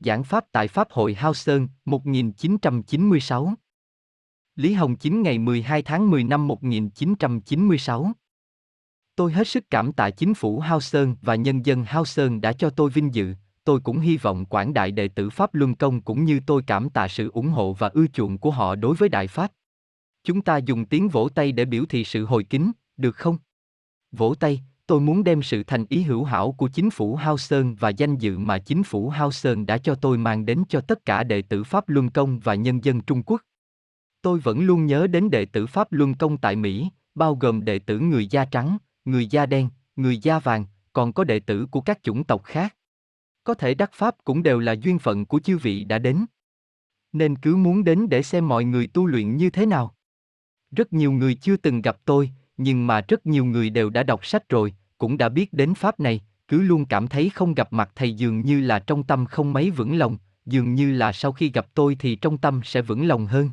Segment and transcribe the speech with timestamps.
[0.00, 3.54] Giảng Pháp tại Pháp hội Hao Sơn, 1996
[4.56, 8.12] Lý Hồng Chính ngày 12 tháng 10 năm 1996
[9.16, 12.52] Tôi hết sức cảm tạ chính phủ Hao Sơn và nhân dân Hao Sơn đã
[12.52, 16.02] cho tôi vinh dự, tôi cũng hy vọng quảng đại đệ tử Pháp Luân Công
[16.02, 19.08] cũng như tôi cảm tạ sự ủng hộ và ưa chuộng của họ đối với
[19.08, 19.52] Đại Pháp.
[20.24, 23.38] Chúng ta dùng tiếng vỗ tay để biểu thị sự hồi kính, được không?
[24.12, 27.74] Vỗ tay, tôi muốn đem sự thành ý hữu hảo của chính phủ Hao Sơn
[27.74, 31.04] và danh dự mà chính phủ Hao Sơn đã cho tôi mang đến cho tất
[31.04, 33.42] cả đệ tử Pháp Luân Công và nhân dân Trung Quốc.
[34.22, 37.78] Tôi vẫn luôn nhớ đến đệ tử Pháp Luân Công tại Mỹ, bao gồm đệ
[37.78, 41.80] tử người da trắng, người da đen, người da vàng, còn có đệ tử của
[41.80, 42.76] các chủng tộc khác.
[43.44, 46.26] Có thể đắc Pháp cũng đều là duyên phận của chư vị đã đến.
[47.12, 49.94] Nên cứ muốn đến để xem mọi người tu luyện như thế nào.
[50.70, 54.26] Rất nhiều người chưa từng gặp tôi, nhưng mà rất nhiều người đều đã đọc
[54.26, 57.90] sách rồi, cũng đã biết đến Pháp này, cứ luôn cảm thấy không gặp mặt
[57.94, 61.50] thầy dường như là trong tâm không mấy vững lòng, dường như là sau khi
[61.50, 63.50] gặp tôi thì trong tâm sẽ vững lòng hơn.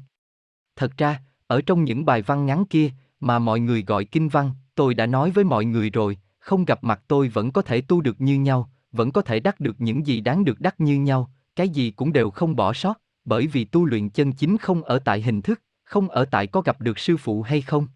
[0.75, 4.51] Thật ra, ở trong những bài văn ngắn kia, mà mọi người gọi kinh văn,
[4.75, 8.01] tôi đã nói với mọi người rồi, không gặp mặt tôi vẫn có thể tu
[8.01, 11.31] được như nhau, vẫn có thể đắc được những gì đáng được đắc như nhau,
[11.55, 14.99] cái gì cũng đều không bỏ sót, bởi vì tu luyện chân chính không ở
[14.99, 17.87] tại hình thức, không ở tại có gặp được sư phụ hay không.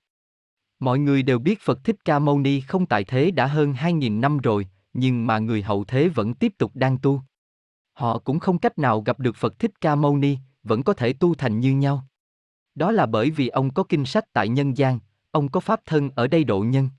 [0.80, 4.20] Mọi người đều biết Phật Thích Ca Mâu Ni không tại thế đã hơn 2.000
[4.20, 7.22] năm rồi, nhưng mà người hậu thế vẫn tiếp tục đang tu.
[7.94, 11.14] Họ cũng không cách nào gặp được Phật Thích Ca Mâu Ni, vẫn có thể
[11.14, 12.08] tu thành như nhau.
[12.76, 15.00] Đó là bởi vì ông có kinh sách tại nhân gian,
[15.32, 16.90] ông có pháp thân ở đây độ nhân.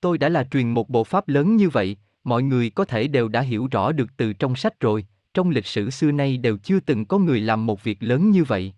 [0.00, 3.28] Tôi đã là truyền một bộ pháp lớn như vậy, mọi người có thể đều
[3.28, 6.80] đã hiểu rõ được từ trong sách rồi, trong lịch sử xưa nay đều chưa
[6.80, 8.74] từng có người làm một việc lớn như vậy.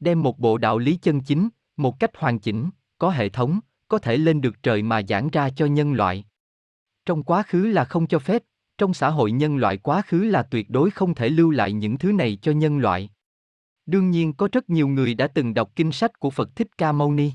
[0.00, 3.98] Đem một bộ đạo lý chân chính, một cách hoàn chỉnh, có hệ thống, có
[3.98, 6.24] thể lên được trời mà giảng ra cho nhân loại.
[7.06, 8.42] Trong quá khứ là không cho phép,
[8.78, 11.98] trong xã hội nhân loại quá khứ là tuyệt đối không thể lưu lại những
[11.98, 13.10] thứ này cho nhân loại.
[13.86, 16.92] Đương nhiên có rất nhiều người đã từng đọc kinh sách của Phật Thích Ca
[16.92, 17.32] Mâu Ni.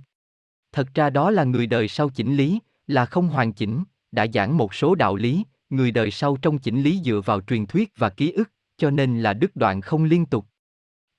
[0.71, 4.57] Thật ra đó là người đời sau chỉnh lý, là không hoàn chỉnh, đã giảng
[4.57, 8.09] một số đạo lý, người đời sau trong chỉnh lý dựa vào truyền thuyết và
[8.09, 10.45] ký ức, cho nên là đứt đoạn không liên tục.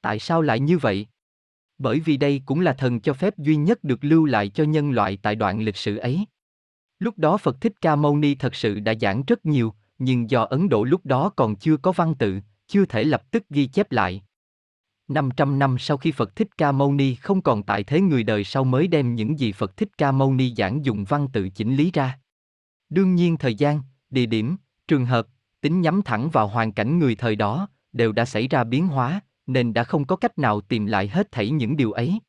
[0.00, 1.06] Tại sao lại như vậy?
[1.78, 4.90] Bởi vì đây cũng là thần cho phép duy nhất được lưu lại cho nhân
[4.90, 6.26] loại tại đoạn lịch sử ấy.
[6.98, 10.42] Lúc đó Phật Thích Ca Mâu Ni thật sự đã giảng rất nhiều, nhưng do
[10.42, 13.92] Ấn Độ lúc đó còn chưa có văn tự, chưa thể lập tức ghi chép
[13.92, 14.22] lại.
[15.08, 18.44] 500 năm sau khi Phật Thích Ca Mâu Ni không còn tại thế người đời
[18.44, 21.76] sau mới đem những gì Phật Thích Ca Mâu Ni giảng dùng văn tự chỉnh
[21.76, 22.18] lý ra.
[22.88, 24.56] Đương nhiên thời gian, địa điểm,
[24.88, 25.26] trường hợp,
[25.60, 29.20] tính nhắm thẳng vào hoàn cảnh người thời đó, đều đã xảy ra biến hóa,
[29.46, 32.20] nên đã không có cách nào tìm lại hết thảy những điều ấy.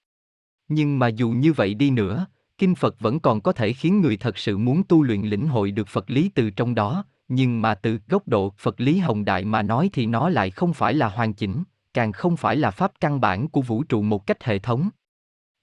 [0.67, 2.25] Nhưng mà dù như vậy đi nữa,
[2.57, 5.71] kinh Phật vẫn còn có thể khiến người thật sự muốn tu luyện lĩnh hội
[5.71, 9.45] được Phật lý từ trong đó, nhưng mà từ góc độ Phật lý hồng đại
[9.45, 11.63] mà nói thì nó lại không phải là hoàn chỉnh,
[11.93, 14.89] càng không phải là pháp căn bản của vũ trụ một cách hệ thống.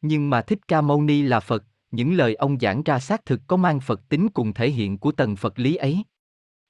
[0.03, 3.41] Nhưng mà Thích Ca Mâu Ni là Phật, những lời ông giảng ra xác thực
[3.47, 6.03] có mang Phật tính cùng thể hiện của tầng Phật lý ấy.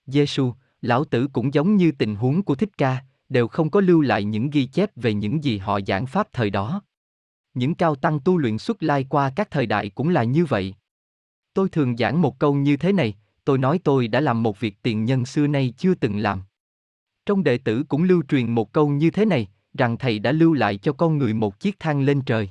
[0.06, 4.00] Giêsu, lão tử cũng giống như tình huống của Thích Ca, đều không có lưu
[4.00, 6.82] lại những ghi chép về những gì họ giảng pháp thời đó.
[7.54, 10.74] Những cao tăng tu luyện xuất lai qua các thời đại cũng là như vậy.
[11.54, 13.14] Tôi thường giảng một câu như thế này,
[13.44, 16.42] tôi nói tôi đã làm một việc tiền nhân xưa nay chưa từng làm.
[17.26, 20.52] Trong đệ tử cũng lưu truyền một câu như thế này, rằng thầy đã lưu
[20.52, 22.50] lại cho con người một chiếc thang lên trời.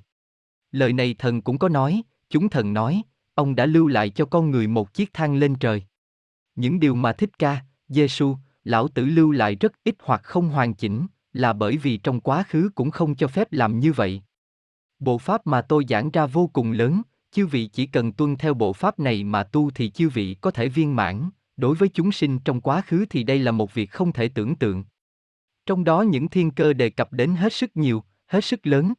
[0.71, 3.01] Lời này thần cũng có nói, chúng thần nói,
[3.33, 5.83] ông đã lưu lại cho con người một chiếc thang lên trời.
[6.55, 10.73] Những điều mà thích ca, Giêsu, lão tử lưu lại rất ít hoặc không hoàn
[10.73, 14.21] chỉnh, là bởi vì trong quá khứ cũng không cho phép làm như vậy.
[14.99, 18.53] Bộ pháp mà tôi giảng ra vô cùng lớn, chư vị chỉ cần tuân theo
[18.53, 22.11] bộ pháp này mà tu thì chư vị có thể viên mãn, đối với chúng
[22.11, 24.83] sinh trong quá khứ thì đây là một việc không thể tưởng tượng.
[25.65, 28.93] Trong đó những thiên cơ đề cập đến hết sức nhiều, hết sức lớn.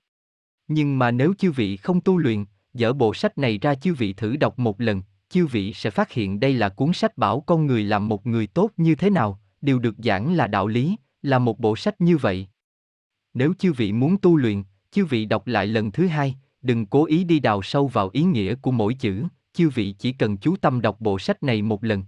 [0.69, 4.12] Nhưng mà nếu chư vị không tu luyện, dở bộ sách này ra chư vị
[4.12, 7.66] thử đọc một lần, chư vị sẽ phát hiện đây là cuốn sách bảo con
[7.66, 11.38] người làm một người tốt như thế nào, đều được giảng là đạo lý, là
[11.38, 12.47] một bộ sách như vậy.
[13.34, 17.04] Nếu chư vị muốn tu luyện, chư vị đọc lại lần thứ hai, đừng cố
[17.04, 20.56] ý đi đào sâu vào ý nghĩa của mỗi chữ, chư vị chỉ cần chú
[20.56, 22.04] tâm đọc bộ sách này một lần.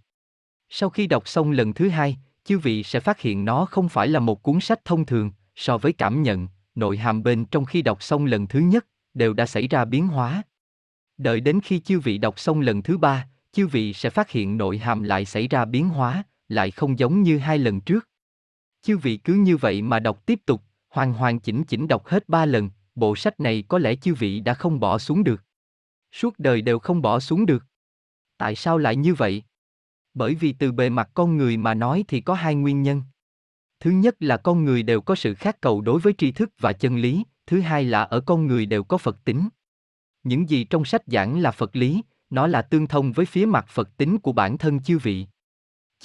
[0.68, 4.08] Sau khi đọc xong lần thứ hai, chư vị sẽ phát hiện nó không phải
[4.08, 7.82] là một cuốn sách thông thường, so với cảm nhận, nội hàm bên trong khi
[7.82, 10.42] đọc xong lần thứ nhất, đều đã xảy ra biến hóa.
[11.18, 14.56] Đợi đến khi chư vị đọc xong lần thứ ba, chư vị sẽ phát hiện
[14.56, 18.08] nội hàm lại xảy ra biến hóa, lại không giống như hai lần trước.
[18.82, 22.28] Chư vị cứ như vậy mà đọc tiếp tục, hoàn hoàn chỉnh chỉnh đọc hết
[22.28, 25.42] ba lần, bộ sách này có lẽ chư vị đã không bỏ xuống được.
[26.12, 27.64] Suốt đời đều không bỏ xuống được.
[28.38, 29.42] Tại sao lại như vậy?
[30.14, 33.02] Bởi vì từ bề mặt con người mà nói thì có hai nguyên nhân.
[33.80, 36.72] Thứ nhất là con người đều có sự khát cầu đối với tri thức và
[36.72, 39.48] chân lý, thứ hai là ở con người đều có Phật tính.
[40.22, 43.66] Những gì trong sách giảng là Phật lý, nó là tương thông với phía mặt
[43.68, 45.26] Phật tính của bản thân chư vị.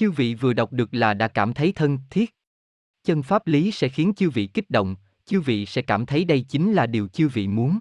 [0.01, 2.35] Chư vị vừa đọc được là đã cảm thấy thân thiết.
[3.03, 4.95] Chân pháp lý sẽ khiến chư vị kích động,
[5.25, 7.79] chư vị sẽ cảm thấy đây chính là điều chư vị muốn.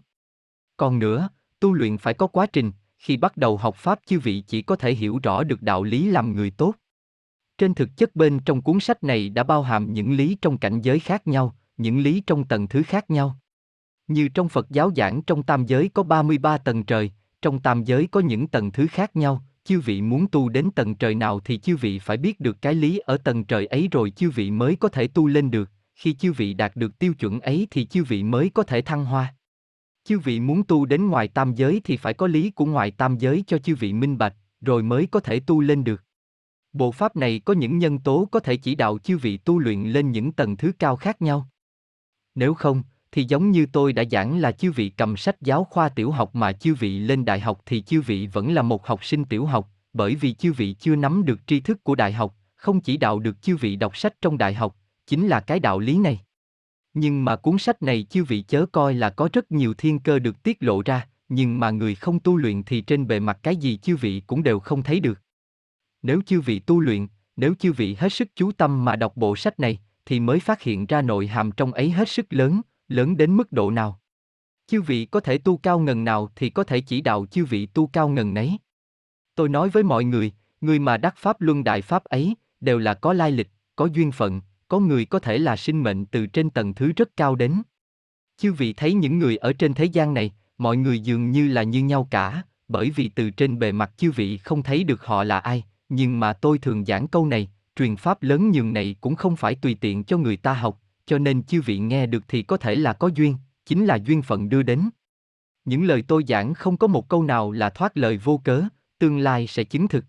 [0.77, 1.29] Còn nữa,
[1.61, 4.77] tu luyện phải có quá trình, khi bắt đầu học pháp chư vị chỉ có
[4.77, 6.75] thể hiểu rõ được đạo lý làm người tốt.
[7.59, 10.81] Trên thực chất bên trong cuốn sách này đã bao hàm những lý trong cảnh
[10.81, 13.39] giới khác nhau, những lý trong tầng thứ khác nhau.
[14.07, 17.11] Như trong Phật giáo giảng trong tam giới có 33 tầng trời,
[17.43, 20.95] trong tam giới có những tầng thứ khác nhau, chư vị muốn tu đến tầng
[20.95, 24.11] trời nào thì chư vị phải biết được cái lý ở tầng trời ấy rồi
[24.11, 27.41] chư vị mới có thể tu lên được, khi chư vị đạt được tiêu chuẩn
[27.41, 29.35] ấy thì chư vị mới có thể thăng hoa.
[30.05, 33.19] Chư vị muốn tu đến ngoài tam giới thì phải có lý của ngoài tam
[33.19, 36.05] giới cho chư vị minh bạch, rồi mới có thể tu lên được.
[36.73, 39.83] Bộ pháp này có những nhân tố có thể chỉ đạo chư vị tu luyện
[39.83, 41.49] lên những tầng thứ cao khác nhau.
[42.35, 45.89] Nếu không, thì giống như tôi đã giảng là chư vị cầm sách giáo khoa
[45.89, 49.05] tiểu học mà chư vị lên đại học thì chư vị vẫn là một học
[49.05, 52.35] sinh tiểu học, bởi vì chư vị chưa nắm được tri thức của đại học,
[52.57, 54.77] không chỉ đạo được chư vị đọc sách trong đại học,
[55.07, 56.21] chính là cái đạo lý này.
[56.95, 60.19] Nhưng mà cuốn sách này chư vị chớ coi là có rất nhiều thiên cơ
[60.19, 63.57] được tiết lộ ra, nhưng mà người không tu luyện thì trên bề mặt cái
[63.57, 65.21] gì chư vị cũng đều không thấy được.
[66.03, 69.37] Nếu chư vị tu luyện, nếu chư vị hết sức chú tâm mà đọc bộ
[69.37, 72.61] sách này, thì mới phát hiện ra nội hàm trong ấy hết sức lớn,
[72.91, 74.01] lớn đến mức độ nào.
[74.67, 77.67] Chư vị có thể tu cao ngần nào thì có thể chỉ đạo chư vị
[77.67, 78.59] tu cao ngần nấy.
[79.35, 82.95] Tôi nói với mọi người, người mà đắc pháp luân đại pháp ấy, đều là
[82.95, 86.51] có lai lịch, có duyên phận, có người có thể là sinh mệnh từ trên
[86.51, 87.63] tầng thứ rất cao đến.
[88.37, 91.63] Chư vị thấy những người ở trên thế gian này, mọi người dường như là
[91.63, 95.25] như nhau cả, bởi vì từ trên bề mặt chư vị không thấy được họ
[95.25, 99.15] là ai, nhưng mà tôi thường giảng câu này, truyền pháp lớn nhường này cũng
[99.15, 102.43] không phải tùy tiện cho người ta học, cho nên chư vị nghe được thì
[102.43, 103.37] có thể là có duyên,
[103.67, 104.91] chính là duyên phận đưa đến.
[105.65, 108.63] Những lời tôi giảng không có một câu nào là thoát lời vô cớ,
[108.99, 110.05] tương lai sẽ chứng thực.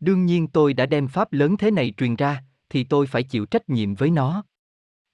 [0.00, 3.46] Đương nhiên tôi đã đem pháp lớn thế này truyền ra, thì tôi phải chịu
[3.46, 4.44] trách nhiệm với nó.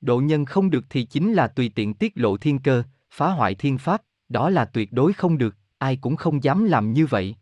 [0.01, 3.55] Độ nhân không được thì chính là tùy tiện tiết lộ thiên cơ, phá hoại
[3.55, 7.37] thiên pháp, đó là tuyệt đối không được, ai cũng không dám làm như vậy.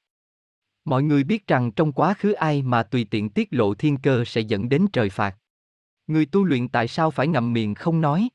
[0.85, 4.25] Mọi người biết rằng trong quá khứ ai mà tùy tiện tiết lộ thiên cơ
[4.25, 5.37] sẽ dẫn đến trời phạt.
[6.09, 8.29] Người tu luyện tại sao phải ngậm miệng không nói?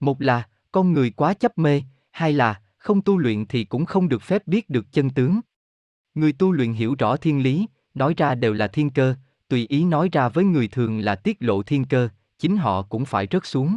[0.00, 4.08] Một là, con người quá chấp mê, hai là, không tu luyện thì cũng không
[4.08, 5.40] được phép biết được chân tướng.
[6.14, 9.14] Người tu luyện hiểu rõ thiên lý, nói ra đều là thiên cơ,
[9.48, 12.08] tùy ý nói ra với người thường là tiết lộ thiên cơ,
[12.38, 13.76] chính họ cũng phải rớt xuống.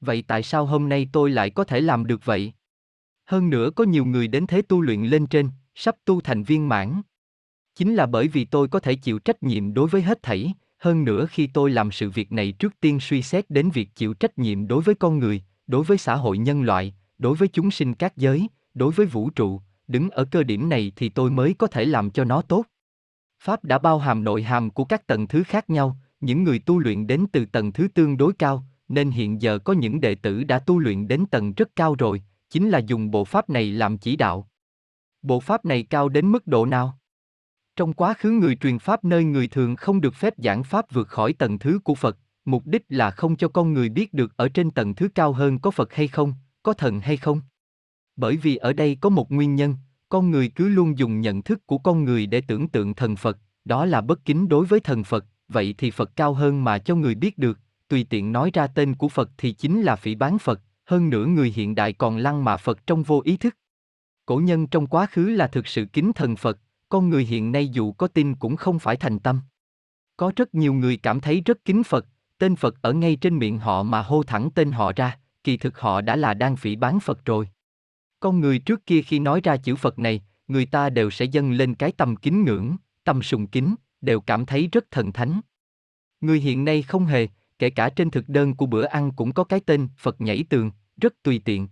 [0.00, 2.52] Vậy tại sao hôm nay tôi lại có thể làm được vậy?
[3.24, 6.68] Hơn nữa có nhiều người đến thế tu luyện lên trên, sắp tu thành viên
[6.68, 7.02] mãn.
[7.74, 11.04] Chính là bởi vì tôi có thể chịu trách nhiệm đối với hết thảy, hơn
[11.04, 14.38] nữa khi tôi làm sự việc này trước tiên suy xét đến việc chịu trách
[14.38, 17.94] nhiệm đối với con người, đối với xã hội nhân loại, đối với chúng sinh
[17.94, 21.66] các giới, đối với vũ trụ, đứng ở cơ điểm này thì tôi mới có
[21.66, 22.66] thể làm cho nó tốt.
[23.42, 26.78] Pháp đã bao hàm nội hàm của các tầng thứ khác nhau, những người tu
[26.78, 30.44] luyện đến từ tầng thứ tương đối cao, nên hiện giờ có những đệ tử
[30.44, 33.98] đã tu luyện đến tầng rất cao rồi, chính là dùng bộ pháp này làm
[33.98, 34.48] chỉ đạo.
[35.22, 36.98] Bộ pháp này cao đến mức độ nào?
[37.76, 41.08] Trong quá khứ người truyền pháp nơi người thường không được phép giảng pháp vượt
[41.08, 44.48] khỏi tầng thứ của Phật, mục đích là không cho con người biết được ở
[44.48, 47.40] trên tầng thứ cao hơn có Phật hay không, có thần hay không.
[48.16, 49.76] Bởi vì ở đây có một nguyên nhân,
[50.08, 53.38] con người cứ luôn dùng nhận thức của con người để tưởng tượng thần Phật,
[53.64, 56.94] đó là bất kính đối với thần Phật, vậy thì Phật cao hơn mà cho
[56.94, 60.38] người biết được, tùy tiện nói ra tên của Phật thì chính là phỉ bán
[60.38, 63.56] Phật, hơn nữa người hiện đại còn lăng mạ Phật trong vô ý thức.
[64.26, 66.58] Cổ nhân trong quá khứ là thực sự kính thần Phật,
[66.92, 69.40] con người hiện nay dù có tin cũng không phải thành tâm.
[70.16, 72.06] Có rất nhiều người cảm thấy rất kính Phật,
[72.38, 75.78] tên Phật ở ngay trên miệng họ mà hô thẳng tên họ ra, kỳ thực
[75.78, 77.48] họ đã là đang phỉ bán Phật rồi.
[78.20, 81.52] Con người trước kia khi nói ra chữ Phật này, người ta đều sẽ dâng
[81.52, 85.40] lên cái tâm kính ngưỡng, tâm sùng kính, đều cảm thấy rất thần thánh.
[86.20, 89.44] Người hiện nay không hề, kể cả trên thực đơn của bữa ăn cũng có
[89.44, 90.70] cái tên Phật nhảy tường,
[91.00, 91.68] rất tùy tiện.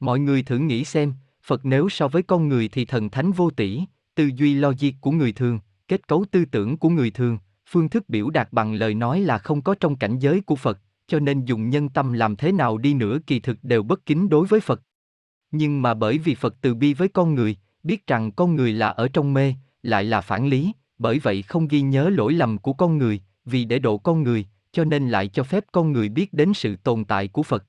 [0.00, 3.50] Mọi người thử nghĩ xem, Phật nếu so với con người thì thần thánh vô
[3.50, 3.80] tỷ,
[4.14, 8.08] tư duy logic của người thường, kết cấu tư tưởng của người thường, phương thức
[8.08, 11.44] biểu đạt bằng lời nói là không có trong cảnh giới của Phật, cho nên
[11.44, 14.60] dùng nhân tâm làm thế nào đi nữa kỳ thực đều bất kính đối với
[14.60, 14.82] Phật.
[15.50, 18.88] Nhưng mà bởi vì Phật từ bi với con người, biết rằng con người là
[18.88, 22.72] ở trong mê, lại là phản lý, bởi vậy không ghi nhớ lỗi lầm của
[22.72, 26.32] con người, vì để độ con người, cho nên lại cho phép con người biết
[26.32, 27.64] đến sự tồn tại của Phật.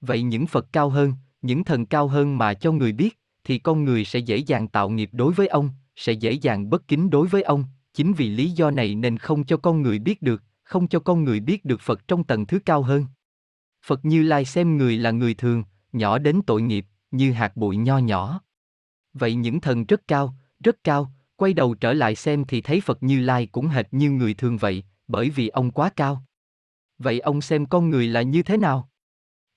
[0.00, 3.84] Vậy những Phật cao hơn, những thần cao hơn mà cho người biết, thì con
[3.84, 7.26] người sẽ dễ dàng tạo nghiệp đối với ông, sẽ dễ dàng bất kính đối
[7.28, 10.88] với ông, chính vì lý do này nên không cho con người biết được, không
[10.88, 13.06] cho con người biết được Phật trong tầng thứ cao hơn.
[13.84, 17.76] Phật Như Lai xem người là người thường, nhỏ đến tội nghiệp, như hạt bụi
[17.76, 18.40] nho nhỏ.
[19.12, 20.34] Vậy những thần rất cao,
[20.64, 24.10] rất cao, quay đầu trở lại xem thì thấy Phật Như Lai cũng hệt như
[24.10, 26.24] người thường vậy, bởi vì ông quá cao.
[26.98, 28.90] Vậy ông xem con người là như thế nào?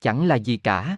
[0.01, 0.97] Chẳng là gì cả.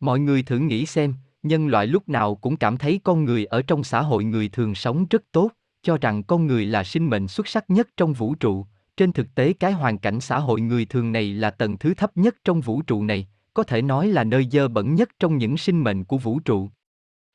[0.00, 1.14] Mọi người thử nghĩ xem,
[1.44, 4.74] nhân loại lúc nào cũng cảm thấy con người ở trong xã hội người thường
[4.74, 5.50] sống rất tốt,
[5.82, 8.66] cho rằng con người là sinh mệnh xuất sắc nhất trong vũ trụ.
[8.96, 12.16] Trên thực tế cái hoàn cảnh xã hội người thường này là tầng thứ thấp
[12.16, 15.56] nhất trong vũ trụ này, có thể nói là nơi dơ bẩn nhất trong những
[15.56, 16.70] sinh mệnh của vũ trụ.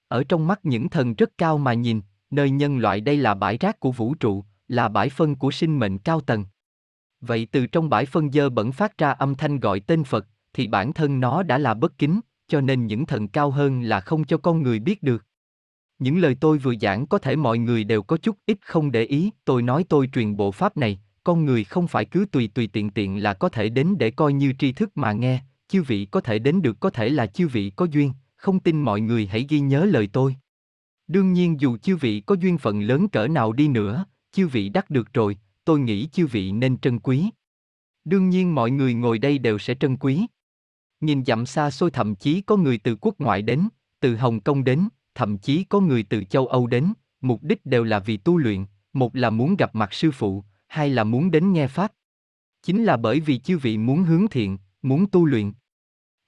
[0.08, 2.01] Ở trong mắt những thần rất cao mà nhìn,
[2.32, 5.80] nơi nhân loại đây là bãi rác của vũ trụ, là bãi phân của sinh
[5.80, 6.46] mệnh cao tầng.
[7.22, 10.68] Vậy từ trong bãi phân dơ bẩn phát ra âm thanh gọi tên Phật, thì
[10.68, 14.24] bản thân nó đã là bất kính, cho nên những thần cao hơn là không
[14.24, 15.25] cho con người biết được.
[16.00, 19.03] Những lời tôi vừa giảng có thể mọi người đều có chút ít không để
[19.03, 22.68] ý, tôi nói tôi truyền bộ pháp này, con người không phải cứ tùy tùy
[22.68, 26.06] tiện tiện là có thể đến để coi như tri thức mà nghe, chư vị
[26.06, 29.27] có thể đến được có thể là chư vị có duyên, không tin mọi người
[29.27, 30.36] hãy ghi nhớ lời tôi.
[31.08, 34.70] Đương nhiên dù chư vị có duyên phận lớn cỡ nào đi nữa, chư vị
[34.70, 37.29] đắc được rồi, tôi nghĩ chư vị nên trân quý.
[38.06, 40.25] Đương nhiên mọi người ngồi đây đều sẽ trân quý.
[41.01, 44.63] Nhìn dặm xa xôi thậm chí có người từ quốc ngoại đến, từ Hồng Kông
[44.63, 48.38] đến, thậm chí có người từ châu Âu đến, mục đích đều là vì tu
[48.38, 51.91] luyện, một là muốn gặp mặt sư phụ, hai là muốn đến nghe pháp.
[52.63, 55.51] Chính là bởi vì chư vị muốn hướng thiện, muốn tu luyện.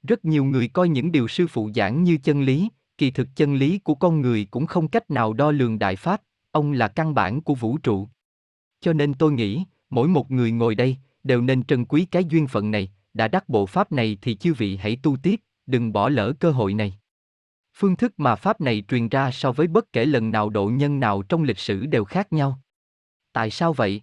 [0.04, 3.56] Rất nhiều người coi những điều sư phụ giảng như chân lý, kỳ thực chân
[3.56, 7.13] lý của con người cũng không cách nào đo lường đại pháp, ông là căn
[7.13, 8.10] bản của vũ trụ.
[8.82, 12.48] Cho nên tôi nghĩ, mỗi một người ngồi đây đều nên trân quý cái duyên
[12.48, 16.10] phận này, đã đắc bộ pháp này thì chư vị hãy tu tiếp, đừng bỏ
[16.10, 16.98] lỡ cơ hội này.
[17.74, 21.00] Phương thức mà pháp này truyền ra so với bất kể lần nào độ nhân
[21.00, 22.60] nào trong lịch sử đều khác nhau.
[23.34, 24.01] Tại sao vậy?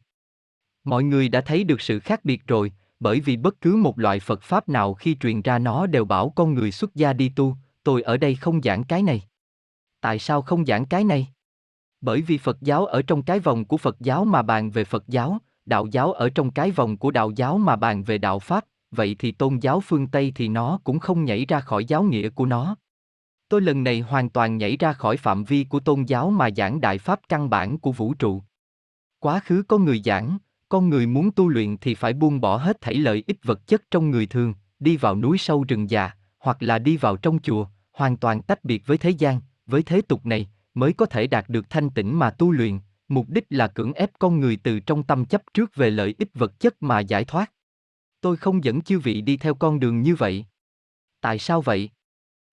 [0.85, 4.21] Mọi người đã thấy được sự khác biệt rồi, bởi vì bất cứ một loại
[4.21, 7.57] Phật pháp nào khi truyền ra nó đều bảo con người xuất gia đi tu,
[7.83, 9.23] tôi ở đây không giảng cái này.
[10.01, 11.29] Tại sao không giảng cái này?
[12.01, 15.09] Bởi vì Phật giáo ở trong cái vòng của Phật giáo mà bàn về Phật
[15.09, 18.65] giáo, đạo giáo ở trong cái vòng của đạo giáo mà bàn về đạo pháp,
[18.91, 22.29] vậy thì tôn giáo phương Tây thì nó cũng không nhảy ra khỏi giáo nghĩa
[22.29, 22.77] của nó.
[23.49, 26.81] Tôi lần này hoàn toàn nhảy ra khỏi phạm vi của tôn giáo mà giảng
[26.81, 28.43] đại pháp căn bản của vũ trụ.
[29.19, 32.81] Quá khứ có người giảng, con người muốn tu luyện thì phải buông bỏ hết
[32.81, 36.57] thảy lợi ích vật chất trong người thường, đi vào núi sâu rừng già, hoặc
[36.63, 40.27] là đi vào trong chùa, hoàn toàn tách biệt với thế gian, với thế tục
[40.27, 42.79] này, mới có thể đạt được thanh tịnh mà tu luyện,
[43.09, 46.31] mục đích là cưỡng ép con người từ trong tâm chấp trước về lợi ích
[46.35, 47.53] vật chất mà giải thoát.
[48.21, 50.47] Tôi không dẫn chư vị đi theo con đường như vậy.
[51.21, 51.91] Tại sao vậy?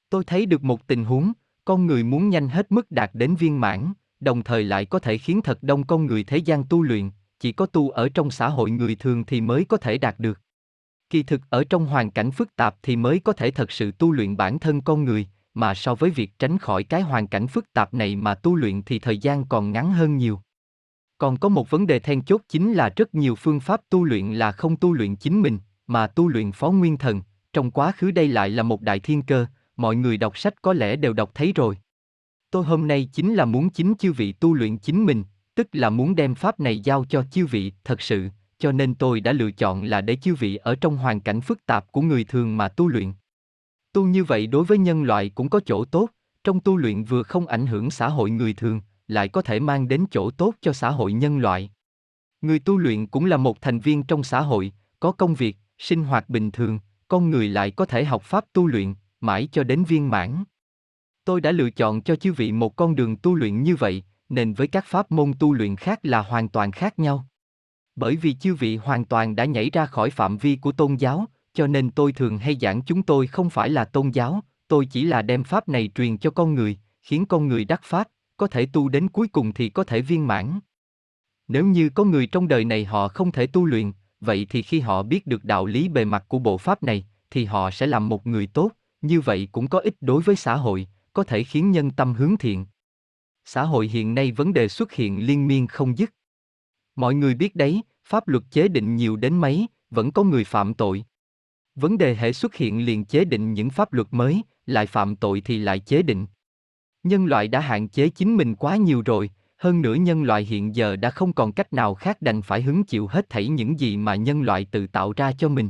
[0.10, 1.34] Tôi thấy được một tình huống,
[1.66, 5.18] con người muốn nhanh hết mức đạt đến viên mãn, đồng thời lại có thể
[5.18, 8.50] khiến thật đông con người thế gian tu luyện, chỉ có tu ở trong xã
[8.50, 10.42] hội người thường thì mới có thể đạt được.
[11.10, 14.12] Kỳ thực ở trong hoàn cảnh phức tạp thì mới có thể thật sự tu
[14.12, 17.74] luyện bản thân con người, mà so với việc tránh khỏi cái hoàn cảnh phức
[17.74, 20.42] tạp này mà tu luyện thì thời gian còn ngắn hơn nhiều.
[21.18, 24.34] Còn có một vấn đề then chốt chính là rất nhiều phương pháp tu luyện
[24.34, 27.22] là không tu luyện chính mình, mà tu luyện phó nguyên thần,
[27.54, 29.46] trong quá khứ đây lại là một đại thiên cơ,
[29.78, 31.78] mọi người đọc sách có lẽ đều đọc thấy rồi.
[32.52, 35.24] Tôi hôm nay chính là muốn chính chư vị tu luyện chính mình,
[35.56, 38.30] tức là muốn đem pháp này giao cho chư vị thật sự,
[38.60, 41.66] cho nên tôi đã lựa chọn là để chư vị ở trong hoàn cảnh phức
[41.66, 43.14] tạp của người thường mà tu luyện.
[43.94, 46.10] Tu như vậy đối với nhân loại cũng có chỗ tốt,
[46.44, 49.88] trong tu luyện vừa không ảnh hưởng xã hội người thường, lại có thể mang
[49.88, 51.72] đến chỗ tốt cho xã hội nhân loại.
[52.42, 56.04] Người tu luyện cũng là một thành viên trong xã hội, có công việc, sinh
[56.04, 59.84] hoạt bình thường, con người lại có thể học pháp tu luyện, mãi cho đến
[59.84, 60.44] viên mãn.
[61.26, 64.54] Tôi đã lựa chọn cho chư vị một con đường tu luyện như vậy, nên
[64.54, 67.28] với các pháp môn tu luyện khác là hoàn toàn khác nhau.
[67.96, 71.26] Bởi vì chư vị hoàn toàn đã nhảy ra khỏi phạm vi của tôn giáo,
[71.54, 75.06] cho nên tôi thường hay giảng chúng tôi không phải là tôn giáo, tôi chỉ
[75.06, 78.66] là đem pháp này truyền cho con người, khiến con người đắc pháp, có thể
[78.66, 80.60] tu đến cuối cùng thì có thể viên mãn.
[81.48, 84.80] Nếu như có người trong đời này họ không thể tu luyện, vậy thì khi
[84.80, 88.10] họ biết được đạo lý bề mặt của bộ pháp này, thì họ sẽ làm
[88.10, 91.72] một người tốt, như vậy cũng có ích đối với xã hội, có thể khiến
[91.72, 92.66] nhân tâm hướng thiện.
[93.46, 96.14] Xã hội hiện nay vấn đề xuất hiện liên miên không dứt.
[96.96, 100.74] Mọi người biết đấy, pháp luật chế định nhiều đến mấy, vẫn có người phạm
[100.74, 101.06] tội.
[101.76, 105.42] Vấn đề hệ xuất hiện liền chế định những pháp luật mới, lại phạm tội
[105.42, 106.26] thì lại chế định.
[107.06, 110.76] Nhân loại đã hạn chế chính mình quá nhiều rồi, hơn nữa nhân loại hiện
[110.76, 113.98] giờ đã không còn cách nào khác đành phải hứng chịu hết thảy những gì
[113.98, 115.70] mà nhân loại tự tạo ra cho mình.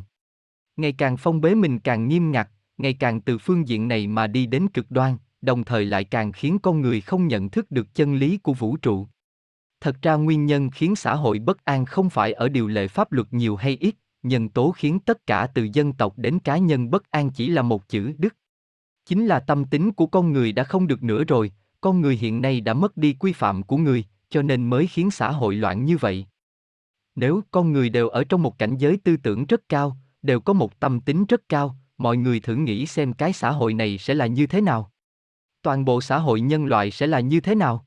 [0.77, 4.27] Ngày càng phong bế mình càng nghiêm ngặt, ngày càng từ phương diện này mà
[4.27, 7.96] đi đến cực đoan, đồng thời lại càng khiến con người không nhận thức được
[7.96, 9.08] chân lý của vũ trụ.
[9.82, 13.12] Thật ra nguyên nhân khiến xã hội bất an không phải ở điều lệ pháp
[13.12, 16.89] luật nhiều hay ít, nhân tố khiến tất cả từ dân tộc đến cá nhân
[16.89, 18.36] bất an chỉ là một chữ đức.
[19.06, 22.42] Chính là tâm tính của con người đã không được nữa rồi, con người hiện
[22.42, 25.86] nay đã mất đi quy phạm của người, cho nên mới khiến xã hội loạn
[25.86, 26.26] như vậy.
[27.16, 30.54] Nếu con người đều ở trong một cảnh giới tư tưởng rất cao, đều có
[30.54, 34.14] một tâm tính rất cao, mọi người thử nghĩ xem cái xã hội này sẽ
[34.14, 34.92] là như thế nào.
[35.62, 37.86] Toàn bộ xã hội nhân loại sẽ là như thế nào?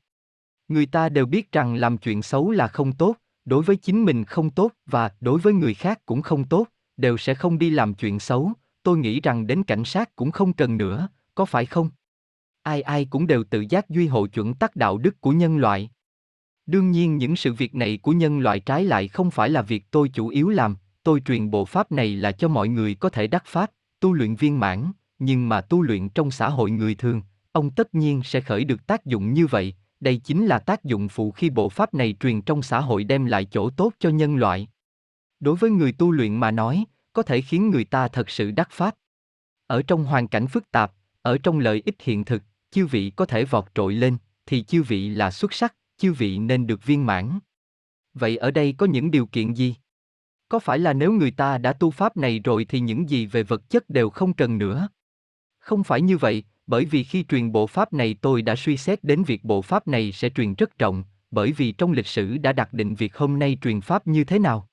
[0.67, 4.25] Người ta đều biết rằng làm chuyện xấu là không tốt, đối với chính mình
[4.25, 7.93] không tốt và đối với người khác cũng không tốt, đều sẽ không đi làm
[7.93, 11.89] chuyện xấu, tôi nghĩ rằng đến cảnh sát cũng không cần nữa, có phải không?
[12.63, 15.89] Ai ai cũng đều tự giác duy hộ chuẩn tắc đạo đức của nhân loại.
[16.65, 19.85] Đương nhiên những sự việc này của nhân loại trái lại không phải là việc
[19.91, 23.27] tôi chủ yếu làm, tôi truyền bộ pháp này là cho mọi người có thể
[23.27, 27.21] đắc pháp, tu luyện viên mãn, nhưng mà tu luyện trong xã hội người thường,
[27.51, 31.07] ông tất nhiên sẽ khởi được tác dụng như vậy, đây chính là tác dụng
[31.07, 34.35] phụ khi bộ pháp này truyền trong xã hội đem lại chỗ tốt cho nhân
[34.35, 34.67] loại.
[35.39, 38.69] Đối với người tu luyện mà nói, có thể khiến người ta thật sự đắc
[38.71, 38.95] pháp.
[39.67, 43.25] Ở trong hoàn cảnh phức tạp, ở trong lợi ích hiện thực, chư vị có
[43.25, 47.05] thể vọt trội lên, thì chư vị là xuất sắc, chư vị nên được viên
[47.05, 47.39] mãn.
[48.13, 49.75] Vậy ở đây có những điều kiện gì?
[50.49, 53.43] Có phải là nếu người ta đã tu pháp này rồi thì những gì về
[53.43, 54.89] vật chất đều không cần nữa?
[55.59, 59.03] Không phải như vậy, bởi vì khi truyền bộ pháp này tôi đã suy xét
[59.03, 62.53] đến việc bộ pháp này sẽ truyền rất trọng bởi vì trong lịch sử đã
[62.53, 64.68] đặt định việc hôm nay truyền pháp như thế nào.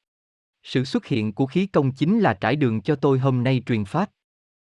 [0.68, 3.84] Sự xuất hiện của khí công chính là trải đường cho tôi hôm nay truyền
[3.84, 4.10] pháp.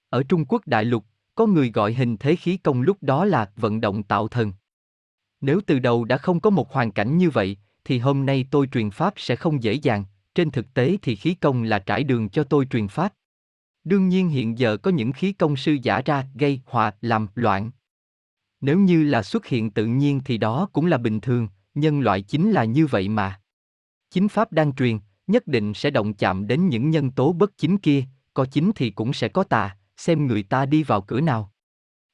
[0.08, 1.04] Ở Trung Quốc đại lục,
[1.34, 4.52] có người gọi hình thế khí công lúc đó là vận động tạo thần.
[5.40, 8.66] Nếu từ đầu đã không có một hoàn cảnh như vậy, thì hôm nay tôi
[8.72, 10.04] truyền pháp sẽ không dễ dàng,
[10.34, 13.14] trên thực tế thì khí công là trải đường cho tôi truyền pháp.
[13.84, 17.70] Đương nhiên hiện giờ có những khí công sư giả ra gây họa làm loạn.
[18.60, 22.22] Nếu như là xuất hiện tự nhiên thì đó cũng là bình thường, nhân loại
[22.22, 23.40] chính là như vậy mà.
[24.10, 27.78] Chính pháp đang truyền, nhất định sẽ động chạm đến những nhân tố bất chính
[27.78, 28.04] kia,
[28.34, 31.52] có chính thì cũng sẽ có tà, xem người ta đi vào cửa nào.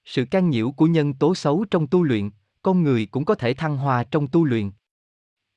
[0.04, 2.30] Sự can nhiễu của nhân tố xấu trong tu luyện,
[2.62, 4.70] con người cũng có thể thăng hoa trong tu luyện.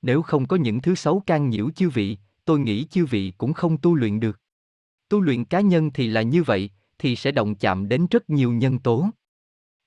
[0.01, 3.53] Nếu không có những thứ xấu can nhiễu chư vị, tôi nghĩ chư vị cũng
[3.53, 4.39] không tu luyện được.
[5.09, 8.51] Tu luyện cá nhân thì là như vậy, thì sẽ động chạm đến rất nhiều
[8.51, 9.09] nhân tố.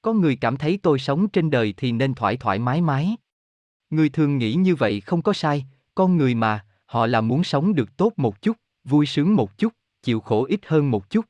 [0.02, 3.16] Có người cảm thấy tôi sống trên đời thì nên thoải thoải mái mái.
[3.90, 7.74] Người thường nghĩ như vậy không có sai, con người mà, họ là muốn sống
[7.74, 9.72] được tốt một chút, vui sướng một chút,
[10.02, 11.24] chịu khổ ít hơn một chút.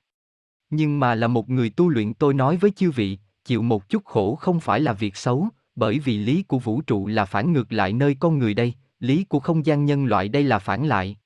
[0.71, 4.05] Nhưng mà là một người tu luyện tôi nói với chư vị, chịu một chút
[4.05, 7.73] khổ không phải là việc xấu, bởi vì lý của vũ trụ là phản ngược
[7.73, 11.17] lại nơi con người đây, lý của không gian nhân loại đây là phản lại.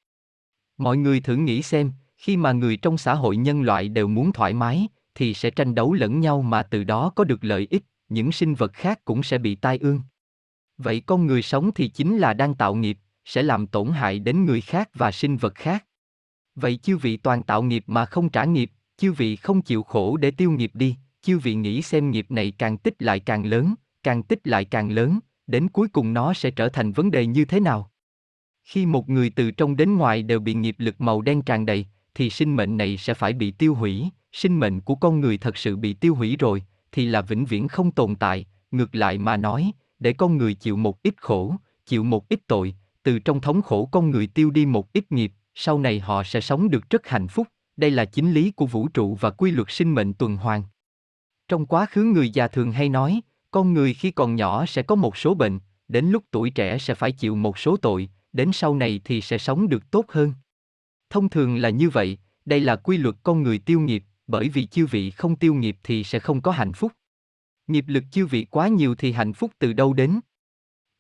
[0.79, 4.33] Mọi người thử nghĩ xem, khi mà người trong xã hội nhân loại đều muốn
[4.33, 7.85] thoải mái, thì sẽ tranh đấu lẫn nhau mà từ đó có được lợi ích,
[8.09, 10.01] những sinh vật khác cũng sẽ bị tai ương.
[10.79, 14.45] Vậy con người sống thì chính là đang tạo nghiệp, sẽ làm tổn hại đến
[14.45, 15.85] người khác và sinh vật khác.
[16.55, 20.17] Vậy chư vị toàn tạo nghiệp mà không trả nghiệp, chư vị không chịu khổ
[20.17, 23.75] để tiêu nghiệp đi, chư vị nghĩ xem nghiệp này càng tích lại càng lớn,
[24.03, 27.45] càng tích lại càng lớn, đến cuối cùng nó sẽ trở thành vấn đề như
[27.45, 27.91] thế nào?
[28.63, 31.87] Khi một người từ trong đến ngoài đều bị nghiệp lực màu đen tràn đầy,
[32.15, 35.57] thì sinh mệnh này sẽ phải bị tiêu hủy, sinh mệnh của con người thật
[35.57, 39.37] sự bị tiêu hủy rồi, thì là vĩnh viễn không tồn tại, ngược lại mà
[39.37, 41.57] nói, để con người chịu một ít khổ,
[41.87, 45.33] chịu một ít tội, từ trong thống khổ con người tiêu đi một ít nghiệp,
[45.55, 48.88] sau này họ sẽ sống được rất hạnh phúc, đây là chính lý của vũ
[48.88, 50.62] trụ và quy luật sinh mệnh tuần hoàn.
[51.49, 54.95] Trong quá khứ người già thường hay nói, con người khi còn nhỏ sẽ có
[54.95, 58.75] một số bệnh, đến lúc tuổi trẻ sẽ phải chịu một số tội, đến sau
[58.75, 60.33] này thì sẽ sống được tốt hơn.
[61.11, 64.67] Thông thường là như vậy, đây là quy luật con người tiêu nghiệp, bởi vì
[64.67, 66.93] chư vị không tiêu nghiệp thì sẽ không có hạnh phúc.
[67.67, 70.21] Nghiệp lực chư vị quá nhiều thì hạnh phúc từ đâu đến?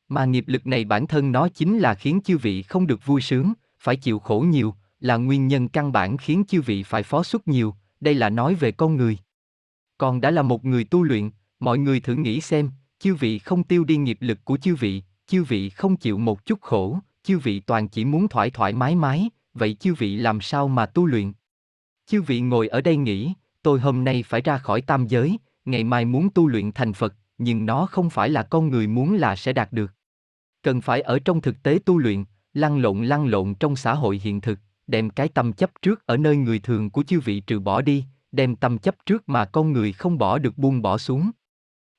[0.08, 3.20] Mà nghiệp lực này bản thân nó chính là khiến chư vị không được vui
[3.20, 7.22] sướng, phải chịu khổ nhiều, là nguyên nhân căn bản khiến chư vị phải phó
[7.22, 9.18] xuất nhiều, đây là nói về con người.
[9.98, 13.64] Còn đã là một người tu luyện, mọi người thử nghĩ xem, chư vị không
[13.64, 17.38] tiêu đi nghiệp lực của chư vị, chư vị không chịu một chút khổ, chư
[17.38, 21.06] vị toàn chỉ muốn thoải thoải mái mái, vậy chư vị làm sao mà tu
[21.06, 21.32] luyện?
[22.06, 25.84] Chư vị ngồi ở đây nghĩ, tôi hôm nay phải ra khỏi tam giới, ngày
[25.84, 29.36] mai muốn tu luyện thành Phật, nhưng nó không phải là con người muốn là
[29.36, 29.92] sẽ đạt được.
[30.62, 34.20] Cần phải ở trong thực tế tu luyện, lăn lộn lăn lộn trong xã hội
[34.22, 37.60] hiện thực, đem cái tâm chấp trước ở nơi người thường của chư vị trừ
[37.60, 41.30] bỏ đi, đem tâm chấp trước mà con người không bỏ được buông bỏ xuống.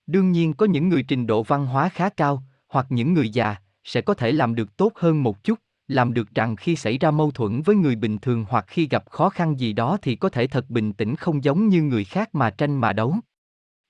[0.08, 3.56] Đương nhiên có những người trình độ văn hóa khá cao, hoặc những người già,
[3.84, 7.12] sẽ có thể làm được tốt hơn một chút, làm được rằng khi xảy ra
[7.12, 10.30] mâu thuẫn với người bình thường hoặc khi gặp khó khăn gì đó thì có
[10.30, 13.16] thể thật bình tĩnh không giống như người khác mà tranh mà đấu.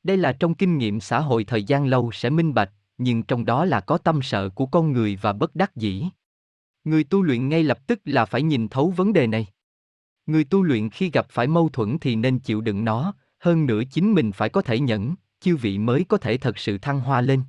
[0.06, 3.46] Đây là trong kinh nghiệm xã hội thời gian lâu sẽ minh bạch, nhưng trong
[3.46, 6.06] đó là có tâm sợ của con người và bất đắc dĩ.
[6.84, 9.48] Người tu luyện ngay lập tức là phải nhìn thấu vấn đề này.
[10.26, 13.82] Người tu luyện khi gặp phải mâu thuẫn thì nên chịu đựng nó, hơn nữa
[13.92, 17.22] chính mình phải có thể nhẫn, chư vị mới có thể thật sự thăng hoa
[17.22, 17.44] lên.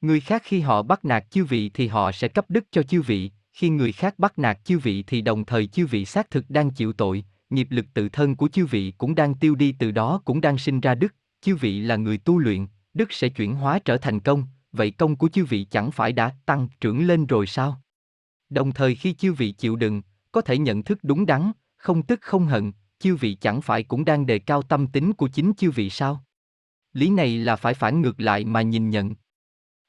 [0.00, 3.02] Người khác khi họ bắt nạt chư vị thì họ sẽ cấp đức cho chư
[3.02, 6.50] vị, khi người khác bắt nạt chư vị thì đồng thời chư vị xác thực
[6.50, 9.90] đang chịu tội, nghiệp lực tự thân của chư vị cũng đang tiêu đi từ
[9.90, 11.14] đó cũng đang sinh ra đức,
[11.46, 15.16] chư vị là người tu luyện, đức sẽ chuyển hóa trở thành công, vậy công
[15.16, 17.82] của chư vị chẳng phải đã tăng trưởng lên rồi sao?
[18.48, 22.20] Đồng thời khi chư vị chịu đựng, có thể nhận thức đúng đắn, không tức
[22.22, 25.70] không hận, chư vị chẳng phải cũng đang đề cao tâm tính của chính chư
[25.70, 26.24] vị sao?
[26.92, 29.14] Lý này là phải phản ngược lại mà nhìn nhận.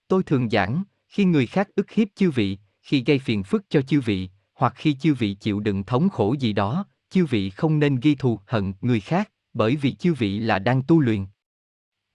[0.08, 3.82] Tôi thường giảng, khi người khác ức hiếp chư vị, khi gây phiền phức cho
[3.82, 7.80] chư vị, hoặc khi chư vị chịu đựng thống khổ gì đó, chư vị không
[7.80, 11.26] nên ghi thù hận người khác, bởi vì chư vị là đang tu luyện.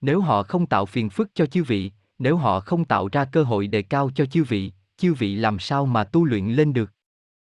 [0.03, 3.43] Nếu họ không tạo phiền phức cho chư vị, nếu họ không tạo ra cơ
[3.43, 6.91] hội đề cao cho chư vị, chư vị làm sao mà tu luyện lên được?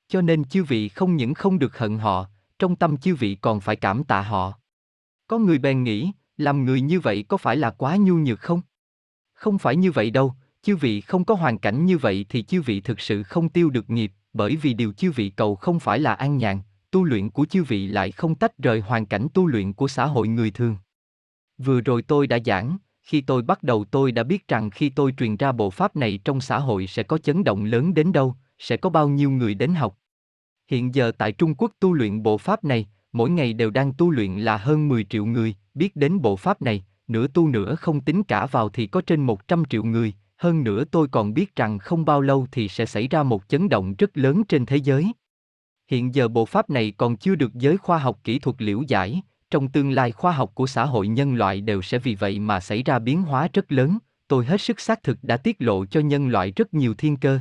[0.08, 2.26] Cho nên chư vị không những không được hận họ,
[2.58, 4.52] trong tâm chư vị còn phải cảm tạ họ.
[5.26, 8.62] Có người bèn nghĩ, làm người như vậy có phải là quá nhu nhược không?
[9.32, 12.62] Không phải như vậy đâu, chư vị không có hoàn cảnh như vậy thì chư
[12.62, 15.98] vị thực sự không tiêu được nghiệp, bởi vì điều chư vị cầu không phải
[15.98, 16.60] là an nhàn,
[16.90, 20.06] tu luyện của chư vị lại không tách rời hoàn cảnh tu luyện của xã
[20.06, 20.76] hội người thường.
[21.64, 25.12] Vừa rồi tôi đã giảng, khi tôi bắt đầu tôi đã biết rằng khi tôi
[25.16, 28.34] truyền ra bộ pháp này trong xã hội sẽ có chấn động lớn đến đâu,
[28.58, 29.96] sẽ có bao nhiêu người đến học.
[30.68, 34.10] Hiện giờ tại Trung Quốc tu luyện bộ pháp này, mỗi ngày đều đang tu
[34.10, 38.00] luyện là hơn 10 triệu người, biết đến bộ pháp này, nửa tu nửa không
[38.00, 41.78] tính cả vào thì có trên 100 triệu người, hơn nữa tôi còn biết rằng
[41.78, 45.12] không bao lâu thì sẽ xảy ra một chấn động rất lớn trên thế giới.
[45.88, 49.22] Hiện giờ bộ pháp này còn chưa được giới khoa học kỹ thuật liễu giải,
[49.50, 52.60] trong tương lai khoa học của xã hội nhân loại đều sẽ vì vậy mà
[52.60, 56.00] xảy ra biến hóa rất lớn, tôi hết sức xác thực đã tiết lộ cho
[56.00, 57.40] nhân loại rất nhiều thiên cơ.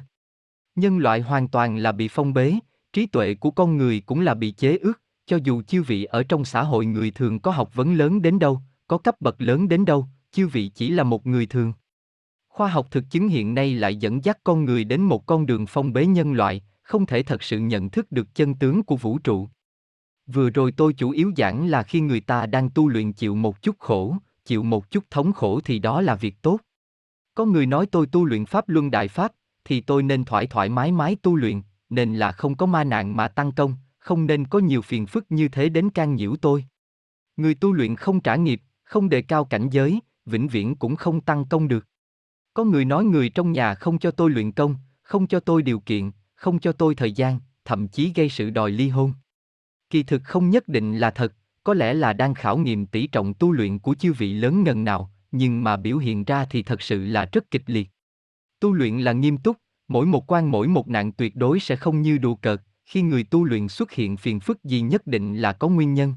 [0.75, 2.53] Nhân loại hoàn toàn là bị phong bế,
[2.93, 6.23] trí tuệ của con người cũng là bị chế ước, cho dù chư vị ở
[6.23, 9.67] trong xã hội người thường có học vấn lớn đến đâu, có cấp bậc lớn
[9.67, 11.73] đến đâu, chư vị chỉ là một người thường.
[12.49, 15.65] Khoa học thực chứng hiện nay lại dẫn dắt con người đến một con đường
[15.65, 19.17] phong bế nhân loại, không thể thật sự nhận thức được chân tướng của vũ
[19.17, 19.49] trụ.
[20.33, 23.61] Vừa rồi tôi chủ yếu giảng là khi người ta đang tu luyện chịu một
[23.61, 24.15] chút khổ,
[24.45, 26.59] chịu một chút thống khổ thì đó là việc tốt.
[27.35, 29.31] Có người nói tôi tu luyện pháp luân đại pháp,
[29.65, 33.15] thì tôi nên thoải thoải mái mái tu luyện, nên là không có ma nạn
[33.15, 36.65] mà tăng công, không nên có nhiều phiền phức như thế đến can nhiễu tôi.
[37.37, 41.21] Người tu luyện không trả nghiệp, không đề cao cảnh giới, vĩnh viễn cũng không
[41.21, 41.87] tăng công được.
[42.53, 45.79] Có người nói người trong nhà không cho tôi luyện công, không cho tôi điều
[45.79, 49.13] kiện, không cho tôi thời gian, thậm chí gây sự đòi ly hôn.
[49.89, 53.33] Kỳ thực không nhất định là thật, có lẽ là đang khảo nghiệm tỷ trọng
[53.33, 56.81] tu luyện của chư vị lớn ngần nào, nhưng mà biểu hiện ra thì thật
[56.81, 57.89] sự là rất kịch liệt.
[58.59, 62.01] Tu luyện là nghiêm túc, mỗi một quan mỗi một nạn tuyệt đối sẽ không
[62.01, 65.53] như đùa cợt, khi người tu luyện xuất hiện phiền phức gì nhất định là
[65.53, 66.15] có nguyên nhân.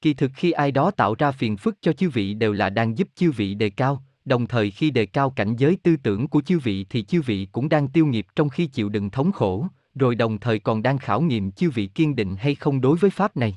[0.00, 2.98] Kỳ thực khi ai đó tạo ra phiền phức cho chư vị đều là đang
[2.98, 6.42] giúp chư vị đề cao, đồng thời khi đề cao cảnh giới tư tưởng của
[6.42, 9.68] chư vị thì chư vị cũng đang tiêu nghiệp trong khi chịu đựng thống khổ,
[9.94, 13.10] rồi đồng thời còn đang khảo nghiệm chư vị kiên định hay không đối với
[13.10, 13.56] pháp này.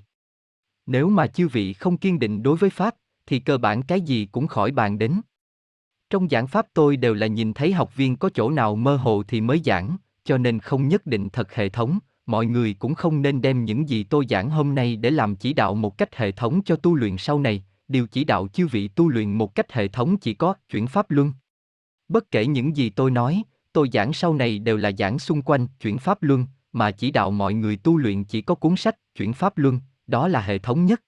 [0.86, 2.95] Nếu mà chư vị không kiên định đối với pháp,
[3.26, 5.21] thì cơ bản cái gì cũng khỏi bàn đến.
[6.10, 9.23] Trong giảng pháp tôi đều là nhìn thấy học viên có chỗ nào mơ hồ
[9.28, 13.21] thì mới giảng, cho nên không nhất định thật hệ thống, mọi người cũng không
[13.21, 16.32] nên đem những gì tôi giảng hôm nay để làm chỉ đạo một cách hệ
[16.32, 19.71] thống cho tu luyện sau này, điều chỉ đạo chư vị tu luyện một cách
[19.71, 21.34] hệ thống chỉ có chuyển pháp luân.
[22.08, 23.43] Bất kể những gì tôi nói,
[23.78, 27.32] tôi giảng sau này đều là giảng xung quanh chuyển pháp luân, mà chỉ đạo
[27.32, 30.86] mọi người tu luyện chỉ có cuốn sách chuyển pháp luân, đó là hệ thống
[30.86, 31.02] nhất.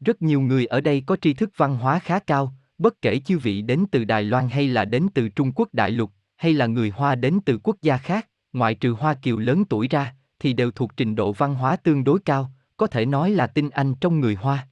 [0.00, 3.38] Rất nhiều người ở đây có tri thức văn hóa khá cao, bất kể chư
[3.38, 6.66] vị đến từ Đài Loan hay là đến từ Trung Quốc đại lục, hay là
[6.66, 10.52] người Hoa đến từ quốc gia khác, ngoại trừ Hoa Kiều lớn tuổi ra, thì
[10.52, 13.94] đều thuộc trình độ văn hóa tương đối cao, có thể nói là tinh anh
[13.94, 14.68] trong người Hoa.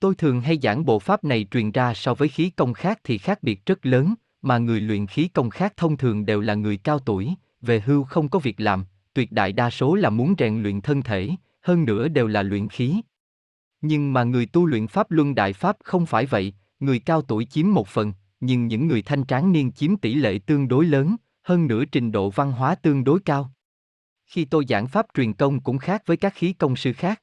[0.00, 3.18] Tôi thường hay giảng bộ pháp này truyền ra so với khí công khác thì
[3.18, 6.76] khác biệt rất lớn, mà người luyện khí công khác thông thường đều là người
[6.76, 10.62] cao tuổi, về hưu không có việc làm, tuyệt đại đa số là muốn rèn
[10.62, 11.30] luyện thân thể,
[11.62, 13.00] hơn nữa đều là luyện khí.
[13.80, 17.44] Nhưng mà người tu luyện pháp luân đại pháp không phải vậy, người cao tuổi
[17.44, 21.16] chiếm một phần, nhưng những người thanh tráng niên chiếm tỷ lệ tương đối lớn,
[21.42, 23.52] hơn nữa trình độ văn hóa tương đối cao.
[24.26, 27.22] Khi tôi giảng pháp truyền công cũng khác với các khí công sư khác.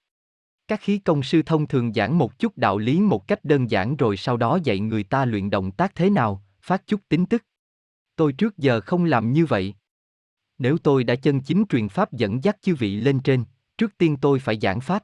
[0.67, 3.95] Các khí công sư thông thường giảng một chút đạo lý một cách đơn giản
[3.95, 7.43] rồi sau đó dạy người ta luyện động tác thế nào, phát chút tính tức.
[8.15, 9.73] Tôi trước giờ không làm như vậy.
[10.57, 13.43] Nếu tôi đã chân chính truyền pháp dẫn dắt chư vị lên trên,
[13.77, 15.03] trước tiên tôi phải giảng pháp.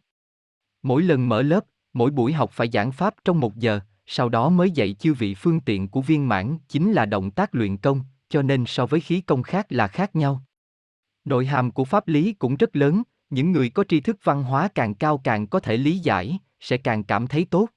[0.83, 4.49] Mỗi lần mở lớp, mỗi buổi học phải giảng pháp trong một giờ, sau đó
[4.49, 8.01] mới dạy chư vị phương tiện của viên mãn chính là động tác luyện công,
[8.29, 10.43] cho nên so với khí công khác là khác nhau.
[11.25, 14.67] Nội hàm của pháp lý cũng rất lớn, những người có tri thức văn hóa
[14.75, 17.67] càng cao càng có thể lý giải, sẽ càng cảm thấy tốt.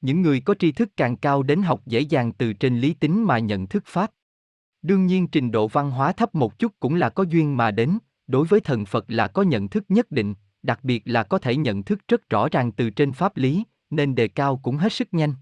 [0.00, 3.24] Những người có tri thức càng cao đến học dễ dàng từ trên lý tính
[3.24, 4.10] mà nhận thức pháp.
[4.82, 7.98] Đương nhiên trình độ văn hóa thấp một chút cũng là có duyên mà đến,
[8.26, 11.56] đối với thần Phật là có nhận thức nhất định, đặc biệt là có thể
[11.56, 15.14] nhận thức rất rõ ràng từ trên pháp lý, nên đề cao cũng hết sức
[15.14, 15.34] nhanh.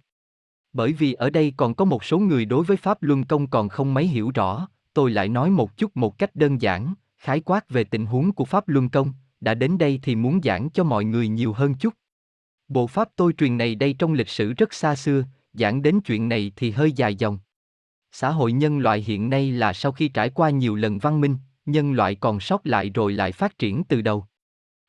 [0.72, 3.68] Bởi vì ở đây còn có một số người đối với pháp luân công còn
[3.68, 7.70] không mấy hiểu rõ, tôi lại nói một chút một cách đơn giản, khái quát
[7.70, 11.04] về tình huống của pháp luân công, đã đến đây thì muốn giảng cho mọi
[11.04, 11.94] người nhiều hơn chút.
[12.68, 16.28] Bộ pháp tôi truyền này đây trong lịch sử rất xa xưa, giảng đến chuyện
[16.28, 17.38] này thì hơi dài dòng.
[18.12, 21.37] Xã hội nhân loại hiện nay là sau khi trải qua nhiều lần văn minh,
[21.66, 24.26] nhân loại còn sót lại rồi lại phát triển từ đầu.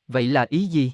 [0.07, 0.93] Vậy là ý gì?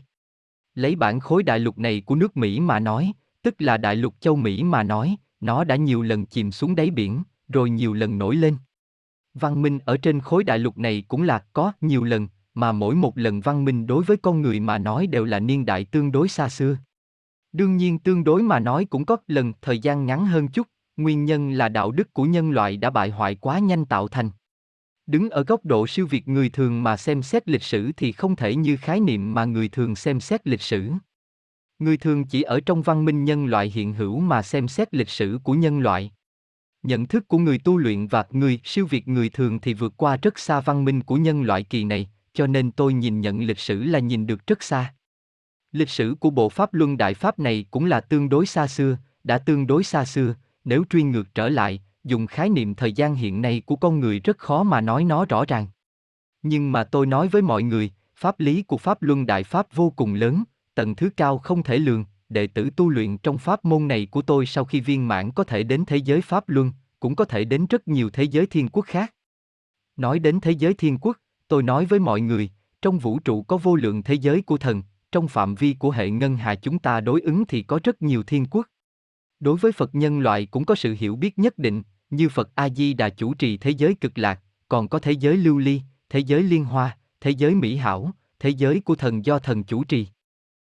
[0.75, 4.15] Lấy bản khối đại lục này của nước Mỹ mà nói, tức là đại lục
[4.19, 8.17] châu Mỹ mà nói, nó đã nhiều lần chìm xuống đáy biển, rồi nhiều lần
[8.17, 8.57] nổi lên.
[9.33, 12.95] Văn minh ở trên khối đại lục này cũng là có nhiều lần, mà mỗi
[12.95, 16.11] một lần văn minh đối với con người mà nói đều là niên đại tương
[16.11, 16.77] đối xa xưa.
[17.51, 21.25] Đương nhiên tương đối mà nói cũng có lần thời gian ngắn hơn chút, nguyên
[21.25, 24.29] nhân là đạo đức của nhân loại đã bại hoại quá nhanh tạo thành.
[25.07, 28.35] Đứng ở góc độ siêu việt người thường mà xem xét lịch sử thì không
[28.35, 30.91] thể như khái niệm mà người thường xem xét lịch sử.
[31.79, 35.09] Người thường chỉ ở trong văn minh nhân loại hiện hữu mà xem xét lịch
[35.09, 36.11] sử của nhân loại.
[36.83, 40.17] Nhận thức của người tu luyện và người siêu việt người thường thì vượt qua
[40.17, 43.59] rất xa văn minh của nhân loại kỳ này, cho nên tôi nhìn nhận lịch
[43.59, 44.93] sử là nhìn được rất xa.
[45.71, 48.97] Lịch sử của bộ Pháp Luân Đại Pháp này cũng là tương đối xa xưa,
[49.23, 53.15] đã tương đối xa xưa, nếu truy ngược trở lại, dùng khái niệm thời gian
[53.15, 55.67] hiện nay của con người rất khó mà nói nó rõ ràng.
[56.41, 59.89] Nhưng mà tôi nói với mọi người, pháp lý của Pháp Luân Đại Pháp vô
[59.95, 60.43] cùng lớn,
[60.75, 64.21] tầng thứ cao không thể lường, đệ tử tu luyện trong pháp môn này của
[64.21, 67.45] tôi sau khi viên mãn có thể đến thế giới Pháp Luân, cũng có thể
[67.45, 69.13] đến rất nhiều thế giới thiên quốc khác.
[69.95, 72.49] Nói đến thế giới thiên quốc, tôi nói với mọi người,
[72.81, 76.09] trong vũ trụ có vô lượng thế giới của thần, trong phạm vi của hệ
[76.09, 78.67] ngân hà chúng ta đối ứng thì có rất nhiều thiên quốc.
[79.39, 82.69] Đối với Phật nhân loại cũng có sự hiểu biết nhất định, như Phật A
[82.69, 86.19] Di Đà chủ trì thế giới cực lạc, còn có thế giới lưu ly, thế
[86.19, 90.07] giới liên hoa, thế giới mỹ hảo, thế giới của thần do thần chủ trì.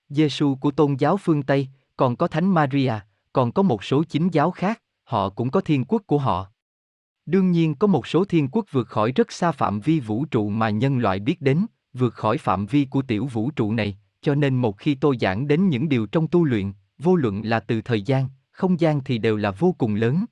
[0.10, 2.94] Giêsu của tôn giáo phương Tây, còn có Thánh Maria,
[3.34, 6.48] còn có một số chính giáo khác, họ cũng có thiên quốc của họ.
[7.26, 10.50] Đương nhiên có một số thiên quốc vượt khỏi rất xa phạm vi vũ trụ
[10.50, 14.36] mà nhân loại biết đến, vượt khỏi phạm vi của tiểu vũ trụ này, cho
[14.36, 17.82] nên một khi tôi giảng đến những điều trong tu luyện, vô luận là từ
[17.82, 20.26] thời gian, không gian thì đều là vô cùng lớn.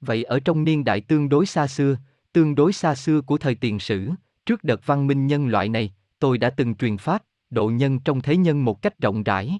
[0.00, 1.96] Vậy ở trong niên đại tương đối xa xưa,
[2.32, 4.10] tương đối xa xưa của thời tiền sử,
[4.46, 8.20] trước đợt văn minh nhân loại này, tôi đã từng truyền pháp, độ nhân trong
[8.20, 9.58] thế nhân một cách rộng rãi.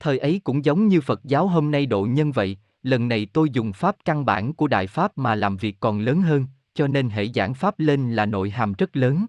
[0.00, 3.50] Thời ấy cũng giống như Phật giáo hôm nay độ nhân vậy, lần này tôi
[3.50, 7.10] dùng pháp căn bản của Đại Pháp mà làm việc còn lớn hơn, cho nên
[7.10, 9.26] hệ giảng Pháp lên là nội hàm rất lớn.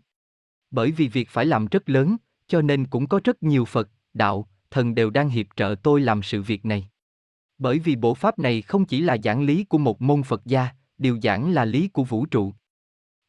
[0.72, 4.48] Bởi vì việc phải làm rất lớn, cho nên cũng có rất nhiều Phật, Đạo,
[4.72, 6.90] Thần đều đang hiệp trợ tôi làm sự việc này.
[7.58, 10.70] Bởi vì bộ Pháp này không chỉ là giảng lý của một môn Phật gia,
[10.98, 12.54] điều giảng là lý của vũ trụ.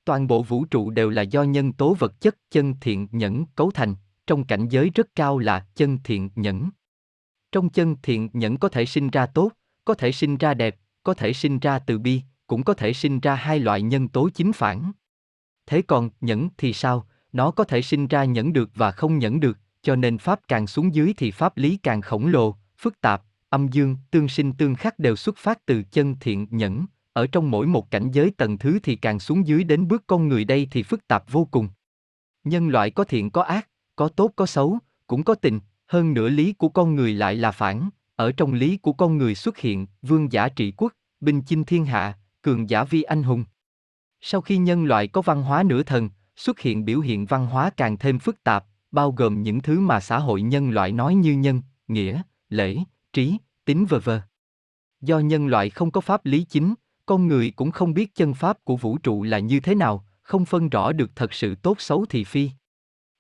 [0.04, 3.70] Toàn bộ vũ trụ đều là do nhân tố vật chất chân thiện nhẫn cấu
[3.70, 3.94] thành,
[4.26, 6.70] trong cảnh giới rất cao là chân thiện nhẫn.
[7.52, 9.50] Trong chân thiện nhẫn có thể sinh ra tốt,
[9.84, 13.20] có thể sinh ra đẹp, có thể sinh ra từ bi, cũng có thể sinh
[13.20, 14.92] ra hai loại nhân tố chính phản.
[15.66, 17.06] Thế còn nhẫn thì sao?
[17.32, 20.66] Nó có thể sinh ra nhẫn được và không nhẫn được, cho nên pháp càng
[20.66, 24.74] xuống dưới thì pháp lý càng khổng lồ, phức tạp, âm dương, tương sinh tương
[24.74, 28.58] khắc đều xuất phát từ chân thiện nhẫn, ở trong mỗi một cảnh giới tầng
[28.58, 31.68] thứ thì càng xuống dưới đến bước con người đây thì phức tạp vô cùng.
[32.44, 36.28] Nhân loại có thiện có ác, có tốt có xấu, cũng có tình, hơn nữa
[36.28, 37.90] lý của con người lại là phản,
[38.20, 41.85] ở trong lý của con người xuất hiện vương giả trị quốc, binh chinh thiên
[41.85, 43.44] hạ, cường giả vi anh hùng.
[44.20, 47.70] Sau khi nhân loại có văn hóa nửa thần, xuất hiện biểu hiện văn hóa
[47.70, 51.33] càng thêm phức tạp, bao gồm những thứ mà xã hội nhân loại nói như
[51.33, 52.76] nhân, nghĩa, lễ,
[53.12, 54.11] trí, tính v v
[55.00, 56.74] Do nhân loại không có pháp lý chính,
[57.06, 60.44] con người cũng không biết chân pháp của vũ trụ là như thế nào, không
[60.44, 62.50] phân rõ được thật sự tốt xấu thì phi.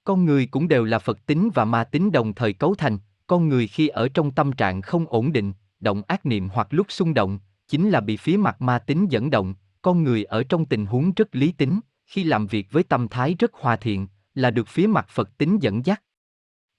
[0.04, 2.98] Con người cũng đều là Phật tính và ma tính đồng thời cấu thành,
[3.30, 6.86] con người khi ở trong tâm trạng không ổn định, động ác niệm hoặc lúc
[6.92, 7.38] xung động,
[7.68, 11.12] chính là bị phía mặt ma tính dẫn động, con người ở trong tình huống
[11.12, 14.86] rất lý tính, khi làm việc với tâm thái rất hòa thiện, là được phía
[14.86, 16.02] mặt Phật tính dẫn dắt.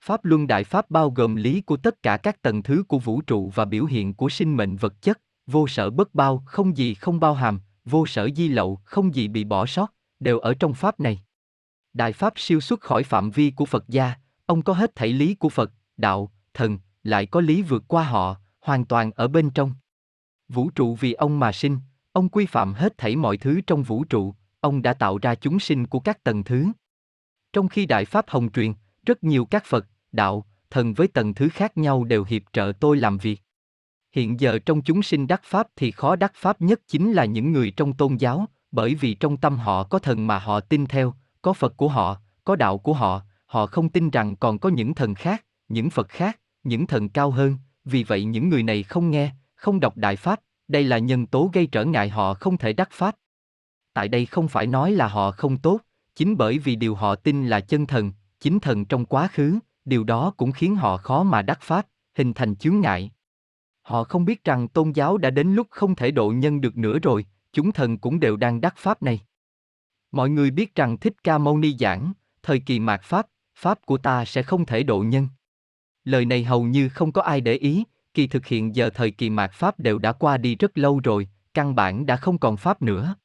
[0.03, 3.21] Pháp Luân Đại Pháp bao gồm lý của tất cả các tầng thứ của vũ
[3.21, 6.93] trụ và biểu hiện của sinh mệnh vật chất, vô sở bất bao, không gì
[6.93, 10.73] không bao hàm, vô sở di lậu, không gì bị bỏ sót, đều ở trong
[10.73, 11.21] Pháp này.
[11.93, 14.13] Đại Pháp siêu xuất khỏi phạm vi của Phật gia,
[14.45, 18.35] ông có hết thảy lý của Phật, đạo, thần, lại có lý vượt qua họ,
[18.59, 19.73] hoàn toàn ở bên trong.
[20.49, 21.77] Vũ trụ vì ông mà sinh,
[22.11, 25.59] ông quy phạm hết thảy mọi thứ trong vũ trụ, ông đã tạo ra chúng
[25.59, 26.65] sinh của các tầng thứ.
[27.53, 28.73] Trong khi Đại Pháp Hồng truyền,
[29.05, 32.97] rất nhiều các Phật, đạo, thần với tầng thứ khác nhau đều hiệp trợ tôi
[32.97, 33.41] làm việc.
[34.11, 37.51] Hiện giờ trong chúng sinh đắc Pháp thì khó đắc Pháp nhất chính là những
[37.51, 41.13] người trong tôn giáo, bởi vì trong tâm họ có thần mà họ tin theo,
[41.41, 44.93] có Phật của họ, có đạo của họ, họ không tin rằng còn có những
[44.93, 49.11] thần khác, những Phật khác, những thần cao hơn, vì vậy những người này không
[49.11, 52.73] nghe, không đọc Đại Pháp, đây là nhân tố gây trở ngại họ không thể
[52.73, 53.15] đắc Pháp.
[53.93, 55.79] Tại đây không phải nói là họ không tốt,
[56.15, 60.03] chính bởi vì điều họ tin là chân thần, chính thần trong quá khứ, điều
[60.03, 63.11] đó cũng khiến họ khó mà đắc Pháp, hình thành chướng ngại.
[63.81, 66.99] Họ không biết rằng tôn giáo đã đến lúc không thể độ nhân được nữa
[66.99, 69.19] rồi, chúng thần cũng đều đang đắc Pháp này.
[70.11, 73.97] Mọi người biết rằng Thích Ca Mâu Ni giảng, thời kỳ mạt Pháp, Pháp của
[73.97, 75.27] ta sẽ không thể độ nhân.
[76.03, 77.83] Lời này hầu như không có ai để ý,
[78.13, 81.27] kỳ thực hiện giờ thời kỳ mạt Pháp đều đã qua đi rất lâu rồi,
[81.53, 83.15] căn bản đã không còn Pháp nữa.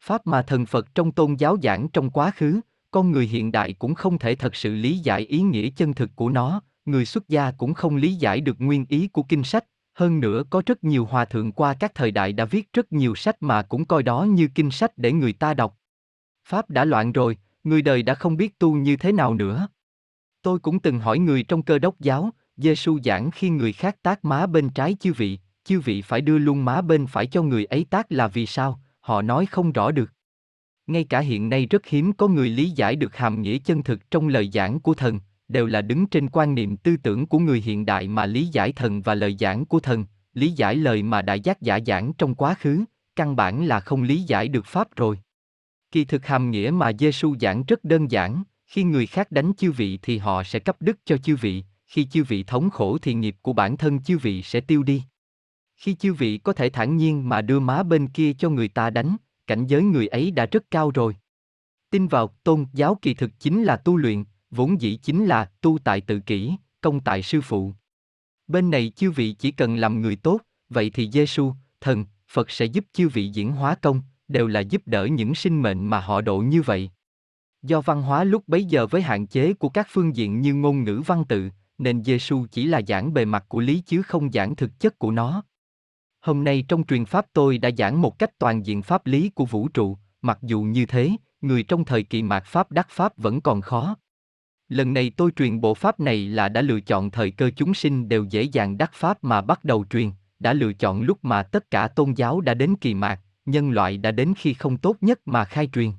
[0.00, 3.72] Pháp mà thần Phật trong tôn giáo giảng trong quá khứ, con người hiện đại
[3.72, 7.28] cũng không thể thật sự lý giải ý nghĩa chân thực của nó, người xuất
[7.28, 10.84] gia cũng không lý giải được nguyên ý của kinh sách, hơn nữa có rất
[10.84, 14.02] nhiều hòa thượng qua các thời đại đã viết rất nhiều sách mà cũng coi
[14.02, 15.78] đó như kinh sách để người ta đọc.
[16.48, 19.68] Pháp đã loạn rồi, người đời đã không biết tu như thế nào nữa.
[20.44, 24.24] Tôi cũng từng hỏi người trong cơ đốc giáo, Giêsu giảng khi người khác tác
[24.24, 27.64] má bên trái chư vị, chư vị phải đưa luôn má bên phải cho người
[27.64, 30.10] ấy tác là vì sao, họ nói không rõ được.
[30.86, 34.10] Ngay cả hiện nay rất hiếm có người lý giải được hàm nghĩa chân thực
[34.10, 37.60] trong lời giảng của thần, đều là đứng trên quan niệm tư tưởng của người
[37.60, 40.04] hiện đại mà lý giải thần và lời giảng của thần,
[40.34, 42.84] lý giải lời mà đại giác giả giảng trong quá khứ,
[43.16, 45.18] căn bản là không lý giải được pháp rồi.
[45.90, 48.42] Kỳ thực hàm nghĩa mà Giêsu giảng rất đơn giản,
[48.74, 52.04] khi người khác đánh chư vị thì họ sẽ cấp đức cho chư vị, khi
[52.04, 55.02] chư vị thống khổ thì nghiệp của bản thân chư vị sẽ tiêu đi.
[55.76, 58.90] Khi chư vị có thể thản nhiên mà đưa má bên kia cho người ta
[58.90, 61.16] đánh, cảnh giới người ấy đã rất cao rồi.
[61.90, 65.78] Tin vào tôn giáo kỳ thực chính là tu luyện, vốn dĩ chính là tu
[65.78, 67.72] tại tự kỷ, công tại sư phụ.
[68.46, 72.64] Bên này chư vị chỉ cần làm người tốt, vậy thì Giêsu, thần, Phật sẽ
[72.64, 76.20] giúp chư vị diễn hóa công, đều là giúp đỡ những sinh mệnh mà họ
[76.20, 76.90] độ như vậy.
[77.64, 80.84] Do văn hóa lúc bấy giờ với hạn chế của các phương diện như ngôn
[80.84, 84.56] ngữ văn tự, nên Giêsu chỉ là giảng bề mặt của lý chứ không giảng
[84.56, 85.42] thực chất của nó.
[86.20, 89.44] Hôm nay trong truyền pháp tôi đã giảng một cách toàn diện pháp lý của
[89.44, 93.40] vũ trụ, mặc dù như thế, người trong thời kỳ mạt pháp đắc pháp vẫn
[93.40, 93.96] còn khó.
[94.68, 98.08] Lần này tôi truyền bộ pháp này là đã lựa chọn thời cơ chúng sinh
[98.08, 101.70] đều dễ dàng đắc pháp mà bắt đầu truyền, đã lựa chọn lúc mà tất
[101.70, 105.20] cả tôn giáo đã đến kỳ mạt, nhân loại đã đến khi không tốt nhất
[105.24, 105.90] mà khai truyền.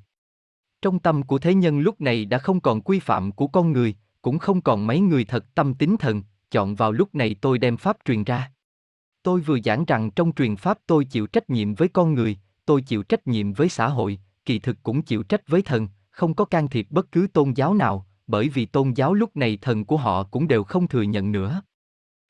[0.82, 3.94] Trong tâm của thế nhân lúc này đã không còn quy phạm của con người,
[4.22, 7.76] cũng không còn mấy người thật tâm tín thần, chọn vào lúc này tôi đem
[7.76, 8.52] pháp truyền ra.
[9.22, 12.82] Tôi vừa giảng rằng trong truyền pháp tôi chịu trách nhiệm với con người, tôi
[12.82, 16.44] chịu trách nhiệm với xã hội, kỳ thực cũng chịu trách với thần, không có
[16.44, 19.96] can thiệp bất cứ tôn giáo nào, bởi vì tôn giáo lúc này thần của
[19.96, 21.62] họ cũng đều không thừa nhận nữa.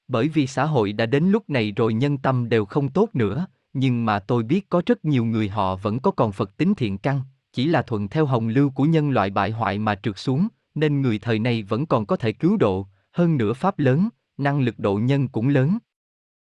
[0.09, 3.47] Bởi vì xã hội đã đến lúc này rồi nhân tâm đều không tốt nữa,
[3.73, 6.99] nhưng mà tôi biết có rất nhiều người họ vẫn có còn Phật tính thiện
[6.99, 7.23] căn,
[7.57, 11.03] chỉ là thuận theo hồng lưu của nhân loại bại hoại mà trượt xuống, nên
[11.03, 14.79] người thời này vẫn còn có thể cứu độ, hơn nữa pháp lớn, năng lực
[14.79, 15.79] độ nhân cũng lớn.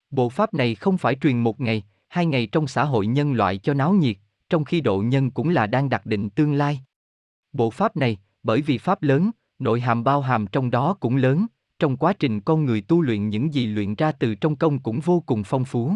[0.09, 3.57] Bộ pháp này không phải truyền một ngày, hai ngày trong xã hội nhân loại
[3.57, 4.17] cho náo nhiệt,
[4.49, 6.81] trong khi độ nhân cũng là đang đặt định tương lai.
[7.53, 11.47] Bộ pháp này, bởi vì pháp lớn, nội hàm bao hàm trong đó cũng lớn,
[11.79, 14.99] trong quá trình con người tu luyện những gì luyện ra từ trong công cũng
[14.99, 15.93] vô cùng phong phú.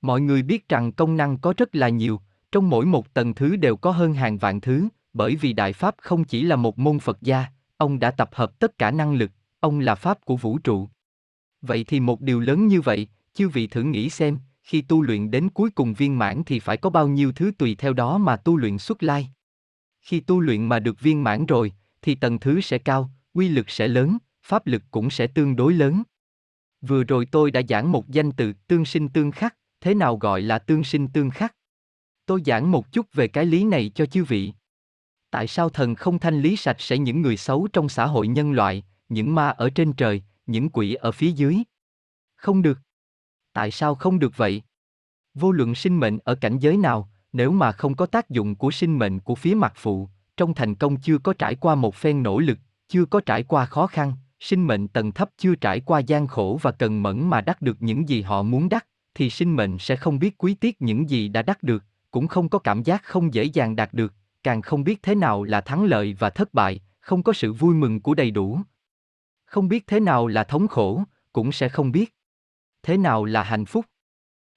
[0.00, 2.20] Mọi người biết rằng công năng có rất là nhiều,
[2.54, 5.94] trong mỗi một tầng thứ đều có hơn hàng vạn thứ, bởi vì Đại Pháp
[5.98, 9.30] không chỉ là một môn Phật gia, ông đã tập hợp tất cả năng lực,
[9.60, 10.88] ông là Pháp của vũ trụ.
[11.62, 15.30] Vậy thì một điều lớn như vậy, chư vị thử nghĩ xem, khi tu luyện
[15.30, 18.36] đến cuối cùng viên mãn thì phải có bao nhiêu thứ tùy theo đó mà
[18.36, 19.28] tu luyện xuất lai.
[20.00, 23.70] Khi tu luyện mà được viên mãn rồi, thì tầng thứ sẽ cao, quy lực
[23.70, 26.02] sẽ lớn, pháp lực cũng sẽ tương đối lớn.
[26.80, 30.42] Vừa rồi tôi đã giảng một danh từ tương sinh tương khắc, thế nào gọi
[30.42, 31.54] là tương sinh tương khắc?
[32.26, 34.52] Tôi giảng một chút về cái lý này cho chư vị.
[35.30, 38.52] Tại sao thần không thanh lý sạch sẽ những người xấu trong xã hội nhân
[38.52, 41.58] loại, những ma ở trên trời, những quỷ ở phía dưới?
[42.36, 42.78] Không được.
[43.52, 44.62] Tại sao không được vậy?
[45.34, 48.70] Vô luận sinh mệnh ở cảnh giới nào, nếu mà không có tác dụng của
[48.70, 52.22] sinh mệnh của phía mặt phụ, trong thành công chưa có trải qua một phen
[52.22, 56.00] nỗ lực, chưa có trải qua khó khăn, sinh mệnh tầng thấp chưa trải qua
[56.00, 59.56] gian khổ và cần mẫn mà đắc được những gì họ muốn đắc, thì sinh
[59.56, 61.84] mệnh sẽ không biết quý tiếc những gì đã đắc được,
[62.14, 65.44] cũng không có cảm giác không dễ dàng đạt được, càng không biết thế nào
[65.44, 68.60] là thắng lợi và thất bại, không có sự vui mừng của đầy đủ.
[69.44, 71.02] Không biết thế nào là thống khổ,
[71.32, 72.14] cũng sẽ không biết.
[72.82, 73.84] thế nào là hạnh phúc?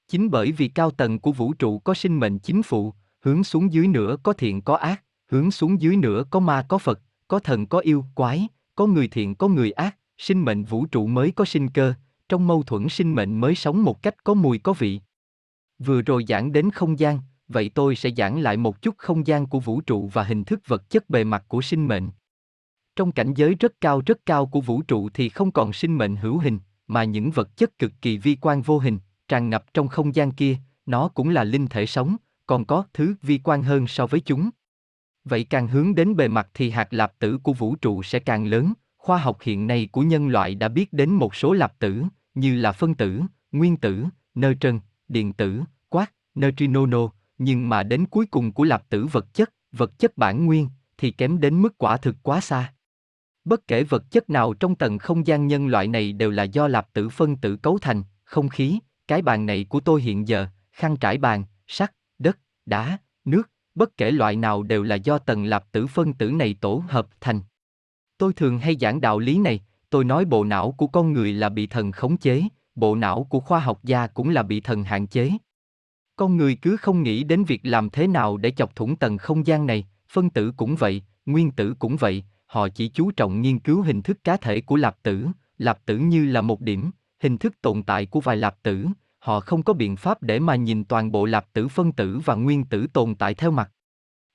[0.08, 3.74] Chính bởi vì cao tầng của vũ trụ có sinh mệnh chính phụ, hướng xuống
[3.74, 7.40] dưới nữa có thiện có ác, hướng xuống dưới nữa có ma có Phật, có
[7.40, 11.32] thần có yêu, quái, có người thiện có người ác, sinh mệnh vũ trụ mới
[11.32, 11.94] có sinh cơ,
[12.30, 15.00] trong mâu thuẫn sinh mệnh mới sống một cách có mùi có vị.
[15.80, 19.48] Vừa rồi giảng đến không gian, vậy tôi sẽ giảng lại một chút không gian
[19.48, 22.10] của vũ trụ và hình thức vật chất bề mặt của sinh mệnh.
[22.96, 26.16] Trong cảnh giới rất cao rất cao của vũ trụ thì không còn sinh mệnh
[26.16, 29.88] hữu hình, mà những vật chất cực kỳ vi quan vô hình, tràn ngập trong
[29.88, 33.88] không gian kia, nó cũng là linh thể sống, còn có thứ vi quan hơn
[33.88, 34.50] so với chúng.
[35.24, 38.46] Vậy càng hướng đến bề mặt thì hạt lạp tử của vũ trụ sẽ càng
[38.46, 42.04] lớn, khoa học hiện nay của nhân loại đã biết đến một số lạp tử,
[42.34, 43.22] như là phân tử,
[43.52, 48.90] nguyên tử, nơ trân, điện tử, quát, neutrino, nhưng mà đến cuối cùng của lạp
[48.90, 52.74] tử vật chất, vật chất bản nguyên, thì kém đến mức quả thực quá xa.
[53.46, 56.68] Bất kể vật chất nào trong tầng không gian nhân loại này đều là do
[56.68, 60.48] lạp tử phân tử cấu thành, không khí, cái bàn này của tôi hiện giờ,
[60.72, 65.46] khăn trải bàn, sắt, đất, đá, nước, bất kể loại nào đều là do tầng
[65.46, 67.42] lạp tử phân tử này tổ hợp thành.
[68.18, 71.50] Tôi thường hay giảng đạo lý này, tôi nói bộ não của con người là
[71.50, 72.44] bị thần khống chế,
[72.76, 75.32] bộ não của khoa học gia cũng là bị thần hạn chế.
[76.18, 79.48] Con người cứ không nghĩ đến việc làm thế nào để chọc thủng tầng không
[79.48, 83.60] gian này, phân tử cũng vậy, nguyên tử cũng vậy, họ chỉ chú trọng nghiên
[83.60, 87.38] cứu hình thức cá thể của lạp tử, lạp tử như là một điểm, hình
[87.38, 88.86] thức tồn tại của vài lạp tử,
[89.20, 92.36] họ không có biện pháp để mà nhìn toàn bộ lạp tử phân tử và
[92.36, 93.72] nguyên tử tồn tại theo mặt.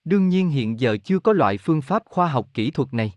[0.05, 3.13] Đương nhiên hiện giờ chưa có loại phương pháp khoa học kỹ thuật này.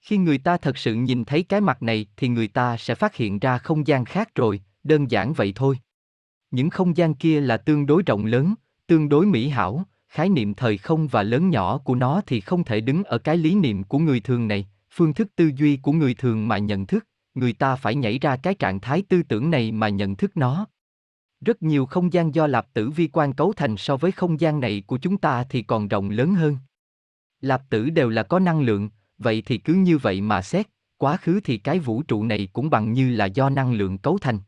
[0.00, 3.14] Khi người ta thật sự nhìn thấy cái mặt này thì người ta sẽ phát
[3.14, 5.78] hiện ra không gian khác rồi, đơn giản vậy thôi.
[6.50, 8.54] Những không gian kia là tương đối rộng lớn,
[8.86, 12.64] tương đối mỹ hảo, khái niệm thời không và lớn nhỏ của nó thì không
[12.64, 15.92] thể đứng ở cái lý niệm của người thường này, phương thức tư duy của
[15.92, 19.50] người thường mà nhận thức, người ta phải nhảy ra cái trạng thái tư tưởng
[19.50, 20.66] này mà nhận thức nó.
[21.40, 24.60] Rất nhiều không gian do lạp tử vi quan cấu thành so với không gian
[24.60, 26.56] này của chúng ta thì còn rộng lớn hơn.
[27.40, 30.66] Lạp tử đều là có năng lượng, vậy thì cứ như vậy mà xét,
[30.96, 34.18] quá khứ thì cái vũ trụ này cũng bằng như là do năng lượng cấu
[34.18, 34.38] thành.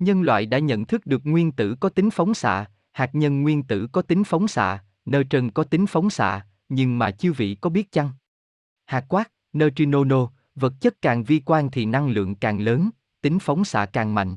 [0.00, 3.62] Nhân loại đã nhận thức được nguyên tử có tính phóng xạ, hạt nhân nguyên
[3.62, 7.70] tử có tính phóng xạ, neutron có tính phóng xạ, nhưng mà chư vị có
[7.70, 8.10] biết chăng?
[8.86, 12.90] Hạt quát, neutrino, vật chất càng vi quan thì năng lượng càng lớn,
[13.20, 14.36] tính phóng xạ càng mạnh.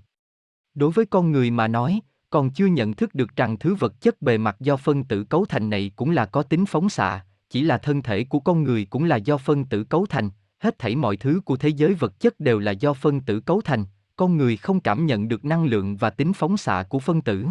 [0.74, 4.22] Đối với con người mà nói, còn chưa nhận thức được rằng thứ vật chất
[4.22, 7.64] bề mặt do phân tử cấu thành này cũng là có tính phóng xạ, chỉ
[7.64, 10.96] là thân thể của con người cũng là do phân tử cấu thành, hết thảy
[10.96, 13.86] mọi thứ của thế giới vật chất đều là do phân tử cấu thành,
[14.16, 17.46] con người không cảm nhận được năng lượng và tính phóng xạ của phân tử.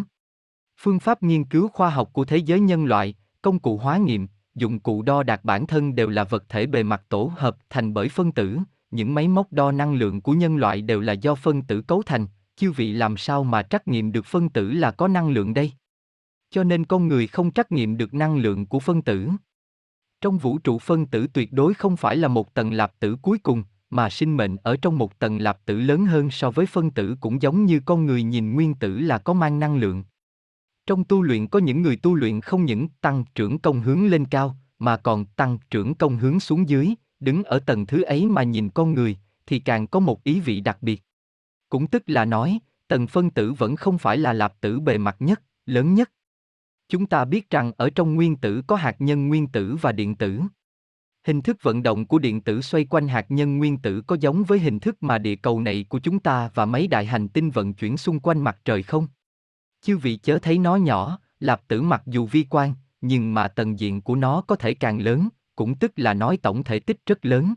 [0.81, 4.29] Phương pháp nghiên cứu khoa học của thế giới nhân loại, công cụ hóa nghiệm,
[4.55, 7.95] dụng cụ đo đạc bản thân đều là vật thể bề mặt tổ hợp thành
[7.95, 8.59] bởi phân tử,
[8.91, 12.03] những máy móc đo năng lượng của nhân loại đều là do phân tử cấu
[12.03, 15.55] thành, chư vị làm sao mà trắc nghiệm được phân tử là có năng lượng
[15.55, 15.73] đây?
[16.51, 19.29] Cho nên con người không trắc nghiệm được năng lượng của phân tử.
[20.21, 23.39] Trong vũ trụ phân tử tuyệt đối không phải là một tầng lạp tử cuối
[23.39, 26.90] cùng, mà sinh mệnh ở trong một tầng lạp tử lớn hơn so với phân
[26.90, 30.05] tử cũng giống như con người nhìn nguyên tử là có mang năng lượng.
[30.86, 34.24] Trong tu luyện có những người tu luyện không những tăng trưởng công hướng lên
[34.24, 38.43] cao, mà còn tăng trưởng công hướng xuống dưới, đứng ở tầng thứ ấy mà
[38.43, 39.16] nhìn con người,
[39.47, 41.03] thì càng có một ý vị đặc biệt.
[41.68, 45.16] Cũng tức là nói, tầng phân tử vẫn không phải là lạp tử bề mặt
[45.18, 46.11] nhất, lớn nhất.
[46.88, 50.14] Chúng ta biết rằng ở trong nguyên tử có hạt nhân nguyên tử và điện
[50.14, 50.40] tử.
[51.27, 54.45] Hình thức vận động của điện tử xoay quanh hạt nhân nguyên tử có giống
[54.45, 57.51] với hình thức mà địa cầu này của chúng ta và mấy đại hành tinh
[57.51, 59.09] vận chuyển xung quanh mặt trời không?
[59.83, 63.79] Chư vị chớ thấy nó nhỏ, lạp tử mặc dù vi quan, nhưng mà tầng
[63.79, 67.25] diện của nó có thể càng lớn, cũng tức là nói tổng thể tích rất
[67.27, 67.55] lớn.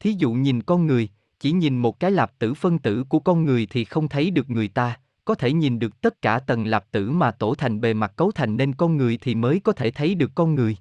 [0.00, 1.08] Thí dụ nhìn con người,
[1.40, 4.50] chỉ nhìn một cái lạp tử phân tử của con người thì không thấy được
[4.50, 7.94] người ta, có thể nhìn được tất cả tầng lạp tử mà tổ thành bề
[7.94, 10.76] mặt cấu thành nên con người thì mới có thể thấy được con người.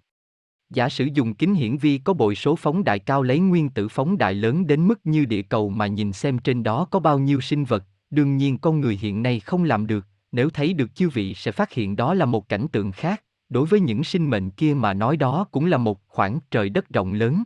[0.74, 3.88] Giả sử dùng kính hiển vi có bội số phóng đại cao lấy nguyên tử
[3.88, 7.20] phóng đại lớn đến mức như địa cầu mà nhìn xem trên đó có bao
[7.20, 10.96] nhiêu sinh vật, đương nhiên con người hiện nay không làm được, nếu thấy được
[10.96, 14.30] chư vị sẽ phát hiện đó là một cảnh tượng khác, đối với những sinh
[14.30, 17.44] mệnh kia mà nói đó cũng là một khoảng trời đất rộng lớn.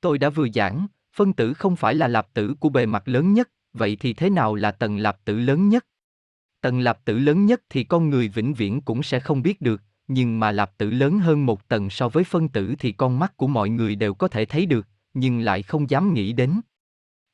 [0.00, 0.86] Tôi đã vừa giảng,
[1.16, 4.30] phân tử không phải là lạp tử của bề mặt lớn nhất, vậy thì thế
[4.30, 5.86] nào là tầng lạp tử lớn nhất?
[6.60, 9.82] Tầng lạp tử lớn nhất thì con người vĩnh viễn cũng sẽ không biết được,
[10.12, 13.36] nhưng mà lạp tử lớn hơn một tầng so với phân tử thì con mắt
[13.36, 16.60] của mọi người đều có thể thấy được, nhưng lại không dám nghĩ đến.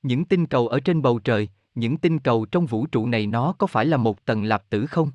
[0.02, 3.52] Những tinh cầu ở trên bầu trời, những tinh cầu trong vũ trụ này nó
[3.58, 5.10] có phải là một tầng lạp tử không?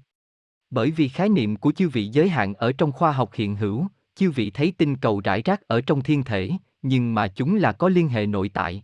[0.69, 3.87] Bởi vì khái niệm của chư vị giới hạn ở trong khoa học hiện hữu,
[4.15, 6.51] chư vị thấy tinh cầu rải rác ở trong thiên thể,
[6.81, 8.83] nhưng mà chúng là có liên hệ nội tại.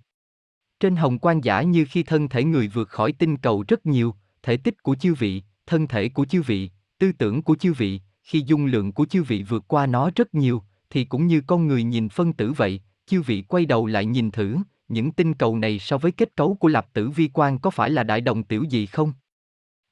[0.80, 4.16] Trên hồng quan giả như khi thân thể người vượt khỏi tinh cầu rất nhiều,
[4.44, 6.70] thể tích của chư vị, thân thể của chư vị,
[7.00, 10.36] tư tưởng của chư vị, khi dung lượng của chư vị vượt qua nó rất
[10.36, 14.06] nhiều, thì cũng như con người nhìn phân tử vậy, chư vị quay đầu lại
[14.06, 14.58] nhìn thử,
[14.88, 17.90] những tinh cầu này so với kết cấu của lạp tử vi quan có phải
[17.90, 19.14] là đại đồng tiểu gì không?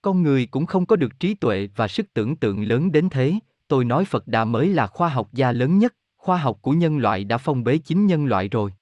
[0.02, 3.34] Con người cũng không có được trí tuệ và sức tưởng tượng lớn đến thế,
[3.68, 6.98] tôi nói Phật Đà mới là khoa học gia lớn nhất, khoa học của nhân
[6.98, 8.74] loại đã phong bế chính nhân loại rồi.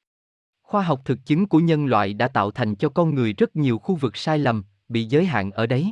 [0.63, 3.77] Khoa học thực chứng của nhân loại đã tạo thành cho con người rất nhiều
[3.77, 5.91] khu vực sai lầm, bị giới hạn ở đấy.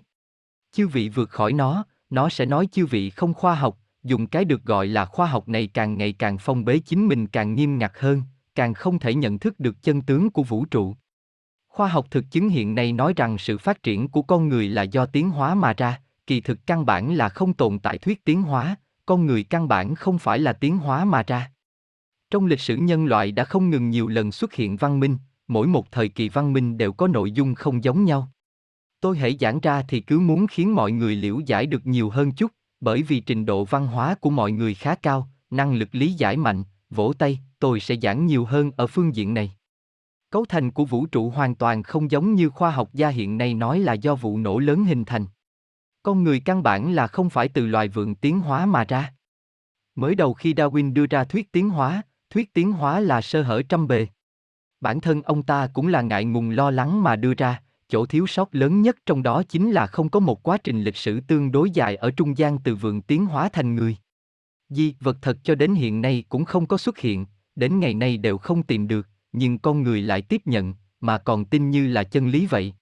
[0.72, 4.46] Chư vị vượt khỏi nó, nó sẽ nói chư vị không khoa học, dùng cái
[4.46, 7.78] được gọi là khoa học này càng ngày càng phong bế chính mình càng nghiêm
[7.78, 8.24] ngặt hơn,
[8.56, 10.96] càng không thể nhận thức được chân tướng của vũ trụ.
[11.68, 14.84] Khoa học thực chứng hiện nay nói rằng sự phát triển của con người là
[14.84, 18.42] do tiến hóa mà ra, kỳ thực căn bản là không tồn tại thuyết tiến
[18.42, 21.52] hóa, con người căn bản không phải là tiến hóa mà ra.
[22.32, 25.68] Trong lịch sử nhân loại đã không ngừng nhiều lần xuất hiện văn minh, mỗi
[25.68, 28.32] một thời kỳ văn minh đều có nội dung không giống nhau.
[29.02, 32.32] Tôi hãy giảng ra thì cứ muốn khiến mọi người liễu giải được nhiều hơn
[32.32, 36.14] chút, bởi vì trình độ văn hóa của mọi người khá cao, năng lực lý
[36.14, 39.52] giải mạnh, vỗ tay, tôi sẽ giảng nhiều hơn ở phương diện này.
[40.30, 43.54] Cấu thành của vũ trụ hoàn toàn không giống như khoa học gia hiện nay
[43.54, 45.26] nói là do vụ nổ lớn hình thành.
[46.04, 49.14] Con người căn bản là không phải từ loài vượn tiến hóa mà ra.
[49.96, 53.62] Mới đầu khi Darwin đưa ra thuyết tiến hóa, thuyết tiến hóa là sơ hở
[53.70, 54.08] trăm bề.
[54.82, 57.62] Bản thân ông ta cũng là ngại ngùng lo lắng mà đưa ra,
[57.92, 60.96] chỗ thiếu sót lớn nhất trong đó chính là không có một quá trình lịch
[60.96, 63.98] sử tương đối dài ở trung gian từ vườn tiến hóa thành người.
[64.70, 67.26] Di vật thật cho đến hiện nay cũng không có xuất hiện,
[67.56, 71.46] đến ngày nay đều không tìm được, nhưng con người lại tiếp nhận, mà còn
[71.46, 72.74] tin như là chân lý vậy.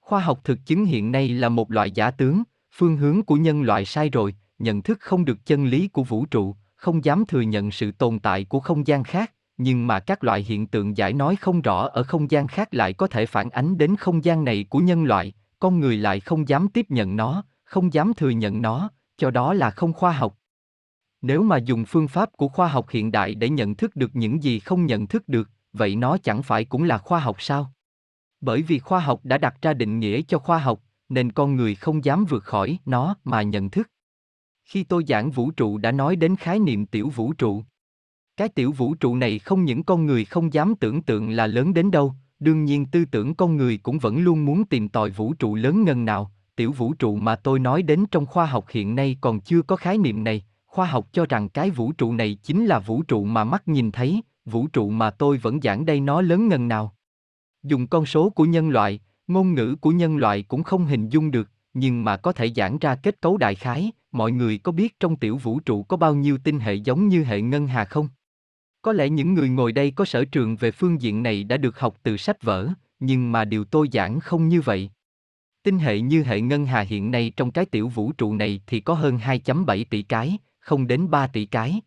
[0.00, 2.42] Khoa học thực chứng hiện nay là một loại giả tướng,
[2.72, 6.26] phương hướng của nhân loại sai rồi, nhận thức không được chân lý của vũ
[6.26, 10.24] trụ, không dám thừa nhận sự tồn tại của không gian khác, nhưng mà các
[10.24, 13.50] loại hiện tượng giải nói không rõ ở không gian khác lại có thể phản
[13.50, 17.16] ánh đến không gian này của nhân loại, con người lại không dám tiếp nhận
[17.16, 20.38] nó, không dám thừa nhận nó, cho đó là không khoa học.
[21.22, 24.42] Nếu mà dùng phương pháp của khoa học hiện đại để nhận thức được những
[24.42, 27.72] gì không nhận thức được, vậy nó chẳng phải cũng là khoa học sao?
[28.40, 31.74] Bởi vì khoa học đã đặt ra định nghĩa cho khoa học, nên con người
[31.74, 33.90] không dám vượt khỏi nó mà nhận thức.
[34.64, 37.64] Khi tôi giảng vũ trụ đã nói đến khái niệm tiểu vũ trụ.
[38.36, 41.74] Cái tiểu vũ trụ này không những con người không dám tưởng tượng là lớn
[41.74, 45.34] đến đâu, đương nhiên tư tưởng con người cũng vẫn luôn muốn tìm tòi vũ
[45.34, 48.94] trụ lớn ngần nào, tiểu vũ trụ mà tôi nói đến trong khoa học hiện
[48.94, 52.34] nay còn chưa có khái niệm này, khoa học cho rằng cái vũ trụ này
[52.34, 56.00] chính là vũ trụ mà mắt nhìn thấy, vũ trụ mà tôi vẫn giảng đây
[56.00, 56.94] nó lớn ngần nào.
[57.62, 61.30] Dùng con số của nhân loại, ngôn ngữ của nhân loại cũng không hình dung
[61.30, 65.00] được, nhưng mà có thể giảng ra kết cấu đại khái, mọi người có biết
[65.00, 68.08] trong tiểu vũ trụ có bao nhiêu tinh hệ giống như hệ ngân hà không?
[68.86, 71.78] Có lẽ những người ngồi đây có sở trường về phương diện này đã được
[71.78, 72.68] học từ sách vở,
[73.00, 74.90] nhưng mà điều tôi giảng không như vậy.
[75.62, 78.80] Tinh hệ như hệ ngân hà hiện nay trong cái tiểu vũ trụ này thì
[78.80, 81.80] có hơn 2.7 tỷ cái, không đến 3 tỷ cái.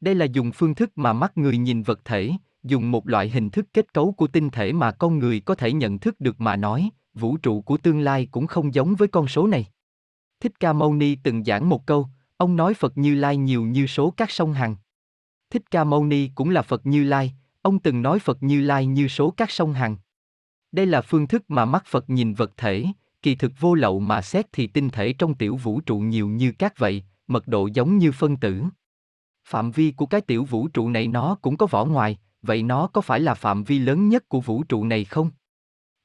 [0.00, 3.50] Đây là dùng phương thức mà mắt người nhìn vật thể, dùng một loại hình
[3.50, 6.56] thức kết cấu của tinh thể mà con người có thể nhận thức được mà
[6.56, 9.66] nói, vũ trụ của tương lai cũng không giống với con số này.
[10.40, 13.86] Thích Ca Mâu Ni từng giảng một câu, ông nói Phật Như Lai nhiều như
[13.86, 14.76] số các sông Hằng.
[15.50, 18.86] Thích Ca Mâu Ni cũng là Phật Như Lai, ông từng nói Phật Như Lai
[18.86, 19.96] như số các sông Hằng.
[20.72, 22.84] Đây là phương thức mà mắt Phật nhìn vật thể,
[23.22, 26.52] kỳ thực vô lậu mà xét thì tinh thể trong tiểu vũ trụ nhiều như
[26.52, 28.62] các vậy, mật độ giống như phân tử.
[29.44, 32.86] Phạm vi của cái tiểu vũ trụ này nó cũng có vỏ ngoài, vậy nó
[32.86, 35.30] có phải là phạm vi lớn nhất của vũ trụ này không?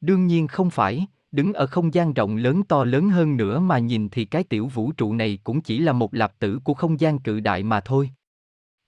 [0.01, 3.79] Đương nhiên không phải, đứng ở không gian rộng lớn to lớn hơn nữa mà
[3.79, 6.99] nhìn thì cái tiểu vũ trụ này cũng chỉ là một lạp tử của không
[6.99, 8.09] gian cự đại mà thôi.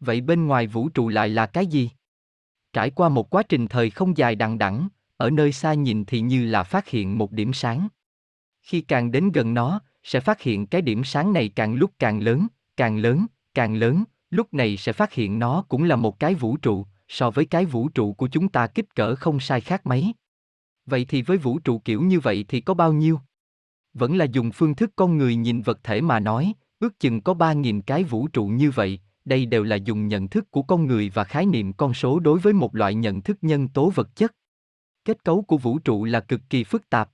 [0.06, 1.90] Vậy bên ngoài vũ trụ lại là cái gì?
[2.74, 4.88] Trải qua một quá trình thời không dài đằng đẵng,
[5.18, 7.88] ở nơi xa nhìn thì như là phát hiện một điểm sáng.
[8.62, 12.20] Khi càng đến gần nó, sẽ phát hiện cái điểm sáng này càng lúc càng
[12.20, 12.48] lớn,
[12.78, 16.58] càng lớn, càng lớn, lúc này sẽ phát hiện nó cũng là một cái vũ
[16.58, 20.14] trụ, so với cái vũ trụ của chúng ta kích cỡ không sai khác mấy.
[20.86, 23.20] Vậy thì với vũ trụ kiểu như vậy thì có bao nhiêu?
[23.94, 27.34] Vẫn là dùng phương thức con người nhìn vật thể mà nói, ước chừng có
[27.34, 31.12] 3.000 cái vũ trụ như vậy, đây đều là dùng nhận thức của con người
[31.14, 34.36] và khái niệm con số đối với một loại nhận thức nhân tố vật chất.
[35.06, 37.10] Kết cấu của vũ trụ là cực kỳ phức tạp.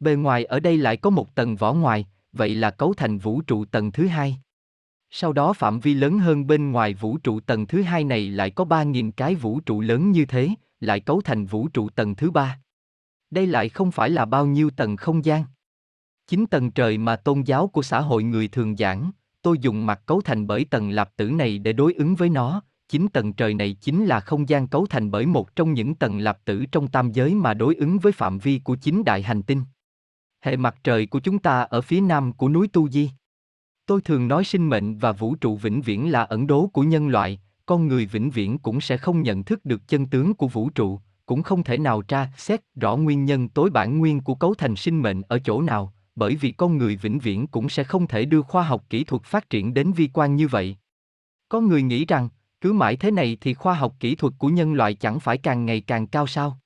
[0.00, 3.40] Bề ngoài ở đây lại có một tầng vỏ ngoài, vậy là cấu thành vũ
[3.40, 4.38] trụ tầng thứ hai.
[5.10, 8.50] Sau đó phạm vi lớn hơn bên ngoài vũ trụ tầng thứ hai này lại
[8.50, 10.48] có 3.000 cái vũ trụ lớn như thế,
[10.80, 12.60] lại cấu thành vũ trụ tầng thứ ba.
[13.30, 15.44] Đây lại không phải là bao nhiêu tầng không gian.
[16.26, 19.10] Chính tầng trời mà tôn giáo của xã hội người thường giảng,
[19.44, 22.62] tôi dùng mặt cấu thành bởi tầng lạp tử này để đối ứng với nó,
[22.88, 26.18] chính tầng trời này chính là không gian cấu thành bởi một trong những tầng
[26.18, 29.42] lạp tử trong tam giới mà đối ứng với phạm vi của chính đại hành
[29.42, 29.62] tinh.
[30.40, 33.10] Hệ mặt trời của chúng ta ở phía nam của núi Tu Di.
[33.86, 37.08] Tôi thường nói sinh mệnh và vũ trụ vĩnh viễn là ẩn đố của nhân
[37.08, 40.70] loại, con người vĩnh viễn cũng sẽ không nhận thức được chân tướng của vũ
[40.70, 44.54] trụ, cũng không thể nào tra xét rõ nguyên nhân tối bản nguyên của cấu
[44.54, 48.06] thành sinh mệnh ở chỗ nào, bởi vì con người vĩnh viễn cũng sẽ không
[48.06, 50.76] thể đưa khoa học kỹ thuật phát triển đến vi quan như vậy.
[51.48, 52.28] Có người nghĩ rằng,
[52.60, 55.66] cứ mãi thế này thì khoa học kỹ thuật của nhân loại chẳng phải càng
[55.66, 56.58] ngày càng cao sao?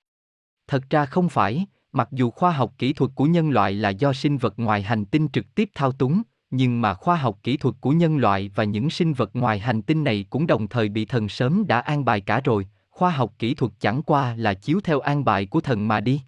[0.67, 4.13] Thật ra không phải, mặc dù khoa học kỹ thuật của nhân loại là do
[4.13, 7.75] sinh vật ngoài hành tinh trực tiếp thao túng, nhưng mà khoa học kỹ thuật
[7.81, 11.05] của nhân loại và những sinh vật ngoài hành tinh này cũng đồng thời bị
[11.05, 14.81] thần sớm đã an bài cả rồi, khoa học kỹ thuật chẳng qua là chiếu
[14.85, 16.23] theo an bài của thần mà đi.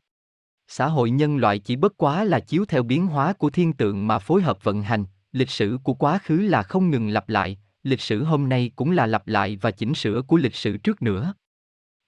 [0.72, 4.06] Xã hội nhân loại chỉ bất quá là chiếu theo biến hóa của thiên tượng
[4.06, 7.58] mà phối hợp vận hành, lịch sử của quá khứ là không ngừng lặp lại,
[7.82, 11.02] lịch sử hôm nay cũng là lặp lại và chỉnh sửa của lịch sử trước
[11.02, 11.34] nữa.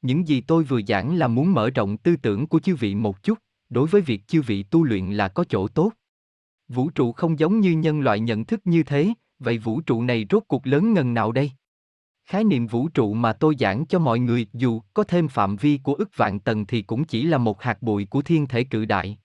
[0.02, 3.22] Những gì tôi vừa giảng là muốn mở rộng tư tưởng của chư vị một
[3.22, 3.38] chút,
[3.68, 5.92] đối với việc chư vị tu luyện là có chỗ tốt.
[6.68, 10.26] Vũ trụ không giống như nhân loại nhận thức như thế, vậy vũ trụ này
[10.30, 11.50] rốt cuộc lớn ngần nào đây?
[12.32, 15.78] Khái niệm vũ trụ mà tôi giảng cho mọi người dù có thêm phạm vi
[15.82, 18.84] của ức vạn tầng thì cũng chỉ là một hạt bụi của thiên thể cự
[18.84, 19.18] đại.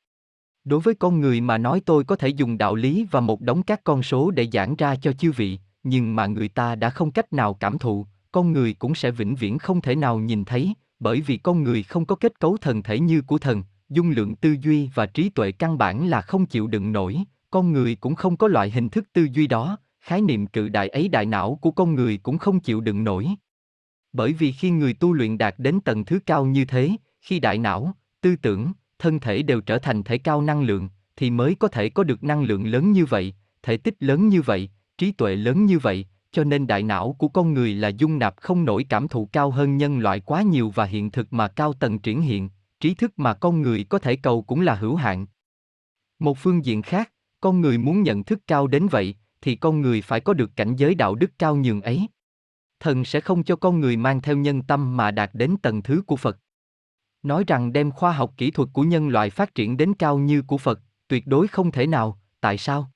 [0.64, 3.64] Đối với con người mà nói tôi có thể dùng đạo lý và một đống
[3.64, 7.12] các con số để giảng ra cho chư vị, nhưng mà người ta đã không
[7.12, 10.74] cách nào cảm thụ, con người cũng sẽ vĩnh viễn không thể nào nhìn thấy,
[11.00, 14.36] bởi vì con người không có kết cấu thần thể như của thần, dung lượng
[14.36, 17.18] tư duy và trí tuệ căn bản là không chịu đựng nổi,
[17.52, 19.78] con người cũng không có loại hình thức tư duy đó,
[20.08, 23.28] khái niệm cự đại ấy đại não của con người cũng không chịu đựng nổi.
[24.14, 26.92] Bởi vì khi người tu luyện đạt đến tầng thứ cao như thế,
[27.22, 31.30] khi đại não, tư tưởng, thân thể đều trở thành thể cao năng lượng, thì
[31.30, 33.34] mới có thể có được năng lượng lớn như vậy,
[33.64, 37.28] thể tích lớn như vậy, trí tuệ lớn như vậy, cho nên đại não của
[37.28, 40.70] con người là dung nạp không nổi cảm thụ cao hơn nhân loại quá nhiều
[40.76, 42.50] và hiện thực mà cao tầng triển hiện,
[42.80, 45.26] trí thức mà con người có thể cầu cũng là hữu hạn.
[46.20, 50.02] Một phương diện khác, con người muốn nhận thức cao đến vậy, thì con người
[50.02, 52.08] phải có được cảnh giới đạo đức cao nhường ấy.
[52.80, 56.02] Thần sẽ không cho con người mang theo nhân tâm mà đạt đến tầng thứ
[56.08, 56.40] của Phật.
[57.24, 60.42] Nói rằng đem khoa học kỹ thuật của nhân loại phát triển đến cao như
[60.42, 62.92] của Phật, tuyệt đối không thể nào, tại sao?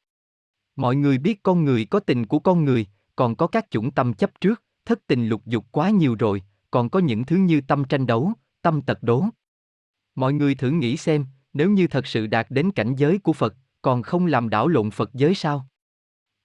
[0.75, 4.13] Mọi người biết con người có tình của con người, còn có các chủng tâm
[4.13, 7.83] chấp trước, thất tình lục dục quá nhiều rồi, còn có những thứ như tâm
[7.83, 9.25] tranh đấu, tâm tật đố.
[10.15, 13.55] Mọi người thử nghĩ xem, nếu như thật sự đạt đến cảnh giới của Phật,
[13.81, 15.67] còn không làm đảo lộn Phật giới sao?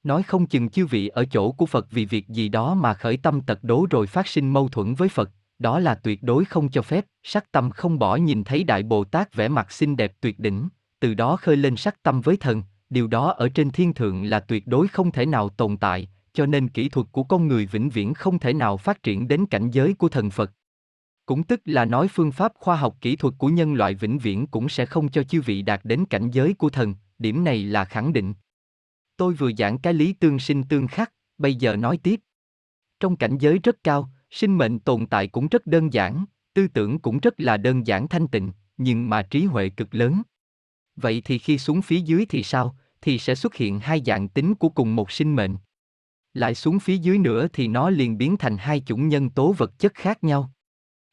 [0.06, 3.16] Nói không chừng chư vị ở chỗ của Phật vì việc gì đó mà khởi
[3.16, 6.68] tâm tật đố rồi phát sinh mâu thuẫn với Phật, đó là tuyệt đối không
[6.68, 10.12] cho phép, sắc tâm không bỏ nhìn thấy Đại Bồ Tát vẻ mặt xinh đẹp
[10.20, 10.68] tuyệt đỉnh,
[11.00, 14.40] từ đó khơi lên sắc tâm với thần, điều đó ở trên thiên thượng là
[14.40, 17.88] tuyệt đối không thể nào tồn tại, cho nên kỹ thuật của con người vĩnh
[17.88, 20.52] viễn không thể nào phát triển đến cảnh giới của thần Phật.
[21.26, 24.46] Cũng tức là nói phương pháp khoa học kỹ thuật của nhân loại vĩnh viễn
[24.46, 27.84] cũng sẽ không cho chư vị đạt đến cảnh giới của thần, điểm này là
[27.84, 28.34] khẳng định.
[29.16, 32.20] Tôi vừa giảng cái lý tương sinh tương khắc, bây giờ nói tiếp.
[33.00, 36.98] Trong cảnh giới rất cao, sinh mệnh tồn tại cũng rất đơn giản, tư tưởng
[36.98, 40.22] cũng rất là đơn giản thanh tịnh, nhưng mà trí huệ cực lớn.
[40.96, 44.54] Vậy thì khi xuống phía dưới thì sao, thì sẽ xuất hiện hai dạng tính
[44.54, 45.56] của cùng một sinh mệnh.
[46.34, 49.78] Lại xuống phía dưới nữa thì nó liền biến thành hai chủng nhân tố vật
[49.78, 50.50] chất khác nhau.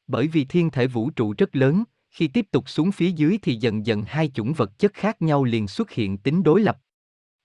[0.08, 3.56] Bởi vì thiên thể vũ trụ rất lớn, khi tiếp tục xuống phía dưới thì
[3.56, 6.78] dần dần hai chủng vật chất khác nhau liền xuất hiện tính đối lập.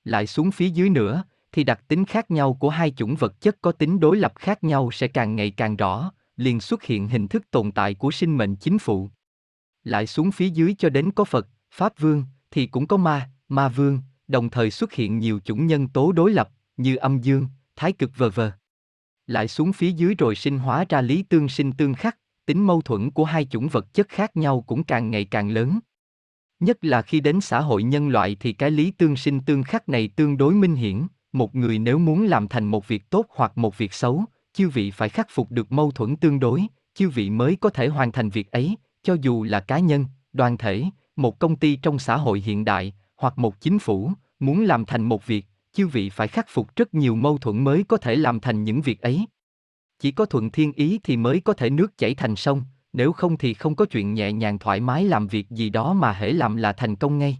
[0.05, 3.57] Lại xuống phía dưới nữa, thì đặc tính khác nhau của hai chủng vật chất
[3.61, 7.28] có tính đối lập khác nhau sẽ càng ngày càng rõ, liền xuất hiện hình
[7.28, 9.11] thức tồn tại của sinh mệnh chính phụ.
[9.84, 13.68] Lại xuống phía dưới cho đến có Phật, Pháp Vương, thì cũng có Ma, Ma
[13.68, 17.46] Vương, đồng thời xuất hiện nhiều chủng nhân tố đối lập, như âm dương,
[17.76, 18.53] thái cực vờ vờ.
[19.26, 22.82] Lại xuống phía dưới rồi sinh hóa ra lý tương sinh tương khắc, tính mâu
[22.82, 25.78] thuẫn của hai chủng vật chất khác nhau cũng càng ngày càng lớn.
[26.61, 29.88] Nhất là khi đến xã hội nhân loại thì cái lý tương sinh tương khắc
[29.88, 33.59] này tương đối minh hiển, một người nếu muốn làm thành một việc tốt hoặc
[33.59, 37.30] một việc xấu, chư vị phải khắc phục được mâu thuẫn tương đối, chư vị
[37.30, 40.84] mới có thể hoàn thành việc ấy, cho dù là cá nhân, đoàn thể,
[41.16, 45.02] một công ty trong xã hội hiện đại, hoặc một chính phủ, muốn làm thành
[45.02, 48.40] một việc, chư vị phải khắc phục rất nhiều mâu thuẫn mới có thể làm
[48.40, 49.26] thành những việc ấy.
[49.98, 52.62] Chỉ có thuận thiên ý thì mới có thể nước chảy thành sông,
[52.93, 56.12] nếu không thì không có chuyện nhẹ nhàng thoải mái làm việc gì đó mà
[56.12, 57.39] hễ làm là thành công ngay.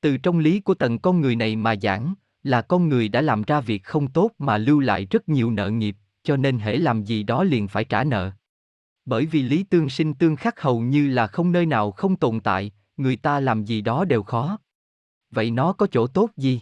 [0.00, 3.42] Từ trong lý của tầng con người này mà giảng, là con người đã làm
[3.42, 7.04] ra việc không tốt mà lưu lại rất nhiều nợ nghiệp, cho nên hễ làm
[7.04, 8.30] gì đó liền phải trả nợ.
[9.04, 12.40] Bởi vì lý tương sinh tương khắc hầu như là không nơi nào không tồn
[12.40, 14.58] tại, người ta làm gì đó đều khó.
[15.30, 16.60] Vậy nó có chỗ tốt gì?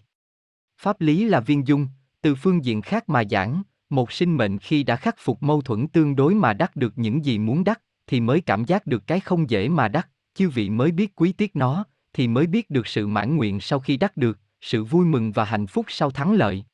[0.78, 1.88] Pháp lý là viên dung,
[2.20, 5.88] từ phương diện khác mà giảng, một sinh mệnh khi đã khắc phục mâu thuẫn
[5.88, 9.20] tương đối mà đắc được những gì muốn đắc, thì mới cảm giác được cái
[9.20, 12.86] không dễ mà đắc, chư vị mới biết quý tiếc nó, thì mới biết được
[12.86, 16.32] sự mãn nguyện sau khi đắc được, sự vui mừng và hạnh phúc sau thắng
[16.32, 16.64] lợi.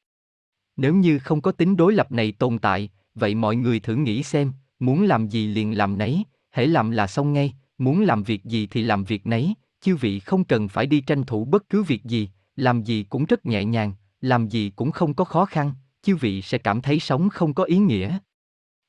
[0.76, 4.22] Nếu như không có tính đối lập này tồn tại, vậy mọi người thử nghĩ
[4.22, 8.44] xem, muốn làm gì liền làm nấy, hễ làm là xong ngay, muốn làm việc
[8.44, 11.82] gì thì làm việc nấy, chư vị không cần phải đi tranh thủ bất cứ
[11.82, 15.72] việc gì, làm gì cũng rất nhẹ nhàng, làm gì cũng không có khó khăn,
[16.02, 18.18] chư vị sẽ cảm thấy sống không có ý nghĩa.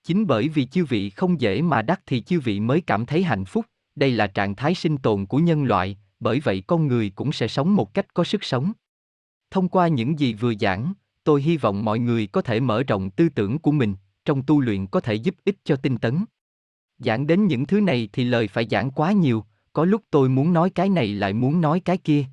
[0.04, 3.24] Chính bởi vì chư vị không dễ mà đắc thì chư vị mới cảm thấy
[3.24, 7.10] hạnh phúc, đây là trạng thái sinh tồn của nhân loại, bởi vậy con người
[7.10, 8.72] cũng sẽ sống một cách có sức sống.
[9.52, 10.94] Thông qua những gì vừa giảng,
[11.24, 13.96] tôi hy vọng mọi người có thể mở rộng tư tưởng của mình,
[14.26, 16.26] trong tu luyện có thể giúp ích cho tinh tấn.
[16.98, 20.54] Giảng đến những thứ này thì lời phải giảng quá nhiều, có lúc tôi muốn
[20.54, 22.26] nói cái này lại muốn nói cái kia.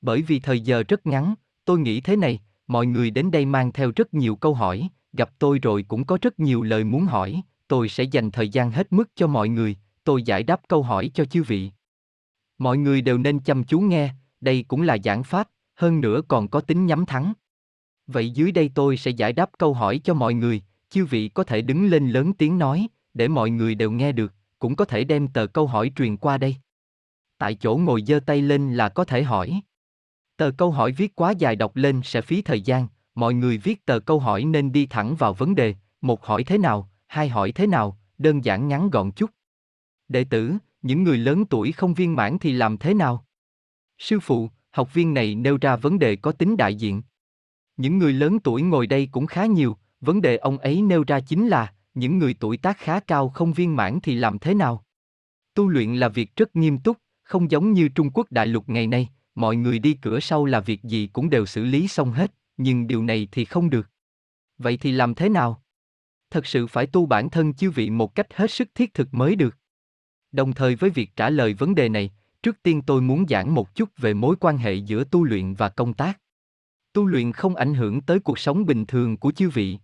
[0.00, 1.34] Bởi vì thời giờ rất ngắn,
[1.64, 5.30] tôi nghĩ thế này, mọi người đến đây mang theo rất nhiều câu hỏi, gặp
[5.38, 8.92] tôi rồi cũng có rất nhiều lời muốn hỏi, tôi sẽ dành thời gian hết
[8.92, 11.70] mức cho mọi người, tôi giải đáp câu hỏi cho chư vị.
[12.58, 14.10] Mọi người đều nên chăm chú nghe,
[14.40, 17.32] đây cũng là giảng pháp, hơn nữa còn có tính nhắm thắng.
[18.06, 21.44] Vậy dưới đây tôi sẽ giải đáp câu hỏi cho mọi người, chư vị có
[21.44, 25.04] thể đứng lên lớn tiếng nói, để mọi người đều nghe được, cũng có thể
[25.04, 26.56] đem tờ câu hỏi truyền qua đây.
[27.38, 29.60] Tại chỗ ngồi giơ tay lên là có thể hỏi.
[30.36, 33.86] Tờ câu hỏi viết quá dài đọc lên sẽ phí thời gian, mọi người viết
[33.86, 37.52] tờ câu hỏi nên đi thẳng vào vấn đề, một hỏi thế nào, hai hỏi
[37.52, 39.30] thế nào, đơn giản ngắn gọn chút.
[40.08, 40.52] Đệ tử,
[40.82, 43.26] những người lớn tuổi không viên mãn thì làm thế nào?
[43.98, 47.02] Sư phụ, học viên này nêu ra vấn đề có tính đại diện.
[47.76, 51.20] Những người lớn tuổi ngồi đây cũng khá nhiều, vấn đề ông ấy nêu ra
[51.20, 54.84] chính là, những người tuổi tác khá cao không viên mãn thì làm thế nào?
[55.54, 58.86] Tu luyện là việc rất nghiêm túc, không giống như Trung Quốc đại lục ngày
[58.86, 62.34] nay, mọi người đi cửa sau là việc gì cũng đều xử lý xong hết,
[62.62, 63.90] nhưng điều này thì không được.
[64.58, 65.62] Vậy thì làm thế nào?
[66.30, 69.36] Thật sự phải tu bản thân chư vị một cách hết sức thiết thực mới
[69.36, 69.56] được.
[70.32, 72.10] Đồng thời với việc trả lời vấn đề này,
[72.42, 75.68] trước tiên tôi muốn giảng một chút về mối quan hệ giữa tu luyện và
[75.68, 76.20] công tác.
[76.92, 79.78] Tu luyện không ảnh hưởng tới cuộc sống bình thường của chư vị.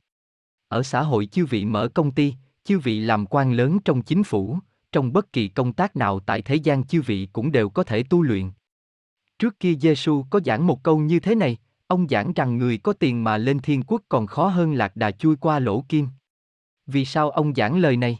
[0.68, 4.24] Ở xã hội chư vị mở công ty, chư vị làm quan lớn trong chính
[4.24, 4.58] phủ,
[4.92, 8.02] trong bất kỳ công tác nào tại thế gian chư vị cũng đều có thể
[8.02, 8.50] tu luyện.
[9.38, 11.56] Trước kia Giêsu có giảng một câu như thế này,
[11.88, 15.10] ông giảng rằng người có tiền mà lên thiên quốc còn khó hơn lạc đà
[15.10, 16.08] chui qua lỗ kim.
[16.86, 18.18] Vì sao ông giảng lời này?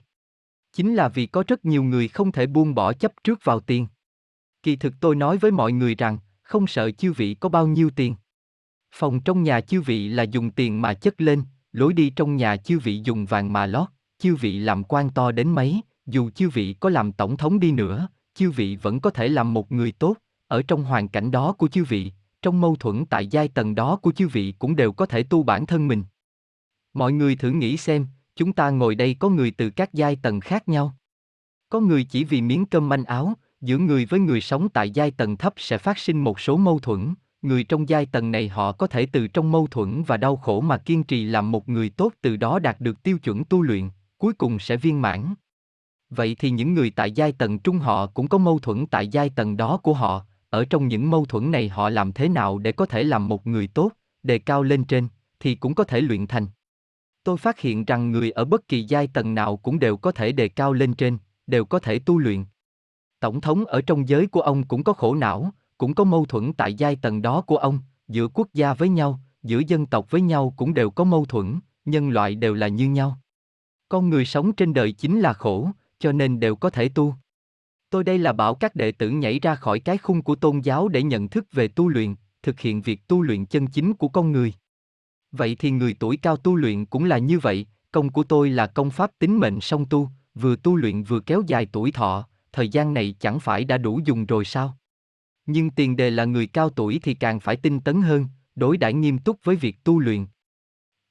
[0.72, 3.86] Chính là vì có rất nhiều người không thể buông bỏ chấp trước vào tiền.
[4.62, 7.90] Kỳ thực tôi nói với mọi người rằng, không sợ chư vị có bao nhiêu
[7.90, 8.14] tiền.
[8.94, 11.42] Phòng trong nhà chư vị là dùng tiền mà chất lên,
[11.72, 13.88] lối đi trong nhà chư vị dùng vàng mà lót,
[14.18, 17.72] chư vị làm quan to đến mấy, dù chư vị có làm tổng thống đi
[17.72, 20.16] nữa, chư vị vẫn có thể làm một người tốt,
[20.46, 22.12] ở trong hoàn cảnh đó của chư vị,
[22.42, 25.42] trong mâu thuẫn tại giai tầng đó của chư vị cũng đều có thể tu
[25.42, 26.04] bản thân mình.
[26.94, 30.40] Mọi người thử nghĩ xem, chúng ta ngồi đây có người từ các giai tầng
[30.40, 30.96] khác nhau.
[31.68, 35.10] Có người chỉ vì miếng cơm manh áo, giữa người với người sống tại giai
[35.10, 38.72] tầng thấp sẽ phát sinh một số mâu thuẫn, người trong giai tầng này họ
[38.72, 41.90] có thể từ trong mâu thuẫn và đau khổ mà kiên trì làm một người
[41.90, 45.34] tốt từ đó đạt được tiêu chuẩn tu luyện, cuối cùng sẽ viên mãn.
[46.10, 49.30] Vậy thì những người tại giai tầng trung họ cũng có mâu thuẫn tại giai
[49.30, 52.72] tầng đó của họ, ở trong những mâu thuẫn này họ làm thế nào để
[52.72, 53.92] có thể làm một người tốt,
[54.22, 55.08] đề cao lên trên,
[55.40, 56.46] thì cũng có thể luyện thành.
[57.24, 60.32] Tôi phát hiện rằng người ở bất kỳ giai tầng nào cũng đều có thể
[60.32, 62.44] đề cao lên trên, đều có thể tu luyện.
[63.20, 66.52] Tổng thống ở trong giới của ông cũng có khổ não, cũng có mâu thuẫn
[66.52, 67.78] tại giai tầng đó của ông,
[68.08, 71.60] giữa quốc gia với nhau, giữa dân tộc với nhau cũng đều có mâu thuẫn,
[71.84, 73.18] nhân loại đều là như nhau.
[73.88, 77.14] Con người sống trên đời chính là khổ, cho nên đều có thể tu.
[77.90, 80.88] Tôi đây là bảo các đệ tử nhảy ra khỏi cái khung của tôn giáo
[80.88, 84.32] để nhận thức về tu luyện, thực hiện việc tu luyện chân chính của con
[84.32, 84.52] người.
[85.32, 88.66] Vậy thì người tuổi cao tu luyện cũng là như vậy, công của tôi là
[88.66, 92.68] công pháp tính mệnh song tu, vừa tu luyện vừa kéo dài tuổi thọ, thời
[92.68, 94.78] gian này chẳng phải đã đủ dùng rồi sao?
[95.46, 98.94] Nhưng tiền đề là người cao tuổi thì càng phải tinh tấn hơn, đối đãi
[98.94, 100.26] nghiêm túc với việc tu luyện.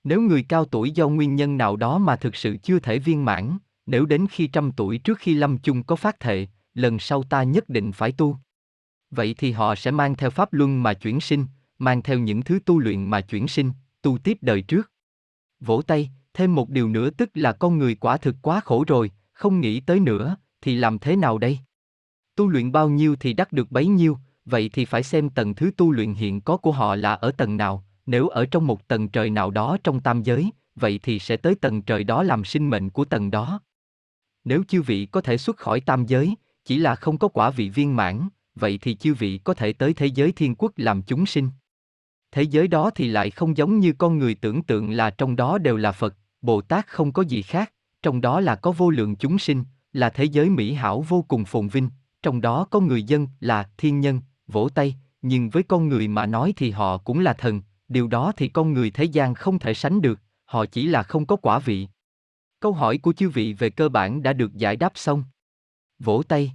[0.03, 3.25] Nếu người cao tuổi do nguyên nhân nào đó mà thực sự chưa thể viên
[3.25, 6.47] mãn, nếu đến khi trăm tuổi trước khi lâm chung có phát thệ,
[6.77, 8.37] lần sau ta nhất định phải tu.
[9.11, 11.45] Vậy thì họ sẽ mang theo pháp luân mà chuyển sinh,
[11.79, 13.71] mang theo những thứ tu luyện mà chuyển sinh,
[14.01, 14.91] tu tiếp đời trước.
[15.59, 19.11] Vỗ tay, thêm một điều nữa tức là con người quả thực quá khổ rồi,
[19.33, 21.59] không nghĩ tới nữa, thì làm thế nào đây?
[22.35, 25.71] Tu luyện bao nhiêu thì đắc được bấy nhiêu, vậy thì phải xem tầng thứ
[25.77, 29.07] tu luyện hiện có của họ là ở tầng nào, nếu ở trong một tầng
[29.07, 32.69] trời nào đó trong tam giới, vậy thì sẽ tới tầng trời đó làm sinh
[32.69, 33.61] mệnh của tầng đó.
[34.43, 36.35] Nếu chư vị có thể xuất khỏi tam giới,
[36.67, 39.93] chỉ là không có quả vị viên mãn, vậy thì chư vị có thể tới
[39.93, 41.49] thế giới thiên quốc làm chúng sinh.
[42.31, 45.57] Thế giới đó thì lại không giống như con người tưởng tượng là trong đó
[45.57, 49.15] đều là Phật, Bồ Tát không có gì khác, trong đó là có vô lượng
[49.15, 49.63] chúng sinh,
[49.93, 51.89] là thế giới mỹ hảo vô cùng phồn vinh,
[52.23, 56.25] trong đó có người dân là thiên nhân, vỗ tay, nhưng với con người mà
[56.25, 59.73] nói thì họ cũng là thần, điều đó thì con người thế gian không thể
[59.73, 61.87] sánh được, họ chỉ là không có quả vị.
[62.59, 65.23] Câu hỏi của chư vị về cơ bản đã được giải đáp xong.
[65.99, 66.51] Vỗ tay.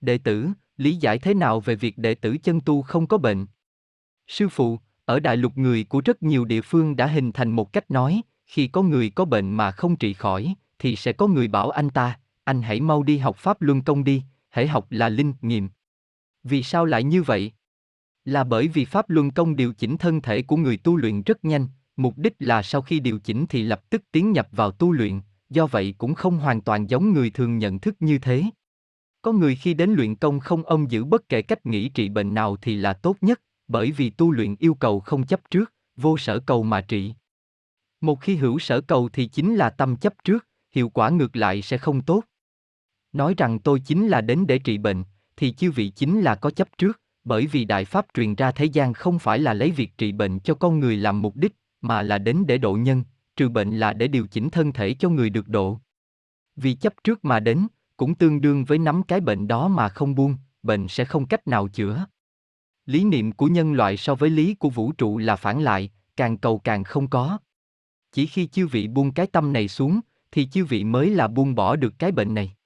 [0.00, 3.46] Đệ tử, lý giải thế nào về việc đệ tử chân tu không có bệnh?
[4.26, 7.72] Sư phụ, ở đại lục người của rất nhiều địa phương đã hình thành một
[7.72, 11.48] cách nói, khi có người có bệnh mà không trị khỏi, thì sẽ có người
[11.48, 15.08] bảo anh ta, anh hãy mau đi học Pháp Luân Công đi, hãy học là
[15.08, 15.68] linh nghiệm.
[16.44, 17.52] Vì sao lại như vậy?
[18.24, 21.44] Là bởi vì Pháp Luân Công điều chỉnh thân thể của người tu luyện rất
[21.44, 24.92] nhanh, mục đích là sau khi điều chỉnh thì lập tức tiến nhập vào tu
[24.92, 25.20] luyện,
[25.50, 28.44] do vậy cũng không hoàn toàn giống người thường nhận thức như thế.
[29.22, 32.34] Có người khi đến luyện công không ông giữ bất kể cách nghĩ trị bệnh
[32.34, 36.18] nào thì là tốt nhất, bởi vì tu luyện yêu cầu không chấp trước, vô
[36.18, 37.14] sở cầu mà trị.
[38.00, 41.62] Một khi hữu sở cầu thì chính là tâm chấp trước, hiệu quả ngược lại
[41.62, 42.24] sẽ không tốt.
[43.12, 45.04] Nói rằng tôi chính là đến để trị bệnh,
[45.36, 48.64] thì chư vị chính là có chấp trước, bởi vì đại pháp truyền ra thế
[48.64, 52.02] gian không phải là lấy việc trị bệnh cho con người làm mục đích, mà
[52.02, 53.04] là đến để độ nhân,
[53.36, 55.80] trừ bệnh là để điều chỉnh thân thể cho người được độ.
[56.56, 57.66] Vì chấp trước mà đến,
[57.96, 61.46] cũng tương đương với nắm cái bệnh đó mà không buông, bệnh sẽ không cách
[61.46, 62.06] nào chữa.
[62.86, 66.38] Lý niệm của nhân loại so với lý của vũ trụ là phản lại, càng
[66.38, 67.38] cầu càng không có.
[68.12, 70.00] Chỉ khi chư vị buông cái tâm này xuống,
[70.32, 72.56] thì chư vị mới là buông bỏ được cái bệnh này.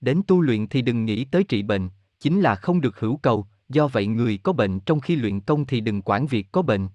[0.00, 1.88] Đến tu luyện thì đừng nghĩ tới trị bệnh,
[2.20, 5.66] chính là không được hữu cầu, do vậy người có bệnh trong khi luyện công
[5.66, 6.88] thì đừng quản việc có bệnh.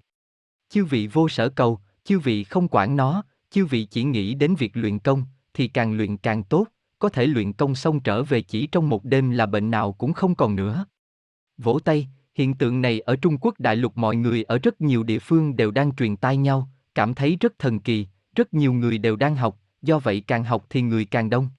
[0.70, 4.55] Chư vị vô sở cầu, chư vị không quản nó, chư vị chỉ nghĩ đến
[4.55, 6.68] việc luyện công, thì càng luyện càng tốt,
[6.99, 10.14] có thể luyện công xong trở về chỉ trong một đêm là bệnh nào cũng
[10.14, 10.86] không còn nữa.
[11.58, 15.03] Vỗ tay, hiện tượng này ở Trung Quốc đại lục mọi người ở rất nhiều
[15.03, 18.97] địa phương đều đang truyền tai nhau, cảm thấy rất thần kỳ, rất nhiều người
[18.97, 21.49] đều đang học, do vậy càng học thì người càng đông.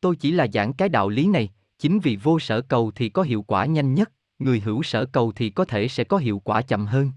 [0.00, 3.22] Tôi chỉ là giảng cái đạo lý này, chính vì vô sở cầu thì có
[3.22, 6.62] hiệu quả nhanh nhất, người hữu sở cầu thì có thể sẽ có hiệu quả
[6.62, 7.12] chậm hơn.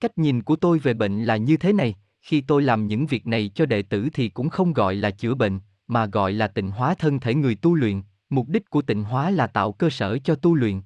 [0.00, 3.26] Cách nhìn của tôi về bệnh là như thế này, khi tôi làm những việc
[3.26, 6.70] này cho đệ tử thì cũng không gọi là chữa bệnh, mà gọi là tịnh
[6.70, 10.18] hóa thân thể người tu luyện, mục đích của tịnh hóa là tạo cơ sở
[10.18, 10.80] cho tu luyện.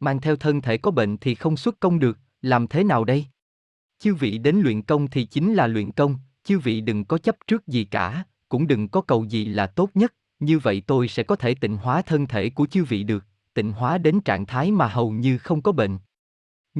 [0.00, 3.26] Mang theo thân thể có bệnh thì không xuất công được, làm thế nào đây?
[3.98, 7.36] Chư vị đến luyện công thì chính là luyện công, chư vị đừng có chấp
[7.46, 11.22] trước gì cả, cũng đừng có cầu gì là tốt nhất, như vậy tôi sẽ
[11.22, 13.24] có thể tịnh hóa thân thể của chư vị được,
[13.54, 15.98] tịnh hóa đến trạng thái mà hầu như không có bệnh.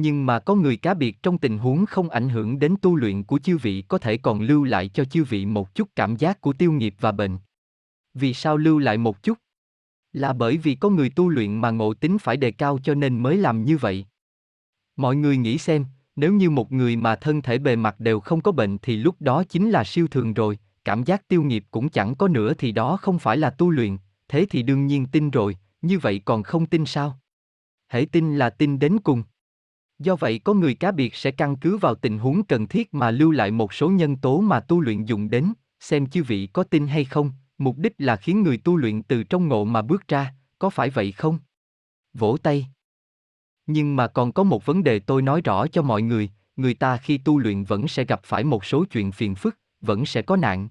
[0.01, 3.23] Nhưng mà có người cá biệt trong tình huống không ảnh hưởng đến tu luyện
[3.23, 6.41] của chư vị có thể còn lưu lại cho chư vị một chút cảm giác
[6.41, 7.37] của tiêu nghiệp và bệnh.
[8.13, 9.37] Vì sao lưu lại một chút?
[10.13, 13.23] Là bởi vì có người tu luyện mà ngộ tính phải đề cao cho nên
[13.23, 14.05] mới làm như vậy.
[14.95, 15.85] Mọi người nghĩ xem,
[16.15, 19.15] nếu như một người mà thân thể bề mặt đều không có bệnh thì lúc
[19.19, 22.71] đó chính là siêu thường rồi, cảm giác tiêu nghiệp cũng chẳng có nữa thì
[22.71, 23.97] đó không phải là tu luyện,
[24.27, 27.19] thế thì đương nhiên tin rồi, như vậy còn không tin sao?
[27.87, 29.23] Hãy tin là tin đến cùng.
[29.99, 33.11] Do vậy có người cá biệt sẽ căn cứ vào tình huống cần thiết mà
[33.11, 36.63] lưu lại một số nhân tố mà tu luyện dùng đến, xem chư vị có
[36.63, 40.07] tin hay không, mục đích là khiến người tu luyện từ trong ngộ mà bước
[40.07, 41.39] ra, có phải vậy không?
[42.13, 42.67] Vỗ tay.
[43.65, 46.97] Nhưng mà còn có một vấn đề tôi nói rõ cho mọi người, người ta
[46.97, 50.35] khi tu luyện vẫn sẽ gặp phải một số chuyện phiền phức, vẫn sẽ có
[50.35, 50.69] nạn.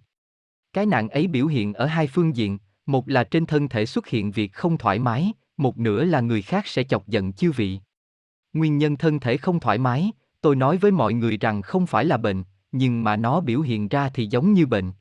[0.72, 4.06] Cái nạn ấy biểu hiện ở hai phương diện, một là trên thân thể xuất
[4.06, 7.80] hiện việc không thoải mái, một nửa là người khác sẽ chọc giận chư vị.
[8.58, 12.04] Nguyên nhân thân thể không thoải mái, tôi nói với mọi người rằng không phải
[12.04, 14.92] là bệnh, nhưng mà nó biểu hiện ra thì giống như bệnh.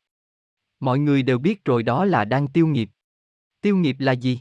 [0.80, 2.90] Mọi người đều biết rồi đó là đang tiêu nghiệp.
[3.62, 4.40] Tiêu nghiệp là gì?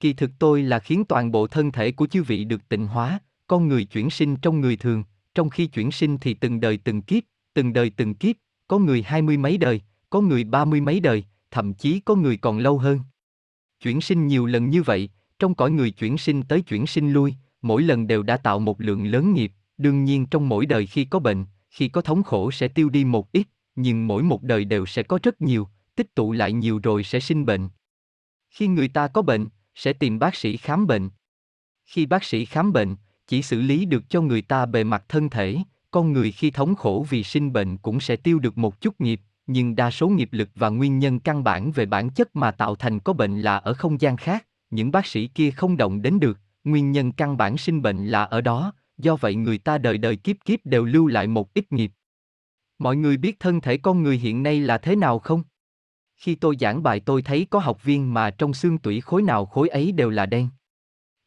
[0.00, 3.18] Kỳ thực tôi là khiến toàn bộ thân thể của chư vị được tịnh hóa,
[3.46, 7.02] con người chuyển sinh trong người thường, trong khi chuyển sinh thì từng đời từng
[7.02, 7.22] kiếp,
[7.54, 8.36] từng đời từng kiếp,
[8.68, 9.80] có người hai mươi mấy đời,
[10.10, 13.00] có người ba mươi mấy đời, thậm chí có người còn lâu hơn.
[13.80, 17.34] Chuyển sinh nhiều lần như vậy, trong cõi người chuyển sinh tới chuyển sinh lui,
[17.64, 21.04] mỗi lần đều đã tạo một lượng lớn nghiệp, đương nhiên trong mỗi đời khi
[21.04, 24.64] có bệnh, khi có thống khổ sẽ tiêu đi một ít, nhưng mỗi một đời
[24.64, 27.68] đều sẽ có rất nhiều, tích tụ lại nhiều rồi sẽ sinh bệnh.
[28.50, 31.10] Khi người ta có bệnh, sẽ tìm bác sĩ khám bệnh.
[31.84, 32.96] Khi bác sĩ khám bệnh,
[33.26, 35.58] chỉ xử lý được cho người ta bề mặt thân thể,
[35.90, 39.20] con người khi thống khổ vì sinh bệnh cũng sẽ tiêu được một chút nghiệp,
[39.46, 42.74] nhưng đa số nghiệp lực và nguyên nhân căn bản về bản chất mà tạo
[42.74, 46.20] thành có bệnh là ở không gian khác, những bác sĩ kia không động đến
[46.20, 49.98] được, nguyên nhân căn bản sinh bệnh là ở đó, do vậy người ta đời
[49.98, 51.92] đời kiếp kiếp đều lưu lại một ít nghiệp.
[52.78, 55.42] Mọi người biết thân thể con người hiện nay là thế nào không?
[56.16, 59.46] Khi tôi giảng bài tôi thấy có học viên mà trong xương tủy khối nào
[59.46, 60.48] khối ấy đều là đen.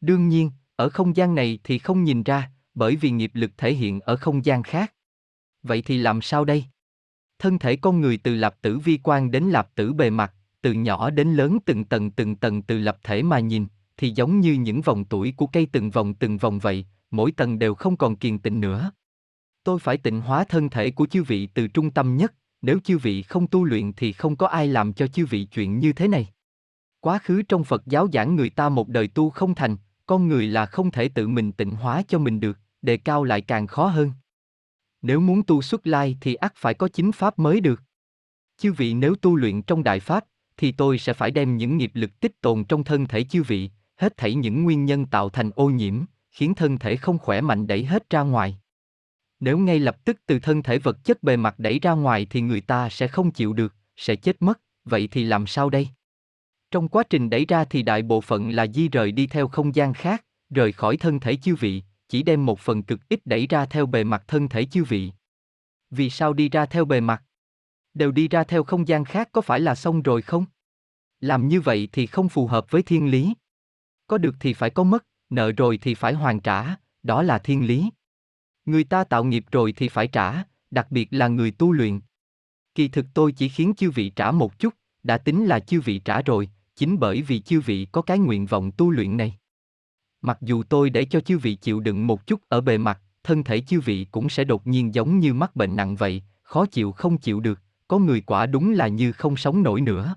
[0.00, 3.74] Đương nhiên, ở không gian này thì không nhìn ra, bởi vì nghiệp lực thể
[3.74, 4.94] hiện ở không gian khác.
[5.62, 6.64] Vậy thì làm sao đây?
[7.38, 10.72] Thân thể con người từ lạp tử vi quan đến lạp tử bề mặt, từ
[10.72, 13.66] nhỏ đến lớn từng tầng từng tầng từ lập thể mà nhìn,
[13.98, 17.58] thì giống như những vòng tuổi của cây từng vòng từng vòng vậy, mỗi tầng
[17.58, 18.92] đều không còn kiền tịnh nữa.
[19.64, 22.98] Tôi phải tịnh hóa thân thể của chư vị từ trung tâm nhất, nếu chư
[22.98, 26.08] vị không tu luyện thì không có ai làm cho chư vị chuyện như thế
[26.08, 26.28] này.
[27.00, 29.76] Quá khứ trong Phật giáo giảng người ta một đời tu không thành,
[30.06, 33.40] con người là không thể tự mình tịnh hóa cho mình được, đề cao lại
[33.40, 34.12] càng khó hơn.
[35.02, 37.82] Nếu muốn tu xuất lai thì ắt phải có chính pháp mới được.
[38.58, 40.24] Chư vị nếu tu luyện trong đại pháp,
[40.56, 43.70] thì tôi sẽ phải đem những nghiệp lực tích tồn trong thân thể chư vị,
[43.98, 47.66] hết thảy những nguyên nhân tạo thành ô nhiễm, khiến thân thể không khỏe mạnh
[47.66, 48.58] đẩy hết ra ngoài.
[49.40, 52.40] Nếu ngay lập tức từ thân thể vật chất bề mặt đẩy ra ngoài thì
[52.40, 55.88] người ta sẽ không chịu được, sẽ chết mất, vậy thì làm sao đây?
[56.70, 59.74] Trong quá trình đẩy ra thì đại bộ phận là di rời đi theo không
[59.74, 63.46] gian khác, rời khỏi thân thể chư vị, chỉ đem một phần cực ít đẩy
[63.46, 65.12] ra theo bề mặt thân thể chư vị.
[65.90, 67.22] Vì sao đi ra theo bề mặt?
[67.94, 70.44] Đều đi ra theo không gian khác có phải là xong rồi không?
[71.20, 73.34] Làm như vậy thì không phù hợp với thiên lý.
[74.08, 77.66] Có được thì phải có mất, nợ rồi thì phải hoàn trả, đó là thiên
[77.66, 77.90] lý.
[78.64, 82.00] Người ta tạo nghiệp rồi thì phải trả, đặc biệt là người tu luyện.
[82.74, 85.98] Kỳ thực tôi chỉ khiến chư vị trả một chút, đã tính là chư vị
[85.98, 89.38] trả rồi, chính bởi vì chư vị có cái nguyện vọng tu luyện này.
[90.20, 93.44] Mặc dù tôi để cho chư vị chịu đựng một chút ở bề mặt, thân
[93.44, 96.92] thể chư vị cũng sẽ đột nhiên giống như mắc bệnh nặng vậy, khó chịu
[96.92, 100.14] không chịu được, có người quả đúng là như không sống nổi nữa.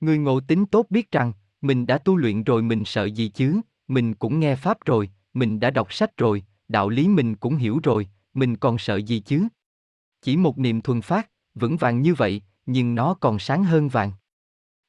[0.00, 1.32] Người ngộ tính tốt biết rằng,
[1.62, 5.60] mình đã tu luyện rồi mình sợ gì chứ, mình cũng nghe pháp rồi, mình
[5.60, 9.46] đã đọc sách rồi, đạo lý mình cũng hiểu rồi, mình còn sợ gì chứ?
[10.22, 14.12] Chỉ một niềm thuần phát, vững vàng như vậy, nhưng nó còn sáng hơn vàng.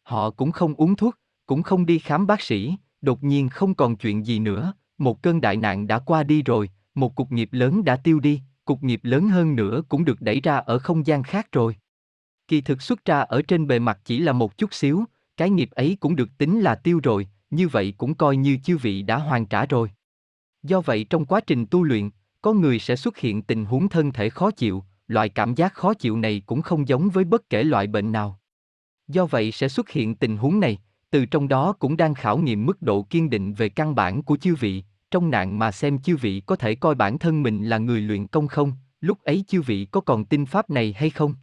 [0.04, 3.96] Họ cũng không uống thuốc, cũng không đi khám bác sĩ, đột nhiên không còn
[3.96, 7.84] chuyện gì nữa, một cơn đại nạn đã qua đi rồi, một cục nghiệp lớn
[7.84, 11.24] đã tiêu đi, cục nghiệp lớn hơn nữa cũng được đẩy ra ở không gian
[11.24, 11.76] khác rồi.
[12.48, 15.04] Kỳ thực xuất ra ở trên bề mặt chỉ là một chút xíu,
[15.38, 18.78] cái nghiệp ấy cũng được tính là tiêu rồi, như vậy cũng coi như chư
[18.78, 19.92] vị đã hoàn trả rồi.
[20.64, 22.10] Do vậy trong quá trình tu luyện,
[22.42, 25.94] có người sẽ xuất hiện tình huống thân thể khó chịu, loại cảm giác khó
[25.94, 28.40] chịu này cũng không giống với bất kể loại bệnh nào.
[29.08, 30.78] Do vậy sẽ xuất hiện tình huống này,
[31.10, 34.38] từ trong đó cũng đang khảo nghiệm mức độ kiên định về căn bản của
[34.38, 37.78] chư vị, trong nạn mà xem chư vị có thể coi bản thân mình là
[37.78, 41.36] người luyện công không, lúc ấy chư vị có còn tin pháp này hay không?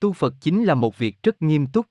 [0.00, 1.86] Tu Phật chính là một việc rất nghiêm túc.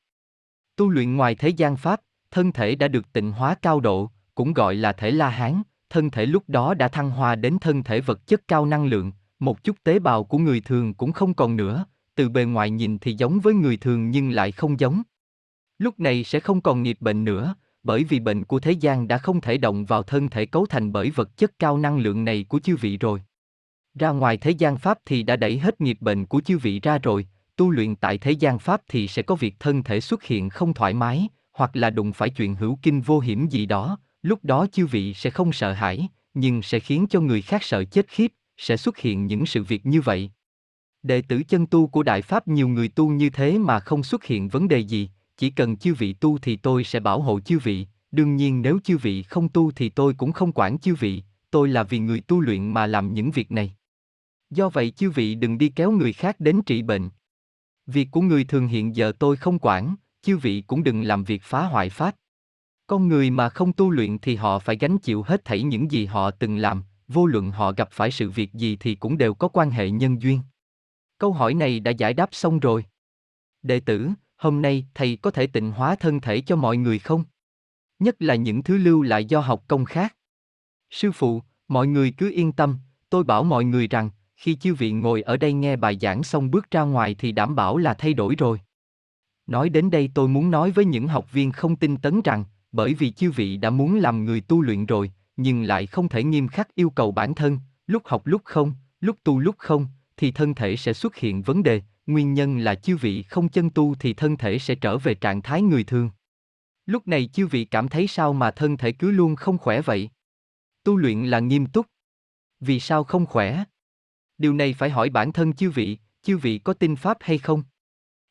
[0.79, 2.01] Tu luyện ngoài thế gian pháp,
[2.31, 6.09] thân thể đã được tịnh hóa cao độ, cũng gọi là thể La Hán, thân
[6.09, 9.63] thể lúc đó đã thăng hoa đến thân thể vật chất cao năng lượng, một
[9.63, 13.13] chút tế bào của người thường cũng không còn nữa, từ bề ngoài nhìn thì
[13.13, 15.01] giống với người thường nhưng lại không giống.
[15.77, 19.17] Lúc này sẽ không còn nghiệp bệnh nữa, bởi vì bệnh của thế gian đã
[19.17, 22.45] không thể động vào thân thể cấu thành bởi vật chất cao năng lượng này
[22.49, 23.21] của chư vị rồi.
[23.95, 26.97] Ra ngoài thế gian pháp thì đã đẩy hết nghiệp bệnh của chư vị ra
[26.97, 27.27] rồi,
[27.59, 30.73] tu luyện tại thế gian pháp thì sẽ có việc thân thể xuất hiện không
[30.73, 34.67] thoải mái, hoặc là đụng phải chuyện hữu kinh vô hiểm gì đó, lúc đó
[34.71, 38.33] chư vị sẽ không sợ hãi, nhưng sẽ khiến cho người khác sợ chết khiếp,
[38.57, 40.31] sẽ xuất hiện những sự việc như vậy.
[41.03, 44.23] Đệ tử chân tu của Đại Pháp nhiều người tu như thế mà không xuất
[44.23, 47.59] hiện vấn đề gì, chỉ cần chư vị tu thì tôi sẽ bảo hộ chư
[47.59, 51.23] vị, đương nhiên nếu chư vị không tu thì tôi cũng không quản chư vị,
[51.51, 53.73] tôi là vì người tu luyện mà làm những việc này.
[54.49, 57.09] Do vậy chư vị đừng đi kéo người khác đến trị bệnh.
[57.91, 61.41] Việc của người thường hiện giờ tôi không quản, chư vị cũng đừng làm việc
[61.43, 62.15] phá hoại pháp.
[62.87, 66.05] Con người mà không tu luyện thì họ phải gánh chịu hết thảy những gì
[66.05, 69.47] họ từng làm, vô luận họ gặp phải sự việc gì thì cũng đều có
[69.47, 70.41] quan hệ nhân duyên.
[71.17, 72.85] Câu hỏi này đã giải đáp xong rồi.
[73.61, 77.23] Đệ tử, hôm nay thầy có thể tịnh hóa thân thể cho mọi người không?
[77.99, 80.15] Nhất là những thứ lưu lại do học công khác.
[80.89, 82.77] Sư phụ, mọi người cứ yên tâm,
[83.09, 84.09] tôi bảo mọi người rằng,
[84.39, 87.55] khi chư vị ngồi ở đây nghe bài giảng xong bước ra ngoài thì đảm
[87.55, 88.61] bảo là thay đổi rồi.
[89.47, 92.93] Nói đến đây tôi muốn nói với những học viên không tin tấn rằng, bởi
[92.93, 96.47] vì chư vị đã muốn làm người tu luyện rồi, nhưng lại không thể nghiêm
[96.47, 99.87] khắc yêu cầu bản thân, lúc học lúc không, lúc tu lúc không,
[100.17, 103.69] thì thân thể sẽ xuất hiện vấn đề, nguyên nhân là chư vị không chân
[103.69, 106.09] tu thì thân thể sẽ trở về trạng thái người thường.
[106.85, 110.09] Lúc này chư vị cảm thấy sao mà thân thể cứ luôn không khỏe vậy?
[110.83, 111.85] Tu luyện là nghiêm túc.
[112.59, 113.63] Vì sao không khỏe?
[114.39, 117.63] Điều này phải hỏi bản thân chư vị, chư vị có tin pháp hay không?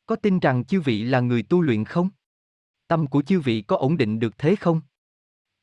[0.05, 2.09] Có tin rằng chư vị là người tu luyện không?
[2.87, 4.81] Tâm của chư vị có ổn định được thế không?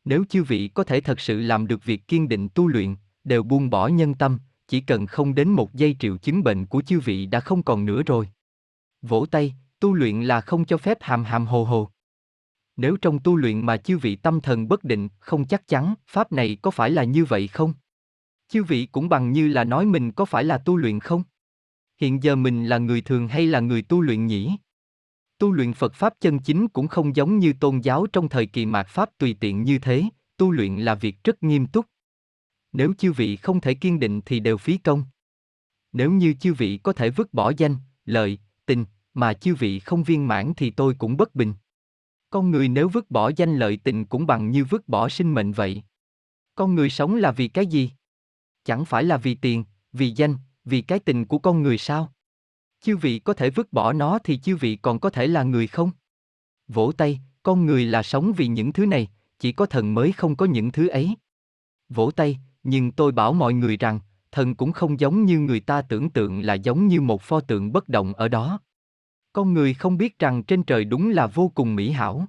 [0.05, 3.43] Nếu chư vị có thể thật sự làm được việc kiên định tu luyện, đều
[3.43, 4.39] buông bỏ nhân tâm,
[4.69, 7.85] chỉ cần không đến một giây triệu chứng bệnh của chư vị đã không còn
[7.85, 8.29] nữa rồi.
[9.03, 11.91] Vỗ tay, tu luyện là không cho phép hàm hàm hồ hồ.
[12.77, 16.33] Nếu trong tu luyện mà chư vị tâm thần bất định, không chắc chắn, pháp
[16.33, 17.75] này có phải là như vậy không?
[18.49, 21.23] Chư vị cũng bằng như là nói mình có phải là tu luyện không?
[22.01, 24.57] Hiện giờ mình là người thường hay là người tu luyện nhỉ?
[25.39, 28.67] Tu luyện Phật Pháp chân chính cũng không giống như tôn giáo trong thời kỳ
[28.67, 30.05] mạt Pháp tùy tiện như thế,
[30.37, 31.87] tu luyện là việc rất nghiêm túc.
[32.73, 35.05] Nếu chư vị không thể kiên định thì đều phí công.
[35.93, 38.85] Nếu như chư vị có thể vứt bỏ danh, lợi, tình,
[39.15, 41.55] mà chư vị không viên mãn thì tôi cũng bất bình.
[42.31, 45.53] Con người nếu vứt bỏ danh lợi tình cũng bằng như vứt bỏ sinh mệnh
[45.53, 45.83] vậy.
[46.55, 47.91] Con người sống là vì cái gì?
[48.67, 52.13] Chẳng phải là vì tiền, vì danh, vì cái tình của con người sao?
[52.81, 55.67] Chư vị có thể vứt bỏ nó thì chư vị còn có thể là người
[55.67, 55.91] không?
[56.69, 59.09] Vỗ tay, con người là sống vì những thứ này,
[59.39, 61.15] chỉ có thần mới không có những thứ ấy.
[61.89, 64.01] Vỗ tay, nhưng tôi bảo mọi người rằng,
[64.33, 67.73] thần cũng không giống như người ta tưởng tượng là giống như một pho tượng
[67.73, 68.61] bất động ở đó.
[69.33, 72.27] Con người không biết rằng trên trời đúng là vô cùng mỹ hảo.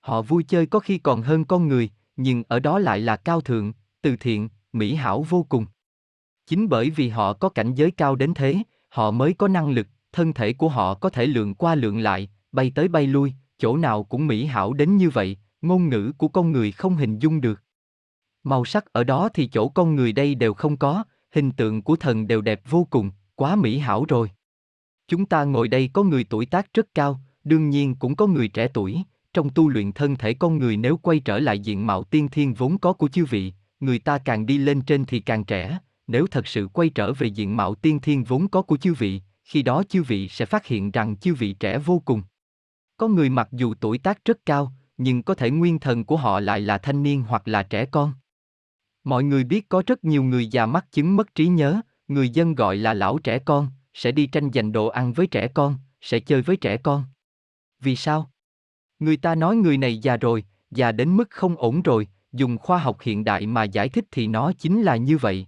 [0.00, 3.40] Họ vui chơi có khi còn hơn con người, nhưng ở đó lại là cao
[3.40, 5.66] thượng, từ thiện, mỹ hảo vô cùng.
[6.46, 8.56] Chính bởi vì họ có cảnh giới cao đến thế,
[8.88, 12.28] họ mới có năng lực, thân thể của họ có thể lượn qua lượn lại,
[12.52, 16.28] bay tới bay lui, chỗ nào cũng mỹ hảo đến như vậy, ngôn ngữ của
[16.28, 17.62] con người không hình dung được.
[18.44, 21.96] Màu sắc ở đó thì chỗ con người đây đều không có, hình tượng của
[21.96, 24.30] thần đều đẹp vô cùng, quá mỹ hảo rồi.
[25.08, 28.48] Chúng ta ngồi đây có người tuổi tác rất cao, đương nhiên cũng có người
[28.48, 29.02] trẻ tuổi,
[29.32, 32.54] trong tu luyện thân thể con người nếu quay trở lại diện mạo tiên thiên
[32.54, 36.26] vốn có của chư vị, người ta càng đi lên trên thì càng trẻ, nếu
[36.26, 39.62] thật sự quay trở về diện mạo tiên thiên vốn có của chư vị, khi
[39.62, 42.22] đó chư vị sẽ phát hiện rằng chư vị trẻ vô cùng.
[42.96, 46.40] Có người mặc dù tuổi tác rất cao, nhưng có thể nguyên thần của họ
[46.40, 48.12] lại là thanh niên hoặc là trẻ con.
[49.04, 52.54] Mọi người biết có rất nhiều người già mắc chứng mất trí nhớ, người dân
[52.54, 56.20] gọi là lão trẻ con, sẽ đi tranh giành đồ ăn với trẻ con, sẽ
[56.20, 57.04] chơi với trẻ con.
[57.80, 58.30] Vì sao?
[58.98, 62.78] Người ta nói người này già rồi, già đến mức không ổn rồi, dùng khoa
[62.78, 65.46] học hiện đại mà giải thích thì nó chính là như vậy.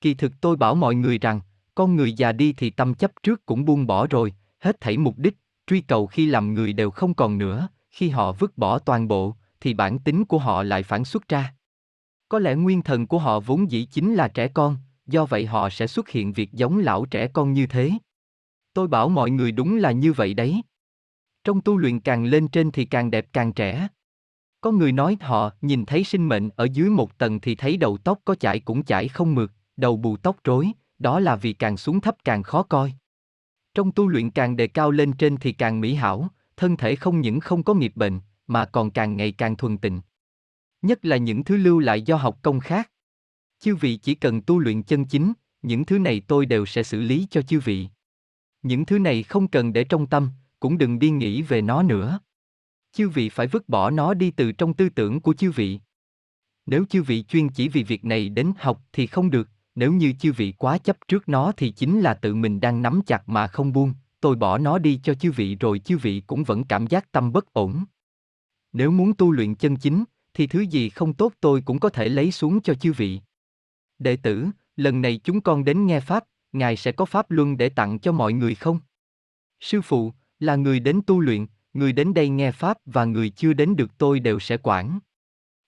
[0.00, 1.40] Kỳ thực tôi bảo mọi người rằng,
[1.74, 5.18] con người già đi thì tâm chấp trước cũng buông bỏ rồi, hết thảy mục
[5.18, 5.36] đích,
[5.66, 9.36] truy cầu khi làm người đều không còn nữa, khi họ vứt bỏ toàn bộ,
[9.60, 11.54] thì bản tính của họ lại phản xuất ra.
[12.28, 15.70] Có lẽ nguyên thần của họ vốn dĩ chính là trẻ con, do vậy họ
[15.70, 17.92] sẽ xuất hiện việc giống lão trẻ con như thế.
[18.74, 20.62] Tôi bảo mọi người đúng là như vậy đấy.
[21.44, 23.88] Trong tu luyện càng lên trên thì càng đẹp càng trẻ.
[24.60, 27.98] Có người nói họ nhìn thấy sinh mệnh ở dưới một tầng thì thấy đầu
[27.98, 31.76] tóc có chải cũng chải không mượt, đầu bù tóc rối, đó là vì càng
[31.76, 32.92] xuống thấp càng khó coi.
[33.74, 37.20] Trong tu luyện càng đề cao lên trên thì càng mỹ hảo, thân thể không
[37.20, 40.00] những không có nghiệp bệnh, mà còn càng ngày càng thuần tịnh.
[40.82, 42.90] Nhất là những thứ lưu lại do học công khác.
[43.60, 45.32] Chư vị chỉ cần tu luyện chân chính,
[45.62, 47.88] những thứ này tôi đều sẽ xử lý cho chư vị.
[48.62, 50.30] Những thứ này không cần để trong tâm,
[50.60, 52.18] cũng đừng đi nghĩ về nó nữa.
[52.92, 55.80] Chư vị phải vứt bỏ nó đi từ trong tư tưởng của chư vị.
[56.66, 60.12] Nếu chư vị chuyên chỉ vì việc này đến học thì không được, nếu như
[60.20, 63.46] chư vị quá chấp trước nó thì chính là tự mình đang nắm chặt mà
[63.46, 66.86] không buông, tôi bỏ nó đi cho chư vị rồi chư vị cũng vẫn cảm
[66.86, 67.84] giác tâm bất ổn.
[68.72, 72.08] Nếu muốn tu luyện chân chính, thì thứ gì không tốt tôi cũng có thể
[72.08, 73.20] lấy xuống cho chư vị.
[73.98, 77.68] Đệ tử, lần này chúng con đến nghe Pháp, Ngài sẽ có Pháp Luân để
[77.68, 78.80] tặng cho mọi người không?
[79.60, 83.52] Sư phụ, là người đến tu luyện, người đến đây nghe Pháp và người chưa
[83.52, 84.98] đến được tôi đều sẽ quản.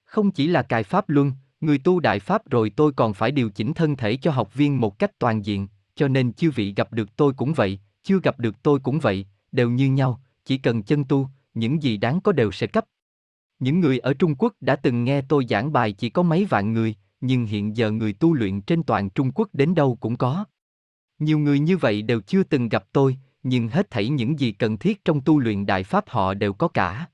[0.05, 3.51] Không chỉ là cài Pháp Luân, người tu Đại Pháp rồi tôi còn phải điều
[3.51, 6.93] chỉnh thân thể cho học viên một cách toàn diện, cho nên chư vị gặp
[6.93, 10.83] được tôi cũng vậy, chưa gặp được tôi cũng vậy, đều như nhau, chỉ cần
[10.83, 12.85] chân tu, những gì đáng có đều sẽ cấp.
[13.59, 16.73] Những người ở Trung Quốc đã từng nghe tôi giảng bài chỉ có mấy vạn
[16.73, 20.45] người, nhưng hiện giờ người tu luyện trên toàn Trung Quốc đến đâu cũng có.
[21.19, 24.79] Nhiều người như vậy đều chưa từng gặp tôi, nhưng hết thảy những gì cần
[24.79, 27.07] thiết trong tu luyện đại pháp họ đều có cả.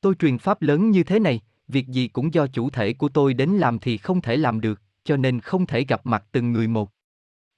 [0.00, 3.34] Tôi truyền pháp lớn như thế này, việc gì cũng do chủ thể của tôi
[3.34, 6.68] đến làm thì không thể làm được, cho nên không thể gặp mặt từng người
[6.68, 6.90] một.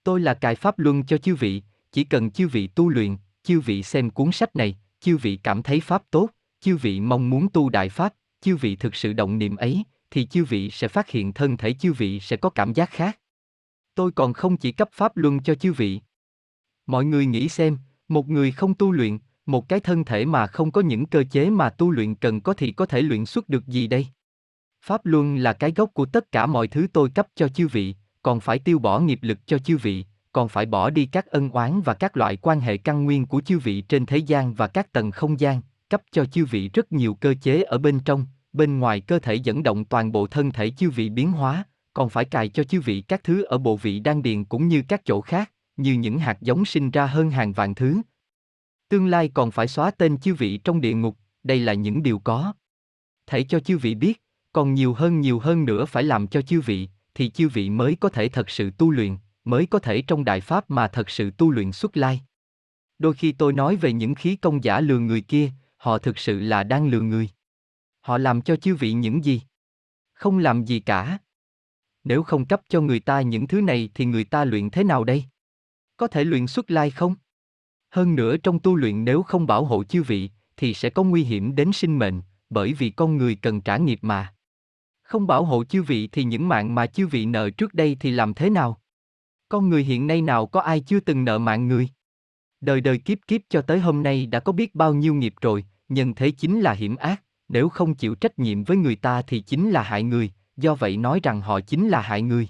[0.05, 1.63] Tôi là cài pháp luân cho chư vị,
[1.93, 5.63] chỉ cần chư vị tu luyện, chư vị xem cuốn sách này, chư vị cảm
[5.63, 6.29] thấy pháp tốt,
[6.61, 10.27] chư vị mong muốn tu đại pháp, chư vị thực sự động niệm ấy, thì
[10.27, 13.19] chư vị sẽ phát hiện thân thể chư vị sẽ có cảm giác khác.
[13.95, 16.01] Tôi còn không chỉ cấp pháp luân cho chư vị.
[16.87, 17.79] Mọi người nghĩ xem,
[18.09, 21.51] một người không tu luyện, một cái thân thể mà không có những cơ chế
[21.51, 24.07] mà tu luyện cần có thì có thể luyện xuất được gì đây?
[24.85, 27.95] Pháp luân là cái gốc của tất cả mọi thứ tôi cấp cho chư vị,
[28.23, 31.51] còn phải tiêu bỏ nghiệp lực cho chư vị, còn phải bỏ đi các ân
[31.51, 34.67] oán và các loại quan hệ căn nguyên của chư vị trên thế gian và
[34.67, 38.27] các tầng không gian, cấp cho chư vị rất nhiều cơ chế ở bên trong,
[38.53, 41.65] bên ngoài cơ thể dẫn động toàn bộ thân thể chư vị biến hóa,
[41.95, 44.83] còn phải cài cho chư vị các thứ ở bộ vị đan điền cũng như
[44.89, 48.01] các chỗ khác, như những hạt giống sinh ra hơn hàng vạn thứ.
[48.89, 52.19] Tương lai còn phải xóa tên chư vị trong địa ngục, đây là những điều
[52.19, 52.53] có.
[53.27, 54.23] Thể cho chư vị biết,
[54.53, 57.97] còn nhiều hơn nhiều hơn nữa phải làm cho chư vị, thì chư vị mới
[58.01, 61.31] có thể thật sự tu luyện, mới có thể trong đại pháp mà thật sự
[61.31, 62.21] tu luyện xuất lai.
[62.99, 66.41] Đôi khi tôi nói về những khí công giả lừa người kia, họ thực sự
[66.41, 67.29] là đang lừa người.
[68.01, 69.43] Họ làm cho chư vị những gì?
[70.13, 71.19] Không làm gì cả.
[72.05, 75.05] Nếu không cấp cho người ta những thứ này thì người ta luyện thế nào
[75.05, 75.25] đây?
[75.97, 77.15] Có thể luyện xuất lai không?
[77.91, 81.25] Hơn nữa trong tu luyện nếu không bảo hộ chư vị, thì sẽ có nguy
[81.25, 84.35] hiểm đến sinh mệnh, bởi vì con người cần trả nghiệp mà.
[85.03, 88.11] Không bảo hộ chư vị thì những mạng mà chư vị nợ trước đây thì
[88.11, 88.81] làm thế nào?
[89.49, 91.89] Con người hiện nay nào có ai chưa từng nợ mạng người?
[92.61, 95.65] Đời đời kiếp kiếp cho tới hôm nay đã có biết bao nhiêu nghiệp rồi,
[95.89, 99.41] nhân thế chính là hiểm ác, nếu không chịu trách nhiệm với người ta thì
[99.41, 102.49] chính là hại người, do vậy nói rằng họ chính là hại người.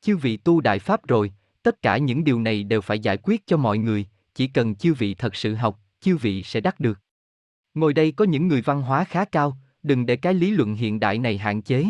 [0.00, 1.32] Chư vị tu đại pháp rồi,
[1.64, 4.94] tất cả những điều này đều phải giải quyết cho mọi người, chỉ cần chư
[4.94, 7.00] vị thật sự học, chư vị sẽ đắc được.
[7.74, 11.00] Ngồi đây có những người văn hóa khá cao, đừng để cái lý luận hiện
[11.00, 11.84] đại này hạn chế.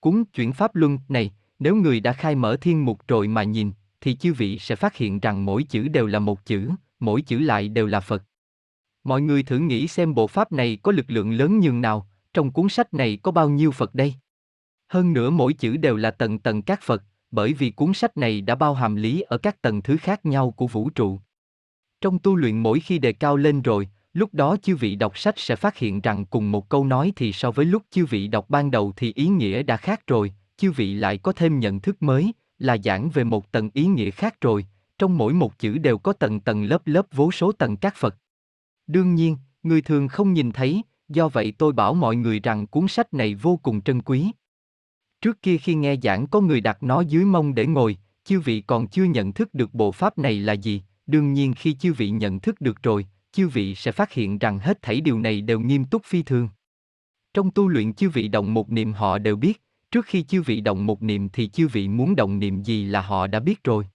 [0.00, 3.72] Cuốn chuyển pháp luân này, nếu người đã khai mở thiên mục rồi mà nhìn,
[4.00, 6.70] thì chư vị sẽ phát hiện rằng mỗi chữ đều là một chữ,
[7.00, 8.22] mỗi chữ lại đều là Phật.
[9.04, 12.50] Mọi người thử nghĩ xem bộ pháp này có lực lượng lớn nhường nào, trong
[12.52, 14.14] cuốn sách này có bao nhiêu Phật đây?
[14.88, 18.40] Hơn nữa mỗi chữ đều là tầng tầng các Phật, bởi vì cuốn sách này
[18.40, 21.20] đã bao hàm lý ở các tầng thứ khác nhau của vũ trụ.
[22.00, 25.38] Trong tu luyện mỗi khi đề cao lên rồi, lúc đó chư vị đọc sách
[25.38, 28.50] sẽ phát hiện rằng cùng một câu nói thì so với lúc chư vị đọc
[28.50, 32.02] ban đầu thì ý nghĩa đã khác rồi, chư vị lại có thêm nhận thức
[32.02, 34.66] mới, là giảng về một tầng ý nghĩa khác rồi,
[34.98, 38.16] trong mỗi một chữ đều có tầng tầng lớp lớp vô số tầng các Phật.
[38.86, 42.88] Đương nhiên, người thường không nhìn thấy, do vậy tôi bảo mọi người rằng cuốn
[42.88, 44.30] sách này vô cùng trân quý.
[45.20, 48.60] Trước kia khi nghe giảng có người đặt nó dưới mông để ngồi, chư vị
[48.60, 52.10] còn chưa nhận thức được bộ pháp này là gì, đương nhiên khi chư vị
[52.10, 55.60] nhận thức được rồi, chư vị sẽ phát hiện rằng hết thảy điều này đều
[55.60, 56.48] nghiêm túc phi thường.
[57.34, 60.60] Trong tu luyện chư vị động một niệm họ đều biết, trước khi chư vị
[60.60, 63.86] động một niệm thì chư vị muốn động niệm gì là họ đã biết rồi.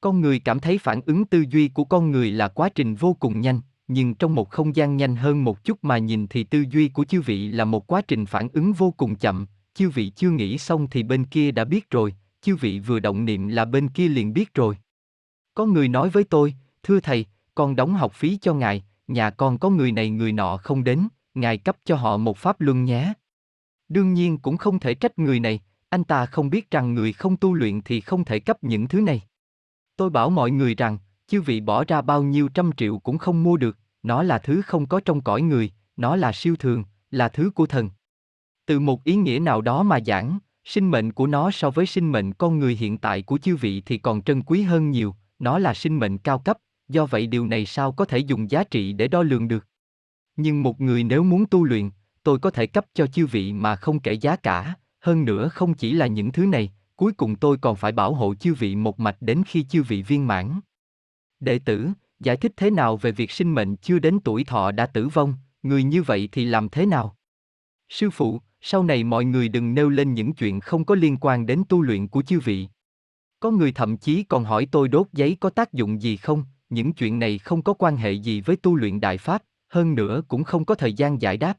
[0.00, 3.16] Con người cảm thấy phản ứng tư duy của con người là quá trình vô
[3.20, 6.64] cùng nhanh, nhưng trong một không gian nhanh hơn một chút mà nhìn thì tư
[6.70, 10.12] duy của chư vị là một quá trình phản ứng vô cùng chậm, chư vị
[10.16, 13.64] chưa nghĩ xong thì bên kia đã biết rồi, chư vị vừa động niệm là
[13.64, 14.76] bên kia liền biết rồi.
[15.54, 19.58] Có người nói với tôi, thưa thầy, con đóng học phí cho ngài, nhà con
[19.58, 23.12] có người này người nọ không đến, ngài cấp cho họ một pháp luân nhé.
[23.88, 27.36] Đương nhiên cũng không thể trách người này, anh ta không biết rằng người không
[27.36, 29.22] tu luyện thì không thể cấp những thứ này.
[29.96, 33.42] Tôi bảo mọi người rằng, chư vị bỏ ra bao nhiêu trăm triệu cũng không
[33.42, 37.28] mua được, nó là thứ không có trong cõi người, nó là siêu thường, là
[37.28, 37.90] thứ của thần.
[38.70, 42.12] Từ một ý nghĩa nào đó mà giảng, sinh mệnh của nó so với sinh
[42.12, 45.58] mệnh con người hiện tại của chư vị thì còn trân quý hơn nhiều, nó
[45.58, 48.92] là sinh mệnh cao cấp, do vậy điều này sao có thể dùng giá trị
[48.92, 49.66] để đo lường được.
[50.36, 51.90] Nhưng một người nếu muốn tu luyện,
[52.22, 55.74] tôi có thể cấp cho chư vị mà không kể giá cả, hơn nữa không
[55.74, 59.00] chỉ là những thứ này, cuối cùng tôi còn phải bảo hộ chư vị một
[59.00, 60.60] mạch đến khi chư vị viên mãn.
[61.40, 61.88] Đệ tử,
[62.20, 65.34] giải thích thế nào về việc sinh mệnh chưa đến tuổi thọ đã tử vong,
[65.62, 67.16] người như vậy thì làm thế nào?
[67.88, 71.46] Sư phụ, sau này mọi người đừng nêu lên những chuyện không có liên quan
[71.46, 72.68] đến tu luyện của chư vị.
[73.40, 76.92] Có người thậm chí còn hỏi tôi đốt giấy có tác dụng gì không, những
[76.92, 80.44] chuyện này không có quan hệ gì với tu luyện đại pháp, hơn nữa cũng
[80.44, 81.58] không có thời gian giải đáp.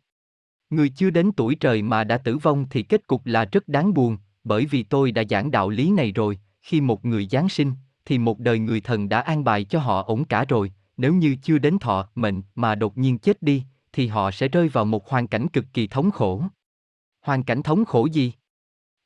[0.69, 3.93] Người chưa đến tuổi trời mà đã tử vong thì kết cục là rất đáng
[3.93, 7.73] buồn, bởi vì tôi đã giảng đạo lý này rồi, khi một người Giáng sinh,
[8.05, 11.35] thì một đời người thần đã an bài cho họ ổn cả rồi, nếu như
[11.43, 13.63] chưa đến thọ mệnh mà đột nhiên chết đi,
[13.93, 16.43] thì họ sẽ rơi vào một hoàn cảnh cực kỳ thống khổ.
[17.21, 18.33] Hoàn cảnh thống khổ gì?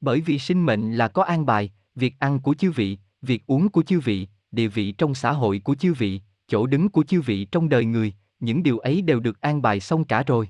[0.02, 3.70] Bởi vì sinh mệnh là có an bài, việc ăn của chư vị, việc uống
[3.70, 7.22] của chư vị, địa vị trong xã hội của chư vị, chỗ đứng của chư
[7.22, 10.50] vị trong đời người, những điều ấy đều được an bài xong cả rồi.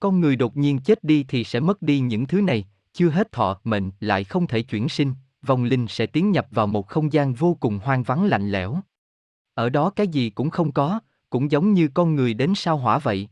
[0.00, 3.32] Con người đột nhiên chết đi thì sẽ mất đi những thứ này, chưa hết
[3.32, 7.12] thọ mệnh lại không thể chuyển sinh, vong linh sẽ tiến nhập vào một không
[7.12, 8.78] gian vô cùng hoang vắng lạnh lẽo.
[9.54, 11.00] Ở đó cái gì cũng không có,
[11.30, 13.28] cũng giống như con người đến sao hỏa vậy.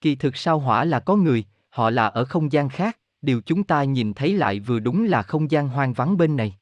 [0.00, 3.64] Kỳ thực sao hỏa là có người, họ là ở không gian khác, điều chúng
[3.64, 6.56] ta nhìn thấy lại vừa đúng là không gian hoang vắng bên này.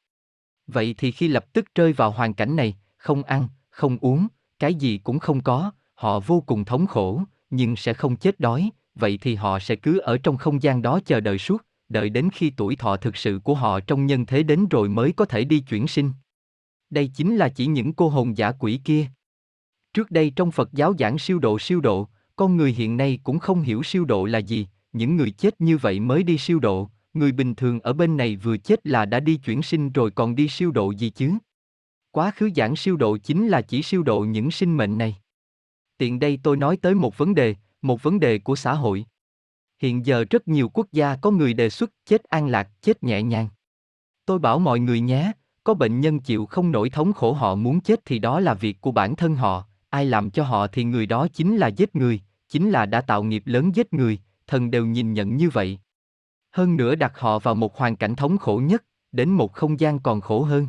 [0.67, 4.27] Vậy thì khi lập tức rơi vào hoàn cảnh này, không ăn, không uống,
[4.59, 8.69] cái gì cũng không có, họ vô cùng thống khổ, nhưng sẽ không chết đói,
[8.95, 12.29] vậy thì họ sẽ cứ ở trong không gian đó chờ đợi suốt, đợi đến
[12.33, 15.43] khi tuổi thọ thực sự của họ trong nhân thế đến rồi mới có thể
[15.43, 16.11] đi chuyển sinh.
[16.89, 19.07] Đây chính là chỉ những cô hồn giả quỷ kia.
[19.93, 23.39] Trước đây trong Phật giáo giảng siêu độ siêu độ, con người hiện nay cũng
[23.39, 26.89] không hiểu siêu độ là gì, những người chết như vậy mới đi siêu độ,
[27.13, 30.35] người bình thường ở bên này vừa chết là đã đi chuyển sinh rồi còn
[30.35, 31.31] đi siêu độ gì chứ?
[32.11, 35.15] Quá khứ giảng siêu độ chính là chỉ siêu độ những sinh mệnh này.
[35.97, 39.05] Tiện đây tôi nói tới một vấn đề, một vấn đề của xã hội.
[39.79, 43.23] Hiện giờ rất nhiều quốc gia có người đề xuất chết an lạc, chết nhẹ
[43.23, 43.47] nhàng.
[44.25, 45.31] Tôi bảo mọi người nhé,
[45.63, 48.81] có bệnh nhân chịu không nổi thống khổ họ muốn chết thì đó là việc
[48.81, 52.21] của bản thân họ, ai làm cho họ thì người đó chính là giết người,
[52.49, 54.19] chính là đã tạo nghiệp lớn giết người,
[54.49, 55.79] thần đều nhìn nhận như vậy.
[56.51, 59.99] Hơn nữa đặt họ vào một hoàn cảnh thống khổ nhất, đến một không gian
[59.99, 60.67] còn khổ hơn.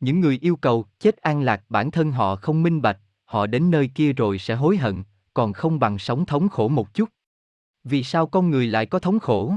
[0.00, 3.70] Những người yêu cầu chết an lạc bản thân họ không minh bạch, họ đến
[3.70, 5.02] nơi kia rồi sẽ hối hận,
[5.34, 7.08] còn không bằng sống thống khổ một chút.
[7.84, 9.56] Vì sao con người lại có thống khổ?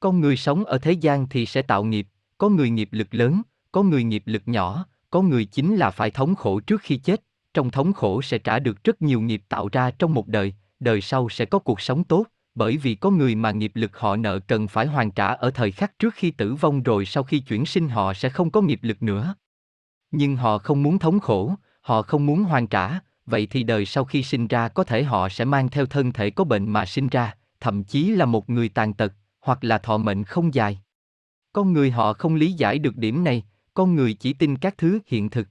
[0.00, 2.06] Con người sống ở thế gian thì sẽ tạo nghiệp,
[2.38, 3.42] có người nghiệp lực lớn,
[3.72, 7.22] có người nghiệp lực nhỏ, có người chính là phải thống khổ trước khi chết,
[7.54, 11.00] trong thống khổ sẽ trả được rất nhiều nghiệp tạo ra trong một đời, đời
[11.00, 14.38] sau sẽ có cuộc sống tốt, bởi vì có người mà nghiệp lực họ nợ
[14.38, 17.66] cần phải hoàn trả ở thời khắc trước khi tử vong rồi sau khi chuyển
[17.66, 19.34] sinh họ sẽ không có nghiệp lực nữa.
[20.10, 24.04] Nhưng họ không muốn thống khổ, họ không muốn hoàn trả, vậy thì đời sau
[24.04, 27.08] khi sinh ra có thể họ sẽ mang theo thân thể có bệnh mà sinh
[27.08, 30.80] ra, thậm chí là một người tàn tật, hoặc là thọ mệnh không dài.
[31.52, 34.98] Con người họ không lý giải được điểm này, con người chỉ tin các thứ
[35.06, 35.48] hiện thực.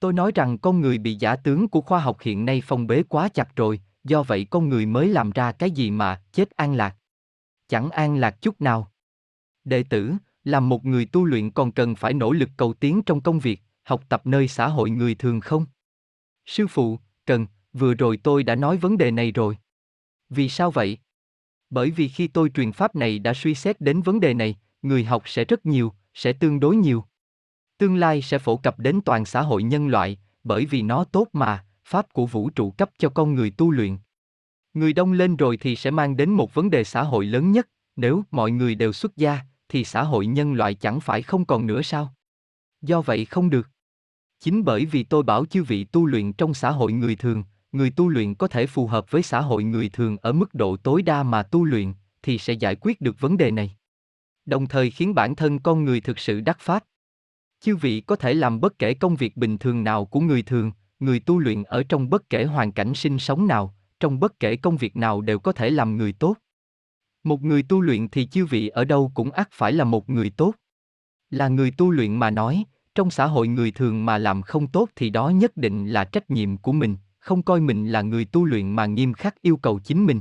[0.00, 3.02] Tôi nói rằng con người bị giả tướng của khoa học hiện nay phong bế
[3.02, 6.74] quá chặt rồi, do vậy con người mới làm ra cái gì mà chết an
[6.74, 6.96] lạc.
[7.68, 8.92] Chẳng an lạc chút nào.
[9.64, 10.12] Đệ tử,
[10.44, 13.60] làm một người tu luyện còn cần phải nỗ lực cầu tiến trong công việc,
[13.84, 15.66] học tập nơi xã hội người thường không?
[16.46, 19.58] Sư phụ, cần, vừa rồi tôi đã nói vấn đề này rồi.
[20.28, 20.98] Vì sao vậy?
[21.70, 25.04] Bởi vì khi tôi truyền pháp này đã suy xét đến vấn đề này, người
[25.04, 27.04] học sẽ rất nhiều, sẽ tương đối nhiều.
[27.78, 31.28] Tương lai sẽ phổ cập đến toàn xã hội nhân loại, bởi vì nó tốt
[31.32, 33.98] mà, pháp của vũ trụ cấp cho con người tu luyện.
[34.74, 37.68] Người đông lên rồi thì sẽ mang đến một vấn đề xã hội lớn nhất,
[37.96, 41.66] nếu mọi người đều xuất gia, thì xã hội nhân loại chẳng phải không còn
[41.66, 42.14] nữa sao?
[42.82, 43.68] Do vậy không được.
[44.40, 47.90] Chính bởi vì tôi bảo chư vị tu luyện trong xã hội người thường, người
[47.90, 51.02] tu luyện có thể phù hợp với xã hội người thường ở mức độ tối
[51.02, 51.92] đa mà tu luyện,
[52.22, 53.76] thì sẽ giải quyết được vấn đề này.
[54.44, 56.84] Đồng thời khiến bản thân con người thực sự đắc pháp.
[57.60, 60.72] Chư vị có thể làm bất kể công việc bình thường nào của người thường,
[61.02, 64.56] người tu luyện ở trong bất kể hoàn cảnh sinh sống nào, trong bất kể
[64.56, 66.36] công việc nào đều có thể làm người tốt.
[67.24, 70.30] Một người tu luyện thì chư vị ở đâu cũng ắt phải là một người
[70.30, 70.54] tốt.
[71.30, 72.64] Là người tu luyện mà nói,
[72.94, 76.30] trong xã hội người thường mà làm không tốt thì đó nhất định là trách
[76.30, 79.78] nhiệm của mình, không coi mình là người tu luyện mà nghiêm khắc yêu cầu
[79.78, 80.20] chính mình.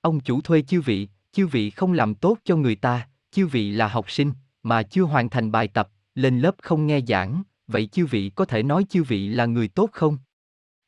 [0.00, 3.72] Ông chủ thuê chư vị, chư vị không làm tốt cho người ta, chư vị
[3.72, 7.86] là học sinh, mà chưa hoàn thành bài tập, lên lớp không nghe giảng, vậy
[7.86, 10.18] chư vị có thể nói chư vị là người tốt không?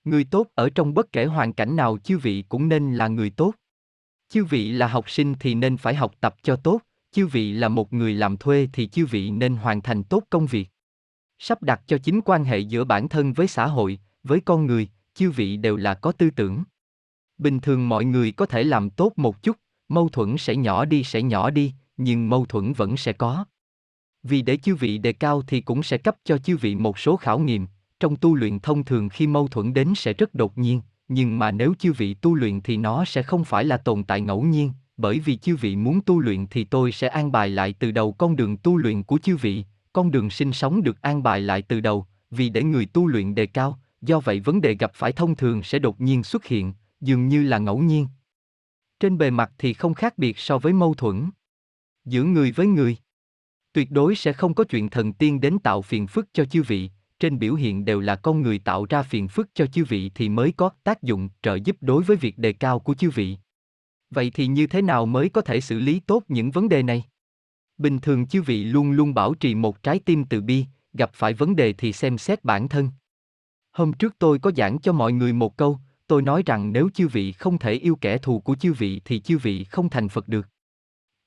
[0.04, 3.30] Người tốt ở trong bất kể hoàn cảnh nào chư vị cũng nên là người
[3.30, 3.54] tốt.
[4.28, 6.80] Chư vị là học sinh thì nên phải học tập cho tốt,
[7.12, 10.46] chư vị là một người làm thuê thì chư vị nên hoàn thành tốt công
[10.46, 10.68] việc.
[11.38, 14.88] Sắp đặt cho chính quan hệ giữa bản thân với xã hội, với con người,
[15.14, 16.64] chư vị đều là có tư tưởng.
[17.38, 19.56] Bình thường mọi người có thể làm tốt một chút,
[19.88, 23.44] mâu thuẫn sẽ nhỏ đi sẽ nhỏ đi, nhưng mâu thuẫn vẫn sẽ có.
[24.28, 27.16] Vì để chư vị đề cao thì cũng sẽ cấp cho chư vị một số
[27.16, 27.66] khảo nghiệm,
[28.00, 31.50] trong tu luyện thông thường khi mâu thuẫn đến sẽ rất đột nhiên, nhưng mà
[31.50, 34.72] nếu chư vị tu luyện thì nó sẽ không phải là tồn tại ngẫu nhiên,
[34.96, 38.12] bởi vì chư vị muốn tu luyện thì tôi sẽ an bài lại từ đầu
[38.12, 41.62] con đường tu luyện của chư vị, con đường sinh sống được an bài lại
[41.62, 45.12] từ đầu, vì để người tu luyện đề cao, do vậy vấn đề gặp phải
[45.12, 48.08] thông thường sẽ đột nhiên xuất hiện, dường như là ngẫu nhiên.
[49.00, 51.30] Trên bề mặt thì không khác biệt so với mâu thuẫn
[52.04, 52.96] giữa người với người.
[53.78, 56.90] Tuyệt đối sẽ không có chuyện thần tiên đến tạo phiền phức cho chư vị,
[57.20, 60.28] trên biểu hiện đều là con người tạo ra phiền phức cho chư vị thì
[60.28, 63.36] mới có tác dụng trợ giúp đối với việc đề cao của chư vị.
[64.10, 67.04] Vậy thì như thế nào mới có thể xử lý tốt những vấn đề này?
[67.78, 71.34] Bình thường chư vị luôn luôn bảo trì một trái tim từ bi, gặp phải
[71.34, 72.90] vấn đề thì xem xét bản thân.
[73.72, 77.08] Hôm trước tôi có giảng cho mọi người một câu, tôi nói rằng nếu chư
[77.08, 80.28] vị không thể yêu kẻ thù của chư vị thì chư vị không thành Phật
[80.28, 80.48] được.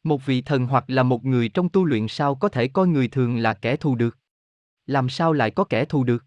[0.03, 3.07] Một vị thần hoặc là một người trong tu luyện sao có thể coi người
[3.07, 4.17] thường là kẻ thù được?
[4.85, 6.25] Làm sao lại có kẻ thù được?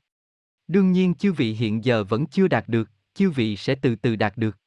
[0.69, 4.17] Đương nhiên chư vị hiện giờ vẫn chưa đạt được, chư vị sẽ từ từ
[4.17, 4.59] đạt được.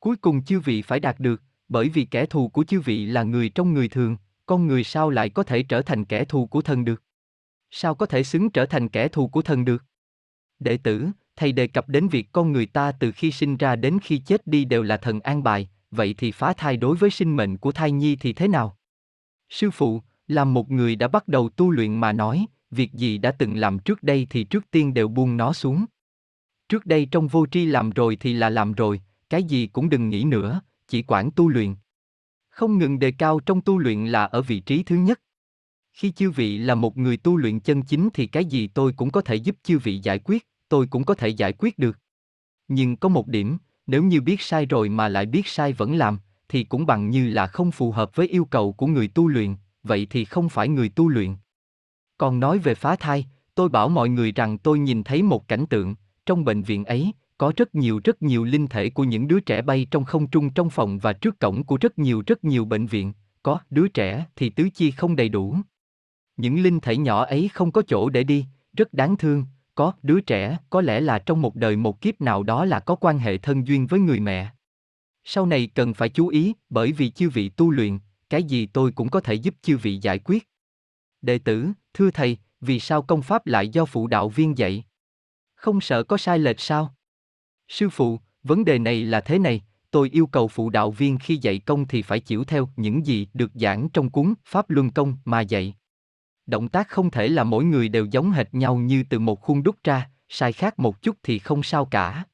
[0.00, 3.22] Cuối cùng chư vị phải đạt được, bởi vì kẻ thù của chư vị là
[3.22, 4.16] người trong người thường,
[4.46, 7.02] con người sao lại có thể trở thành kẻ thù của thần được?
[7.70, 9.84] Sao có thể xứng trở thành kẻ thù của thần được?
[10.58, 13.98] Đệ tử, thầy đề cập đến việc con người ta từ khi sinh ra đến
[14.02, 17.36] khi chết đi đều là thần an bài, vậy thì phá thai đối với sinh
[17.36, 18.78] mệnh của thai nhi thì thế nào?
[19.48, 23.32] Sư phụ, làm một người đã bắt đầu tu luyện mà nói, việc gì đã
[23.32, 25.84] từng làm trước đây thì trước tiên đều buông nó xuống.
[26.68, 29.00] Trước đây trong vô tri làm rồi thì là làm rồi,
[29.30, 31.74] cái gì cũng đừng nghĩ nữa, chỉ quản tu luyện.
[32.48, 35.20] Không ngừng đề cao trong tu luyện là ở vị trí thứ nhất.
[35.92, 39.10] Khi chư vị là một người tu luyện chân chính thì cái gì tôi cũng
[39.10, 41.98] có thể giúp chư vị giải quyết, tôi cũng có thể giải quyết được.
[42.68, 43.58] Nhưng có một điểm,
[43.88, 47.28] nếu như biết sai rồi mà lại biết sai vẫn làm, thì cũng bằng như
[47.28, 50.68] là không phù hợp với yêu cầu của người tu luyện, vậy thì không phải
[50.68, 51.36] người tu luyện.
[52.18, 55.66] Còn nói về phá thai, tôi bảo mọi người rằng tôi nhìn thấy một cảnh
[55.66, 55.94] tượng,
[56.26, 59.62] trong bệnh viện ấy, có rất nhiều rất nhiều linh thể của những đứa trẻ
[59.62, 62.86] bay trong không trung trong phòng và trước cổng của rất nhiều rất nhiều bệnh
[62.86, 63.12] viện,
[63.42, 65.56] có đứa trẻ thì tứ chi không đầy đủ.
[66.36, 68.46] Những linh thể nhỏ ấy không có chỗ để đi,
[68.76, 69.44] rất đáng thương,
[69.78, 72.94] có đứa trẻ có lẽ là trong một đời một kiếp nào đó là có
[72.94, 74.50] quan hệ thân duyên với người mẹ.
[75.24, 77.98] Sau này cần phải chú ý, bởi vì chư vị tu luyện,
[78.30, 80.48] cái gì tôi cũng có thể giúp chư vị giải quyết.
[81.22, 84.84] Đệ tử, thưa thầy, vì sao công pháp lại do phụ đạo viên dạy?
[85.54, 86.94] Không sợ có sai lệch sao?
[87.68, 91.36] Sư phụ, vấn đề này là thế này, tôi yêu cầu phụ đạo viên khi
[91.36, 95.16] dạy công thì phải chịu theo những gì được giảng trong cuốn Pháp Luân Công
[95.24, 95.74] mà dạy.
[96.48, 99.62] Động tác không thể là mỗi người đều giống hệt nhau như từ một khuôn
[99.62, 102.24] đúc ra, sai khác một chút thì không sao cả.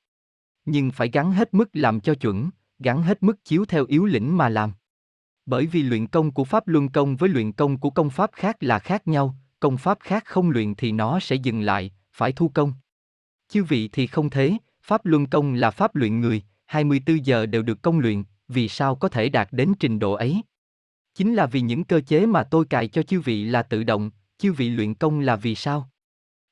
[0.64, 4.36] Nhưng phải gắn hết mức làm cho chuẩn, gắn hết mức chiếu theo yếu lĩnh
[4.36, 4.72] mà làm.
[5.46, 8.56] Bởi vì luyện công của Pháp Luân Công với luyện công của công pháp khác
[8.60, 12.48] là khác nhau, công pháp khác không luyện thì nó sẽ dừng lại, phải thu
[12.48, 12.72] công.
[13.48, 17.62] Chư vị thì không thế, Pháp Luân Công là pháp luyện người, 24 giờ đều
[17.62, 20.42] được công luyện, vì sao có thể đạt đến trình độ ấy?
[21.14, 24.10] Chính là vì những cơ chế mà tôi cài cho chư vị là tự động,
[24.38, 25.90] chư vị luyện công là vì sao?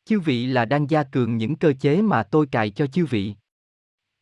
[0.05, 3.35] Chư vị là đang gia cường những cơ chế mà tôi cài cho chư vị.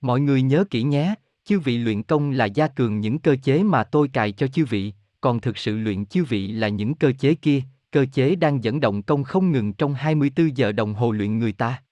[0.00, 1.14] Mọi người nhớ kỹ nhé,
[1.44, 4.64] chư vị luyện công là gia cường những cơ chế mà tôi cài cho chư
[4.64, 8.64] vị, còn thực sự luyện chư vị là những cơ chế kia, cơ chế đang
[8.64, 11.82] dẫn động công không ngừng trong 24 giờ đồng hồ luyện người ta.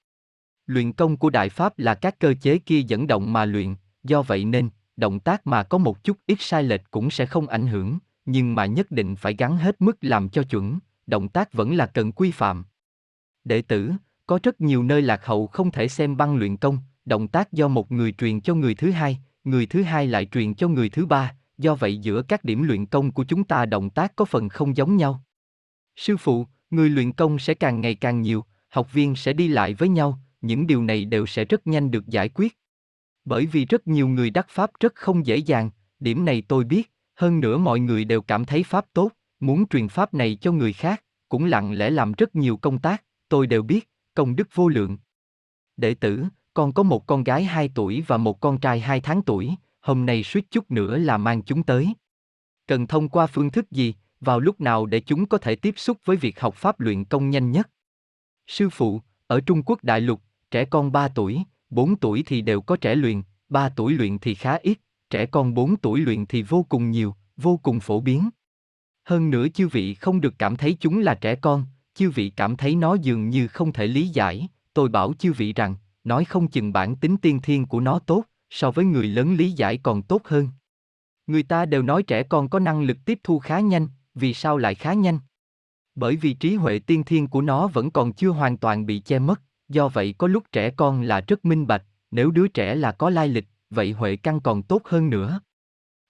[0.66, 4.22] Luyện công của Đại Pháp là các cơ chế kia dẫn động mà luyện, do
[4.22, 7.66] vậy nên, động tác mà có một chút ít sai lệch cũng sẽ không ảnh
[7.66, 7.98] hưởng,
[8.30, 11.86] nhưng mà nhất định phải gắn hết mức làm cho chuẩn, động tác vẫn là
[11.86, 12.64] cần quy phạm.
[13.44, 13.92] Đệ tử,
[14.26, 17.68] có rất nhiều nơi lạc hậu không thể xem băng luyện công, động tác do
[17.68, 21.06] một người truyền cho người thứ hai, người thứ hai lại truyền cho người thứ
[21.06, 24.48] ba, do vậy giữa các điểm luyện công của chúng ta động tác có phần
[24.48, 25.22] không giống nhau.
[25.96, 29.74] Sư phụ, người luyện công sẽ càng ngày càng nhiều, học viên sẽ đi lại
[29.74, 32.58] với nhau, những điều này đều sẽ rất nhanh được giải quyết.
[33.24, 36.92] Bởi vì rất nhiều người đắc pháp rất không dễ dàng, điểm này tôi biết,
[37.18, 40.72] hơn nữa mọi người đều cảm thấy pháp tốt, muốn truyền pháp này cho người
[40.72, 44.68] khác, cũng lặng lẽ làm rất nhiều công tác, tôi đều biết, công đức vô
[44.68, 44.98] lượng.
[45.76, 46.24] Đệ tử,
[46.54, 50.06] con có một con gái 2 tuổi và một con trai 2 tháng tuổi, hôm
[50.06, 51.92] nay suýt chút nữa là mang chúng tới.
[52.66, 55.98] Cần thông qua phương thức gì, vào lúc nào để chúng có thể tiếp xúc
[56.04, 57.70] với việc học pháp luyện công nhanh nhất?
[58.46, 62.60] Sư phụ, ở Trung Quốc đại lục, trẻ con 3 tuổi, 4 tuổi thì đều
[62.60, 64.78] có trẻ luyện, 3 tuổi luyện thì khá ít,
[65.10, 68.30] trẻ con 4 tuổi luyện thì vô cùng nhiều, vô cùng phổ biến.
[69.04, 71.64] Hơn nữa chư vị không được cảm thấy chúng là trẻ con,
[71.94, 75.52] chư vị cảm thấy nó dường như không thể lý giải, tôi bảo chư vị
[75.52, 79.34] rằng, nói không chừng bản tính tiên thiên của nó tốt, so với người lớn
[79.34, 80.48] lý giải còn tốt hơn.
[81.26, 84.56] Người ta đều nói trẻ con có năng lực tiếp thu khá nhanh, vì sao
[84.58, 85.18] lại khá nhanh?
[85.94, 89.18] Bởi vì trí huệ tiên thiên của nó vẫn còn chưa hoàn toàn bị che
[89.18, 92.92] mất, do vậy có lúc trẻ con là rất minh bạch, nếu đứa trẻ là
[92.92, 95.40] có lai lịch, vậy huệ căn còn tốt hơn nữa.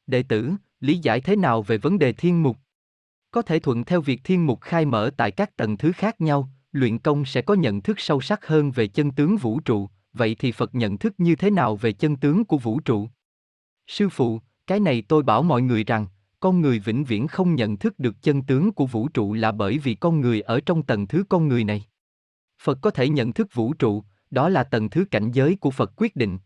[0.06, 2.56] Đệ tử, lý giải thế nào về vấn đề thiên mục?
[3.30, 6.48] Có thể thuận theo việc thiên mục khai mở tại các tầng thứ khác nhau,
[6.72, 10.36] luyện công sẽ có nhận thức sâu sắc hơn về chân tướng vũ trụ, vậy
[10.38, 13.08] thì Phật nhận thức như thế nào về chân tướng của vũ trụ?
[13.86, 16.06] Sư phụ, cái này tôi bảo mọi người rằng,
[16.40, 19.78] con người vĩnh viễn không nhận thức được chân tướng của vũ trụ là bởi
[19.78, 21.84] vì con người ở trong tầng thứ con người này.
[22.62, 25.92] Phật có thể nhận thức vũ trụ, đó là tầng thứ cảnh giới của Phật
[25.96, 26.38] quyết định.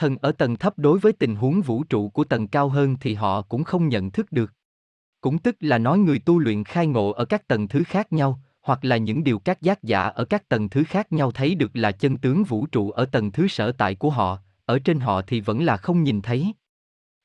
[0.00, 3.14] Thần ở tầng thấp đối với tình huống vũ trụ của tầng cao hơn thì
[3.14, 4.52] họ cũng không nhận thức được.
[5.20, 8.40] Cũng tức là nói người tu luyện khai ngộ ở các tầng thứ khác nhau,
[8.60, 11.70] hoặc là những điều các giác giả ở các tầng thứ khác nhau thấy được
[11.74, 15.22] là chân tướng vũ trụ ở tầng thứ sở tại của họ, ở trên họ
[15.22, 16.52] thì vẫn là không nhìn thấy.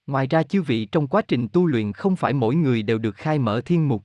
[0.07, 3.15] Ngoài ra chư vị trong quá trình tu luyện không phải mỗi người đều được
[3.15, 4.03] khai mở thiên mục.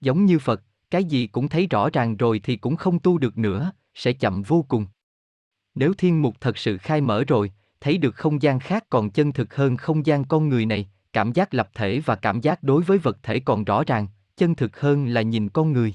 [0.00, 3.38] Giống như Phật, cái gì cũng thấy rõ ràng rồi thì cũng không tu được
[3.38, 4.86] nữa, sẽ chậm vô cùng.
[5.74, 9.32] Nếu thiên mục thật sự khai mở rồi, thấy được không gian khác còn chân
[9.32, 12.82] thực hơn không gian con người này, cảm giác lập thể và cảm giác đối
[12.82, 15.94] với vật thể còn rõ ràng, chân thực hơn là nhìn con người.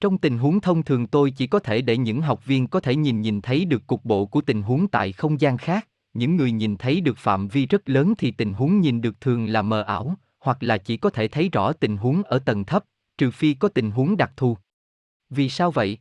[0.00, 2.96] Trong tình huống thông thường tôi chỉ có thể để những học viên có thể
[2.96, 6.52] nhìn nhìn thấy được cục bộ của tình huống tại không gian khác, những người
[6.52, 9.82] nhìn thấy được phạm vi rất lớn thì tình huống nhìn được thường là mờ
[9.82, 12.84] ảo, hoặc là chỉ có thể thấy rõ tình huống ở tầng thấp,
[13.18, 14.56] trừ phi có tình huống đặc thù.
[15.30, 15.98] Vì sao vậy?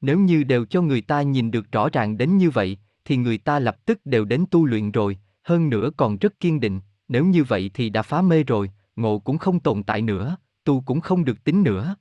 [0.00, 3.38] Nếu như đều cho người ta nhìn được rõ ràng đến như vậy, thì người
[3.38, 7.24] ta lập tức đều đến tu luyện rồi, hơn nữa còn rất kiên định, nếu
[7.24, 11.00] như vậy thì đã phá mê rồi, ngộ cũng không tồn tại nữa, tu cũng
[11.00, 11.96] không được tính nữa.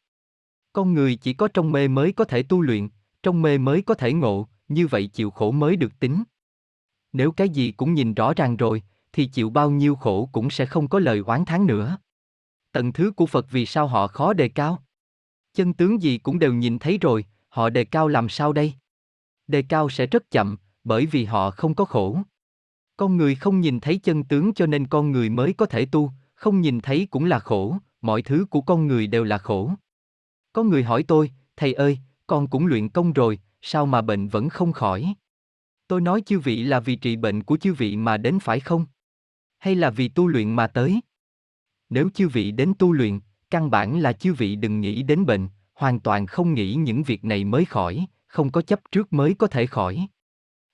[0.73, 2.89] Con người chỉ có trong mê mới có thể tu luyện,
[3.23, 6.23] trong mê mới có thể ngộ, như vậy chịu khổ mới được tính.
[7.13, 8.83] Nếu cái gì cũng nhìn rõ ràng rồi,
[9.13, 11.97] thì chịu bao nhiêu khổ cũng sẽ không có lời oán tháng nữa.
[12.71, 14.83] Tận thứ của Phật vì sao họ khó đề cao?
[15.53, 18.73] Chân tướng gì cũng đều nhìn thấy rồi, họ đề cao làm sao đây?
[19.47, 22.17] Đề cao sẽ rất chậm, bởi vì họ không có khổ.
[22.97, 26.11] Con người không nhìn thấy chân tướng cho nên con người mới có thể tu,
[26.35, 29.71] không nhìn thấy cũng là khổ, mọi thứ của con người đều là khổ.
[30.53, 34.49] Có người hỏi tôi, thầy ơi, con cũng luyện công rồi, sao mà bệnh vẫn
[34.49, 35.13] không khỏi?
[35.87, 38.85] Tôi nói chư vị là vì trị bệnh của chư vị mà đến phải không?
[39.57, 41.01] Hay là vì tu luyện mà tới?
[41.89, 45.47] Nếu chư vị đến tu luyện, căn bản là chư vị đừng nghĩ đến bệnh,
[45.73, 49.47] hoàn toàn không nghĩ những việc này mới khỏi, không có chấp trước mới có
[49.47, 50.07] thể khỏi.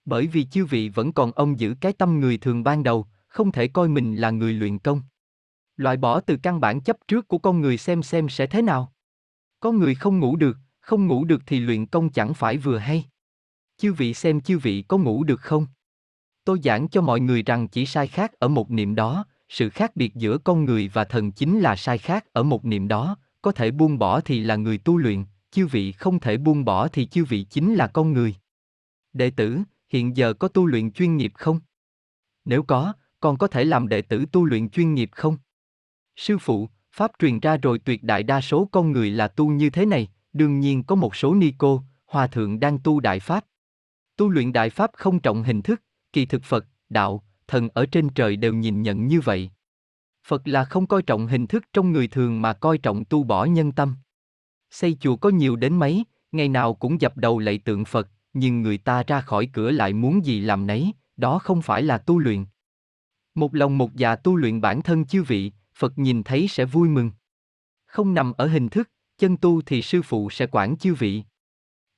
[0.08, 3.52] Bởi vì chư vị vẫn còn ông giữ cái tâm người thường ban đầu, không
[3.52, 5.02] thể coi mình là người luyện công.
[5.76, 8.94] Loại bỏ từ căn bản chấp trước của con người xem xem sẽ thế nào.
[9.60, 13.06] Có người không ngủ được, không ngủ được thì luyện công chẳng phải vừa hay.
[13.78, 15.68] Chư vị xem chư vị có ngủ được không?
[16.44, 19.96] Tôi giảng cho mọi người rằng chỉ sai khác ở một niệm đó, sự khác
[19.96, 23.52] biệt giữa con người và thần chính là sai khác ở một niệm đó, có
[23.52, 27.06] thể buông bỏ thì là người tu luyện, chư vị không thể buông bỏ thì
[27.06, 28.36] chư vị chính là con người.
[29.14, 29.60] Đệ tử,
[29.90, 31.60] hiện giờ có tu luyện chuyên nghiệp không?
[32.46, 35.38] Nếu có, còn có thể làm đệ tử tu luyện chuyên nghiệp không?
[36.16, 39.70] Sư phụ, Pháp truyền ra rồi tuyệt đại đa số con người là tu như
[39.70, 43.46] thế này, đương nhiên có một số ni cô, hòa thượng đang tu đại Pháp.
[44.18, 45.82] Tu luyện đại Pháp không trọng hình thức,
[46.14, 49.50] kỳ thực Phật, đạo, thần ở trên trời đều nhìn nhận như vậy.
[50.28, 53.46] Phật là không coi trọng hình thức trong người thường mà coi trọng tu bỏ
[53.46, 53.96] nhân tâm.
[54.72, 58.10] Xây chùa có nhiều đến mấy, ngày nào cũng dập đầu lạy tượng Phật,
[58.40, 61.98] nhưng người ta ra khỏi cửa lại muốn gì làm nấy, đó không phải là
[61.98, 62.46] tu luyện.
[63.36, 66.90] Một lòng một dạ tu luyện bản thân chư vị, Phật nhìn thấy sẽ vui
[66.90, 67.12] mừng.
[67.86, 71.24] Không nằm ở hình thức, chân tu thì sư phụ sẽ quản chư vị.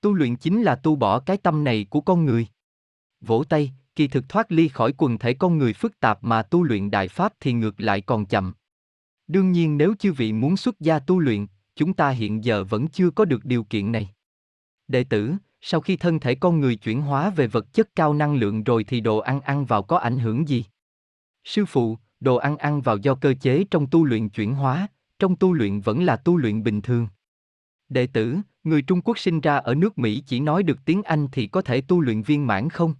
[0.01, 2.47] Tu luyện chính là tu bỏ cái tâm này của con người.
[3.21, 6.63] Vỗ tay, kỳ thực thoát ly khỏi quần thể con người phức tạp mà tu
[6.63, 8.53] luyện đại pháp thì ngược lại còn chậm.
[9.27, 12.87] Đương nhiên nếu chư vị muốn xuất gia tu luyện, chúng ta hiện giờ vẫn
[12.87, 14.09] chưa có được điều kiện này.
[14.87, 18.35] Đệ tử, sau khi thân thể con người chuyển hóa về vật chất cao năng
[18.35, 20.65] lượng rồi thì đồ ăn ăn vào có ảnh hưởng gì?
[21.43, 24.87] Sư phụ, đồ ăn ăn vào do cơ chế trong tu luyện chuyển hóa,
[25.19, 27.07] trong tu luyện vẫn là tu luyện bình thường.
[27.89, 31.27] Đệ tử, người Trung Quốc sinh ra ở nước Mỹ chỉ nói được tiếng Anh
[31.31, 32.93] thì có thể tu luyện viên mãn không?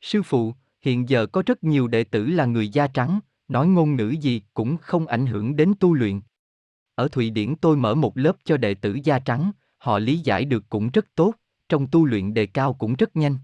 [0.00, 3.96] Sư phụ, hiện giờ có rất nhiều đệ tử là người da trắng, nói ngôn
[3.96, 6.20] ngữ gì cũng không ảnh hưởng đến tu luyện.
[6.94, 10.44] Ở Thụy Điển tôi mở một lớp cho đệ tử da trắng, họ lý giải
[10.44, 11.34] được cũng rất tốt,
[11.68, 13.38] trong tu luyện đề cao cũng rất nhanh.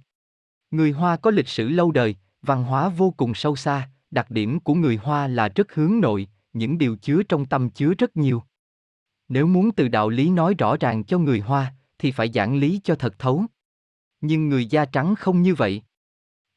[0.71, 4.61] Người Hoa có lịch sử lâu đời, văn hóa vô cùng sâu xa, đặc điểm
[4.61, 8.43] của người Hoa là rất hướng nội, những điều chứa trong tâm chứa rất nhiều.
[9.29, 12.81] Nếu muốn từ đạo lý nói rõ ràng cho người Hoa, thì phải giảng lý
[12.85, 13.45] cho thật thấu.
[14.21, 15.83] Nhưng người da trắng không như vậy.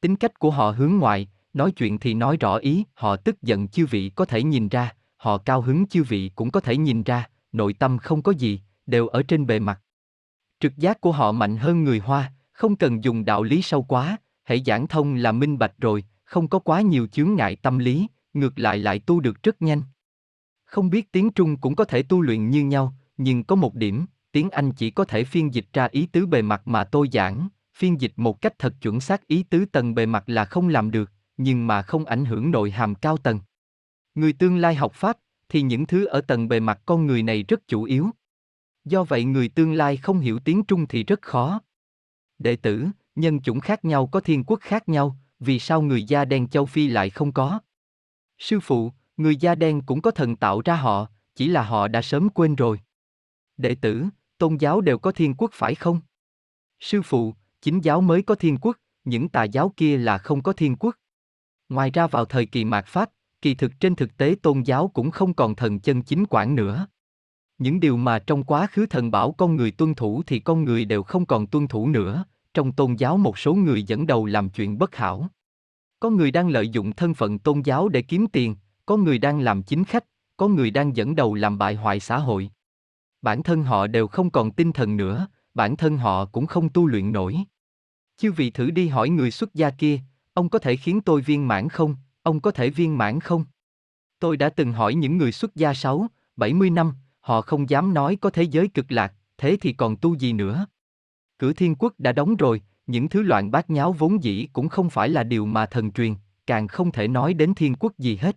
[0.00, 3.68] Tính cách của họ hướng ngoại, nói chuyện thì nói rõ ý, họ tức giận
[3.68, 7.02] chư vị có thể nhìn ra, họ cao hứng chư vị cũng có thể nhìn
[7.02, 9.80] ra, nội tâm không có gì, đều ở trên bề mặt.
[10.60, 14.16] Trực giác của họ mạnh hơn người Hoa, không cần dùng đạo lý sâu quá,
[14.44, 18.06] hãy giảng thông là minh bạch rồi, không có quá nhiều chướng ngại tâm lý,
[18.34, 19.82] ngược lại lại tu được rất nhanh.
[20.64, 24.06] Không biết tiếng Trung cũng có thể tu luyện như nhau, nhưng có một điểm,
[24.32, 27.48] tiếng Anh chỉ có thể phiên dịch ra ý tứ bề mặt mà tôi giảng,
[27.74, 30.90] phiên dịch một cách thật chuẩn xác ý tứ tầng bề mặt là không làm
[30.90, 33.40] được, nhưng mà không ảnh hưởng nội hàm cao tầng.
[34.14, 35.16] Người tương lai học Pháp,
[35.48, 38.10] thì những thứ ở tầng bề mặt con người này rất chủ yếu.
[38.86, 41.60] Do vậy người tương lai không hiểu tiếng Trung thì rất khó.
[42.38, 46.24] Đệ tử, nhân chủng khác nhau có thiên quốc khác nhau, vì sao người da
[46.24, 47.60] đen châu Phi lại không có?
[48.38, 52.02] Sư phụ, người da đen cũng có thần tạo ra họ, chỉ là họ đã
[52.02, 52.80] sớm quên rồi.
[53.56, 54.04] Đệ tử,
[54.38, 56.00] tôn giáo đều có thiên quốc phải không?
[56.80, 60.52] Sư phụ, chính giáo mới có thiên quốc, những tà giáo kia là không có
[60.52, 60.96] thiên quốc.
[61.68, 63.10] Ngoài ra vào thời kỳ mạt Pháp,
[63.42, 66.86] kỳ thực trên thực tế tôn giáo cũng không còn thần chân chính quản nữa.
[67.58, 70.84] Những điều mà trong quá khứ thần bảo con người tuân thủ thì con người
[70.84, 72.24] đều không còn tuân thủ nữa,
[72.54, 75.28] trong tôn giáo một số người dẫn đầu làm chuyện bất hảo.
[76.00, 78.56] Có người đang lợi dụng thân phận tôn giáo để kiếm tiền,
[78.86, 80.04] có người đang làm chính khách,
[80.36, 82.50] có người đang dẫn đầu làm bại hoại xã hội.
[83.22, 86.86] Bản thân họ đều không còn tinh thần nữa, bản thân họ cũng không tu
[86.86, 87.36] luyện nổi.
[88.16, 90.00] Chư vị thử đi hỏi người xuất gia kia,
[90.34, 93.44] ông có thể khiến tôi viên mãn không, ông có thể viên mãn không?
[94.18, 96.06] Tôi đã từng hỏi những người xuất gia 6,
[96.36, 96.92] 70 năm,
[97.26, 100.66] họ không dám nói có thế giới cực lạc, thế thì còn tu gì nữa?
[101.38, 104.90] Cửa thiên quốc đã đóng rồi, những thứ loạn bát nháo vốn dĩ cũng không
[104.90, 106.14] phải là điều mà thần truyền,
[106.46, 108.36] càng không thể nói đến thiên quốc gì hết.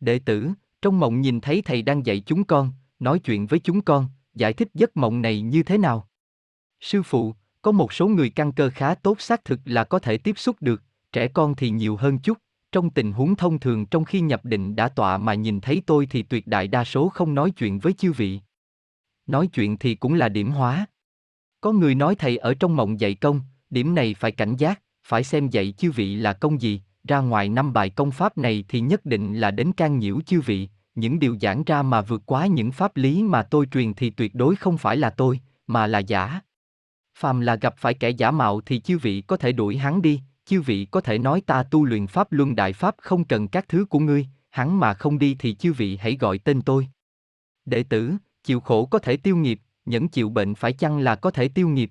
[0.00, 0.50] Đệ tử,
[0.82, 4.52] trong mộng nhìn thấy thầy đang dạy chúng con, nói chuyện với chúng con, giải
[4.52, 6.08] thích giấc mộng này như thế nào?
[6.80, 10.18] Sư phụ, có một số người căn cơ khá tốt xác thực là có thể
[10.18, 10.82] tiếp xúc được,
[11.12, 12.38] trẻ con thì nhiều hơn chút.
[12.74, 16.06] Trong tình huống thông thường trong khi nhập định đã tọa mà nhìn thấy tôi
[16.10, 18.40] thì tuyệt đại đa số không nói chuyện với chư vị.
[19.26, 20.86] Nói chuyện thì cũng là điểm hóa.
[21.60, 23.40] Có người nói thầy ở trong mộng dạy công,
[23.70, 27.48] điểm này phải cảnh giác, phải xem dạy chư vị là công gì, ra ngoài
[27.48, 31.18] năm bài công pháp này thì nhất định là đến can nhiễu chư vị, những
[31.18, 34.56] điều giảng ra mà vượt quá những pháp lý mà tôi truyền thì tuyệt đối
[34.56, 36.40] không phải là tôi, mà là giả.
[37.18, 40.20] Phàm là gặp phải kẻ giả mạo thì chư vị có thể đuổi hắn đi,
[40.46, 43.68] chư vị có thể nói ta tu luyện pháp luân đại pháp không cần các
[43.68, 46.88] thứ của ngươi, hắn mà không đi thì chư vị hãy gọi tên tôi.
[47.64, 48.12] Đệ tử,
[48.44, 51.68] chịu khổ có thể tiêu nghiệp, nhẫn chịu bệnh phải chăng là có thể tiêu
[51.68, 51.90] nghiệp?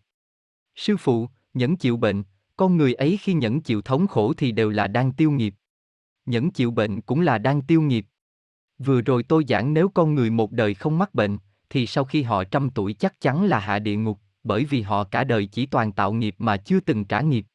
[0.76, 2.24] Sư phụ, nhẫn chịu bệnh,
[2.58, 5.56] con người ấy khi nhẫn chịu thống khổ thì đều là đang tiêu nghiệp.
[6.26, 8.06] Nhẫn chịu bệnh cũng là đang tiêu nghiệp.
[8.78, 11.38] Vừa rồi tôi giảng nếu con người một đời không mắc bệnh,
[11.70, 15.04] thì sau khi họ trăm tuổi chắc chắn là hạ địa ngục, bởi vì họ
[15.04, 17.46] cả đời chỉ toàn tạo nghiệp mà chưa từng trả nghiệp.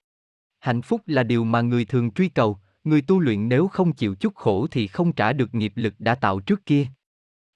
[0.59, 4.15] Hạnh phúc là điều mà người thường truy cầu, người tu luyện nếu không chịu
[4.15, 6.87] chút khổ thì không trả được nghiệp lực đã tạo trước kia.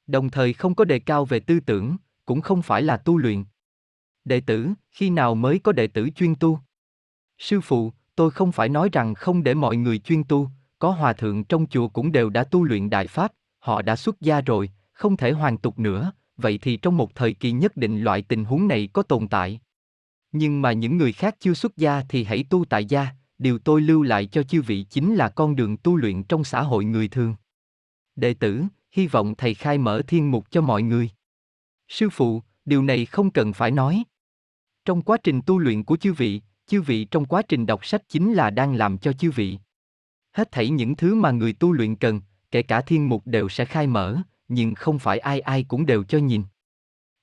[0.07, 1.97] Đồng thời không có đề cao về tư tưởng,
[2.27, 3.45] cũng không phải là tu luyện.
[4.24, 6.59] Đệ tử, khi nào mới có đệ tử chuyên tu?
[7.39, 11.12] Sư phụ, tôi không phải nói rằng không để mọi người chuyên tu, có hòa
[11.12, 14.70] thượng trong chùa cũng đều đã tu luyện đại pháp, họ đã xuất gia rồi,
[14.93, 18.45] không thể hoàn tục nữa, vậy thì trong một thời kỳ nhất định loại tình
[18.45, 19.61] huống này có tồn tại.
[20.32, 23.80] Nhưng mà những người khác chưa xuất gia thì hãy tu tại gia, điều tôi
[23.80, 27.09] lưu lại cho chư vị chính là con đường tu luyện trong xã hội người
[27.09, 27.34] thường.
[28.16, 31.10] Đệ tử, hy vọng thầy khai mở thiên mục cho mọi người.
[31.88, 34.04] Sư phụ, điều này không cần phải nói.
[34.84, 38.09] Trong quá trình tu luyện của chư vị, chư vị trong quá trình đọc sách
[38.09, 39.59] chính là đang làm cho chư vị.
[40.32, 43.64] Hết thảy những thứ mà người tu luyện cần, kể cả thiên mục đều sẽ
[43.64, 44.18] khai mở,
[44.48, 46.42] nhưng không phải ai ai cũng đều cho nhìn.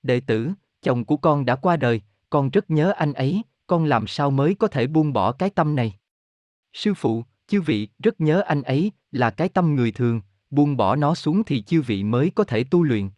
[0.03, 4.07] Đệ tử, chồng của con đã qua đời, con rất nhớ anh ấy, con làm
[4.07, 5.99] sao mới có thể buông bỏ cái tâm này?
[6.73, 10.95] Sư phụ, chư vị rất nhớ anh ấy, là cái tâm người thường, buông bỏ
[10.95, 13.09] nó xuống thì chư vị mới có thể tu luyện.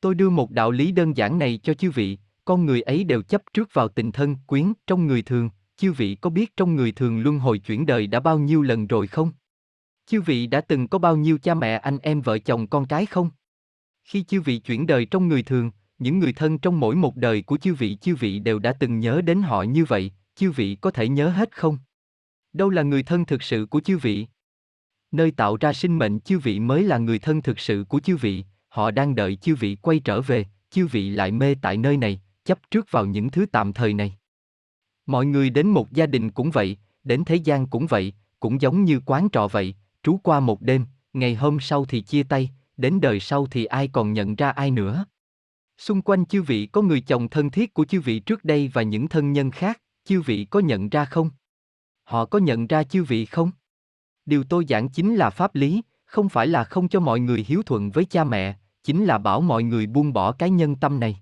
[0.00, 3.22] Tôi đưa một đạo lý đơn giản này cho chư vị, con người ấy đều
[3.22, 6.92] chấp trước vào tình thân, quyến, trong người thường, chư vị có biết trong người
[6.92, 9.32] thường luân hồi chuyển đời đã bao nhiêu lần rồi không?
[10.06, 13.06] Chư vị đã từng có bao nhiêu cha mẹ anh em vợ chồng con cái
[13.06, 13.30] không?
[14.04, 17.42] Khi chư vị chuyển đời trong người thường, những người thân trong mỗi một đời
[17.42, 20.76] của chư vị chư vị đều đã từng nhớ đến họ như vậy, chư vị
[20.80, 21.78] có thể nhớ hết không?
[22.52, 24.26] Đâu là người thân thực sự của chư vị?
[25.12, 28.16] Nơi tạo ra sinh mệnh chư vị mới là người thân thực sự của chư
[28.16, 31.96] vị, họ đang đợi chư vị quay trở về, chư vị lại mê tại nơi
[31.96, 34.16] này, chấp trước vào những thứ tạm thời này.
[35.06, 38.84] Mọi người đến một gia đình cũng vậy, đến thế gian cũng vậy, cũng giống
[38.84, 43.00] như quán trọ vậy, trú qua một đêm, ngày hôm sau thì chia tay, đến
[43.00, 45.04] đời sau thì ai còn nhận ra ai nữa.
[45.78, 48.82] Xung quanh chư vị có người chồng thân thiết của chư vị trước đây và
[48.82, 51.30] những thân nhân khác, chư vị có nhận ra không?
[52.04, 53.50] Họ có nhận ra chư vị không?
[54.26, 57.62] Điều tôi giảng chính là pháp lý, không phải là không cho mọi người hiếu
[57.62, 61.20] thuận với cha mẹ, chính là bảo mọi người buông bỏ cái nhân tâm này.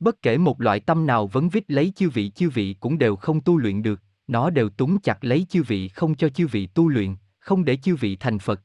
[0.00, 3.16] Bất kể một loại tâm nào vấn vít lấy chư vị chư vị cũng đều
[3.16, 6.66] không tu luyện được, nó đều túng chặt lấy chư vị không cho chư vị
[6.66, 8.60] tu luyện, không để chư vị thành Phật.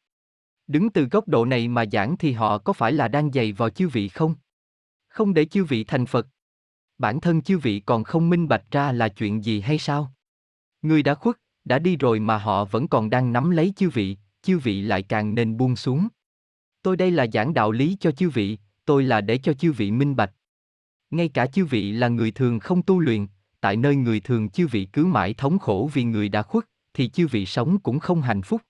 [0.68, 3.70] Đứng từ góc độ này mà giảng thì họ có phải là đang dày vào
[3.70, 4.36] chư vị không?
[5.18, 6.28] Không để chư vị thành Phật.
[6.98, 10.14] Bản thân chư vị còn không minh bạch ra là chuyện gì hay sao?
[10.82, 14.18] Người đã khuất, đã đi rồi mà họ vẫn còn đang nắm lấy chư vị,
[14.42, 16.08] chư vị lại càng nên buông xuống.
[16.82, 19.92] Tôi đây là giảng đạo lý cho chư vị, tôi là để cho chư vị
[19.92, 20.34] minh bạch.
[21.12, 23.28] Ngay cả chư vị là người thường không tu luyện,
[23.62, 27.10] tại nơi người thường chư vị cứ mãi thống khổ vì người đã khuất, thì
[27.10, 28.62] chư vị sống cũng không hạnh phúc.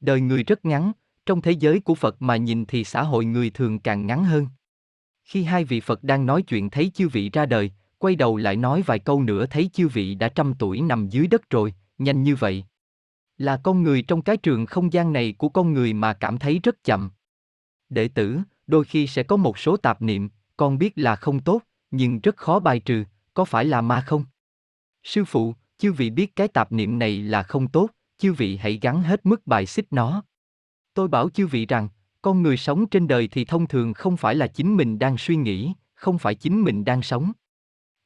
[0.00, 0.92] Đời người rất ngắn,
[1.26, 4.46] trong thế giới của Phật mà nhìn thì xã hội người thường càng ngắn hơn.
[5.24, 8.56] Khi hai vị Phật đang nói chuyện thấy chư vị ra đời, quay đầu lại
[8.56, 12.22] nói vài câu nữa thấy chư vị đã trăm tuổi nằm dưới đất rồi, nhanh
[12.22, 12.64] như vậy.
[13.38, 16.60] Là con người trong cái trường không gian này của con người mà cảm thấy
[16.62, 17.10] rất chậm.
[17.88, 21.62] Đệ tử, đôi khi sẽ có một số tạp niệm, con biết là không tốt,
[21.90, 23.04] nhưng rất khó bài trừ,
[23.34, 24.24] có phải là ma không?
[25.02, 28.78] Sư phụ, chư vị biết cái tạp niệm này là không tốt, chư vị hãy
[28.82, 30.22] gắn hết mức bài xích nó.
[30.94, 31.88] Tôi bảo chư vị rằng,
[32.22, 35.36] con người sống trên đời thì thông thường không phải là chính mình đang suy
[35.36, 37.32] nghĩ, không phải chính mình đang sống.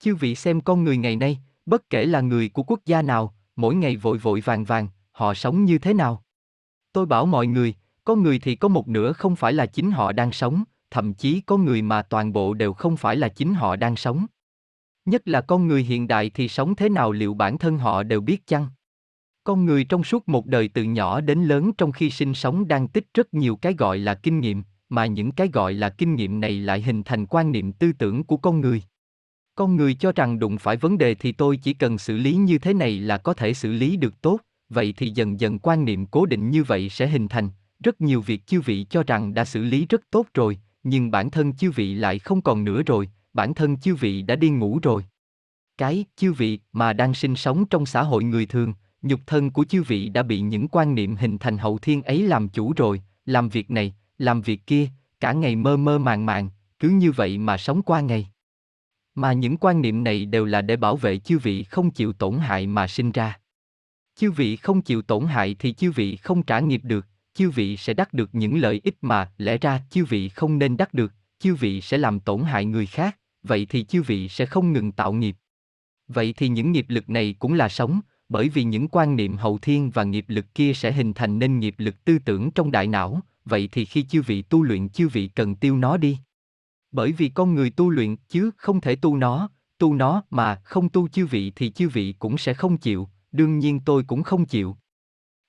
[0.01, 3.34] Chư vị xem con người ngày nay, bất kể là người của quốc gia nào,
[3.56, 6.22] mỗi ngày vội vội vàng vàng, họ sống như thế nào?
[6.93, 7.74] Tôi bảo mọi người,
[8.05, 11.40] có người thì có một nửa không phải là chính họ đang sống, thậm chí
[11.40, 14.26] có người mà toàn bộ đều không phải là chính họ đang sống.
[15.05, 18.20] Nhất là con người hiện đại thì sống thế nào liệu bản thân họ đều
[18.20, 18.68] biết chăng?
[19.47, 22.89] Con người trong suốt một đời từ nhỏ đến lớn trong khi sinh sống đang
[22.89, 26.40] tích rất nhiều cái gọi là kinh nghiệm, mà những cái gọi là kinh nghiệm
[26.40, 28.82] này lại hình thành quan niệm tư tưởng của con người.
[29.55, 32.59] Con người cho rằng đụng phải vấn đề thì tôi chỉ cần xử lý như
[32.59, 36.06] thế này là có thể xử lý được tốt, vậy thì dần dần quan niệm
[36.06, 37.48] cố định như vậy sẽ hình thành,
[37.85, 41.31] rất nhiều việc chư vị cho rằng đã xử lý rất tốt rồi, nhưng bản
[41.31, 44.78] thân chư vị lại không còn nữa rồi, bản thân chư vị đã đi ngủ
[44.82, 45.05] rồi.
[45.78, 48.74] cái chư vị mà đang sinh sống trong xã hội người thường,
[49.06, 52.22] nhục thân của chư vị đã bị những quan niệm hình thành hậu thiên ấy
[52.22, 54.88] làm chủ rồi, làm việc này, làm việc kia,
[55.20, 58.28] cả ngày mơ mơ màng màng, cứ như vậy mà sống qua ngày.
[59.14, 62.38] Mà những quan niệm này đều là để bảo vệ chư vị không chịu tổn
[62.38, 63.40] hại mà sinh ra.
[64.16, 67.76] Chư vị không chịu tổn hại thì chư vị không trả nghiệp được, chư vị
[67.76, 71.12] sẽ đắc được những lợi ích mà lẽ ra chư vị không nên đắc được,
[71.38, 74.92] chư vị sẽ làm tổn hại người khác, vậy thì chư vị sẽ không ngừng
[74.92, 75.36] tạo nghiệp.
[76.08, 79.58] Vậy thì những nghiệp lực này cũng là sống, bởi vì những quan niệm hậu
[79.58, 82.86] thiên và nghiệp lực kia sẽ hình thành nên nghiệp lực tư tưởng trong đại
[82.86, 86.18] não, vậy thì khi chư vị tu luyện chư vị cần tiêu nó đi.
[86.92, 90.88] Bởi vì con người tu luyện chứ không thể tu nó, tu nó mà không
[90.88, 94.46] tu chư vị thì chư vị cũng sẽ không chịu, đương nhiên tôi cũng không
[94.46, 94.76] chịu.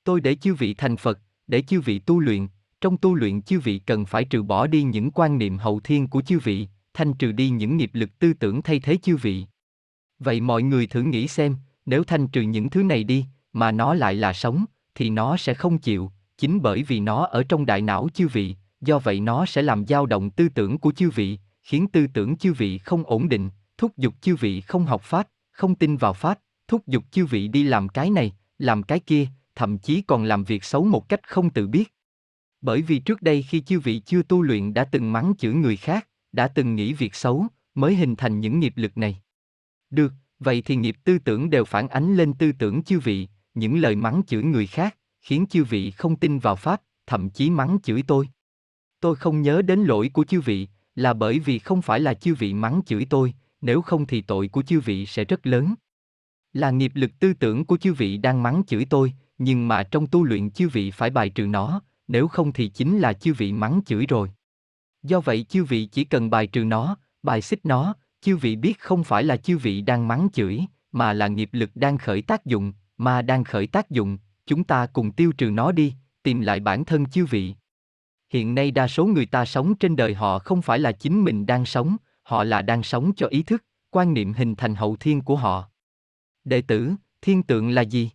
[0.04, 2.48] Tôi để chư vị thành Phật, để chư vị tu luyện,
[2.82, 6.08] trong tu luyện chư vị cần phải trừ bỏ đi những quan niệm hậu thiên
[6.08, 9.46] của chư vị, thanh trừ đi những nghiệp lực tư tưởng thay thế chư vị.
[10.20, 11.56] Vậy mọi người thử nghĩ xem,
[11.88, 14.66] nếu thanh trừ những thứ này đi, mà nó lại là sống,
[14.96, 18.56] thì nó sẽ không chịu, chính bởi vì nó ở trong đại não chư vị,
[18.82, 22.38] do vậy nó sẽ làm dao động tư tưởng của chư vị, khiến tư tưởng
[22.38, 26.14] chư vị không ổn định, thúc giục chư vị không học pháp, không tin vào
[26.14, 30.24] pháp, thúc giục chư vị đi làm cái này, làm cái kia, thậm chí còn
[30.24, 31.94] làm việc xấu một cách không tự biết.
[32.62, 35.78] Bởi vì trước đây khi chư vị chưa tu luyện đã từng mắng chửi người
[35.78, 37.46] khác, đã từng nghĩ việc xấu,
[37.76, 39.22] mới hình thành những nghiệp lực này.
[39.90, 43.78] Được, vậy thì nghiệp tư tưởng đều phản ánh lên tư tưởng chư vị, những
[43.78, 47.78] lời mắng chửi người khác, khiến chư vị không tin vào Pháp, thậm chí mắng
[47.84, 48.30] chửi tôi.
[49.00, 52.36] Tôi không nhớ đến lỗi của chư vị, là bởi vì không phải là chư
[52.36, 55.74] vị mắng chửi tôi, nếu không thì tội của chư vị sẽ rất lớn.
[56.54, 60.08] Là nghiệp lực tư tưởng của chư vị đang mắng chửi tôi, nhưng mà trong
[60.08, 63.54] tu luyện chư vị phải bài trừ nó, nếu không thì chính là chư vị
[63.54, 64.32] mắng chửi rồi.
[65.04, 67.94] Do vậy chư vị chỉ cần bài trừ nó, bài xích nó,
[68.28, 70.60] chư vị biết không phải là chư vị đang mắng chửi,
[70.92, 74.86] mà là nghiệp lực đang khởi tác dụng, mà đang khởi tác dụng, chúng ta
[74.86, 75.94] cùng tiêu trừ nó đi,
[76.24, 77.56] tìm lại bản thân chư vị.
[78.30, 81.46] Hiện nay đa số người ta sống trên đời họ không phải là chính mình
[81.46, 85.22] đang sống, họ là đang sống cho ý thức, quan niệm hình thành hậu thiên
[85.22, 85.70] của họ.
[86.44, 86.92] Đệ tử,
[87.22, 88.12] thiên tượng là gì?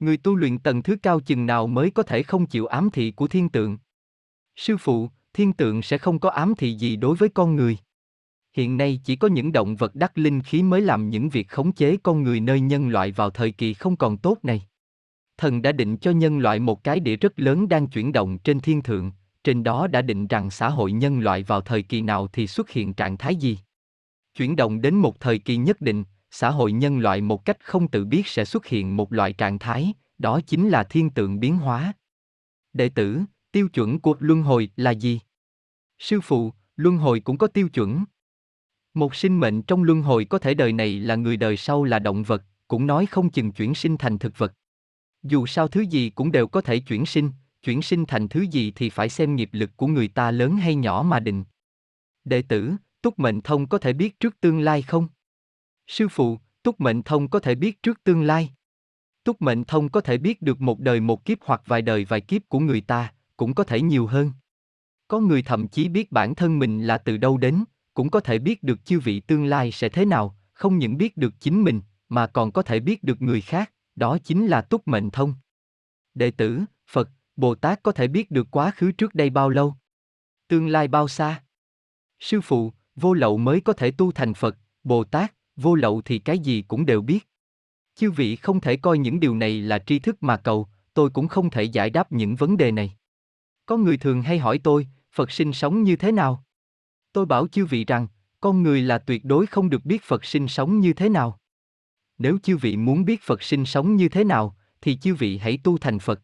[0.00, 3.10] Người tu luyện tầng thứ cao chừng nào mới có thể không chịu ám thị
[3.10, 3.78] của thiên tượng?
[4.56, 7.78] Sư phụ, thiên tượng sẽ không có ám thị gì đối với con người.
[8.52, 11.72] Hiện nay chỉ có những động vật đắc linh khí mới làm những việc khống
[11.72, 14.62] chế con người nơi nhân loại vào thời kỳ không còn tốt này.
[15.36, 18.60] Thần đã định cho nhân loại một cái địa rất lớn đang chuyển động trên
[18.60, 19.12] thiên thượng,
[19.44, 22.70] trên đó đã định rằng xã hội nhân loại vào thời kỳ nào thì xuất
[22.70, 23.58] hiện trạng thái gì.
[24.34, 27.88] Chuyển động đến một thời kỳ nhất định, xã hội nhân loại một cách không
[27.88, 31.56] tự biết sẽ xuất hiện một loại trạng thái, đó chính là thiên tượng biến
[31.56, 31.92] hóa.
[32.72, 33.20] Đệ tử,
[33.52, 35.20] tiêu chuẩn của luân hồi là gì?
[35.98, 38.04] Sư phụ, luân hồi cũng có tiêu chuẩn.
[38.94, 41.98] Một sinh mệnh trong luân hồi có thể đời này là người đời sau là
[41.98, 44.52] động vật, cũng nói không chừng chuyển sinh thành thực vật.
[45.22, 47.30] Dù sao thứ gì cũng đều có thể chuyển sinh,
[47.62, 50.74] chuyển sinh thành thứ gì thì phải xem nghiệp lực của người ta lớn hay
[50.74, 51.44] nhỏ mà định.
[52.24, 55.08] Đệ tử, túc mệnh thông có thể biết trước tương lai không?
[55.86, 58.50] Sư phụ, túc mệnh thông có thể biết trước tương lai.
[59.24, 62.20] Túc mệnh thông có thể biết được một đời một kiếp hoặc vài đời vài
[62.20, 64.32] kiếp của người ta, cũng có thể nhiều hơn.
[65.08, 67.64] Có người thậm chí biết bản thân mình là từ đâu đến,
[67.94, 71.16] cũng có thể biết được chư vị tương lai sẽ thế nào, không những biết
[71.16, 74.88] được chính mình, mà còn có thể biết được người khác, đó chính là túc
[74.88, 75.34] mệnh thông.
[76.14, 76.60] Đệ tử,
[76.90, 79.74] Phật, Bồ Tát có thể biết được quá khứ trước đây bao lâu?
[80.48, 81.42] Tương lai bao xa?
[82.20, 86.18] Sư phụ, vô lậu mới có thể tu thành Phật, Bồ Tát, vô lậu thì
[86.18, 87.28] cái gì cũng đều biết.
[87.94, 91.28] Chư vị không thể coi những điều này là tri thức mà cầu, tôi cũng
[91.28, 92.96] không thể giải đáp những vấn đề này.
[93.66, 96.44] Có người thường hay hỏi tôi, Phật sinh sống như thế nào?
[97.12, 98.06] Tôi bảo chư vị rằng,
[98.40, 101.38] con người là tuyệt đối không được biết Phật sinh sống như thế nào.
[102.18, 105.58] Nếu chư vị muốn biết Phật sinh sống như thế nào, thì chư vị hãy
[105.64, 106.20] tu thành Phật.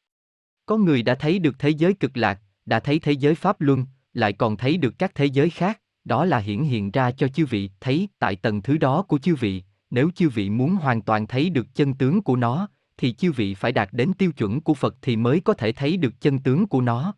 [0.66, 3.86] Có người đã thấy được thế giới cực lạc, đã thấy thế giới Pháp Luân,
[4.12, 7.46] lại còn thấy được các thế giới khác, đó là hiển hiện ra cho chư
[7.46, 11.26] vị thấy tại tầng thứ đó của chư vị, nếu chư vị muốn hoàn toàn
[11.26, 14.74] thấy được chân tướng của nó, thì chư vị phải đạt đến tiêu chuẩn của
[14.74, 17.14] Phật thì mới có thể thấy được chân tướng của nó.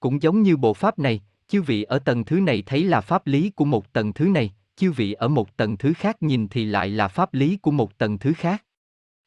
[0.00, 1.22] Cũng giống như bộ pháp này,
[1.52, 4.54] chư vị ở tầng thứ này thấy là pháp lý của một tầng thứ này,
[4.76, 7.98] chư vị ở một tầng thứ khác nhìn thì lại là pháp lý của một
[7.98, 8.64] tầng thứ khác.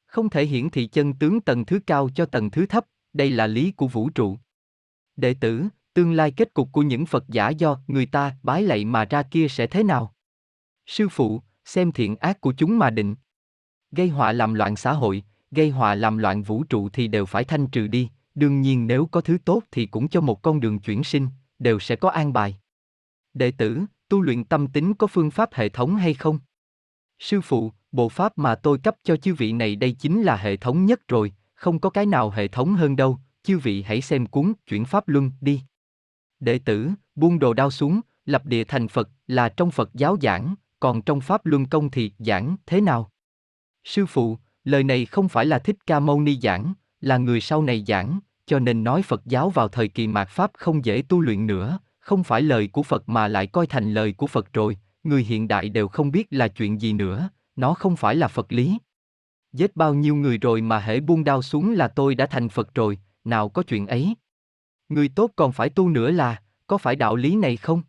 [0.06, 3.48] Không thể hiển thị chân tướng tầng thứ cao cho tầng thứ thấp, đây là
[3.48, 4.38] lý của vũ trụ.
[5.16, 8.86] Đệ tử, tương lai kết cục của những Phật giả do người ta bái lạy
[8.86, 10.14] mà ra kia sẽ thế nào?
[10.86, 13.16] Sư phụ, xem thiện ác của chúng mà định.
[13.92, 17.44] Gây họa làm loạn xã hội, gây họa làm loạn vũ trụ thì đều phải
[17.44, 20.80] thanh trừ đi, đương nhiên nếu có thứ tốt thì cũng cho một con đường
[20.80, 21.28] chuyển sinh,
[21.60, 22.57] đều sẽ có an bài.
[23.34, 26.40] Đệ tử, tu luyện tâm tính có phương pháp hệ thống hay không?
[27.19, 30.57] Sư phụ, Bộ pháp mà tôi cấp cho chư vị này đây chính là hệ
[30.57, 34.26] thống nhất rồi, không có cái nào hệ thống hơn đâu, chư vị hãy xem
[34.26, 35.61] cuốn chuyển pháp luân đi.
[36.40, 40.56] Đệ tử, buông đồ đao xuống, lập địa thành Phật là trong Phật giáo giảng,
[40.80, 43.11] còn trong pháp luân công thì giảng thế nào?
[43.84, 47.61] Sư phụ, lời này không phải là thích ca mâu ni giảng, là người sau
[47.61, 51.22] này giảng, cho nên nói Phật giáo vào thời kỳ mạt Pháp không dễ tu
[51.22, 54.78] luyện nữa, không phải lời của Phật mà lại coi thành lời của Phật rồi,
[55.04, 58.54] người hiện đại đều không biết là chuyện gì nữa, nó không phải là Phật
[58.54, 58.78] lý.
[59.54, 62.76] Giết bao nhiêu người rồi mà hễ buông đao xuống là tôi đã thành Phật
[62.76, 64.16] rồi, nào có chuyện ấy.
[64.90, 67.82] Người tốt còn phải tu nữa là, có phải đạo lý này không?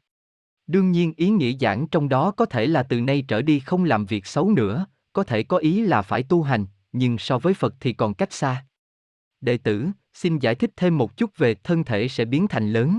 [0.66, 3.84] Đương nhiên ý nghĩa giảng trong đó có thể là từ nay trở đi không
[3.84, 7.54] làm việc xấu nữa, có thể có ý là phải tu hành, nhưng so với
[7.54, 8.66] Phật thì còn cách xa.
[9.40, 12.98] Đệ tử, xin giải thích thêm một chút về thân thể sẽ biến thành lớn.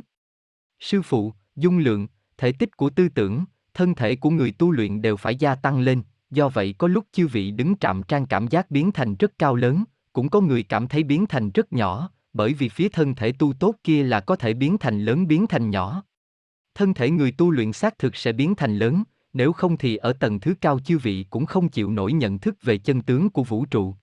[0.79, 2.07] Sư phụ, dung lượng,
[2.37, 5.79] thể tích của tư tưởng, thân thể của người tu luyện đều phải gia tăng
[5.79, 9.31] lên, do vậy có lúc chư vị đứng trạm trang cảm giác biến thành rất
[9.39, 9.83] cao lớn,
[10.13, 13.53] cũng có người cảm thấy biến thành rất nhỏ, bởi vì phía thân thể tu
[13.53, 16.03] tốt kia là có thể biến thành lớn biến thành nhỏ.
[16.75, 19.03] Thân thể người tu luyện xác thực sẽ biến thành lớn,
[19.33, 22.55] nếu không thì ở tầng thứ cao chư vị cũng không chịu nổi nhận thức
[22.61, 23.95] về chân tướng của vũ trụ.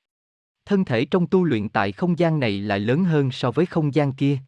[0.66, 3.94] Thân thể trong tu luyện tại không gian này lại lớn hơn so với không
[3.94, 4.38] gian kia.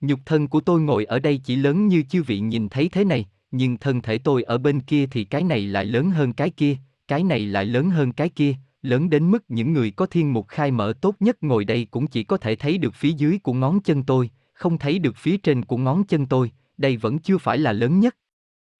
[0.00, 3.04] Nhục thân của tôi ngồi ở đây chỉ lớn như chư vị nhìn thấy thế
[3.04, 6.50] này, nhưng thân thể tôi ở bên kia thì cái này lại lớn hơn cái
[6.50, 6.76] kia,
[7.08, 10.48] cái này lại lớn hơn cái kia, lớn đến mức những người có thiên mục
[10.48, 13.52] khai mở tốt nhất ngồi đây cũng chỉ có thể thấy được phía dưới của
[13.52, 17.38] ngón chân tôi, không thấy được phía trên của ngón chân tôi, đây vẫn chưa
[17.38, 18.16] phải là lớn nhất.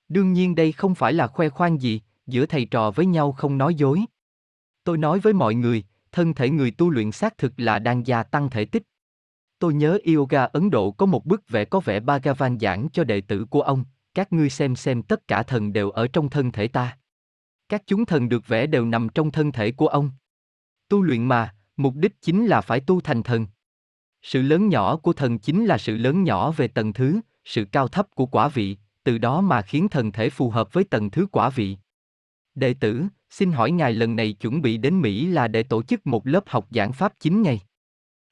[0.09, 3.59] Đương nhiên đây không phải là khoe khoang gì, giữa thầy trò với nhau không
[3.59, 4.01] nói dối.
[4.85, 8.23] Tôi nói với mọi người, thân thể người tu luyện xác thực là đang gia
[8.23, 8.83] tăng thể tích.
[9.59, 13.21] Tôi nhớ yoga Ấn Độ có một bức vẽ có vẻ Bhagavan giảng cho đệ
[13.21, 13.85] tử của ông,
[14.15, 16.99] các ngươi xem xem tất cả thần đều ở trong thân thể ta.
[17.69, 20.11] Các chúng thần được vẽ đều nằm trong thân thể của ông.
[20.89, 23.47] Tu luyện mà, mục đích chính là phải tu thành thần.
[24.23, 27.89] Sự lớn nhỏ của thần chính là sự lớn nhỏ về tầng thứ, sự cao
[27.89, 31.27] thấp của quả vị, từ đó mà khiến thần thể phù hợp với tầng thứ
[31.33, 31.77] quả vị.
[32.55, 36.07] Đệ tử, xin hỏi ngài lần này chuẩn bị đến Mỹ là để tổ chức
[36.07, 37.61] một lớp học giảng pháp 9 ngày.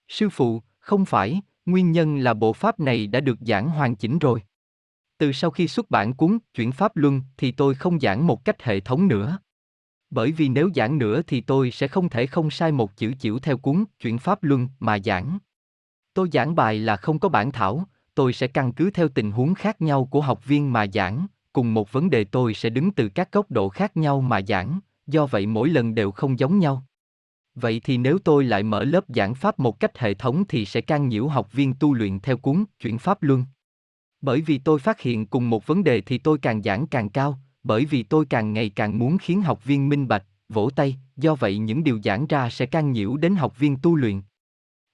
[0.08, 4.18] Sư phụ, không phải, nguyên nhân là bộ pháp này đã được giảng hoàn chỉnh
[4.18, 4.42] rồi.
[5.18, 8.62] Từ sau khi xuất bản cuốn Chuyển Pháp Luân thì tôi không giảng một cách
[8.62, 9.38] hệ thống nữa.
[10.10, 13.38] Bởi vì nếu giảng nữa thì tôi sẽ không thể không sai một chữ chữ
[13.42, 15.38] theo cuốn Chuyển Pháp Luân mà giảng.
[16.14, 17.84] Tôi giảng bài là không có bản thảo,
[18.14, 21.74] tôi sẽ căn cứ theo tình huống khác nhau của học viên mà giảng, cùng
[21.74, 25.26] một vấn đề tôi sẽ đứng từ các góc độ khác nhau mà giảng, do
[25.26, 26.84] vậy mỗi lần đều không giống nhau.
[27.54, 30.80] Vậy thì nếu tôi lại mở lớp giảng pháp một cách hệ thống thì sẽ
[30.80, 33.44] can nhiễu học viên tu luyện theo cuốn Chuyển Pháp Luân.
[34.20, 37.38] Bởi vì tôi phát hiện cùng một vấn đề thì tôi càng giảng càng cao,
[37.62, 41.34] bởi vì tôi càng ngày càng muốn khiến học viên minh bạch, vỗ tay, do
[41.34, 44.20] vậy những điều giảng ra sẽ can nhiễu đến học viên tu luyện.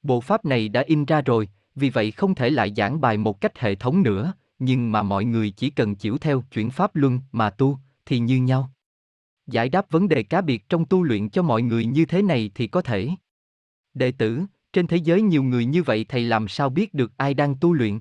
[0.03, 3.41] Bộ pháp này đã in ra rồi, vì vậy không thể lại giảng bài một
[3.41, 7.21] cách hệ thống nữa, nhưng mà mọi người chỉ cần chịu theo chuyển pháp luân
[7.33, 8.71] mà tu, thì như nhau.
[9.47, 12.51] Giải đáp vấn đề cá biệt trong tu luyện cho mọi người như thế này
[12.55, 13.11] thì có thể.
[13.95, 17.35] Đệ tử, trên thế giới nhiều người như vậy thầy làm sao biết được ai
[17.35, 18.01] đang tu luyện?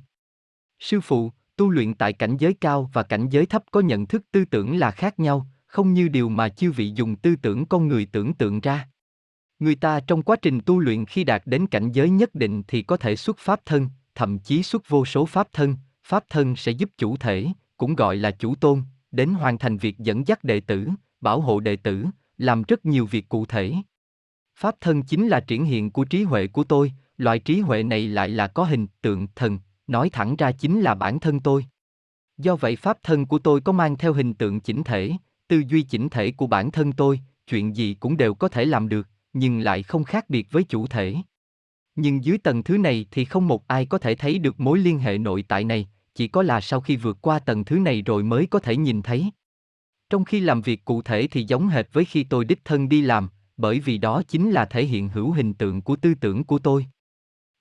[0.79, 4.23] Sư phụ, tu luyện tại cảnh giới cao và cảnh giới thấp có nhận thức
[4.31, 7.87] tư tưởng là khác nhau, không như điều mà chư vị dùng tư tưởng con
[7.87, 8.89] người tưởng tượng ra.
[9.59, 12.81] Người ta trong quá trình tu luyện khi đạt đến cảnh giới nhất định thì
[12.81, 16.71] có thể xuất pháp thân, thậm chí xuất vô số pháp thân, pháp thân sẽ
[16.71, 17.47] giúp chủ thể,
[17.77, 18.81] cũng gọi là chủ tôn,
[19.11, 20.87] đến hoàn thành việc dẫn dắt đệ tử,
[21.21, 22.05] bảo hộ đệ tử,
[22.37, 23.73] làm rất nhiều việc cụ thể.
[24.55, 28.07] Pháp thân chính là triển hiện của trí huệ của tôi, loại trí huệ này
[28.07, 31.65] lại là có hình tượng thần, nói thẳng ra chính là bản thân tôi.
[32.37, 35.11] Do vậy pháp thân của tôi có mang theo hình tượng chỉnh thể,
[35.47, 38.89] tư duy chỉnh thể của bản thân tôi, chuyện gì cũng đều có thể làm
[38.89, 41.15] được, nhưng lại không khác biệt với chủ thể.
[41.95, 44.99] Nhưng dưới tầng thứ này thì không một ai có thể thấy được mối liên
[44.99, 48.23] hệ nội tại này, chỉ có là sau khi vượt qua tầng thứ này rồi
[48.23, 49.31] mới có thể nhìn thấy.
[50.09, 53.01] Trong khi làm việc cụ thể thì giống hệt với khi tôi đích thân đi
[53.01, 56.59] làm, bởi vì đó chính là thể hiện hữu hình tượng của tư tưởng của
[56.59, 56.85] tôi.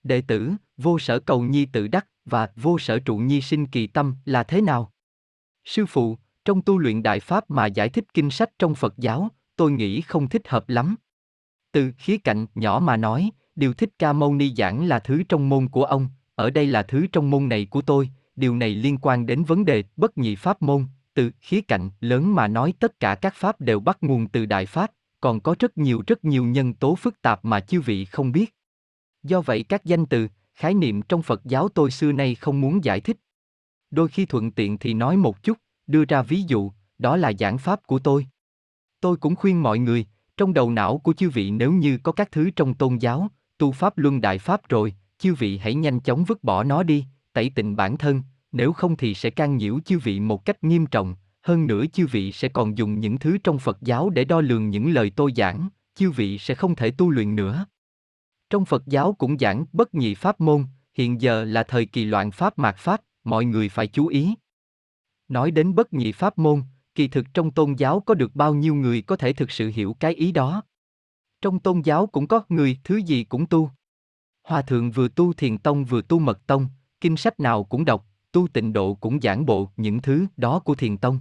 [0.02, 3.86] Đệ tử, vô sở cầu nhi tự đắc và vô sở trụ nhi sinh kỳ
[3.86, 4.92] tâm là thế nào?
[5.64, 9.28] Sư phụ, trong tu luyện đại pháp mà giải thích kinh sách trong Phật giáo,
[9.56, 10.96] tôi nghĩ không thích hợp lắm.
[11.72, 15.48] Từ khía cạnh nhỏ mà nói, điều thích ca mâu ni giảng là thứ trong
[15.48, 18.10] môn của ông, ở đây là thứ trong môn này của tôi,
[18.42, 22.34] điều này liên quan đến vấn đề bất nhị pháp môn, từ khía cạnh lớn
[22.34, 24.90] mà nói tất cả các pháp đều bắt nguồn từ đại pháp,
[25.20, 28.54] còn có rất nhiều rất nhiều nhân tố phức tạp mà chư vị không biết.
[29.22, 32.84] Do vậy các danh từ, khái niệm trong Phật giáo tôi xưa nay không muốn
[32.84, 33.16] giải thích.
[33.90, 37.58] Đôi khi thuận tiện thì nói một chút, đưa ra ví dụ, đó là giảng
[37.58, 38.26] pháp của tôi.
[39.00, 40.06] Tôi cũng khuyên mọi người,
[40.36, 43.28] trong đầu não của chư vị nếu như có các thứ trong tôn giáo,
[43.58, 47.04] tu pháp luân đại pháp rồi, chư vị hãy nhanh chóng vứt bỏ nó đi,
[47.32, 48.22] tẩy tịnh bản thân,
[48.52, 52.06] nếu không thì sẽ can nhiễu chư vị một cách nghiêm trọng, hơn nữa chư
[52.06, 55.32] vị sẽ còn dùng những thứ trong Phật giáo để đo lường những lời tôi
[55.36, 57.66] giảng, chư vị sẽ không thể tu luyện nữa.
[58.50, 60.64] Trong Phật giáo cũng giảng bất nhị pháp môn,
[60.94, 64.34] hiện giờ là thời kỳ loạn pháp mạt pháp, mọi người phải chú ý.
[65.28, 66.62] Nói đến bất nhị pháp môn,
[66.94, 69.96] kỳ thực trong tôn giáo có được bao nhiêu người có thể thực sự hiểu
[70.00, 70.62] cái ý đó.
[71.42, 73.70] Trong tôn giáo cũng có người thứ gì cũng tu.
[74.42, 76.66] Hòa thượng vừa tu thiền tông vừa tu mật tông,
[77.00, 80.74] kinh sách nào cũng đọc, tu tịnh độ cũng giảng bộ những thứ đó của
[80.74, 81.20] thiền tông.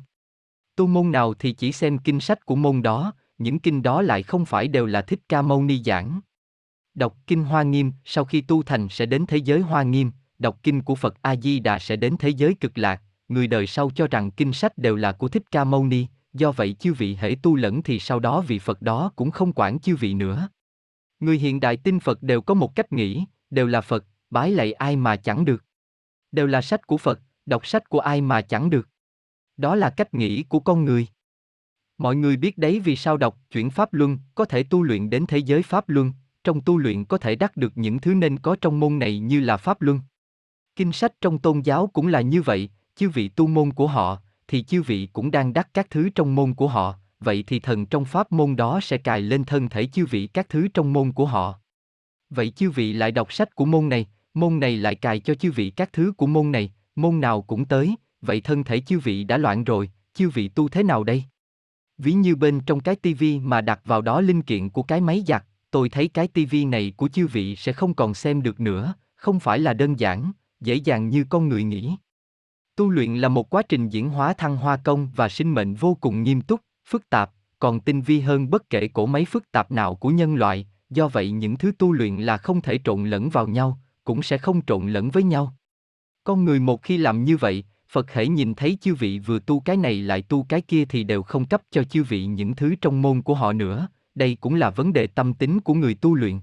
[0.75, 4.23] Tu môn nào thì chỉ xem kinh sách của môn đó, những kinh đó lại
[4.23, 6.19] không phải đều là thích ca mâu ni giảng.
[6.93, 10.59] Đọc kinh Hoa Nghiêm, sau khi tu thành sẽ đến thế giới Hoa Nghiêm, đọc
[10.63, 13.01] kinh của Phật A Di Đà sẽ đến thế giới cực lạc.
[13.27, 16.51] Người đời sau cho rằng kinh sách đều là của Thích Ca Mâu Ni, do
[16.51, 19.79] vậy chư vị hễ tu lẫn thì sau đó vị Phật đó cũng không quản
[19.79, 20.49] chư vị nữa.
[21.19, 24.73] Người hiện đại tin Phật đều có một cách nghĩ, đều là Phật, bái lạy
[24.73, 25.65] ai mà chẳng được.
[26.31, 28.89] Đều là sách của Phật, đọc sách của ai mà chẳng được.
[29.57, 31.07] Đó là cách nghĩ của con người.
[31.97, 35.25] Mọi người biết đấy vì sao đọc chuyển Pháp Luân có thể tu luyện đến
[35.27, 36.11] thế giới Pháp Luân,
[36.43, 39.39] trong tu luyện có thể đắc được những thứ nên có trong môn này như
[39.39, 39.99] là Pháp Luân.
[40.75, 44.21] Kinh sách trong tôn giáo cũng là như vậy, chư vị tu môn của họ,
[44.47, 47.85] thì chư vị cũng đang đắc các thứ trong môn của họ, vậy thì thần
[47.85, 51.11] trong pháp môn đó sẽ cài lên thân thể chư vị các thứ trong môn
[51.11, 51.59] của họ.
[52.29, 55.51] Vậy chư vị lại đọc sách của môn này, môn này lại cài cho chư
[55.51, 59.23] vị các thứ của môn này, môn nào cũng tới, vậy thân thể chư vị
[59.23, 61.23] đã loạn rồi, chư vị tu thế nào đây?
[61.97, 65.23] Ví như bên trong cái tivi mà đặt vào đó linh kiện của cái máy
[65.27, 68.93] giặt, tôi thấy cái tivi này của chư vị sẽ không còn xem được nữa,
[69.15, 70.31] không phải là đơn giản,
[70.61, 71.95] dễ dàng như con người nghĩ.
[72.75, 75.97] Tu luyện là một quá trình diễn hóa thăng hoa công và sinh mệnh vô
[76.01, 79.71] cùng nghiêm túc, phức tạp, còn tinh vi hơn bất kể cổ máy phức tạp
[79.71, 83.29] nào của nhân loại, do vậy những thứ tu luyện là không thể trộn lẫn
[83.29, 85.55] vào nhau, cũng sẽ không trộn lẫn với nhau.
[86.23, 89.59] Con người một khi làm như vậy, Phật hãy nhìn thấy chư vị vừa tu
[89.59, 92.75] cái này lại tu cái kia thì đều không cấp cho chư vị những thứ
[92.81, 96.15] trong môn của họ nữa, đây cũng là vấn đề tâm tính của người tu
[96.15, 96.39] luyện.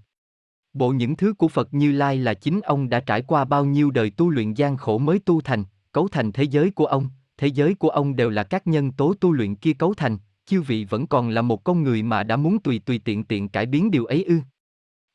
[0.73, 3.91] Bộ những thứ của Phật Như Lai là chính ông đã trải qua bao nhiêu
[3.91, 7.09] đời tu luyện gian khổ mới tu thành, cấu thành thế giới của ông,
[7.39, 10.61] thế giới của ông đều là các nhân tố tu luyện kia cấu thành, chư
[10.61, 13.67] vị vẫn còn là một con người mà đã muốn tùy tùy tiện tiện cải
[13.67, 14.41] biến điều ấy ư.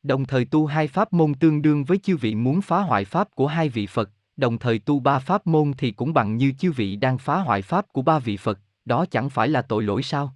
[0.03, 3.35] Đồng thời tu hai pháp môn tương đương với chư vị muốn phá hoại pháp
[3.35, 6.71] của hai vị Phật, đồng thời tu ba pháp môn thì cũng bằng như chư
[6.71, 10.03] vị đang phá hoại pháp của ba vị Phật, đó chẳng phải là tội lỗi
[10.03, 10.35] sao?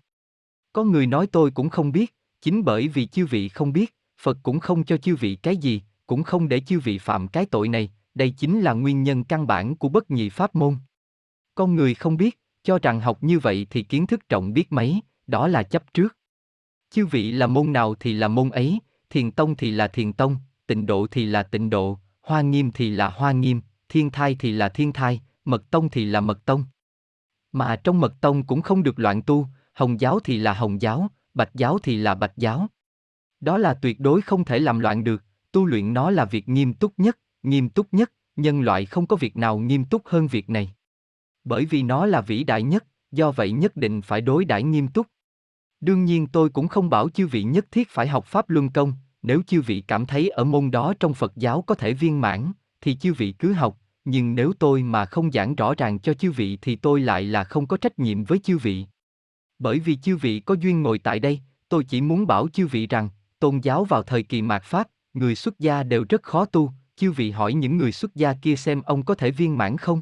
[0.74, 4.38] Có người nói tôi cũng không biết, chính bởi vì chư vị không biết, Phật
[4.44, 7.68] cũng không cho chư vị cái gì, cũng không để chư vị phạm cái tội
[7.68, 10.76] này, đây chính là nguyên nhân căn bản của bất nhị pháp môn.
[11.56, 15.02] Con người không biết, cho rằng học như vậy thì kiến thức trọng biết mấy,
[15.28, 16.18] đó là chấp trước.
[16.90, 18.80] Chư vị là môn nào thì là môn ấy,
[19.10, 22.90] thiền tông thì là thiền tông, tịnh độ thì là tịnh độ, hoa nghiêm thì
[22.90, 26.64] là hoa nghiêm, thiên thai thì là thiên thai, mật tông thì là mật tông.
[27.52, 31.08] Mà trong mật tông cũng không được loạn tu, hồng giáo thì là hồng giáo,
[31.34, 32.68] bạch giáo thì là bạch giáo.
[33.40, 36.74] Đó là tuyệt đối không thể làm loạn được, tu luyện nó là việc nghiêm
[36.74, 40.50] túc nhất, nghiêm túc nhất, nhân loại không có việc nào nghiêm túc hơn việc
[40.50, 40.74] này.
[41.44, 44.88] Bởi vì nó là vĩ đại nhất, do vậy nhất định phải đối đãi nghiêm
[44.88, 45.08] túc.
[45.82, 48.94] Đương nhiên tôi cũng không bảo chư vị nhất thiết phải học Pháp Luân Công,
[49.22, 52.52] nếu chư vị cảm thấy ở môn đó trong Phật giáo có thể viên mãn,
[52.82, 56.32] thì chư vị cứ học, nhưng nếu tôi mà không giảng rõ ràng cho chư
[56.32, 58.86] vị thì tôi lại là không có trách nhiệm với chư vị.
[59.60, 61.40] Bởi vì chư vị có duyên ngồi tại đây,
[61.70, 63.10] tôi chỉ muốn bảo chư vị rằng,
[63.40, 67.12] tôn giáo vào thời kỳ mạt Pháp, người xuất gia đều rất khó tu, chư
[67.12, 70.02] vị hỏi những người xuất gia kia xem ông có thể viên mãn không?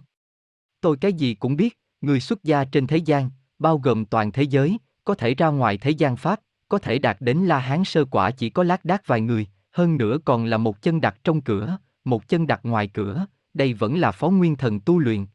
[0.82, 3.30] Tôi cái gì cũng biết, người xuất gia trên thế gian,
[3.60, 7.18] bao gồm toàn thế giới, có thể ra ngoài thế gian Pháp, có thể đạt
[7.20, 10.58] đến La Hán sơ quả chỉ có lác đác vài người, hơn nữa còn là
[10.58, 14.56] một chân đặt trong cửa, một chân đặt ngoài cửa, đây vẫn là phó nguyên
[14.56, 15.26] thần tu luyện.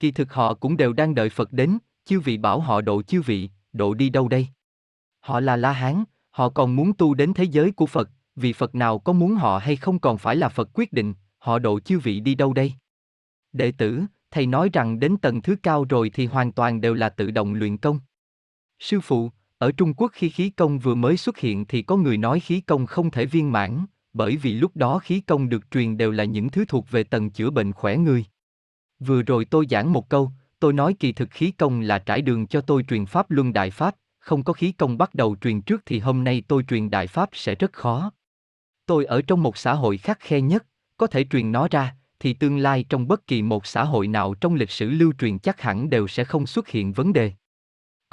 [0.00, 3.22] Kỳ thực họ cũng đều đang đợi Phật đến, chư vị bảo họ độ chư
[3.22, 4.48] vị, độ đi đâu đây?
[5.20, 8.74] Họ là La Hán, họ còn muốn tu đến thế giới của Phật, vì Phật
[8.74, 11.98] nào có muốn họ hay không còn phải là Phật quyết định, họ độ chư
[11.98, 12.72] vị đi đâu đây?
[13.52, 17.08] Đệ tử, thầy nói rằng đến tầng thứ cao rồi thì hoàn toàn đều là
[17.08, 18.00] tự động luyện công.
[18.84, 22.16] Sư phụ, ở Trung Quốc khi khí công vừa mới xuất hiện thì có người
[22.16, 25.96] nói khí công không thể viên mãn, bởi vì lúc đó khí công được truyền
[25.96, 28.24] đều là những thứ thuộc về tầng chữa bệnh khỏe người.
[28.98, 30.30] Vừa rồi tôi giảng một câu,
[30.60, 33.70] tôi nói kỳ thực khí công là trải đường cho tôi truyền pháp luân đại
[33.70, 37.06] pháp, không có khí công bắt đầu truyền trước thì hôm nay tôi truyền đại
[37.06, 38.12] pháp sẽ rất khó.
[38.86, 40.66] Tôi ở trong một xã hội khắc khe nhất,
[40.96, 44.34] có thể truyền nó ra, thì tương lai trong bất kỳ một xã hội nào
[44.34, 47.32] trong lịch sử lưu truyền chắc hẳn đều sẽ không xuất hiện vấn đề.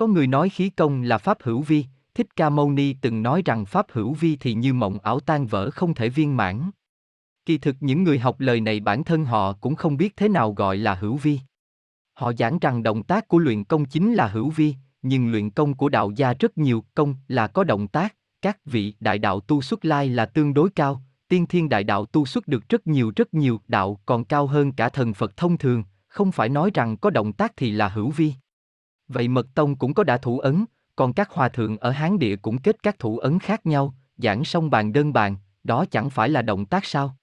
[0.01, 3.41] Có người nói khí công là pháp hữu vi, Thích Ca Mâu Ni từng nói
[3.45, 6.71] rằng pháp hữu vi thì như mộng ảo tan vỡ không thể viên mãn.
[7.45, 10.53] Kỳ thực những người học lời này bản thân họ cũng không biết thế nào
[10.53, 11.39] gọi là hữu vi.
[12.13, 15.73] Họ giảng rằng động tác của luyện công chính là hữu vi, nhưng luyện công
[15.73, 19.61] của đạo gia rất nhiều công là có động tác, các vị đại đạo tu
[19.61, 23.11] xuất lai là tương đối cao, tiên thiên đại đạo tu xuất được rất nhiều
[23.15, 26.97] rất nhiều đạo còn cao hơn cả thần Phật thông thường, không phải nói rằng
[26.97, 28.33] có động tác thì là hữu vi.
[29.13, 30.65] Vậy mật tông cũng có đã thủ ấn,
[30.95, 34.43] còn các hòa thượng ở Hán địa cũng kết các thủ ấn khác nhau, giảng
[34.43, 37.17] song bàn đơn bàn, đó chẳng phải là động tác sao?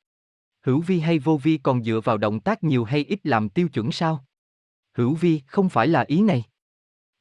[0.62, 3.68] Hữu vi hay vô vi còn dựa vào động tác nhiều hay ít làm tiêu
[3.68, 4.24] chuẩn sao?
[4.94, 6.44] Hữu vi không phải là ý này.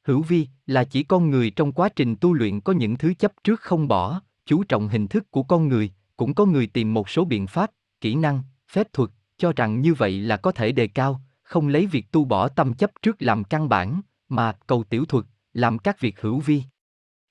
[0.04, 3.32] Hữu vi là chỉ con người trong quá trình tu luyện có những thứ chấp
[3.44, 7.08] trước không bỏ, chú trọng hình thức của con người, cũng có người tìm một
[7.08, 7.70] số biện pháp,
[8.00, 11.86] kỹ năng, phép thuật, cho rằng như vậy là có thể đề cao, không lấy
[11.86, 16.00] việc tu bỏ tâm chấp trước làm căn bản, mà cầu tiểu thuật, làm các
[16.00, 16.62] việc hữu vi.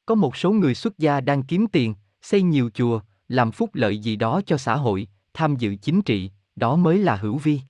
[0.06, 3.98] Có một số người xuất gia đang kiếm tiền, xây nhiều chùa, làm phúc lợi
[3.98, 7.61] gì đó cho xã hội, tham dự chính trị, đó mới là hữu vi.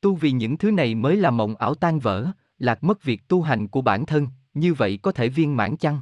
[0.00, 3.42] Tu vì những thứ này mới là mộng ảo tan vỡ, lạc mất việc tu
[3.42, 6.00] hành của bản thân, như vậy có thể viên mãn chăng?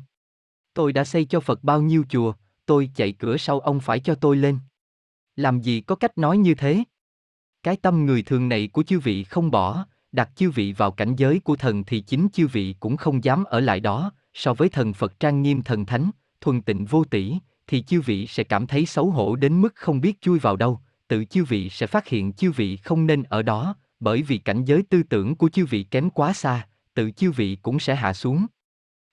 [0.75, 2.33] Tôi đã xây cho Phật bao nhiêu chùa,
[2.67, 4.59] tôi chạy cửa sau ông phải cho tôi lên.
[5.37, 6.85] Làm gì có cách nói như thế?
[7.63, 11.17] Cái tâm người thường này của chư vị không bỏ, đặt chư vị vào cảnh
[11.17, 14.69] giới của thần thì chính chư vị cũng không dám ở lại đó, so với
[14.69, 16.11] thần Phật trang nghiêm thần thánh,
[16.41, 17.35] thuần tịnh vô tỷ,
[17.67, 20.81] thì chư vị sẽ cảm thấy xấu hổ đến mức không biết chui vào đâu,
[21.09, 24.65] tự chư vị sẽ phát hiện chư vị không nên ở đó, bởi vì cảnh
[24.65, 28.13] giới tư tưởng của chư vị kém quá xa, tự chư vị cũng sẽ hạ
[28.13, 28.47] xuống.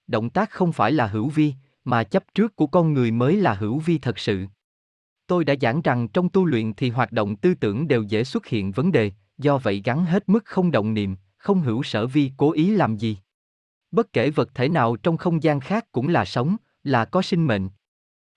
[0.07, 1.53] Động tác không phải là hữu vi,
[1.83, 4.45] mà chấp trước của con người mới là hữu vi thật sự.
[5.27, 8.47] Tôi đã giảng rằng trong tu luyện thì hoạt động tư tưởng đều dễ xuất
[8.47, 12.31] hiện vấn đề, do vậy gắn hết mức không động niệm, không hữu sở vi
[12.37, 13.17] cố ý làm gì.
[13.91, 17.47] Bất kể vật thể nào trong không gian khác cũng là sống, là có sinh
[17.47, 17.69] mệnh.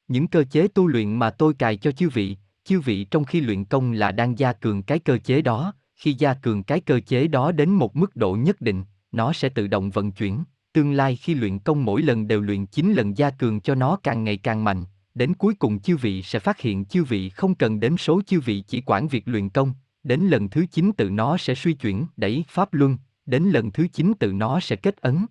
[0.09, 3.41] Những cơ chế tu luyện mà tôi cài cho chư vị, chư vị trong khi
[3.41, 7.01] luyện công là đang gia cường cái cơ chế đó, khi gia cường cái cơ
[7.01, 10.45] chế đó đến một mức độ nhất định, nó sẽ tự động vận chuyển.
[10.73, 13.99] Tương lai khi luyện công mỗi lần đều luyện 9 lần gia cường cho nó
[14.03, 14.85] càng ngày càng mạnh,
[15.15, 18.41] đến cuối cùng chư vị sẽ phát hiện chư vị không cần đếm số chư
[18.41, 22.07] vị chỉ quản việc luyện công, đến lần thứ 9 tự nó sẽ suy chuyển,
[22.17, 22.97] đẩy pháp luân,
[23.27, 25.27] đến lần thứ 9 tự nó sẽ kết ấn.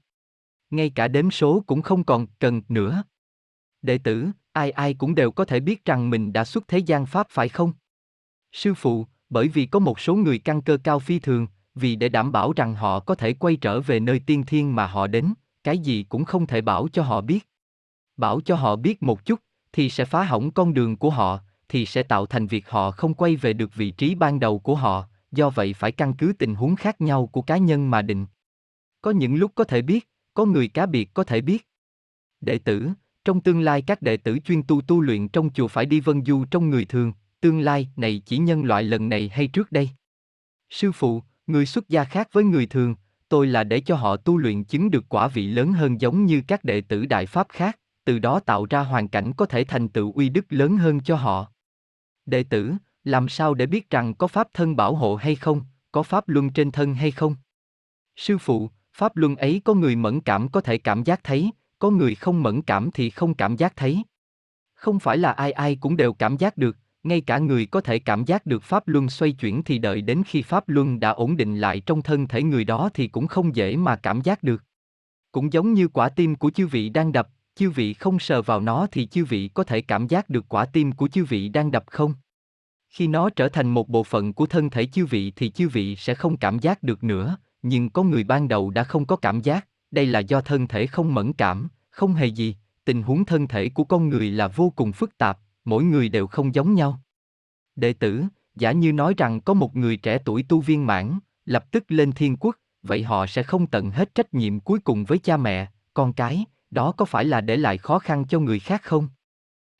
[0.69, 3.03] Ngay cả đếm số cũng không còn cần nữa.
[3.81, 7.05] Đệ tử, ai ai cũng đều có thể biết rằng mình đã xuất thế gian
[7.05, 7.73] pháp phải không?
[8.51, 12.09] Sư phụ, bởi vì có một số người căn cơ cao phi thường, vì để
[12.09, 15.33] đảm bảo rằng họ có thể quay trở về nơi tiên thiên mà họ đến,
[15.63, 17.49] cái gì cũng không thể bảo cho họ biết.
[18.17, 19.39] Bảo cho họ biết một chút,
[19.71, 21.39] thì sẽ phá hỏng con đường của họ,
[21.69, 24.75] thì sẽ tạo thành việc họ không quay về được vị trí ban đầu của
[24.75, 28.25] họ, do vậy phải căn cứ tình huống khác nhau của cá nhân mà định.
[29.01, 31.67] Có những lúc có thể biết, có người cá biệt có thể biết.
[32.41, 32.89] Đệ tử,
[33.25, 36.25] trong tương lai các đệ tử chuyên tu tu luyện trong chùa phải đi vân
[36.25, 39.89] du trong người thường, tương lai này chỉ nhân loại lần này hay trước đây?
[40.69, 42.95] Sư phụ, người xuất gia khác với người thường,
[43.29, 46.41] tôi là để cho họ tu luyện chứng được quả vị lớn hơn giống như
[46.47, 49.89] các đệ tử đại pháp khác, từ đó tạo ra hoàn cảnh có thể thành
[49.89, 51.51] tựu uy đức lớn hơn cho họ.
[52.27, 52.73] Đệ tử,
[53.03, 56.49] làm sao để biết rằng có pháp thân bảo hộ hay không, có pháp luân
[56.49, 57.35] trên thân hay không?
[58.15, 61.89] Sư phụ, pháp luân ấy có người mẫn cảm có thể cảm giác thấy, có
[61.89, 64.03] người không mẫn cảm thì không cảm giác thấy.
[64.73, 67.99] Không phải là ai ai cũng đều cảm giác được, ngay cả người có thể
[67.99, 71.37] cảm giác được pháp luân xoay chuyển thì đợi đến khi pháp luân đã ổn
[71.37, 74.63] định lại trong thân thể người đó thì cũng không dễ mà cảm giác được.
[75.31, 78.61] Cũng giống như quả tim của chư vị đang đập, chư vị không sờ vào
[78.61, 81.71] nó thì chư vị có thể cảm giác được quả tim của chư vị đang
[81.71, 82.13] đập không?
[82.89, 85.95] Khi nó trở thành một bộ phận của thân thể chư vị thì chư vị
[85.95, 89.41] sẽ không cảm giác được nữa, nhưng có người ban đầu đã không có cảm
[89.41, 92.55] giác, đây là do thân thể không mẫn cảm, không hề gì,
[92.85, 96.27] tình huống thân thể của con người là vô cùng phức tạp, mỗi người đều
[96.27, 97.01] không giống nhau.
[97.75, 98.23] Đệ tử,
[98.55, 102.11] giả như nói rằng có một người trẻ tuổi tu viên mãn, lập tức lên
[102.11, 105.67] thiên quốc, vậy họ sẽ không tận hết trách nhiệm cuối cùng với cha mẹ,
[105.93, 109.07] con cái, đó có phải là để lại khó khăn cho người khác không?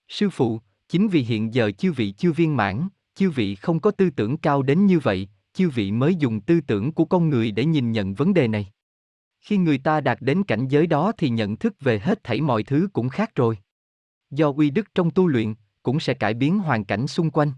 [0.08, 3.92] Sư phụ, chính vì hiện giờ chư vị chưa viên mãn, chư vị không có
[3.92, 7.52] tư tưởng cao đến như vậy, chư vị mới dùng tư tưởng của con người
[7.52, 8.72] để nhìn nhận vấn đề này.
[9.42, 12.64] Khi người ta đạt đến cảnh giới đó thì nhận thức về hết thảy mọi
[12.64, 13.58] thứ cũng khác rồi.
[14.32, 15.54] Do uy đức trong tu luyện,
[15.84, 17.52] cũng sẽ cải biến hoàn cảnh xung quanh.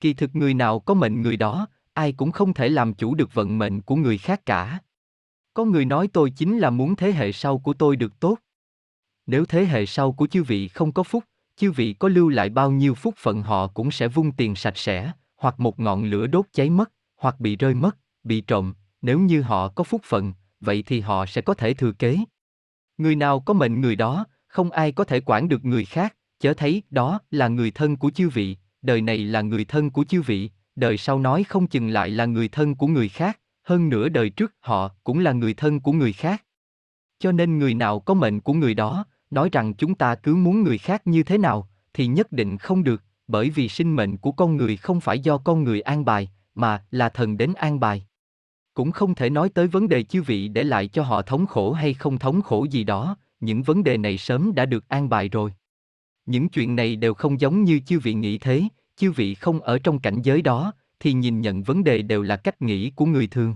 [0.00, 3.34] Kỳ thực người nào có mệnh người đó, ai cũng không thể làm chủ được
[3.34, 4.78] vận mệnh của người khác cả.
[5.54, 8.38] Có người nói tôi chính là muốn thế hệ sau của tôi được tốt.
[9.28, 11.24] Nếu thế hệ sau của chư vị không có phúc,
[11.56, 14.76] chư vị có lưu lại bao nhiêu phúc phận họ cũng sẽ vung tiền sạch
[14.76, 19.18] sẽ, hoặc một ngọn lửa đốt cháy mất, hoặc bị rơi mất, bị trộm, nếu
[19.18, 22.18] như họ có phúc phận, vậy thì họ sẽ có thể thừa kế.
[22.98, 26.54] Người nào có mệnh người đó, không ai có thể quản được người khác, chớ
[26.54, 30.22] thấy đó là người thân của chư vị, đời này là người thân của chư
[30.22, 34.08] vị, đời sau nói không chừng lại là người thân của người khác, hơn nữa
[34.08, 36.44] đời trước họ cũng là người thân của người khác.
[37.18, 40.62] Cho nên người nào có mệnh của người đó, nói rằng chúng ta cứ muốn
[40.62, 44.32] người khác như thế nào, thì nhất định không được, bởi vì sinh mệnh của
[44.32, 48.06] con người không phải do con người an bài, mà là thần đến an bài.
[48.74, 51.72] Cũng không thể nói tới vấn đề chư vị để lại cho họ thống khổ
[51.72, 55.28] hay không thống khổ gì đó, những vấn đề này sớm đã được an bài
[55.28, 55.52] rồi.
[56.26, 58.62] Những chuyện này đều không giống như chư vị nghĩ thế,
[58.96, 62.36] chư vị không ở trong cảnh giới đó, thì nhìn nhận vấn đề đều là
[62.36, 63.54] cách nghĩ của người thường.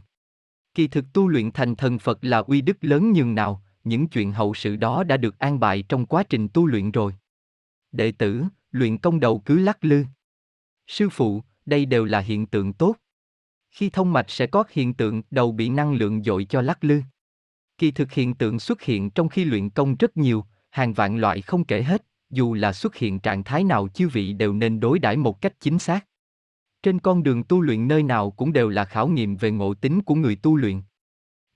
[0.74, 4.32] Kỳ thực tu luyện thành thần Phật là uy đức lớn nhường nào, những chuyện
[4.32, 7.14] hậu sự đó đã được an bài trong quá trình tu luyện rồi.
[7.92, 10.04] Đệ tử, luyện công đầu cứ lắc lư.
[10.86, 12.96] Sư phụ, đây đều là hiện tượng tốt.
[13.70, 17.02] Khi thông mạch sẽ có hiện tượng đầu bị năng lượng dội cho lắc lư.
[17.78, 21.42] Kỳ thực hiện tượng xuất hiện trong khi luyện công rất nhiều, hàng vạn loại
[21.42, 24.98] không kể hết, dù là xuất hiện trạng thái nào chư vị đều nên đối
[24.98, 26.06] đãi một cách chính xác.
[26.82, 30.02] Trên con đường tu luyện nơi nào cũng đều là khảo nghiệm về ngộ tính
[30.02, 30.82] của người tu luyện.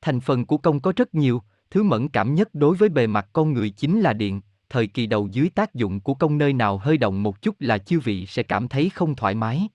[0.00, 1.42] Thành phần của công có rất nhiều,
[1.76, 5.06] thứ mẫn cảm nhất đối với bề mặt con người chính là điện, thời kỳ
[5.06, 8.26] đầu dưới tác dụng của công nơi nào hơi động một chút là chư vị
[8.26, 9.68] sẽ cảm thấy không thoải mái.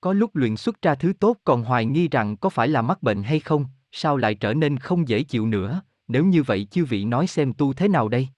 [0.00, 3.02] Có lúc luyện xuất ra thứ tốt còn hoài nghi rằng có phải là mắc
[3.02, 6.84] bệnh hay không, sao lại trở nên không dễ chịu nữa, nếu như vậy chư
[6.84, 8.28] vị nói xem tu thế nào đây?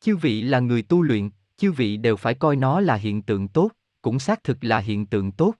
[0.00, 3.48] Chư vị là người tu luyện, chư vị đều phải coi nó là hiện tượng
[3.48, 3.70] tốt,
[4.02, 5.54] cũng xác thực là hiện tượng tốt.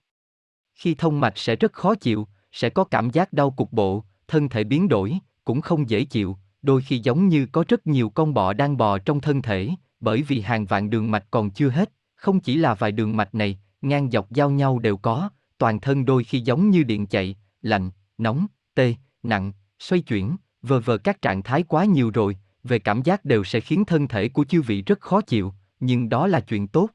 [0.75, 4.49] Khi thông mạch sẽ rất khó chịu, sẽ có cảm giác đau cục bộ, thân
[4.49, 6.37] thể biến đổi, cũng không dễ chịu,
[6.67, 9.71] đôi khi giống như có rất nhiều con bọ đang bò trong thân thể,
[10.01, 13.35] bởi vì hàng vạn đường mạch còn chưa hết, không chỉ là vài đường mạch
[13.35, 17.37] này, ngang dọc giao nhau đều có, toàn thân đôi khi giống như điện chạy,
[17.63, 22.79] lạnh, nóng, tê, nặng, xoay chuyển, vờ vờ các trạng thái quá nhiều rồi, về
[22.79, 26.27] cảm giác đều sẽ khiến thân thể của chư vị rất khó chịu, nhưng đó
[26.27, 26.89] là chuyện tốt.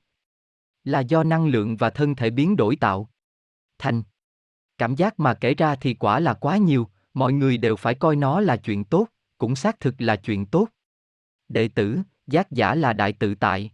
[0.84, 3.10] Là do năng lượng và thân thể biến đổi tạo.
[3.80, 4.04] Thành.
[4.78, 8.16] Cảm giác mà kể ra thì quả là quá nhiều, mọi người đều phải coi
[8.16, 9.08] nó là chuyện tốt,
[9.42, 10.68] cũng xác thực là chuyện tốt.
[11.50, 13.72] Đệ tử, giác giả là đại tự tại.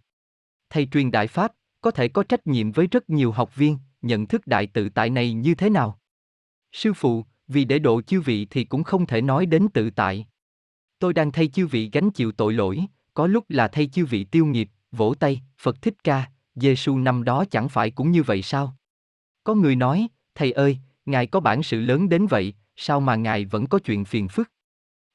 [0.70, 4.28] Thầy truyền đại pháp, có thể có trách nhiệm với rất nhiều học viên, nhận
[4.28, 6.00] thức đại tự tại này như thế nào?
[6.72, 10.28] Sư phụ, vì để độ chư vị thì cũng không thể nói đến tự tại.
[11.00, 14.24] Tôi đang thay chư vị gánh chịu tội lỗi, có lúc là thay chư vị
[14.24, 18.42] tiêu nghiệp, vỗ tay, Phật thích ca, Giêsu năm đó chẳng phải cũng như vậy
[18.42, 18.78] sao?
[19.44, 23.46] Có người nói, thầy ơi, ngài có bản sự lớn đến vậy, sao mà ngài
[23.46, 24.52] vẫn có chuyện phiền phức?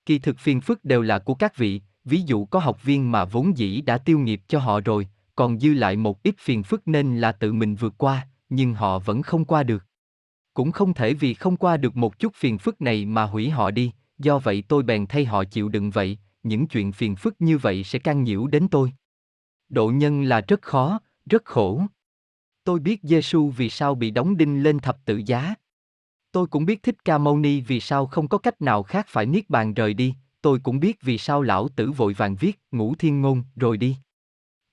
[0.06, 3.24] Kỳ thực phiền phức đều là của các vị, ví dụ có học viên mà
[3.24, 6.88] vốn dĩ đã tiêu nghiệp cho họ rồi, còn dư lại một ít phiền phức
[6.88, 9.86] nên là tự mình vượt qua, nhưng họ vẫn không qua được.
[10.54, 13.70] Cũng không thể vì không qua được một chút phiền phức này mà hủy họ
[13.70, 17.58] đi, do vậy tôi bèn thay họ chịu đựng vậy, những chuyện phiền phức như
[17.58, 18.92] vậy sẽ can nhiễu đến tôi.
[19.68, 21.00] Độ nhân là rất khó,
[21.30, 21.82] rất khổ.
[22.64, 25.54] Tôi biết Giêsu vì sao bị đóng đinh lên thập tự giá.
[26.32, 29.26] Tôi cũng biết Thích Ca Mâu Ni vì sao không có cách nào khác phải
[29.26, 32.94] niết bàn rời đi, tôi cũng biết vì sao lão tử vội vàng viết ngũ
[32.94, 33.96] thiên ngôn rồi đi.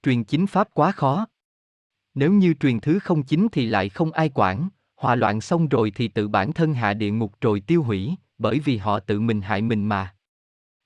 [0.03, 1.27] Truyền chính pháp quá khó.
[2.13, 5.91] Nếu như truyền thứ không chính thì lại không ai quản, hòa loạn xong rồi
[5.95, 9.41] thì tự bản thân hạ địa ngục rồi tiêu hủy, bởi vì họ tự mình
[9.41, 10.15] hại mình mà.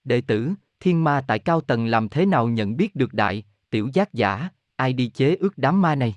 [0.04, 3.90] Đệ tử, thiên ma tại cao tầng làm thế nào nhận biết được đại, tiểu
[3.94, 6.16] giác giả, ai đi chế ước đám ma này?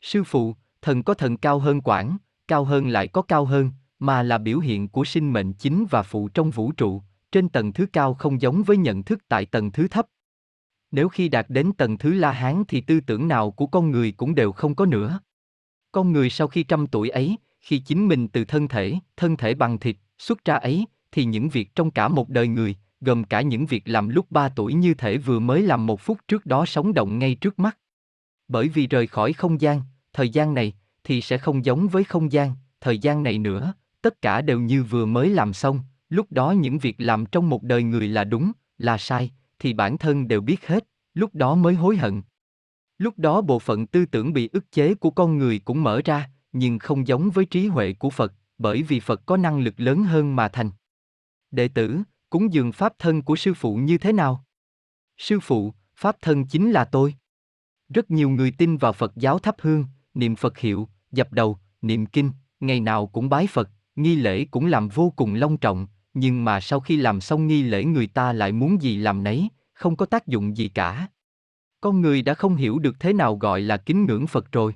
[0.00, 2.16] Sư phụ, thần có thần cao hơn quản,
[2.50, 6.02] cao hơn lại có cao hơn, mà là biểu hiện của sinh mệnh chính và
[6.02, 7.02] phụ trong vũ trụ,
[7.32, 10.06] trên tầng thứ cao không giống với nhận thức tại tầng thứ thấp.
[10.90, 14.12] Nếu khi đạt đến tầng thứ La Hán thì tư tưởng nào của con người
[14.12, 15.20] cũng đều không có nữa.
[15.92, 19.54] Con người sau khi trăm tuổi ấy, khi chính mình từ thân thể, thân thể
[19.54, 23.40] bằng thịt, xuất ra ấy, thì những việc trong cả một đời người, gồm cả
[23.40, 26.66] những việc làm lúc ba tuổi như thể vừa mới làm một phút trước đó
[26.66, 27.78] sống động ngay trước mắt.
[28.48, 29.82] Bởi vì rời khỏi không gian,
[30.12, 30.74] thời gian này,
[31.04, 34.82] thì sẽ không giống với không gian, thời gian này nữa, tất cả đều như
[34.82, 38.52] vừa mới làm xong, lúc đó những việc làm trong một đời người là đúng,
[38.78, 42.22] là sai, thì bản thân đều biết hết, lúc đó mới hối hận.
[42.98, 46.30] Lúc đó bộ phận tư tưởng bị ức chế của con người cũng mở ra,
[46.52, 50.04] nhưng không giống với trí huệ của Phật, bởi vì Phật có năng lực lớn
[50.04, 50.70] hơn mà thành.
[51.50, 52.00] Đệ tử,
[52.30, 54.44] cúng dường pháp thân của sư phụ như thế nào?
[55.18, 57.14] Sư phụ, pháp thân chính là tôi.
[57.88, 59.84] Rất nhiều người tin vào Phật giáo thắp hương,
[60.14, 62.30] niệm Phật hiệu, dập đầu, niệm kinh,
[62.60, 66.60] ngày nào cũng bái Phật, nghi lễ cũng làm vô cùng long trọng, nhưng mà
[66.60, 70.06] sau khi làm xong nghi lễ người ta lại muốn gì làm nấy, không có
[70.06, 71.08] tác dụng gì cả.
[71.80, 74.74] Con người đã không hiểu được thế nào gọi là kính ngưỡng Phật rồi.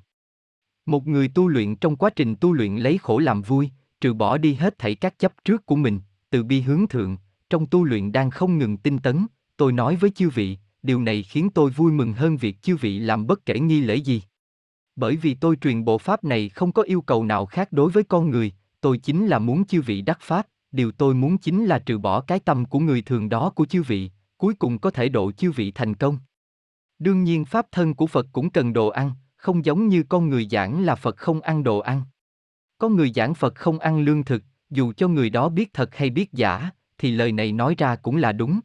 [0.87, 3.71] Một người tu luyện trong quá trình tu luyện lấy khổ làm vui,
[4.01, 6.01] trừ bỏ đi hết thảy các chấp trước của mình,
[6.31, 7.17] từ bi hướng thượng,
[7.51, 11.23] trong tu luyện đang không ngừng tinh tấn, tôi nói với chư vị, điều này
[11.23, 14.23] khiến tôi vui mừng hơn việc chư vị làm bất kể nghi lễ gì.
[14.97, 18.05] Bởi vì tôi truyền bộ pháp này không có yêu cầu nào khác đối với
[18.05, 21.79] con người, tôi chính là muốn chư vị đắc pháp, điều tôi muốn chính là
[21.79, 25.09] trừ bỏ cái tâm của người thường đó của chư vị, cuối cùng có thể
[25.09, 26.19] độ chư vị thành công.
[26.99, 30.49] Đương nhiên pháp thân của Phật cũng cần đồ ăn, không giống như con người
[30.51, 32.03] giảng là Phật không ăn đồ ăn.
[32.79, 36.11] Có người giảng Phật không ăn lương thực, dù cho người đó biết thật hay
[36.11, 38.61] biết giả, thì lời này nói ra cũng là đúng.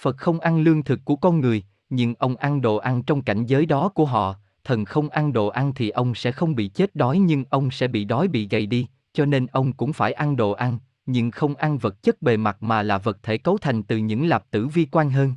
[0.00, 3.46] Phật không ăn lương thực của con người, nhưng ông ăn đồ ăn trong cảnh
[3.46, 4.34] giới đó của họ,
[4.66, 7.88] thần không ăn đồ ăn thì ông sẽ không bị chết đói nhưng ông sẽ
[7.88, 11.54] bị đói bị gầy đi, cho nên ông cũng phải ăn đồ ăn, nhưng không
[11.54, 14.66] ăn vật chất bề mặt mà là vật thể cấu thành từ những lạp tử
[14.66, 15.34] vi quan hơn.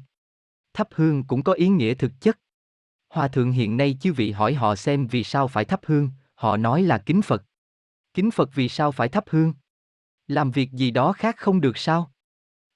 [0.73, 2.39] Thắp hương cũng có ý nghĩa thực chất.
[3.09, 6.57] Hòa thượng hiện nay chư vị hỏi họ xem vì sao phải thắp hương, họ
[6.57, 7.43] nói là kính Phật.
[8.13, 9.53] Kính Phật vì sao phải thắp hương?
[10.27, 12.11] Làm việc gì đó khác không được sao?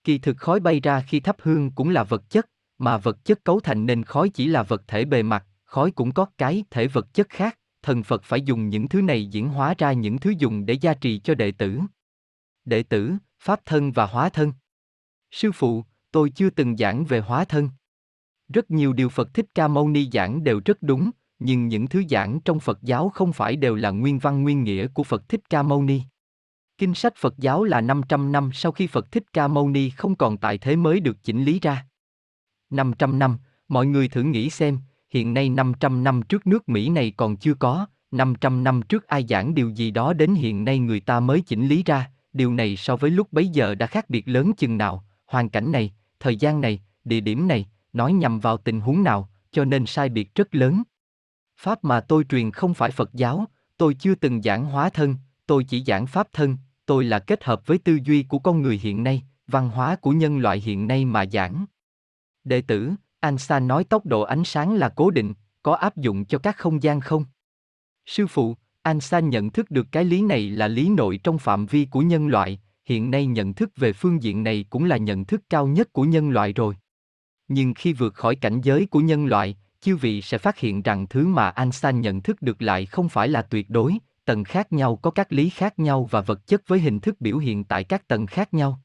[0.03, 3.43] Kỳ thực khói bay ra khi thắp hương cũng là vật chất, mà vật chất
[3.43, 6.87] cấu thành nên khói chỉ là vật thể bề mặt, khói cũng có cái thể
[6.87, 10.33] vật chất khác, thần Phật phải dùng những thứ này diễn hóa ra những thứ
[10.37, 11.79] dùng để gia trì cho đệ tử.
[12.65, 14.53] Đệ tử, Pháp thân và hóa thân.
[15.31, 17.69] Sư phụ, tôi chưa từng giảng về hóa thân.
[18.53, 22.03] Rất nhiều điều Phật Thích Ca Mâu Ni giảng đều rất đúng, nhưng những thứ
[22.09, 25.49] giảng trong Phật giáo không phải đều là nguyên văn nguyên nghĩa của Phật Thích
[25.49, 26.01] Ca Mâu Ni.
[26.77, 30.15] Kinh sách Phật giáo là 500 năm sau khi Phật Thích Ca Mâu Ni không
[30.15, 31.85] còn tại thế mới được chỉnh lý ra.
[32.69, 33.37] 500 năm,
[33.67, 34.79] mọi người thử nghĩ xem,
[35.13, 39.25] hiện nay 500 năm trước nước Mỹ này còn chưa có, 500 năm trước ai
[39.29, 42.75] giảng điều gì đó đến hiện nay người ta mới chỉnh lý ra, điều này
[42.75, 46.35] so với lúc bấy giờ đã khác biệt lớn chừng nào, hoàn cảnh này, thời
[46.35, 50.35] gian này, địa điểm này, nói nhằm vào tình huống nào, cho nên sai biệt
[50.35, 50.83] rất lớn.
[51.57, 53.45] Pháp mà tôi truyền không phải Phật giáo,
[53.77, 55.15] tôi chưa từng giảng hóa thân,
[55.47, 58.79] tôi chỉ giảng pháp thân, tôi là kết hợp với tư duy của con người
[58.83, 61.65] hiện nay, văn hóa của nhân loại hiện nay mà giảng.
[62.43, 62.91] Đệ tử,
[63.23, 65.33] Einstein nói tốc độ ánh sáng là cố định,
[65.63, 67.25] có áp dụng cho các không gian không?
[68.05, 71.85] Sư phụ, Einstein nhận thức được cái lý này là lý nội trong phạm vi
[71.85, 75.41] của nhân loại, hiện nay nhận thức về phương diện này cũng là nhận thức
[75.49, 76.75] cao nhất của nhân loại rồi.
[77.47, 81.07] Nhưng khi vượt khỏi cảnh giới của nhân loại, chư vị sẽ phát hiện rằng
[81.07, 84.95] thứ mà Einstein nhận thức được lại không phải là tuyệt đối, tầng khác nhau
[84.95, 88.07] có các lý khác nhau và vật chất với hình thức biểu hiện tại các
[88.07, 88.79] tầng khác nhau.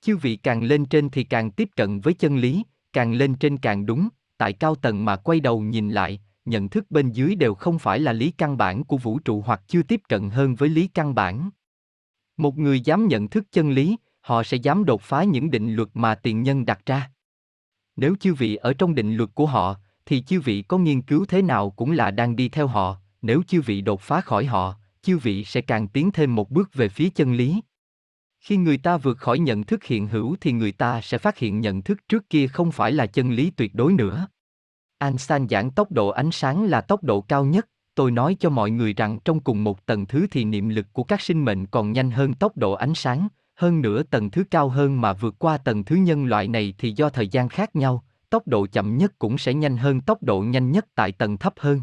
[0.00, 2.62] Chư vị càng lên trên thì càng tiếp cận với chân lý,
[2.94, 4.08] càng lên trên càng đúng,
[4.38, 8.00] tại cao tầng mà quay đầu nhìn lại, nhận thức bên dưới đều không phải
[8.00, 11.14] là lý căn bản của vũ trụ hoặc chưa tiếp cận hơn với lý căn
[11.14, 11.50] bản.
[12.36, 15.88] Một người dám nhận thức chân lý, họ sẽ dám đột phá những định luật
[15.94, 17.10] mà tiền nhân đặt ra.
[17.96, 19.76] Nếu chư vị ở trong định luật của họ,
[20.06, 23.42] thì chư vị có nghiên cứu thế nào cũng là đang đi theo họ, nếu
[23.48, 26.88] chư vị đột phá khỏi họ, chư vị sẽ càng tiến thêm một bước về
[26.88, 27.60] phía chân lý.
[28.44, 31.60] Khi người ta vượt khỏi nhận thức hiện hữu thì người ta sẽ phát hiện
[31.60, 34.26] nhận thức trước kia không phải là chân lý tuyệt đối nữa.
[34.98, 38.70] Einstein giảng tốc độ ánh sáng là tốc độ cao nhất, tôi nói cho mọi
[38.70, 41.92] người rằng trong cùng một tầng thứ thì niệm lực của các sinh mệnh còn
[41.92, 45.58] nhanh hơn tốc độ ánh sáng, hơn nữa tầng thứ cao hơn mà vượt qua
[45.58, 49.12] tầng thứ nhân loại này thì do thời gian khác nhau, tốc độ chậm nhất
[49.18, 51.80] cũng sẽ nhanh hơn tốc độ nhanh nhất tại tầng thấp hơn.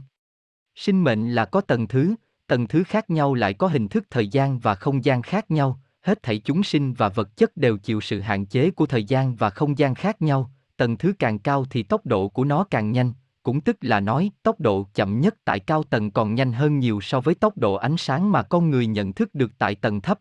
[0.76, 2.16] Sinh mệnh là có tầng thứ,
[2.48, 5.80] tầng thứ khác nhau lại có hình thức thời gian và không gian khác nhau,
[6.02, 9.36] hết thảy chúng sinh và vật chất đều chịu sự hạn chế của thời gian
[9.36, 12.92] và không gian khác nhau, tầng thứ càng cao thì tốc độ của nó càng
[12.92, 13.14] nhanh,
[13.44, 17.02] cũng tức là nói tốc độ chậm nhất tại cao tầng còn nhanh hơn nhiều
[17.02, 20.20] so với tốc độ ánh sáng mà con người nhận thức được tại tầng thấp.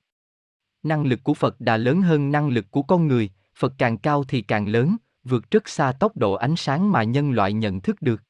[0.82, 4.24] Năng lực của Phật đã lớn hơn năng lực của con người, Phật càng cao
[4.24, 8.02] thì càng lớn, vượt rất xa tốc độ ánh sáng mà nhân loại nhận thức
[8.02, 8.23] được.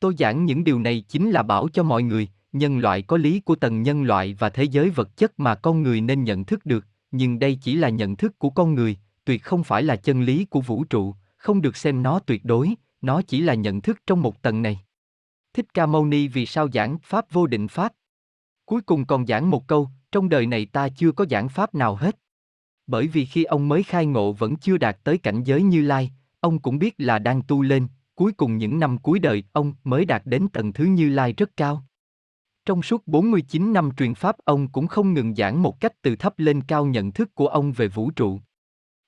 [0.00, 3.40] Tôi giảng những điều này chính là bảo cho mọi người, nhân loại có lý
[3.40, 6.66] của tầng nhân loại và thế giới vật chất mà con người nên nhận thức
[6.66, 10.22] được, nhưng đây chỉ là nhận thức của con người, tuyệt không phải là chân
[10.22, 13.98] lý của vũ trụ, không được xem nó tuyệt đối, nó chỉ là nhận thức
[14.06, 14.80] trong một tầng này.
[15.54, 17.92] Thích Ca Mâu Ni vì sao giảng Pháp vô định Pháp?
[18.64, 21.94] Cuối cùng còn giảng một câu, trong đời này ta chưa có giảng Pháp nào
[21.94, 22.18] hết.
[22.86, 26.10] Bởi vì khi ông mới khai ngộ vẫn chưa đạt tới cảnh giới như Lai,
[26.40, 30.04] ông cũng biết là đang tu lên, cuối cùng những năm cuối đời ông mới
[30.04, 31.84] đạt đến tầng thứ Như Lai rất cao.
[32.70, 36.38] Trong suốt 49 năm truyền pháp ông cũng không ngừng giảng một cách từ thấp
[36.38, 38.40] lên cao nhận thức của ông về vũ trụ.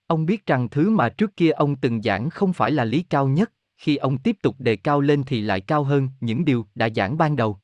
[0.07, 3.29] Ông biết rằng thứ mà trước kia ông từng giảng không phải là lý cao
[3.29, 6.89] nhất, khi ông tiếp tục đề cao lên thì lại cao hơn những điều đã
[6.97, 7.59] giảng ban đầu.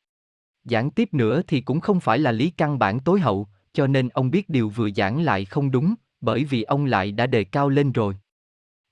[0.65, 4.09] Giảng tiếp nữa thì cũng không phải là lý căn bản tối hậu, cho nên
[4.09, 7.69] ông biết điều vừa giảng lại không đúng, bởi vì ông lại đã đề cao
[7.69, 8.17] lên rồi.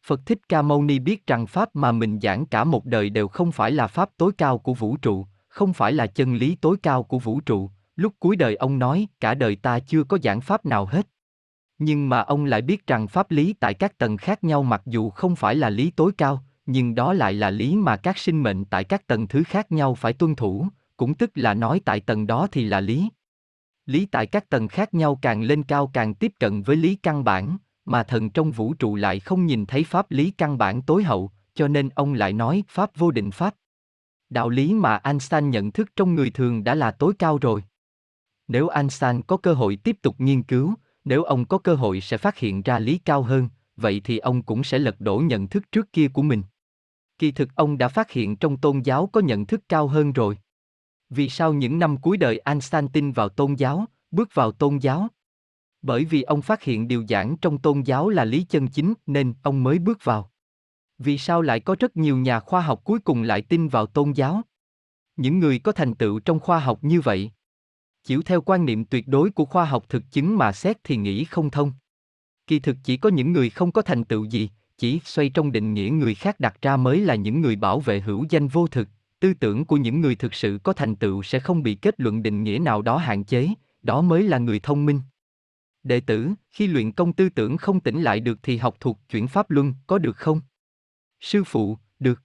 [0.07, 3.29] Phật Thích Ca Mâu Ni biết rằng Pháp mà mình giảng cả một đời đều
[3.29, 5.27] không phải là Pháp tối cao của vũ trụ,
[5.57, 9.09] không phải là chân lý tối cao của vũ trụ, lúc cuối đời ông nói
[9.21, 11.07] cả đời ta chưa có giảng Pháp nào hết.
[11.79, 15.11] Nhưng mà ông lại biết rằng pháp lý tại các tầng khác nhau mặc dù
[15.11, 18.65] không phải là lý tối cao, nhưng đó lại là lý mà các sinh mệnh
[18.65, 20.67] tại các tầng thứ khác nhau phải tuân thủ,
[20.97, 23.09] cũng tức là nói tại tầng đó thì là lý.
[23.87, 27.25] Lý tại các tầng khác nhau càng lên cao càng tiếp cận với lý căn
[27.25, 31.03] bản, mà thần trong vũ trụ lại không nhìn thấy pháp lý căn bản tối
[31.03, 33.55] hậu, cho nên ông lại nói pháp vô định pháp.
[34.31, 37.65] Đạo lý mà Einstein nhận thức trong người thường đã là tối cao rồi.
[38.49, 40.75] Nếu Einstein có cơ hội tiếp tục nghiên cứu,
[41.05, 44.43] nếu ông có cơ hội sẽ phát hiện ra lý cao hơn, vậy thì ông
[44.43, 46.43] cũng sẽ lật đổ nhận thức trước kia của mình.
[47.19, 50.39] Kỳ thực ông đã phát hiện trong tôn giáo có nhận thức cao hơn rồi.
[51.11, 55.09] Vì sao những năm cuối đời Einstein tin vào tôn giáo, bước vào tôn giáo?
[55.83, 59.35] Bởi vì ông phát hiện điều giảng trong tôn giáo là lý chân chính nên
[59.43, 60.31] ông mới bước vào.
[60.99, 64.13] Vì sao lại có rất nhiều nhà khoa học cuối cùng lại tin vào tôn
[64.13, 64.43] giáo?
[65.17, 67.31] Những người có thành tựu trong khoa học như vậy,
[68.07, 71.25] chiếu theo quan niệm tuyệt đối của khoa học thực chứng mà xét thì nghĩ
[71.25, 71.73] không thông.
[72.47, 75.75] Kỳ thực chỉ có những người không có thành tựu gì, chỉ xoay trong định
[75.75, 78.89] nghĩa người khác đặt ra mới là những người bảo vệ hữu danh vô thực,
[79.21, 82.23] tư tưởng của những người thực sự có thành tựu sẽ không bị kết luận
[82.23, 83.49] định nghĩa nào đó hạn chế,
[83.83, 85.01] đó mới là người thông minh.
[85.83, 89.27] Đệ tử, khi luyện công tư tưởng không tỉnh lại được thì học thuộc chuyển
[89.27, 90.41] pháp luân, có được không?
[91.21, 92.23] Sư phụ, được.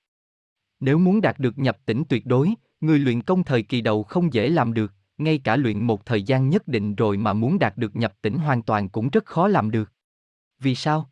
[0.80, 4.34] Nếu muốn đạt được nhập tỉnh tuyệt đối, người luyện công thời kỳ đầu không
[4.34, 7.78] dễ làm được, ngay cả luyện một thời gian nhất định rồi mà muốn đạt
[7.78, 9.92] được nhập tỉnh hoàn toàn cũng rất khó làm được.
[10.60, 11.10] Vì sao?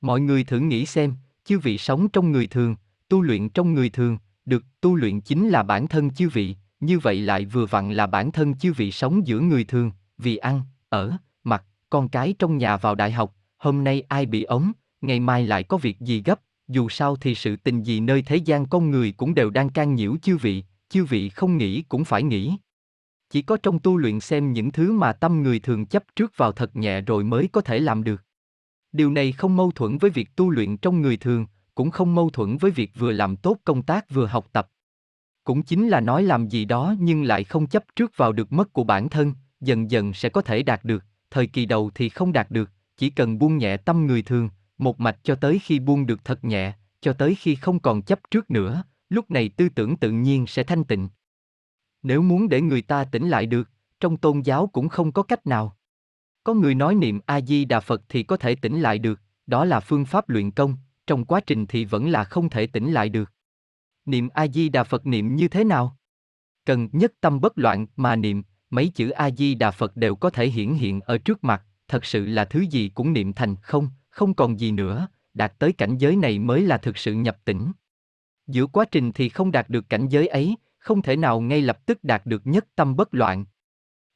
[0.00, 1.14] Mọi người thử nghĩ xem,
[1.44, 2.76] chư vị sống trong người thường,
[3.08, 6.98] tu luyện trong người thường, được tu luyện chính là bản thân chư vị, như
[6.98, 10.62] vậy lại vừa vặn là bản thân chư vị sống giữa người thường, vì ăn,
[10.88, 11.12] ở,
[11.44, 15.46] mặc, con cái trong nhà vào đại học, hôm nay ai bị ống, ngày mai
[15.46, 16.40] lại có việc gì gấp,
[16.70, 19.94] dù sao thì sự tình gì nơi thế gian con người cũng đều đang can
[19.94, 22.56] nhiễu chư vị, chư vị không nghĩ cũng phải nghĩ.
[23.30, 26.52] Chỉ có trong tu luyện xem những thứ mà tâm người thường chấp trước vào
[26.52, 28.24] thật nhẹ rồi mới có thể làm được.
[28.92, 32.30] Điều này không mâu thuẫn với việc tu luyện trong người thường, cũng không mâu
[32.30, 34.68] thuẫn với việc vừa làm tốt công tác vừa học tập.
[35.44, 38.72] Cũng chính là nói làm gì đó nhưng lại không chấp trước vào được mất
[38.72, 42.32] của bản thân, dần dần sẽ có thể đạt được, thời kỳ đầu thì không
[42.32, 44.48] đạt được, chỉ cần buông nhẹ tâm người thường,
[44.80, 48.20] một mạch cho tới khi buông được thật nhẹ, cho tới khi không còn chấp
[48.30, 51.08] trước nữa, lúc này tư tưởng tự nhiên sẽ thanh tịnh.
[52.02, 53.68] Nếu muốn để người ta tỉnh lại được,
[54.00, 55.76] trong tôn giáo cũng không có cách nào.
[56.44, 59.64] Có người nói niệm A Di Đà Phật thì có thể tỉnh lại được, đó
[59.64, 60.76] là phương pháp luyện công,
[61.06, 63.32] trong quá trình thì vẫn là không thể tỉnh lại được.
[64.04, 65.96] Niệm A Di Đà Phật niệm như thế nào?
[66.64, 70.30] Cần nhất tâm bất loạn mà niệm, mấy chữ A Di Đà Phật đều có
[70.30, 73.88] thể hiển hiện ở trước mặt, thật sự là thứ gì cũng niệm thành không,
[74.10, 77.72] không còn gì nữa, đạt tới cảnh giới này mới là thực sự nhập tỉnh.
[78.46, 81.86] Giữa quá trình thì không đạt được cảnh giới ấy, không thể nào ngay lập
[81.86, 83.44] tức đạt được nhất tâm bất loạn.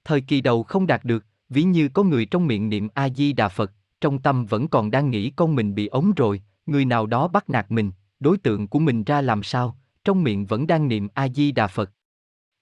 [0.05, 3.33] Thời kỳ đầu không đạt được, ví như có người trong miệng niệm A Di
[3.33, 7.07] Đà Phật, trong tâm vẫn còn đang nghĩ con mình bị ống rồi, người nào
[7.07, 10.89] đó bắt nạt mình, đối tượng của mình ra làm sao, trong miệng vẫn đang
[10.89, 11.91] niệm A Di Đà Phật.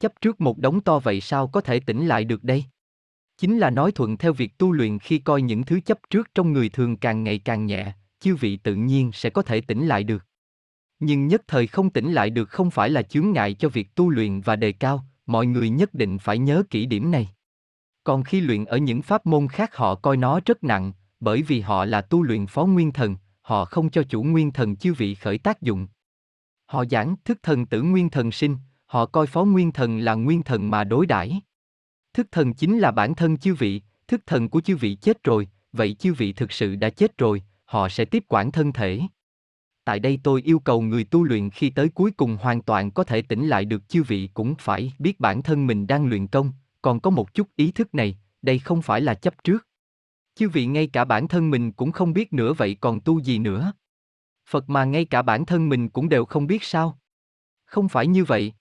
[0.00, 2.64] Chấp trước một đống to vậy sao có thể tỉnh lại được đây?
[3.42, 6.52] Chính là nói thuận theo việc tu luyện khi coi những thứ chấp trước trong
[6.52, 10.04] người thường càng ngày càng nhẹ, chư vị tự nhiên sẽ có thể tỉnh lại
[10.04, 10.26] được.
[11.00, 14.10] Nhưng nhất thời không tỉnh lại được không phải là chướng ngại cho việc tu
[14.10, 17.28] luyện và đề cao, mọi người nhất định phải nhớ kỹ điểm này.
[18.04, 21.60] Còn khi luyện ở những pháp môn khác họ coi nó rất nặng, bởi vì
[21.60, 25.14] họ là tu luyện phó nguyên thần, họ không cho chủ nguyên thần chư vị
[25.14, 25.86] khởi tác dụng.
[26.66, 28.56] Họ giảng thức thần tử nguyên thần sinh,
[28.86, 31.40] họ coi phó nguyên thần là nguyên thần mà đối đãi.
[32.14, 35.48] Thức thần chính là bản thân chư vị, thức thần của chư vị chết rồi,
[35.72, 39.00] vậy chư vị thực sự đã chết rồi, họ sẽ tiếp quản thân thể.
[39.84, 43.04] Tại đây tôi yêu cầu người tu luyện khi tới cuối cùng hoàn toàn có
[43.04, 46.52] thể tỉnh lại được chư vị cũng phải biết bản thân mình đang luyện công,
[46.82, 49.66] còn có một chút ý thức này, đây không phải là chấp trước.
[50.34, 53.38] Chư vị ngay cả bản thân mình cũng không biết nữa vậy còn tu gì
[53.38, 53.72] nữa?
[54.48, 56.98] Phật mà ngay cả bản thân mình cũng đều không biết sao?
[57.64, 58.52] Không phải như vậy.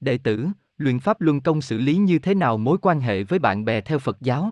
[0.00, 0.48] Đệ tử,
[0.82, 3.80] luyện pháp luân công xử lý như thế nào mối quan hệ với bạn bè
[3.80, 4.50] theo Phật giáo?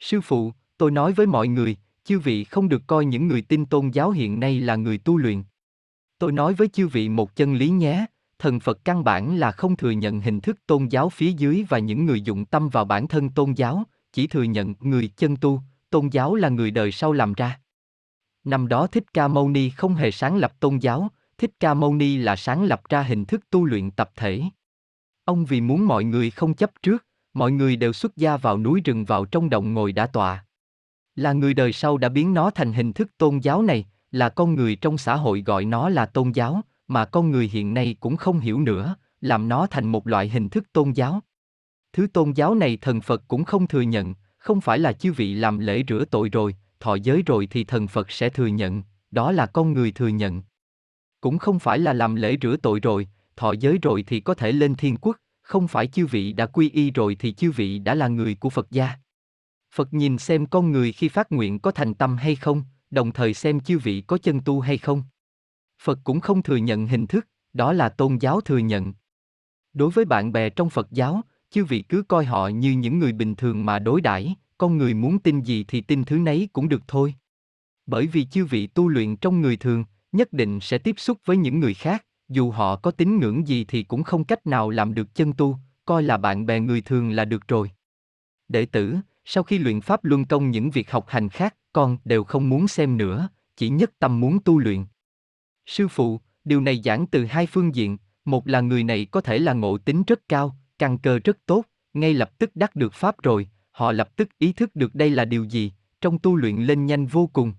[0.00, 3.66] Sư phụ, tôi nói với mọi người, chư vị không được coi những người tin
[3.66, 5.42] tôn giáo hiện nay là người tu luyện.
[6.18, 8.06] Tôi nói với chư vị một chân lý nhé,
[8.38, 11.78] thần Phật căn bản là không thừa nhận hình thức tôn giáo phía dưới và
[11.78, 15.60] những người dụng tâm vào bản thân tôn giáo, chỉ thừa nhận người chân tu,
[15.90, 17.60] tôn giáo là người đời sau làm ra.
[18.44, 21.08] Năm đó Thích Ca Mâu Ni không hề sáng lập tôn giáo,
[21.38, 24.42] Thích Ca Mâu Ni là sáng lập ra hình thức tu luyện tập thể.
[25.24, 28.80] Ông vì muốn mọi người không chấp trước, mọi người đều xuất gia vào núi
[28.84, 30.44] rừng vào trong động ngồi đã tọa.
[31.16, 34.54] Là người đời sau đã biến nó thành hình thức tôn giáo này, là con
[34.54, 38.16] người trong xã hội gọi nó là tôn giáo, mà con người hiện nay cũng
[38.16, 41.20] không hiểu nữa, làm nó thành một loại hình thức tôn giáo.
[41.92, 45.34] Thứ tôn giáo này thần Phật cũng không thừa nhận, không phải là chư vị
[45.34, 49.32] làm lễ rửa tội rồi, thọ giới rồi thì thần Phật sẽ thừa nhận, đó
[49.32, 50.42] là con người thừa nhận.
[51.20, 54.52] Cũng không phải là làm lễ rửa tội rồi, thọ giới rồi thì có thể
[54.52, 57.94] lên thiên quốc, không phải chư vị đã quy y rồi thì chư vị đã
[57.94, 58.90] là người của Phật gia.
[59.74, 63.34] Phật nhìn xem con người khi phát nguyện có thành tâm hay không, đồng thời
[63.34, 65.02] xem chư vị có chân tu hay không.
[65.82, 68.92] Phật cũng không thừa nhận hình thức, đó là tôn giáo thừa nhận.
[69.72, 73.12] Đối với bạn bè trong Phật giáo, chư vị cứ coi họ như những người
[73.12, 76.68] bình thường mà đối đãi, con người muốn tin gì thì tin thứ nấy cũng
[76.68, 77.14] được thôi.
[77.86, 81.36] Bởi vì chư vị tu luyện trong người thường, nhất định sẽ tiếp xúc với
[81.36, 84.94] những người khác, dù họ có tín ngưỡng gì thì cũng không cách nào làm
[84.94, 87.70] được chân tu, coi là bạn bè người thường là được rồi.
[88.48, 92.24] Đệ tử, sau khi luyện pháp luân công những việc học hành khác, con đều
[92.24, 94.84] không muốn xem nữa, chỉ nhất tâm muốn tu luyện.
[95.66, 99.38] Sư phụ, điều này giảng từ hai phương diện, một là người này có thể
[99.38, 101.64] là ngộ tính rất cao, căn cơ rất tốt,
[101.94, 105.24] ngay lập tức đắc được pháp rồi, họ lập tức ý thức được đây là
[105.24, 107.52] điều gì, trong tu luyện lên nhanh vô cùng.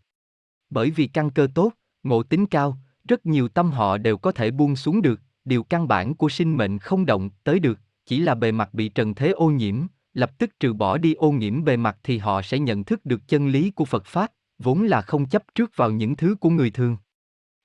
[0.70, 1.72] Bởi vì căn cơ tốt,
[2.04, 2.78] ngộ tính cao,
[3.08, 6.58] rất nhiều tâm họ đều có thể buông xuống được, điều căn bản của sinh
[6.58, 9.76] mệnh không động tới được, chỉ là bề mặt bị trần thế ô nhiễm,
[10.14, 13.28] lập tức trừ bỏ đi ô nhiễm bề mặt thì họ sẽ nhận thức được
[13.28, 16.70] chân lý của Phật Pháp, vốn là không chấp trước vào những thứ của người
[16.72, 16.98] thường.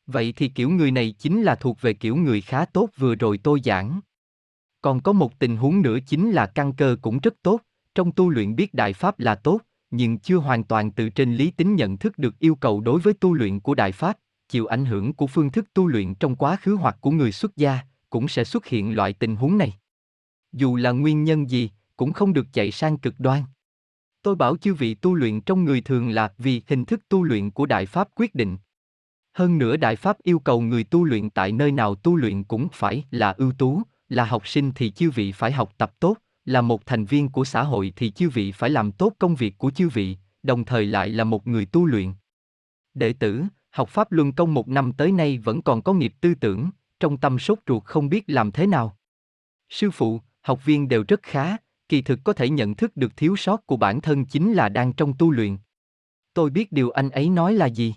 [0.06, 3.39] Vậy thì kiểu người này chính là thuộc về kiểu người khá tốt vừa rồi
[3.39, 4.01] tôi giảng.
[4.82, 7.60] Còn có một tình huống nữa chính là căn cơ cũng rất tốt,
[7.94, 9.60] trong tu luyện biết đại pháp là tốt,
[9.90, 13.15] nhưng chưa hoàn toàn từ trên lý tính nhận thức được yêu cầu đối với
[13.15, 14.19] tu luyện của đại pháp,
[14.49, 17.57] chịu ảnh hưởng của phương thức tu luyện trong quá khứ hoặc của người xuất
[17.57, 17.79] gia,
[18.11, 19.73] cũng sẽ xuất hiện loại tình huống này.
[20.53, 23.43] Dù là nguyên nhân gì, cũng không được chạy sang cực đoan.
[24.23, 27.51] Tôi bảo chư vị tu luyện trong người thường là vì hình thức tu luyện
[27.51, 28.57] của Đại Pháp quyết định.
[29.33, 32.69] Hơn nữa Đại Pháp yêu cầu người tu luyện tại nơi nào tu luyện cũng
[32.73, 36.61] phải là ưu tú, là học sinh thì chư vị phải học tập tốt, là
[36.61, 39.70] một thành viên của xã hội thì chư vị phải làm tốt công việc của
[39.70, 42.12] chư vị, đồng thời lại là một người tu luyện.
[42.95, 43.45] Đệ tử,
[43.78, 47.16] học Pháp Luân Công một năm tới nay vẫn còn có nghiệp tư tưởng, trong
[47.16, 48.96] tâm sốt ruột không biết làm thế nào.
[49.68, 51.56] Sư phụ, học viên đều rất khá,
[51.88, 54.92] kỳ thực có thể nhận thức được thiếu sót của bản thân chính là đang
[54.92, 55.56] trong tu luyện.
[56.34, 57.94] Tôi biết điều anh ấy nói là gì.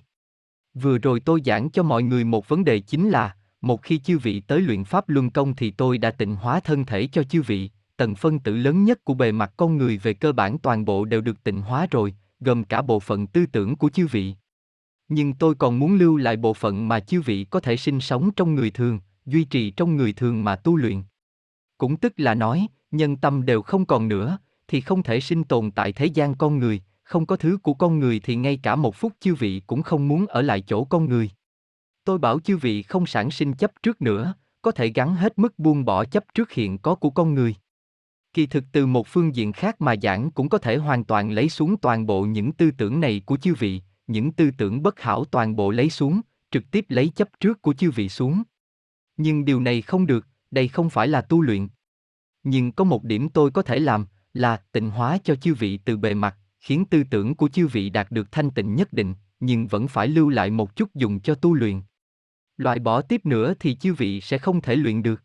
[0.74, 4.18] Vừa rồi tôi giảng cho mọi người một vấn đề chính là, một khi chư
[4.18, 7.42] vị tới luyện pháp luân công thì tôi đã tịnh hóa thân thể cho chư
[7.42, 10.86] vị, tầng phân tử lớn nhất của bề mặt con người về cơ bản toàn
[10.86, 14.36] bộ đều được tịnh hóa rồi, gồm cả bộ phận tư tưởng của chư vị.
[15.14, 18.32] Nhưng tôi còn muốn lưu lại bộ phận mà chư vị có thể sinh sống
[18.36, 21.04] trong người thường, duy trì trong người thường mà tu luyện.
[21.78, 25.72] Cũng tức là nói, nhân tâm đều không còn nữa, thì không thể sinh tồn
[25.72, 28.96] tại thế gian con người, không có thứ của con người thì ngay cả một
[28.96, 31.30] phút chư vị cũng không muốn ở lại chỗ con người.
[32.04, 35.60] Tôi bảo chư vị không sản sinh chấp trước nữa, có thể gắn hết mức
[35.60, 37.56] buông bỏ chấp trước hiện có của con người.
[38.34, 41.50] Kỳ thực từ một phương diện khác mà giảng cũng có thể hoàn toàn lấy
[41.50, 43.82] xuống toàn bộ những tư tưởng này của chư vị,
[44.12, 46.22] những tư tưởng bất hảo toàn bộ lấy xuống,
[46.52, 48.44] trực tiếp lấy chấp trước của chư vị xuống.
[49.18, 51.68] Nhưng điều này không được, đây không phải là tu luyện.
[52.44, 55.98] Nhưng có một điểm tôi có thể làm, là tịnh hóa cho chư vị từ
[55.98, 59.68] bề mặt, khiến tư tưởng của chư vị đạt được thanh tịnh nhất định, nhưng
[59.68, 61.82] vẫn phải lưu lại một chút dùng cho tu luyện.
[62.58, 65.24] Loại bỏ tiếp nữa thì chư vị sẽ không thể luyện được.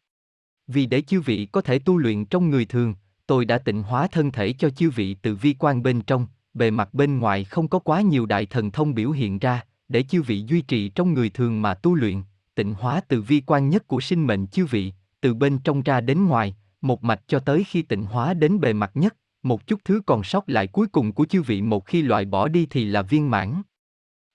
[0.66, 2.94] Vì để chư vị có thể tu luyện trong người thường,
[3.26, 6.26] tôi đã tịnh hóa thân thể cho chư vị từ vi quan bên trong,
[6.56, 10.02] bề mặt bên ngoài không có quá nhiều đại thần thông biểu hiện ra, để
[10.02, 12.22] chư vị duy trì trong người thường mà tu luyện,
[12.54, 16.00] tịnh hóa từ vi quan nhất của sinh mệnh chư vị, từ bên trong ra
[16.00, 19.80] đến ngoài, một mạch cho tới khi tịnh hóa đến bề mặt nhất, một chút
[19.84, 22.84] thứ còn sót lại cuối cùng của chư vị một khi loại bỏ đi thì
[22.84, 23.62] là viên mãn.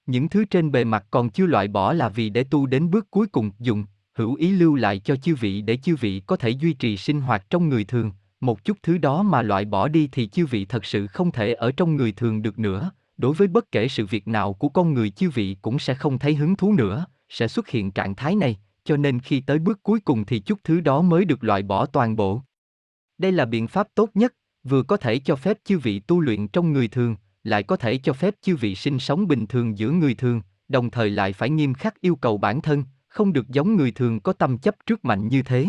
[0.05, 3.11] Những thứ trên bề mặt còn chưa loại bỏ là vì để tu đến bước
[3.11, 6.49] cuối cùng dùng, hữu ý lưu lại cho chư vị để chư vị có thể
[6.49, 8.11] duy trì sinh hoạt trong người thường,
[8.41, 11.53] một chút thứ đó mà loại bỏ đi thì chư vị thật sự không thể
[11.53, 14.93] ở trong người thường được nữa, đối với bất kể sự việc nào của con
[14.93, 18.35] người chư vị cũng sẽ không thấy hứng thú nữa, sẽ xuất hiện trạng thái
[18.35, 21.63] này, cho nên khi tới bước cuối cùng thì chút thứ đó mới được loại
[21.63, 22.41] bỏ toàn bộ.
[23.17, 26.47] Đây là biện pháp tốt nhất, vừa có thể cho phép chư vị tu luyện
[26.47, 29.91] trong người thường, lại có thể cho phép chư vị sinh sống bình thường giữa
[29.91, 33.75] người thường, đồng thời lại phải nghiêm khắc yêu cầu bản thân, không được giống
[33.75, 35.67] người thường có tâm chấp trước mạnh như thế.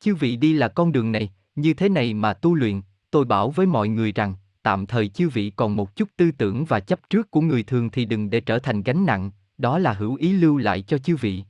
[0.00, 3.50] Chư vị đi là con đường này, như thế này mà tu luyện, tôi bảo
[3.50, 7.00] với mọi người rằng, tạm thời chư vị còn một chút tư tưởng và chấp
[7.10, 10.32] trước của người thường thì đừng để trở thành gánh nặng, đó là hữu ý
[10.32, 11.44] lưu lại cho chư vị.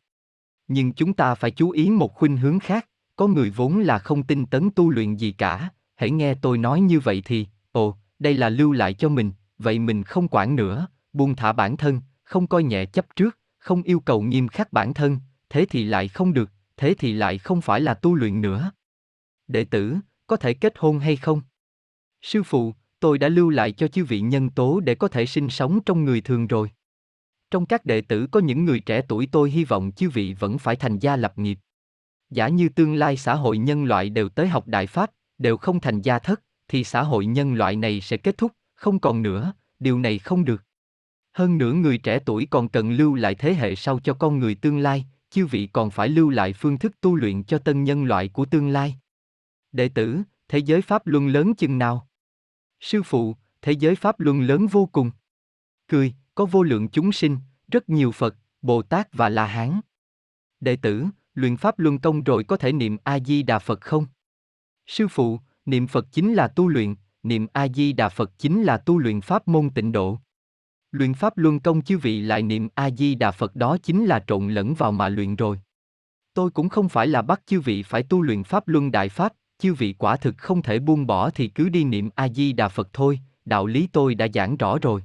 [0.68, 4.22] Nhưng chúng ta phải chú ý một khuynh hướng khác, có người vốn là không
[4.22, 8.34] tin tấn tu luyện gì cả, hãy nghe tôi nói như vậy thì, ồ, đây
[8.34, 12.46] là lưu lại cho mình, vậy mình không quản nữa, buông thả bản thân, không
[12.46, 15.18] coi nhẹ chấp trước, không yêu cầu nghiêm khắc bản thân,
[15.50, 18.70] thế thì lại không được, thế thì lại không phải là tu luyện nữa.
[19.48, 19.96] Đệ tử,
[20.26, 21.42] có thể kết hôn hay không?
[22.22, 25.48] Sư phụ, tôi đã lưu lại cho chư vị nhân tố để có thể sinh
[25.48, 26.70] sống trong người thường rồi.
[27.50, 30.58] Trong các đệ tử có những người trẻ tuổi tôi hy vọng chư vị vẫn
[30.58, 31.58] phải thành gia lập nghiệp.
[32.30, 35.80] Giả như tương lai xã hội nhân loại đều tới học Đại Pháp, đều không
[35.80, 39.52] thành gia thất, thì xã hội nhân loại này sẽ kết thúc, không còn nữa,
[39.80, 40.62] điều này không được.
[41.32, 44.54] Hơn nữa người trẻ tuổi còn cần lưu lại thế hệ sau cho con người
[44.54, 48.04] tương lai, chư vị còn phải lưu lại phương thức tu luyện cho tân nhân
[48.04, 48.96] loại của tương lai.
[49.74, 52.08] Đệ tử, thế giới Pháp luân lớn chừng nào?
[52.80, 55.10] Sư phụ, thế giới Pháp luân lớn vô cùng.
[55.88, 57.38] Cười, có vô lượng chúng sinh,
[57.68, 59.80] rất nhiều Phật, Bồ Tát và La Hán.
[60.60, 64.06] Đệ tử, luyện Pháp luân công rồi có thể niệm A-di-đà Phật không?
[64.86, 69.20] Sư phụ, niệm Phật chính là tu luyện, niệm A-di-đà Phật chính là tu luyện
[69.20, 70.18] Pháp môn tịnh độ.
[70.90, 74.74] Luyện Pháp luân công chư vị lại niệm A-di-đà Phật đó chính là trộn lẫn
[74.74, 75.60] vào mà luyện rồi.
[76.34, 79.32] Tôi cũng không phải là bắt chư vị phải tu luyện Pháp luân đại Pháp,
[79.64, 83.20] chư vị quả thực không thể buông bỏ thì cứ đi niệm A-di-đà Phật thôi,
[83.44, 85.02] đạo lý tôi đã giảng rõ rồi.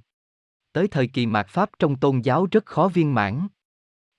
[0.74, 3.48] Tới thời kỳ mạt Pháp trong tôn giáo rất khó viên mãn.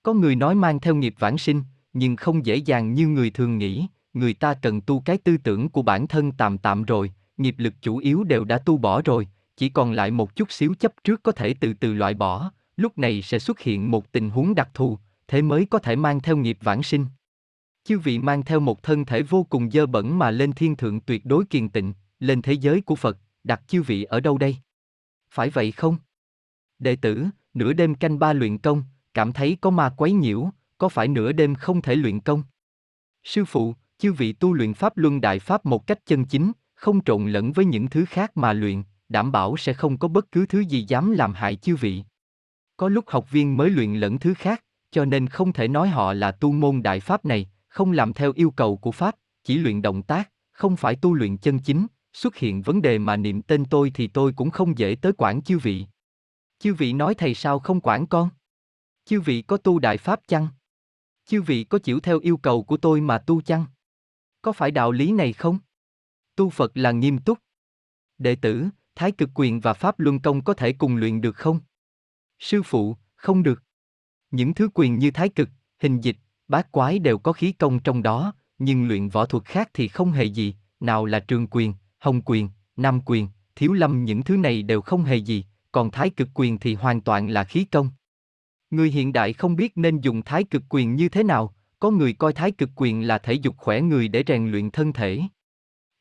[0.03, 1.63] Có người nói mang theo nghiệp vãng sinh,
[1.93, 5.69] nhưng không dễ dàng như người thường nghĩ, người ta cần tu cái tư tưởng
[5.69, 9.27] của bản thân tạm tạm rồi, nghiệp lực chủ yếu đều đã tu bỏ rồi,
[9.57, 12.97] chỉ còn lại một chút xíu chấp trước có thể từ từ loại bỏ, lúc
[12.97, 14.97] này sẽ xuất hiện một tình huống đặc thù,
[15.27, 17.05] thế mới có thể mang theo nghiệp vãng sinh.
[17.83, 20.99] Chư vị mang theo một thân thể vô cùng dơ bẩn mà lên thiên thượng
[20.99, 24.57] tuyệt đối kiền tịnh, lên thế giới của Phật, đặt chư vị ở đâu đây?
[25.31, 25.97] Phải vậy không?
[26.79, 28.83] Đệ tử, nửa đêm canh ba luyện công,
[29.13, 32.43] cảm thấy có ma quấy nhiễu, có phải nửa đêm không thể luyện công?
[33.23, 37.03] Sư phụ, chư vị tu luyện Pháp Luân Đại Pháp một cách chân chính, không
[37.03, 40.45] trộn lẫn với những thứ khác mà luyện, đảm bảo sẽ không có bất cứ
[40.45, 42.03] thứ gì dám làm hại chư vị.
[42.77, 46.13] Có lúc học viên mới luyện lẫn thứ khác, cho nên không thể nói họ
[46.13, 49.81] là tu môn Đại Pháp này, không làm theo yêu cầu của Pháp, chỉ luyện
[49.81, 53.65] động tác, không phải tu luyện chân chính, xuất hiện vấn đề mà niệm tên
[53.65, 55.85] tôi thì tôi cũng không dễ tới quản chư vị.
[56.59, 58.29] Chư vị nói thầy sao không quản con?
[59.05, 60.47] Chư vị có tu đại pháp chăng?
[61.25, 63.65] Chư vị có chịu theo yêu cầu của tôi mà tu chăng?
[64.41, 65.59] Có phải đạo lý này không?
[66.35, 67.39] Tu Phật là nghiêm túc.
[68.17, 71.59] Đệ tử, Thái cực quyền và Pháp luân công có thể cùng luyện được không?
[72.39, 73.63] Sư phụ, không được.
[74.31, 76.17] Những thứ quyền như thái cực, hình dịch,
[76.51, 80.11] bát quái đều có khí công trong đó, nhưng luyện võ thuật khác thì không
[80.11, 84.63] hề gì, nào là trường quyền, hồng quyền, nam quyền, thiếu lâm những thứ này
[84.63, 87.89] đều không hề gì, còn thái cực quyền thì hoàn toàn là khí công.
[88.71, 92.13] Người hiện đại không biết nên dùng thái cực quyền như thế nào, có người
[92.13, 95.21] coi thái cực quyền là thể dục khỏe người để rèn luyện thân thể.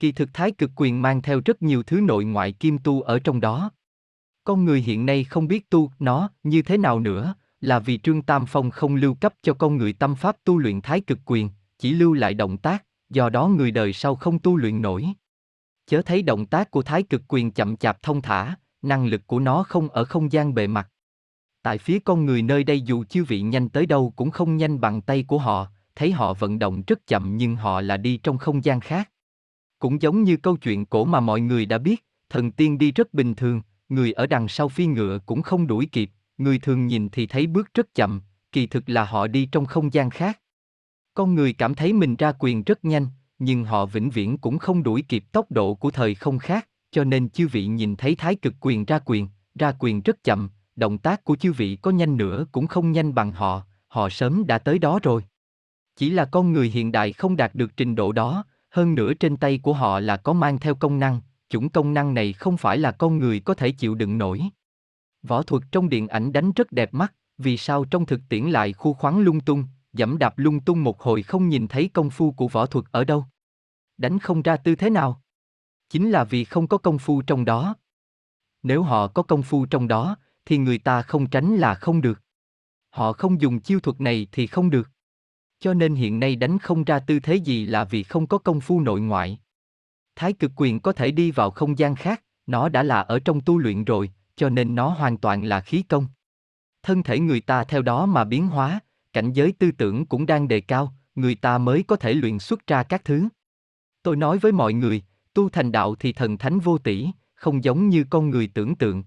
[0.00, 3.18] Kỳ thực thái cực quyền mang theo rất nhiều thứ nội ngoại kim tu ở
[3.18, 3.70] trong đó.
[4.44, 8.22] Con người hiện nay không biết tu nó như thế nào nữa, là vì Trương
[8.22, 11.50] Tam Phong không lưu cấp cho con người tâm pháp tu luyện thái cực quyền,
[11.78, 15.06] chỉ lưu lại động tác, do đó người đời sau không tu luyện nổi.
[15.86, 19.40] Chớ thấy động tác của thái cực quyền chậm chạp thông thả, năng lực của
[19.40, 20.88] nó không ở không gian bề mặt.
[21.62, 24.80] Tại phía con người nơi đây dù chư vị nhanh tới đâu cũng không nhanh
[24.80, 28.38] bằng tay của họ, thấy họ vận động rất chậm nhưng họ là đi trong
[28.38, 29.10] không gian khác.
[29.78, 33.14] Cũng giống như câu chuyện cổ mà mọi người đã biết, thần tiên đi rất
[33.14, 37.08] bình thường, người ở đằng sau phi ngựa cũng không đuổi kịp, người thường nhìn
[37.08, 40.40] thì thấy bước rất chậm, kỳ thực là họ đi trong không gian khác.
[41.14, 43.06] Con người cảm thấy mình ra quyền rất nhanh,
[43.38, 47.04] nhưng họ vĩnh viễn cũng không đuổi kịp tốc độ của thời không khác, cho
[47.04, 50.98] nên chư vị nhìn thấy thái cực quyền ra quyền, ra quyền rất chậm, động
[50.98, 54.58] tác của chư vị có nhanh nữa cũng không nhanh bằng họ, họ sớm đã
[54.58, 55.24] tới đó rồi.
[55.96, 59.36] Chỉ là con người hiện đại không đạt được trình độ đó, hơn nữa trên
[59.36, 62.78] tay của họ là có mang theo công năng, chủng công năng này không phải
[62.78, 64.40] là con người có thể chịu đựng nổi.
[65.22, 68.72] Võ thuật trong điện ảnh đánh rất đẹp mắt, vì sao trong thực tiễn lại
[68.72, 72.32] khu khoáng lung tung, dẫm đạp lung tung một hồi không nhìn thấy công phu
[72.32, 73.24] của võ thuật ở đâu?
[73.98, 75.22] Đánh không ra tư thế nào?
[75.88, 77.74] Chính là vì không có công phu trong đó.
[78.62, 82.22] Nếu họ có công phu trong đó, thì người ta không tránh là không được.
[82.90, 84.88] Họ không dùng chiêu thuật này thì không được.
[85.60, 88.60] Cho nên hiện nay đánh không ra tư thế gì là vì không có công
[88.60, 89.38] phu nội ngoại.
[90.16, 93.40] Thái cực quyền có thể đi vào không gian khác, nó đã là ở trong
[93.40, 96.06] tu luyện rồi, cho nên nó hoàn toàn là khí công.
[96.82, 98.80] Thân thể người ta theo đó mà biến hóa,
[99.12, 102.66] cảnh giới tư tưởng cũng đang đề cao, người ta mới có thể luyện xuất
[102.66, 103.28] ra các thứ.
[104.02, 105.02] Tôi nói với mọi người,
[105.34, 109.04] tu thành đạo thì thần thánh vô tỷ, không giống như con người tưởng tượng.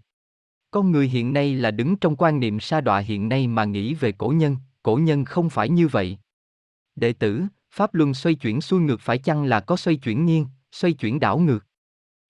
[0.71, 3.93] Con người hiện nay là đứng trong quan niệm sa đọa hiện nay mà nghĩ
[3.93, 6.17] về cổ nhân, cổ nhân không phải như vậy.
[6.95, 10.45] Đệ tử, Pháp luân xoay chuyển xuôi ngược phải chăng là có xoay chuyển nghiêng,
[10.71, 11.65] xoay chuyển đảo ngược?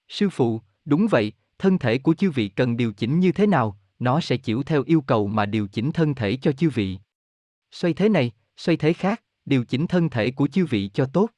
[0.07, 1.33] Sư phụ, đúng vậy,
[1.63, 4.83] thân thể của chư vị cần điều chỉnh như thế nào, nó sẽ chịu theo
[4.85, 6.97] yêu cầu mà điều chỉnh thân thể cho chư vị.
[7.71, 11.29] Xoay thế này, xoay thế khác, điều chỉnh thân thể của chư vị cho tốt.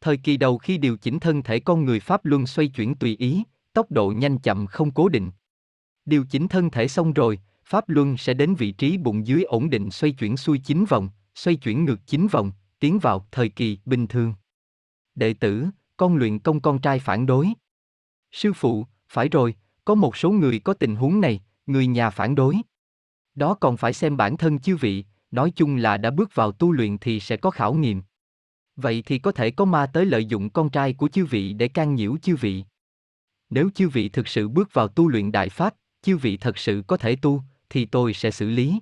[0.00, 3.16] Thời kỳ đầu khi điều chỉnh thân thể con người Pháp luân xoay chuyển tùy
[3.16, 5.30] ý, tốc độ nhanh chậm không cố định.
[6.04, 9.70] Điều chỉnh thân thể xong rồi, Pháp Luân sẽ đến vị trí bụng dưới ổn
[9.70, 13.78] định xoay chuyển xuôi 9 vòng, xoay chuyển ngược 9 vòng, tiến vào thời kỳ
[13.84, 14.34] bình thường.
[15.14, 15.66] Đệ tử,
[15.96, 17.48] con luyện công con trai phản đối.
[18.32, 22.34] Sư phụ, phải rồi, có một số người có tình huống này, người nhà phản
[22.34, 22.56] đối.
[23.34, 26.72] Đó còn phải xem bản thân chư vị, nói chung là đã bước vào tu
[26.72, 28.02] luyện thì sẽ có khảo nghiệm.
[28.76, 31.68] Vậy thì có thể có ma tới lợi dụng con trai của chư vị để
[31.68, 32.64] can nhiễu chư vị.
[33.50, 36.82] Nếu chư vị thực sự bước vào tu luyện đại pháp, chư vị thật sự
[36.86, 38.78] có thể tu, thì tôi sẽ xử lý.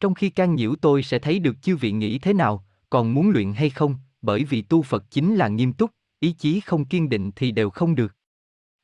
[0.00, 3.30] Trong khi can nhiễu tôi sẽ thấy được chư vị nghĩ thế nào, còn muốn
[3.30, 7.08] luyện hay không, bởi vì tu Phật chính là nghiêm túc, ý chí không kiên
[7.08, 8.16] định thì đều không được.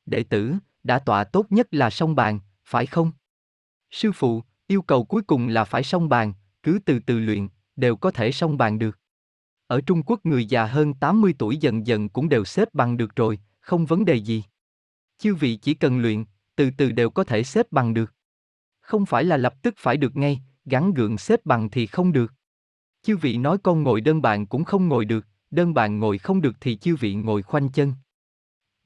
[0.07, 0.53] Đệ tử,
[0.83, 3.11] đã tọa tốt nhất là song bàn, phải không?
[3.91, 7.95] Sư phụ, yêu cầu cuối cùng là phải song bàn, cứ từ từ luyện, đều
[7.95, 8.99] có thể song bàn được.
[9.67, 13.15] Ở Trung Quốc người già hơn 80 tuổi dần dần cũng đều xếp bằng được
[13.15, 14.43] rồi, không vấn đề gì.
[15.17, 18.13] Chư vị chỉ cần luyện, từ từ đều có thể xếp bằng được.
[18.79, 22.33] Không phải là lập tức phải được ngay, gắn gượng xếp bằng thì không được.
[23.03, 26.41] Chư vị nói con ngồi đơn bàn cũng không ngồi được, đơn bàn ngồi không
[26.41, 27.93] được thì chư vị ngồi khoanh chân.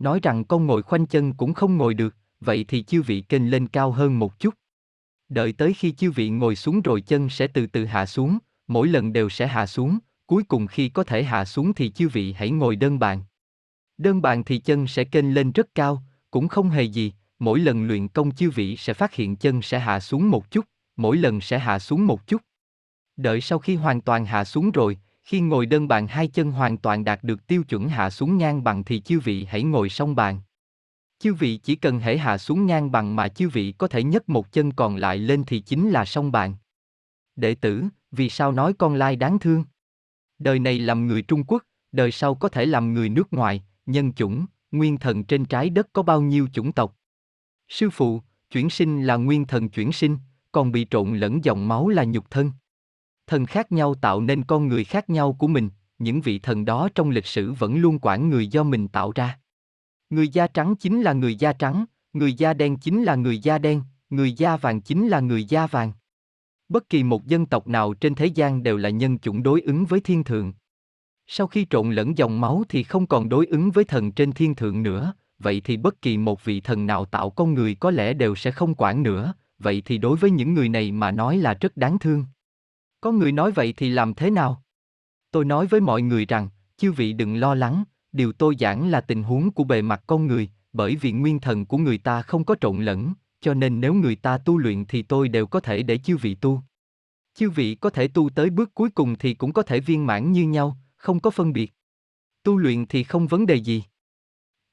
[0.01, 3.51] Nói rằng con ngồi khoanh chân cũng không ngồi được, vậy thì chư vị kênh
[3.51, 4.53] lên cao hơn một chút.
[5.29, 8.87] Đợi tới khi chư vị ngồi xuống rồi chân sẽ từ từ hạ xuống, mỗi
[8.87, 12.33] lần đều sẽ hạ xuống, cuối cùng khi có thể hạ xuống thì chư vị
[12.33, 13.23] hãy ngồi đơn bàn.
[13.97, 17.87] Đơn bàn thì chân sẽ kênh lên rất cao, cũng không hề gì, mỗi lần
[17.87, 20.65] luyện công chư vị sẽ phát hiện chân sẽ hạ xuống một chút,
[20.95, 22.41] mỗi lần sẽ hạ xuống một chút.
[23.17, 24.97] Đợi sau khi hoàn toàn hạ xuống rồi,
[25.31, 28.63] khi ngồi đơn bàn hai chân hoàn toàn đạt được tiêu chuẩn hạ xuống ngang
[28.63, 30.41] bằng thì chư vị hãy ngồi song bàn.
[31.19, 34.29] Chư vị chỉ cần hãy hạ xuống ngang bằng mà chư vị có thể nhấc
[34.29, 36.55] một chân còn lại lên thì chính là song bàn.
[37.35, 39.63] Đệ tử, vì sao nói con lai đáng thương?
[40.39, 44.13] Đời này làm người Trung Quốc, đời sau có thể làm người nước ngoài, nhân
[44.13, 46.95] chủng, nguyên thần trên trái đất có bao nhiêu chủng tộc?
[47.69, 50.17] Sư phụ, chuyển sinh là nguyên thần chuyển sinh,
[50.51, 52.51] còn bị trộn lẫn dòng máu là nhục thân.
[53.31, 55.69] Thần khác nhau tạo nên con người khác nhau của mình,
[55.99, 59.39] những vị thần đó trong lịch sử vẫn luôn quản người do mình tạo ra.
[60.09, 63.57] Người da trắng chính là người da trắng, người da đen chính là người da
[63.57, 65.93] đen, người da vàng chính là người da vàng.
[66.69, 69.85] Bất kỳ một dân tộc nào trên thế gian đều là nhân chủng đối ứng
[69.85, 70.53] với thiên thượng.
[71.27, 74.55] Sau khi trộn lẫn dòng máu thì không còn đối ứng với thần trên thiên
[74.55, 78.13] thượng nữa, vậy thì bất kỳ một vị thần nào tạo con người có lẽ
[78.13, 81.53] đều sẽ không quản nữa, vậy thì đối với những người này mà nói là
[81.53, 82.25] rất đáng thương.
[83.01, 84.63] Có người nói vậy thì làm thế nào?
[85.31, 89.01] Tôi nói với mọi người rằng, chư vị đừng lo lắng, điều tôi giảng là
[89.01, 92.45] tình huống của bề mặt con người, bởi vì nguyên thần của người ta không
[92.45, 95.83] có trộn lẫn, cho nên nếu người ta tu luyện thì tôi đều có thể
[95.83, 96.61] để chư vị tu.
[97.33, 100.31] Chư vị có thể tu tới bước cuối cùng thì cũng có thể viên mãn
[100.31, 101.73] như nhau, không có phân biệt.
[102.43, 103.83] Tu luyện thì không vấn đề gì.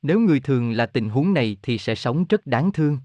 [0.02, 2.98] Nếu người thường là tình huống này thì sẽ sống rất đáng thương.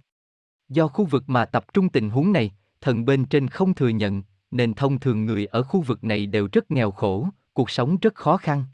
[0.69, 4.23] Do khu vực mà tập trung tình huống này, thần bên trên không thừa nhận,
[4.53, 8.15] nên thông thường người ở khu vực này đều rất nghèo khổ, cuộc sống rất
[8.15, 8.65] khó khăn.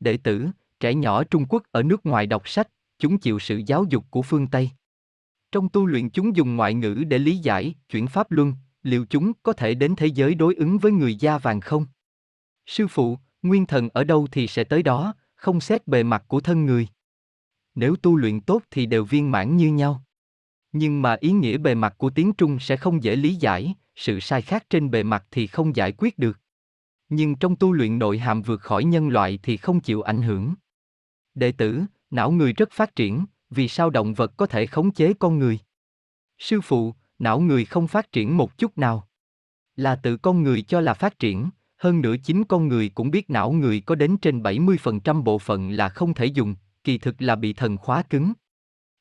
[0.00, 0.46] Đệ tử,
[0.80, 2.68] trẻ nhỏ Trung Quốc ở nước ngoài đọc sách,
[2.98, 4.70] chúng chịu sự giáo dục của phương Tây.
[5.52, 9.32] Trong tu luyện chúng dùng ngoại ngữ để lý giải, chuyển pháp luân, liệu chúng
[9.42, 11.86] có thể đến thế giới đối ứng với người da vàng không?
[12.66, 16.40] Sư phụ, nguyên thần ở đâu thì sẽ tới đó, không xét bề mặt của
[16.40, 16.88] thân người.
[17.74, 20.02] Nếu tu luyện tốt thì đều viên mãn như nhau.
[20.72, 24.20] Nhưng mà ý nghĩa bề mặt của tiếng Trung sẽ không dễ lý giải, sự
[24.20, 26.40] sai khác trên bề mặt thì không giải quyết được.
[27.08, 30.54] Nhưng trong tu luyện nội hàm vượt khỏi nhân loại thì không chịu ảnh hưởng.
[31.34, 35.12] Đệ tử, não người rất phát triển, vì sao động vật có thể khống chế
[35.12, 35.58] con người?
[36.38, 39.08] Sư phụ, não người không phát triển một chút nào.
[39.76, 43.30] Là tự con người cho là phát triển, hơn nữa chính con người cũng biết
[43.30, 47.36] não người có đến trên 70% bộ phận là không thể dùng, kỳ thực là
[47.36, 48.32] bị thần khóa cứng.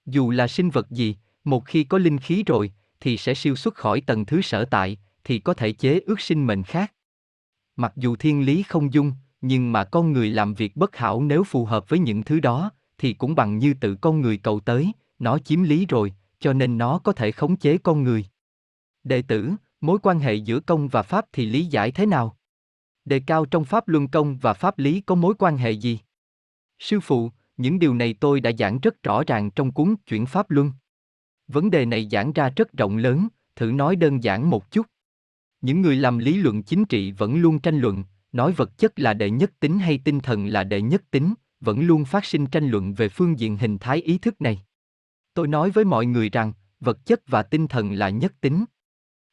[0.06, 2.72] Dù là sinh vật gì, một khi có linh khí rồi,
[3.06, 6.48] thì sẽ siêu xuất khỏi tầng thứ sở tại, thì có thể chế ước sinh
[6.48, 6.94] mệnh khác.
[7.76, 9.12] Mặc dù thiên lý không dung,
[9.42, 12.72] nhưng mà con người làm việc bất hảo nếu phù hợp với những thứ đó,
[12.98, 16.78] thì cũng bằng như tự con người cầu tới, nó chiếm lý rồi, cho nên
[16.78, 18.26] nó có thể khống chế con người.
[19.04, 19.52] Đệ tử,
[19.82, 22.38] mối quan hệ giữa công và pháp thì lý giải thế nào?
[23.06, 26.00] Đề cao trong pháp luân công và pháp lý có mối quan hệ gì?
[26.80, 30.52] Sư phụ, những điều này tôi đã giảng rất rõ ràng trong cuốn Chuyển Pháp
[30.52, 30.72] Luân.
[31.48, 34.86] Vấn đề này giảng ra rất rộng lớn, thử nói đơn giản một chút.
[35.62, 39.14] Những người làm lý luận chính trị vẫn luôn tranh luận, nói vật chất là
[39.14, 42.68] đệ nhất tính hay tinh thần là đệ nhất tính, vẫn luôn phát sinh tranh
[42.68, 44.66] luận về phương diện hình thái ý thức này.
[45.34, 48.66] Tôi nói với mọi người rằng, vật chất và tinh thần là nhất tính.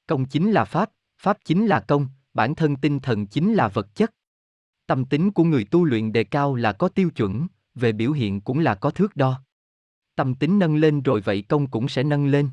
[0.07, 3.95] Công chính là pháp, pháp chính là công, bản thân tinh thần chính là vật
[3.95, 4.15] chất.
[4.87, 8.41] Tâm tính của người tu luyện đề cao là có tiêu chuẩn, về biểu hiện
[8.41, 9.43] cũng là có thước đo.
[10.15, 12.51] Tâm tính nâng lên rồi vậy công cũng sẽ nâng lên.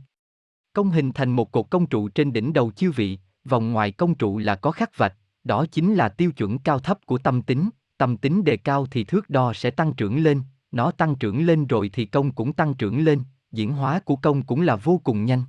[0.74, 4.16] Công hình thành một cột công trụ trên đỉnh đầu chư vị, vòng ngoài công
[4.16, 7.70] trụ là có khắc vạch, đó chính là tiêu chuẩn cao thấp của tâm tính,
[7.98, 11.68] tâm tính đề cao thì thước đo sẽ tăng trưởng lên, nó tăng trưởng lên
[11.68, 13.22] rồi thì công cũng tăng trưởng lên,
[13.52, 15.44] diễn hóa của công cũng là vô cùng nhanh.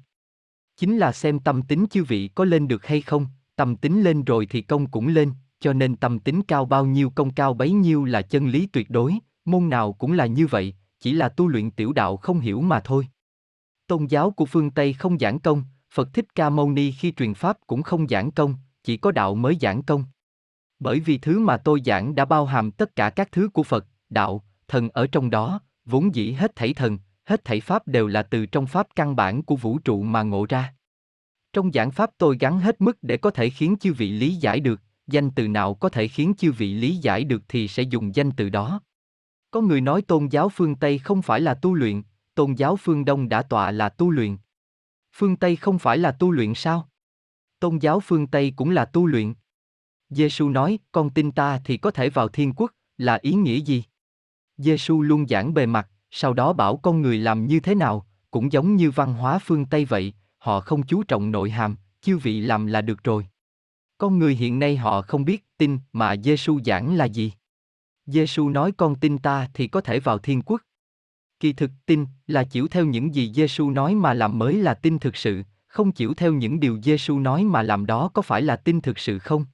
[0.76, 4.24] Chính là xem tâm tính chư vị có lên được hay không, tâm tính lên
[4.24, 7.72] rồi thì công cũng lên, cho nên tâm tính cao bao nhiêu công cao bấy
[7.72, 11.48] nhiêu là chân lý tuyệt đối, môn nào cũng là như vậy, chỉ là tu
[11.48, 13.08] luyện tiểu đạo không hiểu mà thôi.
[13.86, 15.64] Tôn giáo của phương Tây không giảng công,
[15.94, 18.54] Phật Thích Ca Mâu Ni khi truyền pháp cũng không giảng công,
[18.84, 20.04] chỉ có đạo mới giảng công.
[20.78, 23.86] Bởi vì thứ mà tôi giảng đã bao hàm tất cả các thứ của Phật,
[24.10, 28.22] đạo, thần ở trong đó, vốn dĩ hết thảy thần, hết thảy pháp đều là
[28.22, 30.74] từ trong pháp căn bản của vũ trụ mà ngộ ra.
[31.52, 34.60] Trong giảng pháp tôi gắn hết mức để có thể khiến chư vị lý giải
[34.60, 38.14] được, danh từ nào có thể khiến chư vị lý giải được thì sẽ dùng
[38.14, 38.80] danh từ đó.
[39.50, 42.02] Có người nói tôn giáo phương Tây không phải là tu luyện,
[42.34, 44.36] tôn giáo phương Đông đã tọa là tu luyện.
[45.12, 46.88] Phương Tây không phải là tu luyện sao?
[47.60, 49.34] Tôn giáo phương Tây cũng là tu luyện.
[50.08, 53.84] Giêsu nói, con tin ta thì có thể vào thiên quốc, là ý nghĩa gì?
[54.56, 58.52] Giêsu luôn giảng bề mặt, sau đó bảo con người làm như thế nào, cũng
[58.52, 62.40] giống như văn hóa phương Tây vậy, họ không chú trọng nội hàm, chư vị
[62.40, 63.26] làm là được rồi.
[63.98, 67.32] Con người hiện nay họ không biết tin mà Giêsu giảng là gì.
[68.12, 70.60] Giêsu nói con tin ta thì có thể vào thiên quốc.
[71.40, 74.98] Kỳ thực tin là chịu theo những gì Giêsu nói mà làm mới là tin
[74.98, 78.56] thực sự, không chịu theo những điều Giêsu nói mà làm đó có phải là
[78.56, 79.46] tin thực sự không?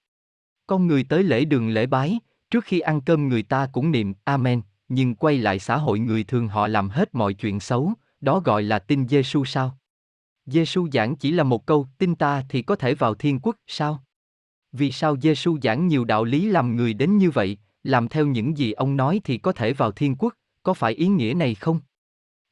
[0.67, 2.19] Con người tới lễ đường lễ bái,
[2.51, 6.25] trước khi ăn cơm người ta cũng niệm Amen, nhưng quay lại xã hội người
[6.25, 9.79] thường họ làm hết mọi chuyện xấu, đó gọi là tin Giêsu sao?
[10.47, 14.05] Giêsu giảng chỉ là một câu, tin ta thì có thể vào thiên quốc, sao?
[14.73, 18.59] Vì sao Giêsu giảng nhiều đạo lý làm người đến như vậy, làm theo những
[18.59, 21.81] gì ông nói thì có thể vào thiên quốc, có phải ý nghĩa này không?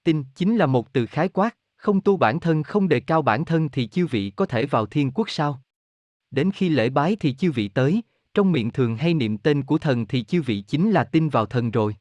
[0.04, 3.44] Tin chính là một từ khái quát, không tu bản thân không đề cao bản
[3.44, 5.62] thân thì chư vị có thể vào thiên quốc sao?
[6.30, 8.02] Đến khi lễ bái thì chư vị tới,
[8.34, 11.46] trong miệng thường hay niệm tên của thần thì chư vị chính là tin vào
[11.46, 11.96] thần rồi.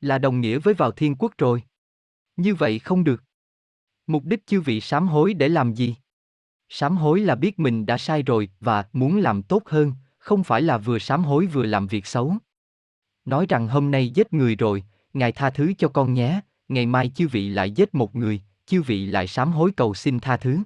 [0.00, 1.62] Là đồng nghĩa với vào thiên quốc rồi.
[2.36, 3.22] Như vậy không được.
[4.06, 5.96] Mục đích chư vị sám hối để làm gì?
[6.68, 10.62] Sám hối là biết mình đã sai rồi và muốn làm tốt hơn, không phải
[10.62, 12.36] là vừa sám hối vừa làm việc xấu.
[13.26, 14.82] Nói rằng hôm nay giết người rồi,
[15.16, 18.82] Ngài tha thứ cho con nhé, ngày mai chư vị lại giết một người, chư
[18.82, 20.58] vị lại sám hối cầu xin tha thứ.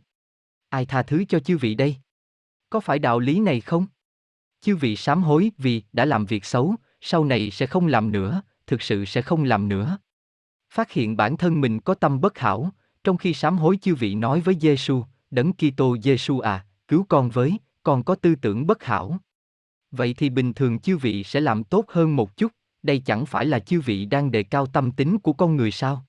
[0.69, 1.97] Ai tha thứ cho chư vị đây?
[2.71, 3.87] Có phải đạo lý này không?
[4.61, 8.43] Chư vị sám hối vì đã làm việc xấu, sau này sẽ không làm nữa,
[8.67, 9.99] thực sự sẽ không làm nữa.
[10.71, 12.71] Phát hiện bản thân mình có tâm bất hảo,
[13.05, 17.31] trong khi sám hối chư vị nói với Giêsu, đấng Kitô Giêsu à, cứu con
[17.31, 19.19] với, con có tư tưởng bất hảo.
[19.91, 22.53] Vậy thì bình thường chư vị sẽ làm tốt hơn một chút,
[22.83, 26.05] đây chẳng phải là chư vị đang đề cao tâm tính của con người sao?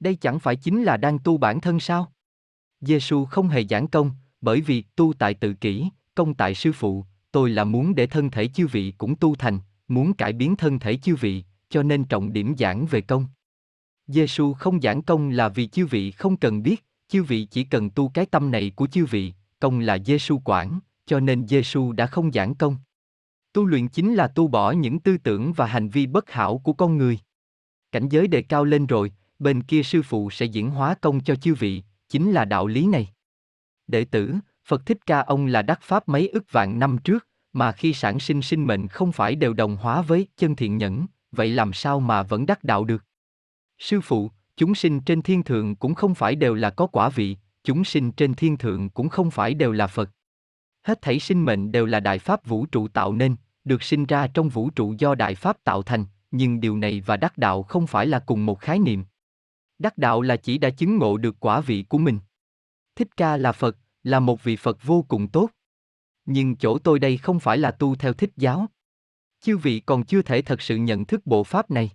[0.00, 2.12] Đây chẳng phải chính là đang tu bản thân sao?
[2.80, 7.04] Giêsu không hề giảng công, bởi vì tu tại tự kỷ, công tại sư phụ,
[7.32, 10.78] tôi là muốn để thân thể chư vị cũng tu thành, muốn cải biến thân
[10.78, 13.26] thể chư vị, cho nên trọng điểm giảng về công.
[14.06, 17.90] Giêsu không giảng công là vì chư vị không cần biết, chư vị chỉ cần
[17.90, 22.06] tu cái tâm này của chư vị, công là Giêsu quản, cho nên Giêsu đã
[22.06, 22.76] không giảng công.
[23.56, 26.72] Tu luyện chính là tu bỏ những tư tưởng và hành vi bất hảo của
[26.72, 27.18] con người.
[27.92, 31.34] Cảnh giới đề cao lên rồi, bên kia sư phụ sẽ diễn hóa công cho
[31.34, 33.08] chư vị, chính là đạo lý này.
[33.86, 34.34] Đệ tử,
[34.66, 38.20] Phật Thích Ca ông là đắc pháp mấy ức vạn năm trước, mà khi sản
[38.20, 42.00] sinh sinh mệnh không phải đều đồng hóa với chân thiện nhẫn, vậy làm sao
[42.00, 43.04] mà vẫn đắc đạo được?
[43.78, 47.36] Sư phụ, chúng sinh trên thiên thượng cũng không phải đều là có quả vị,
[47.64, 50.10] chúng sinh trên thiên thượng cũng không phải đều là Phật.
[50.82, 53.36] Hết thảy sinh mệnh đều là đại pháp vũ trụ tạo nên,
[53.66, 57.16] được sinh ra trong vũ trụ do đại pháp tạo thành, nhưng điều này và
[57.16, 59.04] đắc đạo không phải là cùng một khái niệm.
[59.78, 62.18] Đắc đạo là chỉ đã chứng ngộ được quả vị của mình.
[62.96, 65.50] Thích ca là Phật, là một vị Phật vô cùng tốt.
[66.24, 68.66] Nhưng chỗ tôi đây không phải là tu theo thích giáo.
[69.40, 71.90] Chư vị còn chưa thể thật sự nhận thức bộ pháp này.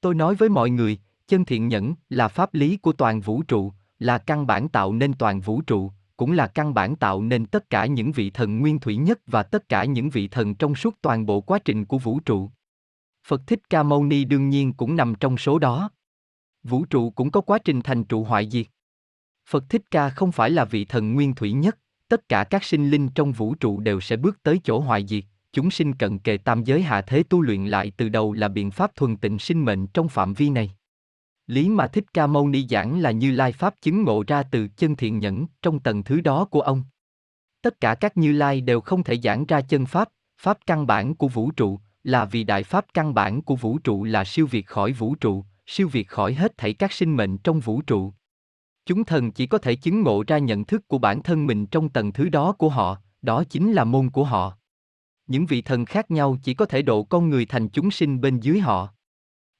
[0.00, 0.98] Tôi nói với mọi người,
[1.28, 5.12] chân thiện nhẫn là pháp lý của toàn vũ trụ, là căn bản tạo nên
[5.14, 8.80] toàn vũ trụ, cũng là căn bản tạo nên tất cả những vị thần nguyên
[8.80, 11.98] thủy nhất và tất cả những vị thần trong suốt toàn bộ quá trình của
[11.98, 12.50] vũ trụ.
[13.26, 15.90] Phật Thích Ca Mâu Ni đương nhiên cũng nằm trong số đó.
[16.62, 18.66] Vũ trụ cũng có quá trình thành trụ hoại diệt.
[19.48, 22.90] Phật Thích Ca không phải là vị thần nguyên thủy nhất, tất cả các sinh
[22.90, 26.36] linh trong vũ trụ đều sẽ bước tới chỗ hoại diệt, chúng sinh cận kề
[26.36, 29.64] tam giới hạ thế tu luyện lại từ đầu là biện pháp thuần tịnh sinh
[29.64, 30.74] mệnh trong phạm vi này.
[31.52, 34.68] Lý mà Thích Ca Mâu Ni giảng là như lai pháp chứng ngộ ra từ
[34.68, 36.84] chân thiện nhẫn trong tầng thứ đó của ông.
[37.62, 40.08] Tất cả các như lai đều không thể giảng ra chân pháp,
[40.40, 44.04] pháp căn bản của vũ trụ, là vì đại pháp căn bản của vũ trụ
[44.04, 47.60] là siêu việt khỏi vũ trụ, siêu việt khỏi hết thảy các sinh mệnh trong
[47.60, 48.12] vũ trụ.
[48.86, 51.88] Chúng thần chỉ có thể chứng ngộ ra nhận thức của bản thân mình trong
[51.88, 54.58] tầng thứ đó của họ, đó chính là môn của họ.
[55.26, 58.40] Những vị thần khác nhau chỉ có thể độ con người thành chúng sinh bên
[58.40, 58.94] dưới họ.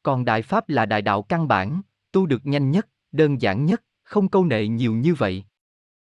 [0.02, 1.82] Còn Đại Pháp là đại đạo căn bản,
[2.12, 5.44] tu được nhanh nhất, đơn giản nhất, không câu nệ nhiều như vậy.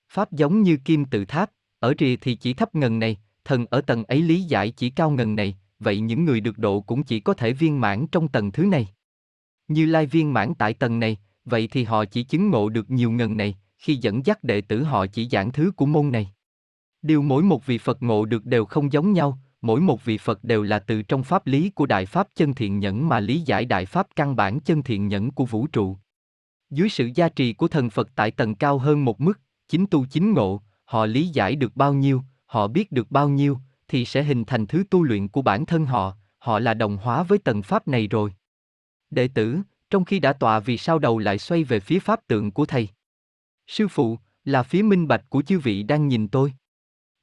[0.08, 3.80] Pháp giống như kim tự tháp, ở rìa thì chỉ thấp ngần này, thần ở
[3.80, 7.20] tầng ấy lý giải chỉ cao ngần này, vậy những người được độ cũng chỉ
[7.20, 8.88] có thể viên mãn trong tầng thứ này.
[9.68, 13.10] Như Lai viên mãn tại tầng này, vậy thì họ chỉ chứng ngộ được nhiều
[13.10, 16.32] ngần này, khi dẫn dắt đệ tử họ chỉ giảng thứ của môn này.
[17.02, 20.44] Điều mỗi một vị Phật ngộ được đều không giống nhau, mỗi một vị Phật
[20.44, 23.64] đều là từ trong pháp lý của Đại Pháp chân thiện nhẫn mà lý giải
[23.64, 25.96] Đại Pháp căn bản chân thiện nhẫn của vũ trụ.
[26.70, 30.06] Dưới sự gia trì của thần Phật tại tầng cao hơn một mức, chính tu
[30.06, 34.22] chính ngộ, họ lý giải được bao nhiêu, họ biết được bao nhiêu, thì sẽ
[34.22, 37.62] hình thành thứ tu luyện của bản thân họ, họ là đồng hóa với tầng
[37.62, 38.32] Pháp này rồi.
[39.10, 39.58] Đệ tử,
[39.90, 42.88] trong khi đã tọa vì sao đầu lại xoay về phía Pháp tượng của thầy?
[43.66, 46.52] Sư phụ, là phía minh bạch của chư vị đang nhìn tôi.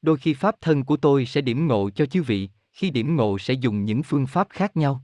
[0.01, 3.39] Đôi khi Pháp thân của tôi sẽ điểm ngộ cho chư vị, khi điểm ngộ
[3.39, 5.03] sẽ dùng những phương pháp khác nhau.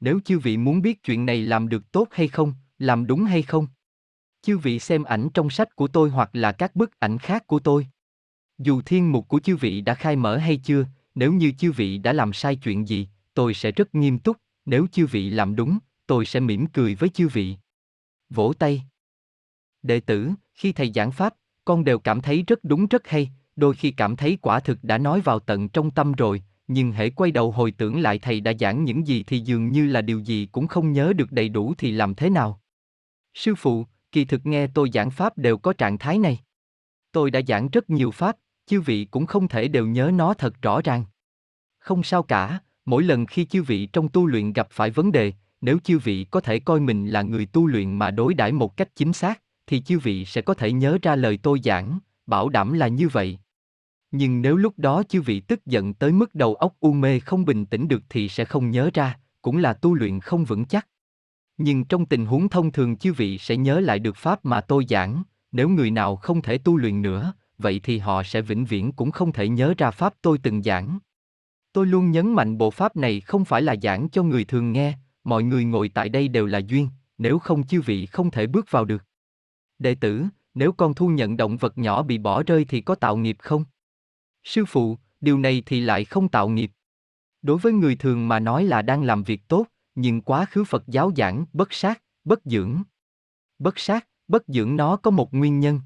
[0.00, 3.42] Nếu chư vị muốn biết chuyện này làm được tốt hay không, làm đúng hay
[3.42, 3.66] không,
[4.42, 7.58] chư vị xem ảnh trong sách của tôi hoặc là các bức ảnh khác của
[7.58, 7.86] tôi.
[8.58, 11.98] Dù thiên mục của chư vị đã khai mở hay chưa, nếu như chư vị
[11.98, 15.78] đã làm sai chuyện gì, tôi sẽ rất nghiêm túc, nếu chư vị làm đúng,
[16.06, 17.56] tôi sẽ mỉm cười với chư vị.
[18.30, 18.82] Vỗ tay.
[19.82, 21.34] Đệ tử, khi thầy giảng pháp,
[21.64, 24.98] con đều cảm thấy rất đúng rất hay, đôi khi cảm thấy quả thực đã
[24.98, 28.52] nói vào tận trong tâm rồi, nhưng hễ quay đầu hồi tưởng lại thầy đã
[28.60, 31.74] giảng những gì thì dường như là điều gì cũng không nhớ được đầy đủ
[31.78, 32.60] thì làm thế nào?
[33.34, 36.38] Sư phụ, kỳ thực nghe tôi giảng pháp đều có trạng thái này.
[37.12, 40.62] Tôi đã giảng rất nhiều pháp, chư vị cũng không thể đều nhớ nó thật
[40.62, 41.04] rõ ràng.
[41.78, 45.32] Không sao cả, mỗi lần khi chư vị trong tu luyện gặp phải vấn đề,
[45.60, 48.76] nếu chư vị có thể coi mình là người tu luyện mà đối đãi một
[48.76, 51.98] cách chính xác, thì chư vị sẽ có thể nhớ ra lời tôi giảng,
[52.30, 53.38] bảo đảm là như vậy.
[54.10, 57.44] Nhưng nếu lúc đó chư vị tức giận tới mức đầu óc u mê không
[57.44, 60.86] bình tĩnh được thì sẽ không nhớ ra, cũng là tu luyện không vững chắc.
[61.56, 64.86] Nhưng trong tình huống thông thường chư vị sẽ nhớ lại được pháp mà tôi
[64.88, 68.92] giảng, nếu người nào không thể tu luyện nữa, vậy thì họ sẽ vĩnh viễn
[68.92, 70.98] cũng không thể nhớ ra pháp tôi từng giảng.
[71.72, 74.94] Tôi luôn nhấn mạnh bộ pháp này không phải là giảng cho người thường nghe,
[75.24, 78.70] mọi người ngồi tại đây đều là duyên, nếu không chư vị không thể bước
[78.70, 79.04] vào được.
[79.78, 83.16] Đệ tử, nếu con thu nhận động vật nhỏ bị bỏ rơi thì có tạo
[83.16, 83.64] nghiệp không?
[84.44, 86.70] Sư phụ, điều này thì lại không tạo nghiệp.
[87.42, 90.82] Đối với người thường mà nói là đang làm việc tốt, nhưng quá khứ Phật
[90.86, 92.82] giáo giảng bất sát, bất dưỡng.
[93.58, 95.80] Bất sát, bất dưỡng nó có một nguyên nhân.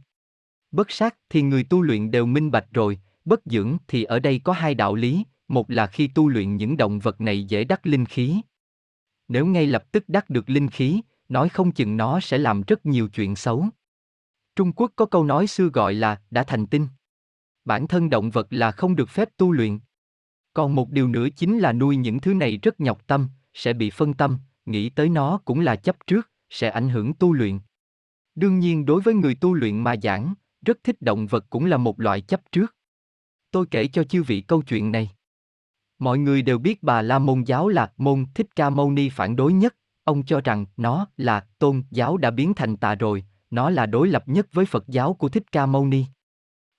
[0.71, 4.41] Bất sát thì người tu luyện đều minh bạch rồi, bất dưỡng thì ở đây
[4.45, 7.87] có hai đạo lý, một là khi tu luyện những động vật này dễ đắc
[7.87, 8.41] linh khí.
[9.29, 12.87] Nếu ngay lập tức đắc được linh khí, nói không chừng nó sẽ làm rất
[12.87, 13.69] nhiều chuyện xấu.
[14.57, 16.89] Trung Quốc có câu nói xưa gọi là đã thành tinh.
[17.65, 19.79] Bản thân động vật là không được phép tu luyện.
[20.53, 23.91] Còn một điều nữa chính là nuôi những thứ này rất nhọc tâm, sẽ bị
[23.91, 27.59] phân tâm, nghĩ tới nó cũng là chấp trước, sẽ ảnh hưởng tu luyện.
[28.35, 30.35] Đương nhiên đối với người tu luyện mà giảng,
[30.67, 32.77] rất thích động vật cũng là một loại chấp trước.
[33.51, 35.11] Tôi kể cho chư vị câu chuyện này.
[35.99, 39.37] Mọi người đều biết bà La Môn giáo là môn Thích Ca Mâu Ni phản
[39.37, 43.25] đối nhất, ông cho rằng nó là tôn giáo đã biến thành tà rồi,
[43.55, 46.05] nó là đối lập nhất với Phật giáo của Thích Ca Mâu Ni.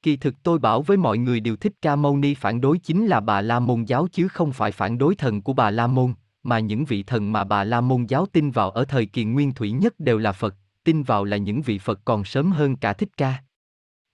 [0.01, 3.07] Kỳ thực tôi bảo với mọi người điều Thích Ca Mâu Ni phản đối chính
[3.07, 6.13] là bà La Môn giáo chứ không phải phản đối thần của bà La Môn,
[6.43, 9.53] mà những vị thần mà bà La Môn giáo tin vào ở thời kỳ nguyên
[9.53, 12.93] thủy nhất đều là Phật, tin vào là những vị Phật còn sớm hơn cả
[12.93, 13.43] Thích Ca.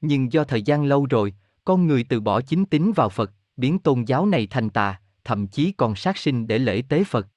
[0.01, 1.33] Nhưng do thời gian lâu rồi,
[1.65, 5.47] con người từ bỏ chính tín vào Phật, biến tôn giáo này thành tà, thậm
[5.47, 7.27] chí còn sát sinh để lễ tế Phật.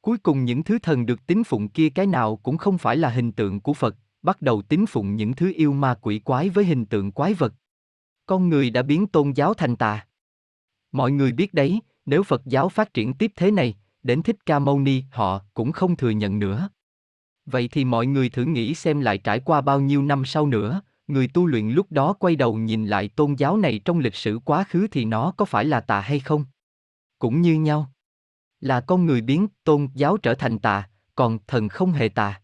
[0.00, 3.08] Cuối cùng những thứ thần được tín phụng kia cái nào cũng không phải là
[3.08, 6.64] hình tượng của Phật, bắt đầu tín phụng những thứ yêu ma quỷ quái với
[6.64, 7.54] hình tượng quái vật.
[8.26, 10.06] Con người đã biến tôn giáo thành tà.
[10.92, 14.58] Mọi người biết đấy, nếu Phật giáo phát triển tiếp thế này, đến Thích Ca
[14.58, 16.68] Mâu Ni họ cũng không thừa nhận nữa.
[17.46, 20.80] Vậy thì mọi người thử nghĩ xem lại trải qua bao nhiêu năm sau nữa,
[21.06, 24.38] người tu luyện lúc đó quay đầu nhìn lại tôn giáo này trong lịch sử
[24.44, 26.44] quá khứ thì nó có phải là tà hay không?
[27.18, 27.92] Cũng như nhau.
[28.60, 32.41] Là con người biến tôn giáo trở thành tà, còn thần không hề tà.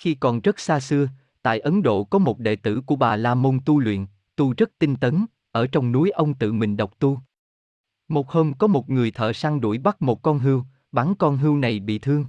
[0.00, 1.08] Khi còn rất xa xưa,
[1.42, 4.06] tại Ấn Độ có một đệ tử của bà La Môn tu luyện,
[4.36, 7.18] tu rất tinh tấn, ở trong núi ông tự mình độc tu.
[8.08, 11.56] Một hôm có một người thợ săn đuổi bắt một con hươu, bắn con hươu
[11.56, 12.24] này bị thương.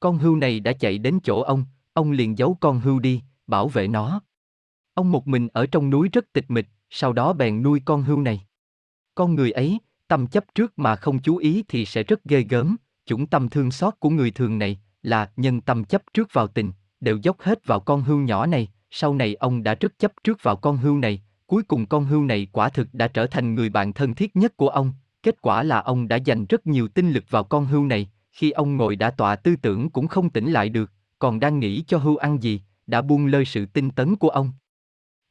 [0.00, 3.68] Con hươu này đã chạy đến chỗ ông, ông liền giấu con hươu đi, bảo
[3.68, 4.20] vệ nó.
[4.94, 8.20] Ông một mình ở trong núi rất tịch mịch, sau đó bèn nuôi con hươu
[8.20, 8.46] này.
[9.14, 9.78] Con người ấy,
[10.08, 13.70] tâm chấp trước mà không chú ý thì sẽ rất ghê gớm, chủng tâm thương
[13.70, 17.66] xót của người thường này, là nhân tâm chấp trước vào tình, đều dốc hết
[17.66, 20.98] vào con hươu nhỏ này, sau này ông đã rất chấp trước vào con hươu
[20.98, 24.36] này, cuối cùng con hươu này quả thực đã trở thành người bạn thân thiết
[24.36, 27.66] nhất của ông, kết quả là ông đã dành rất nhiều tinh lực vào con
[27.66, 31.40] hươu này, khi ông ngồi đã tọa tư tưởng cũng không tỉnh lại được, còn
[31.40, 34.52] đang nghĩ cho hươu ăn gì, đã buông lơi sự tinh tấn của ông.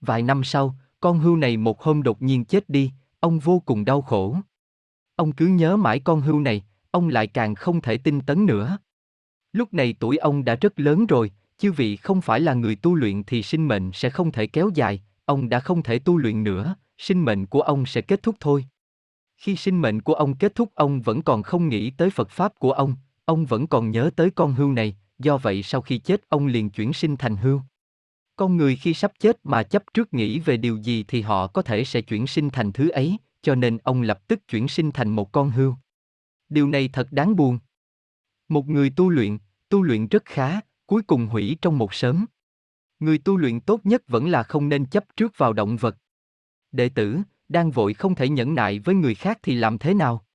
[0.02, 3.86] Vài năm sau, con hươu này một hôm đột nhiên chết đi, ông vô cùng
[3.86, 4.38] đau khổ.
[5.16, 8.78] Ông cứ nhớ mãi con hươu này, ông lại càng không thể tinh tấn nữa.
[9.54, 12.95] Lúc này tuổi ông đã rất lớn rồi, chư vị không phải là người tu
[12.95, 16.44] luyện thì sinh mệnh sẽ không thể kéo dài, ông đã không thể tu luyện
[16.44, 18.66] nữa, sinh mệnh của ông sẽ kết thúc thôi.
[19.38, 22.60] Khi sinh mệnh của ông kết thúc ông vẫn còn không nghĩ tới Phật Pháp
[22.60, 22.95] của ông,
[23.26, 26.69] ông vẫn còn nhớ tới con hươu này, do vậy sau khi chết ông liền
[26.69, 27.61] chuyển sinh thành hươu.
[28.36, 31.61] Con người khi sắp chết mà chấp trước nghĩ về điều gì thì họ có
[31.61, 35.10] thể sẽ chuyển sinh thành thứ ấy, cho nên ông lập tức chuyển sinh thành
[35.10, 35.76] một con hươu.
[36.50, 37.60] Điều này thật đáng buồn.
[38.50, 39.38] Một người tu luyện,
[39.69, 42.25] tu luyện rất khá, cuối cùng hủy trong một sớm.
[42.99, 45.98] Người tu luyện tốt nhất vẫn là không nên chấp trước vào động vật.
[46.72, 47.17] Đệ tử,
[47.49, 50.25] đang vội không thể nhẫn nại với người khác thì làm thế nào?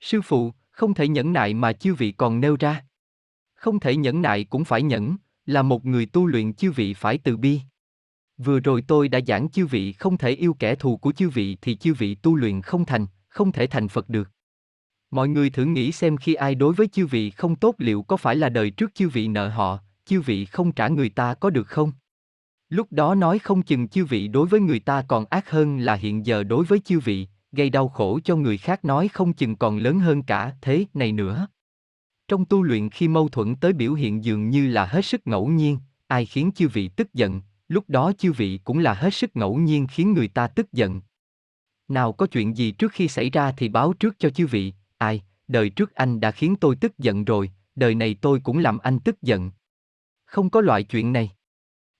[0.00, 2.84] Sư phụ, không thể nhẫn nại mà chư vị còn nêu ra.
[3.54, 7.18] Không thể nhẫn nại cũng phải nhẫn, là một người tu luyện chư vị phải
[7.18, 7.60] từ bi.
[8.36, 11.56] Vừa rồi tôi đã giảng chư vị không thể yêu kẻ thù của chư vị
[11.62, 14.30] thì chư vị tu luyện không thành, không thể thành Phật được.
[15.10, 18.16] Mọi người thử nghĩ xem khi ai đối với chư vị không tốt liệu có
[18.16, 21.50] phải là đời trước chư vị nợ họ, chư vị không trả người ta có
[21.50, 21.92] được không?
[22.68, 25.94] Lúc đó nói không chừng chư vị đối với người ta còn ác hơn là
[25.94, 29.56] hiện giờ đối với chư vị, gây đau khổ cho người khác nói không chừng
[29.56, 31.46] còn lớn hơn cả thế này nữa.
[32.28, 35.48] Trong tu luyện khi mâu thuẫn tới biểu hiện dường như là hết sức ngẫu
[35.48, 39.36] nhiên, ai khiến chư vị tức giận, lúc đó chư vị cũng là hết sức
[39.36, 41.00] ngẫu nhiên khiến người ta tức giận.
[41.88, 45.22] Nào có chuyện gì trước khi xảy ra thì báo trước cho chư vị, ai,
[45.48, 49.00] đời trước anh đã khiến tôi tức giận rồi, đời này tôi cũng làm anh
[49.00, 49.50] tức giận.
[50.24, 51.30] Không có loại chuyện này.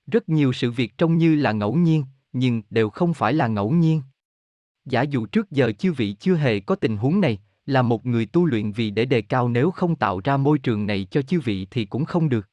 [0.07, 3.71] Rất nhiều sự việc trông như là ngẫu nhiên, nhưng đều không phải là ngẫu
[3.71, 4.03] nhiên.
[4.85, 8.27] Giả dụ trước giờ chư vị chưa hề có tình huống này, là một người
[8.27, 11.41] tu luyện vì để đề cao nếu không tạo ra môi trường này cho chư
[11.41, 12.49] vị thì cũng không được.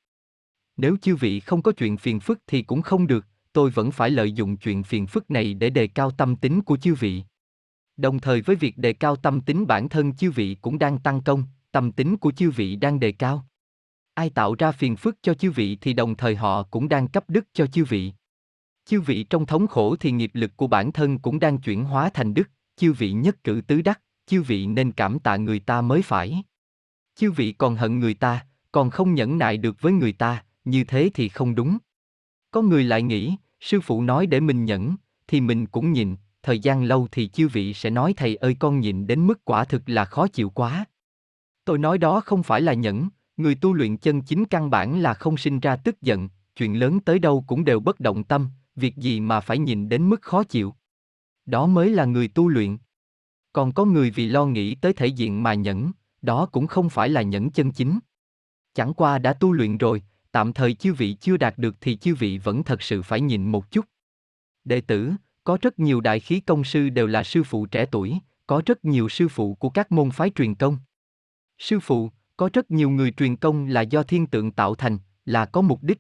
[0.78, 4.10] Nếu chư vị không có chuyện phiền phức thì cũng không được, tôi vẫn phải
[4.10, 7.24] lợi dụng chuyện phiền phức này để đề cao tâm tính của chư vị.
[7.98, 11.22] Đồng thời với việc đề cao tâm tính bản thân chư vị cũng đang tăng
[11.22, 13.46] công, tâm tính của chư vị đang đề cao.
[14.14, 17.24] Ai tạo ra phiền phức cho chư vị thì đồng thời họ cũng đang cấp
[17.28, 18.14] đức cho chư vị.
[18.86, 22.10] Chư vị trong thống khổ thì nghiệp lực của bản thân cũng đang chuyển hóa
[22.14, 25.82] thành đức, chư vị nhất cử tứ đắc, chư vị nên cảm tạ người ta
[25.82, 26.44] mới phải.
[27.16, 30.84] Chư vị còn hận người ta, còn không nhẫn nại được với người ta, như
[30.84, 31.78] thế thì không đúng.
[32.52, 34.96] Có người lại nghĩ, sư phụ nói để mình nhẫn,
[35.28, 36.16] thì mình cũng nhìn,
[36.48, 39.66] thời gian lâu thì chư vị sẽ nói thầy ơi con nhịn đến mức quả
[39.66, 40.86] thực là khó chịu quá.
[41.66, 45.14] Tôi nói đó không phải là nhẫn, người tu luyện chân chính căn bản là
[45.14, 48.96] không sinh ra tức giận, chuyện lớn tới đâu cũng đều bất động tâm, việc
[48.96, 50.76] gì mà phải nhìn đến mức khó chịu.
[51.46, 52.78] Đó mới là người tu luyện.
[53.54, 57.10] Còn có người vì lo nghĩ tới thể diện mà nhẫn, đó cũng không phải
[57.10, 58.00] là nhẫn chân chính.
[58.74, 62.16] Chẳng qua đã tu luyện rồi, tạm thời chư vị chưa đạt được thì chư
[62.16, 63.86] vị vẫn thật sự phải nhìn một chút.
[64.64, 65.14] Đệ tử,
[65.48, 68.18] có rất nhiều đại khí công sư đều là sư phụ trẻ tuổi,
[68.48, 70.78] có rất nhiều sư phụ của các môn phái truyền công.
[71.58, 75.46] Sư phụ, có rất nhiều người truyền công là do thiên tượng tạo thành, là
[75.46, 76.00] có mục đích.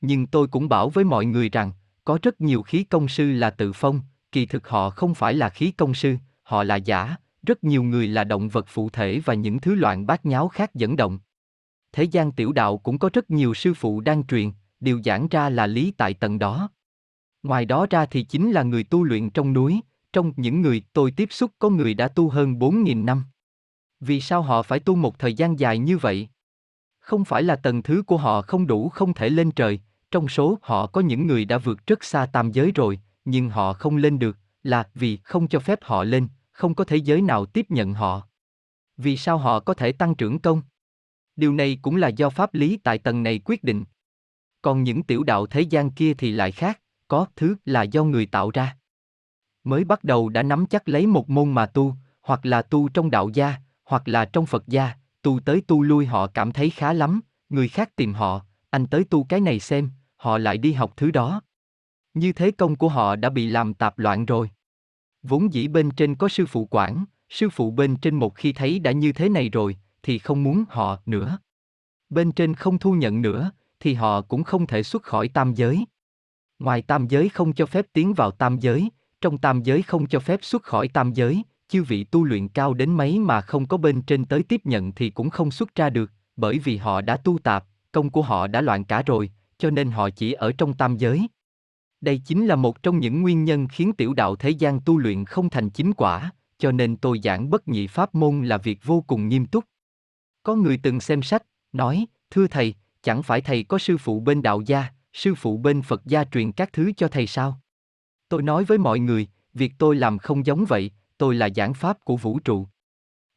[0.00, 1.72] Nhưng tôi cũng bảo với mọi người rằng,
[2.04, 4.00] có rất nhiều khí công sư là tự phong,
[4.32, 8.08] kỳ thực họ không phải là khí công sư, họ là giả, rất nhiều người
[8.08, 11.18] là động vật phụ thể và những thứ loạn bát nháo khác dẫn động.
[11.92, 15.48] Thế gian tiểu đạo cũng có rất nhiều sư phụ đang truyền, điều giảng ra
[15.48, 16.70] là lý tại tầng đó.
[17.46, 19.80] Ngoài đó ra thì chính là người tu luyện trong núi,
[20.12, 23.24] trong những người tôi tiếp xúc có người đã tu hơn 4.000 năm.
[24.00, 26.28] Vì sao họ phải tu một thời gian dài như vậy?
[26.98, 30.58] Không phải là tầng thứ của họ không đủ không thể lên trời, trong số
[30.62, 34.18] họ có những người đã vượt rất xa tam giới rồi, nhưng họ không lên
[34.18, 37.94] được, là vì không cho phép họ lên, không có thế giới nào tiếp nhận
[37.94, 38.28] họ.
[38.96, 40.62] Vì sao họ có thể tăng trưởng công?
[41.36, 43.84] Điều này cũng là do pháp lý tại tầng này quyết định.
[44.62, 48.26] Còn những tiểu đạo thế gian kia thì lại khác, có thứ là do người
[48.26, 48.76] tạo ra.
[49.64, 53.10] Mới bắt đầu đã nắm chắc lấy một môn mà tu, hoặc là tu trong
[53.10, 53.54] đạo gia,
[53.84, 57.68] hoặc là trong Phật gia, tu tới tu lui họ cảm thấy khá lắm, người
[57.68, 61.40] khác tìm họ, anh tới tu cái này xem, họ lại đi học thứ đó.
[62.14, 64.50] Như thế công của họ đã bị làm tạp loạn rồi.
[65.22, 68.78] Vốn dĩ bên trên có sư phụ quản, sư phụ bên trên một khi thấy
[68.78, 71.38] đã như thế này rồi, thì không muốn họ nữa.
[72.10, 75.84] Bên trên không thu nhận nữa, thì họ cũng không thể xuất khỏi tam giới.
[76.58, 80.20] Ngoài tam giới không cho phép tiến vào tam giới, trong tam giới không cho
[80.20, 83.76] phép xuất khỏi tam giới, chư vị tu luyện cao đến mấy mà không có
[83.76, 87.16] bên trên tới tiếp nhận thì cũng không xuất ra được, bởi vì họ đã
[87.16, 90.74] tu tạp, công của họ đã loạn cả rồi, cho nên họ chỉ ở trong
[90.74, 91.28] tam giới.
[92.00, 95.24] Đây chính là một trong những nguyên nhân khiến tiểu đạo thế gian tu luyện
[95.24, 99.04] không thành chính quả, cho nên tôi giảng bất nhị pháp môn là việc vô
[99.06, 99.64] cùng nghiêm túc.
[100.42, 104.42] Có người từng xem sách, nói, thưa thầy, chẳng phải thầy có sư phụ bên
[104.42, 107.60] đạo gia, sư phụ bên Phật gia truyền các thứ cho thầy sao?
[108.28, 112.04] Tôi nói với mọi người, việc tôi làm không giống vậy, tôi là giảng pháp
[112.04, 112.66] của vũ trụ.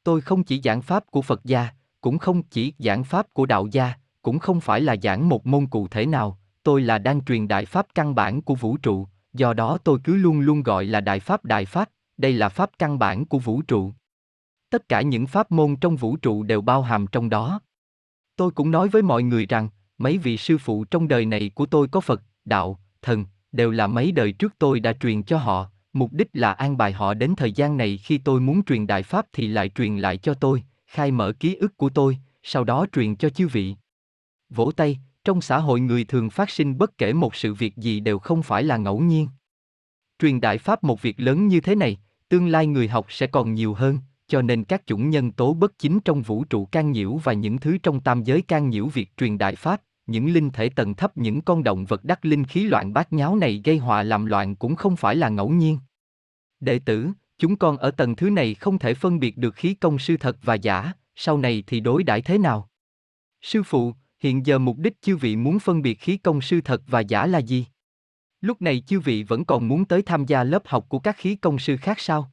[0.04, 1.70] Tôi không chỉ giảng pháp của Phật gia,
[2.02, 5.68] cũng không chỉ giảng pháp của đạo gia, cũng không phải là giảng một môn
[5.68, 9.54] cụ thể nào, tôi là đang truyền đại pháp căn bản của vũ trụ, do
[9.54, 13.00] đó tôi cứ luôn luôn gọi là đại pháp đại pháp, đây là pháp căn
[13.00, 13.92] bản của vũ trụ.
[14.70, 17.62] Tất cả những pháp môn trong vũ trụ đều bao hàm trong đó.
[18.36, 19.70] Tôi cũng nói với mọi người rằng,
[20.00, 23.88] mấy vị sư phụ trong đời này của tôi có Phật, đạo, thần, đều là
[23.88, 27.34] mấy đời trước tôi đã truyền cho họ, mục đích là an bài họ đến
[27.38, 30.64] thời gian này khi tôi muốn truyền đại pháp thì lại truyền lại cho tôi,
[30.88, 33.76] khai mở ký ức của tôi, sau đó truyền cho chư vị.
[34.50, 38.00] Vỗ tay, trong xã hội người thường phát sinh bất kể một sự việc gì
[38.00, 39.28] đều không phải là ngẫu nhiên.
[40.20, 41.98] Truyền đại pháp một việc lớn như thế này,
[42.30, 45.78] tương lai người học sẽ còn nhiều hơn, cho nên các chủng nhân tố bất
[45.78, 49.18] chính trong vũ trụ can nhiễu và những thứ trong tam giới can nhiễu việc
[49.18, 49.82] truyền đại pháp,
[50.12, 53.36] những linh thể tầng thấp những con động vật đắc linh khí loạn bát nháo
[53.36, 55.80] này gây họa làm loạn cũng không phải là ngẫu nhiên.
[56.60, 57.08] Đệ tử,
[57.38, 60.38] chúng con ở tầng thứ này không thể phân biệt được khí công sư thật
[60.44, 62.70] và giả, sau này thì đối đãi thế nào?
[63.42, 66.82] Sư phụ, hiện giờ mục đích chư vị muốn phân biệt khí công sư thật
[66.88, 67.66] và giả là gì?
[68.42, 71.36] Lúc này chư vị vẫn còn muốn tới tham gia lớp học của các khí
[71.36, 72.32] công sư khác sao?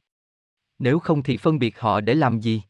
[0.79, 2.61] Nếu không thì phân biệt họ để làm gì?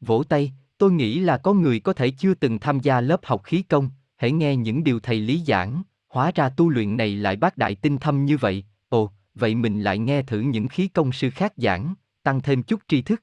[0.00, 3.44] Vỗ tay, tôi nghĩ là có người có thể chưa từng tham gia lớp học
[3.44, 7.36] khí công, hãy nghe những điều thầy lý giảng, hóa ra tu luyện này lại
[7.36, 11.12] bác đại tinh thâm như vậy, ồ, vậy mình lại nghe thử những khí công
[11.12, 13.22] sư khác giảng, tăng thêm chút tri thức.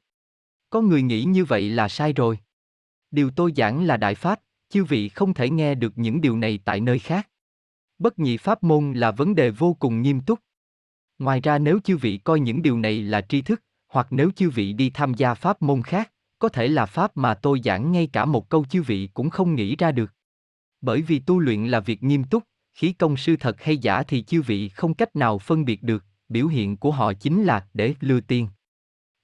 [0.69, 2.39] Có người nghĩ như vậy là sai rồi.
[3.11, 6.59] Điều tôi giảng là đại pháp, chư vị không thể nghe được những điều này
[6.65, 7.29] tại nơi khác.
[7.99, 10.39] Bất nhị pháp môn là vấn đề vô cùng nghiêm túc.
[11.19, 14.49] Ngoài ra nếu chư vị coi những điều này là tri thức, hoặc nếu chư
[14.49, 18.07] vị đi tham gia pháp môn khác, có thể là pháp mà tôi giảng ngay
[18.13, 20.16] cả một câu chư vị cũng không nghĩ ra được.
[20.81, 24.23] Bởi vì tu luyện là việc nghiêm túc, khí công sư thật hay giả thì
[24.23, 27.93] chư vị không cách nào phân biệt được, biểu hiện của họ chính là để
[27.99, 28.47] lừa tiền.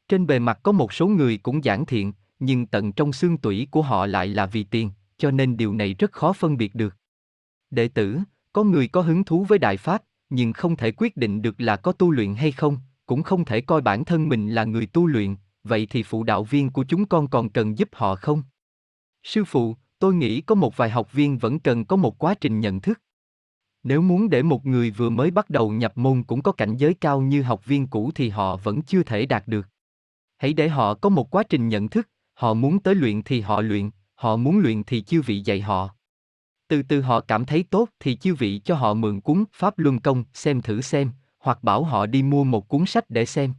[0.07, 3.67] Trên bề mặt có một số người cũng giảng thiện, nhưng tận trong xương tủy
[3.71, 6.95] của họ lại là vì tiền, cho nên điều này rất khó phân biệt được.
[7.69, 8.19] Đệ tử,
[8.53, 11.75] có người có hứng thú với đại pháp, nhưng không thể quyết định được là
[11.75, 15.07] có tu luyện hay không, cũng không thể coi bản thân mình là người tu
[15.07, 18.43] luyện, vậy thì phụ đạo viên của chúng con còn cần giúp họ không?
[19.23, 22.59] Sư phụ, tôi nghĩ có một vài học viên vẫn cần có một quá trình
[22.59, 23.01] nhận thức.
[23.83, 26.93] Nếu muốn để một người vừa mới bắt đầu nhập môn cũng có cảnh giới
[26.93, 29.67] cao như học viên cũ thì họ vẫn chưa thể đạt được.
[30.37, 33.61] Hãy để họ có một quá trình nhận thức, họ muốn tới luyện thì họ
[33.61, 35.89] luyện, họ muốn luyện thì chư vị dạy họ.
[36.67, 39.99] Từ từ họ cảm thấy tốt thì chư vị cho họ mượn cuốn Pháp Luân
[39.99, 43.53] Công xem thử xem, hoặc bảo họ đi mua một cuốn sách để xem.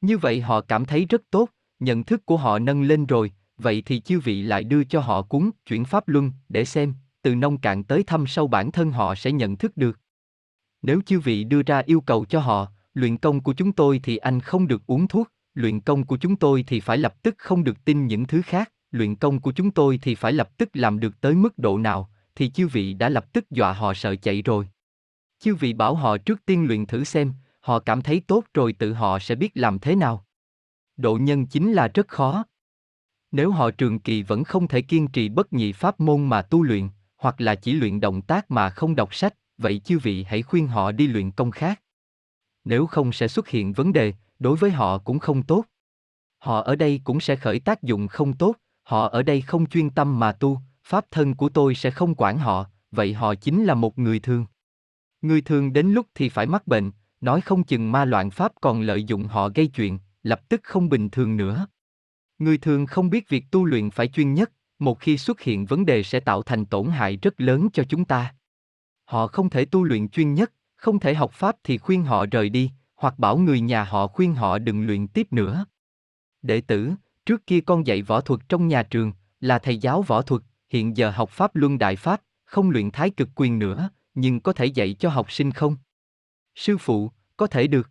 [0.00, 3.82] Như vậy họ cảm thấy rất tốt, nhận thức của họ nâng lên rồi, vậy
[3.86, 7.58] thì chư vị lại đưa cho họ cuốn Chuyển Pháp Luân để xem, từ nông
[7.58, 10.00] cạn tới thâm sâu bản thân họ sẽ nhận thức được.
[10.82, 14.16] Nếu chư vị đưa ra yêu cầu cho họ, luyện công của chúng tôi thì
[14.16, 17.64] anh không được uống thuốc, luyện công của chúng tôi thì phải lập tức không
[17.64, 21.00] được tin những thứ khác, luyện công của chúng tôi thì phải lập tức làm
[21.00, 24.42] được tới mức độ nào, thì chư vị đã lập tức dọa họ sợ chạy
[24.42, 24.68] rồi.
[25.38, 28.92] Chư vị bảo họ trước tiên luyện thử xem, họ cảm thấy tốt rồi tự
[28.92, 30.26] họ sẽ biết làm thế nào.
[30.96, 32.44] Độ nhân chính là rất khó.
[33.32, 36.62] Nếu họ trường kỳ vẫn không thể kiên trì bất nhị pháp môn mà tu
[36.62, 40.42] luyện, hoặc là chỉ luyện động tác mà không đọc sách, vậy chư vị hãy
[40.42, 41.82] khuyên họ đi luyện công khác.
[42.64, 45.64] Nếu không sẽ xuất hiện vấn đề, đối với họ cũng không tốt.
[46.38, 49.90] Họ ở đây cũng sẽ khởi tác dụng không tốt, họ ở đây không chuyên
[49.90, 53.74] tâm mà tu, pháp thân của tôi sẽ không quản họ, vậy họ chính là
[53.74, 54.46] một người thường.
[55.22, 56.90] Người thường đến lúc thì phải mắc bệnh,
[57.20, 60.88] nói không chừng ma loạn pháp còn lợi dụng họ gây chuyện, lập tức không
[60.88, 61.66] bình thường nữa.
[62.38, 65.86] Người thường không biết việc tu luyện phải chuyên nhất, một khi xuất hiện vấn
[65.86, 68.34] đề sẽ tạo thành tổn hại rất lớn cho chúng ta.
[69.04, 72.48] Họ không thể tu luyện chuyên nhất, không thể học pháp thì khuyên họ rời
[72.48, 75.66] đi, hoặc bảo người nhà họ khuyên họ đừng luyện tiếp nữa.
[76.42, 76.92] Đệ tử,
[77.26, 80.96] trước kia con dạy võ thuật trong nhà trường, là thầy giáo võ thuật, hiện
[80.96, 84.66] giờ học pháp luân đại pháp, không luyện thái cực quyền nữa, nhưng có thể
[84.66, 85.76] dạy cho học sinh không?
[86.54, 87.90] Sư phụ, có thể được.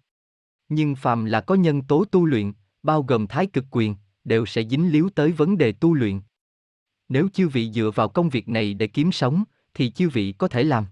[0.70, 3.96] Nhưng phàm là có nhân tố tu luyện, bao gồm thái cực quyền,
[4.26, 6.22] đều sẽ dính líu tới vấn đề tu luyện.
[7.10, 10.48] Nếu chư vị dựa vào công việc này để kiếm sống, thì chư vị có
[10.48, 10.86] thể làm.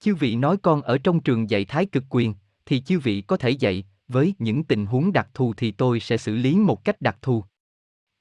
[0.00, 2.34] Chư vị nói con ở trong trường dạy thái cực quyền,
[2.66, 6.16] thì chư vị có thể dạy, với những tình huống đặc thù thì tôi sẽ
[6.16, 7.44] xử lý một cách đặc thù.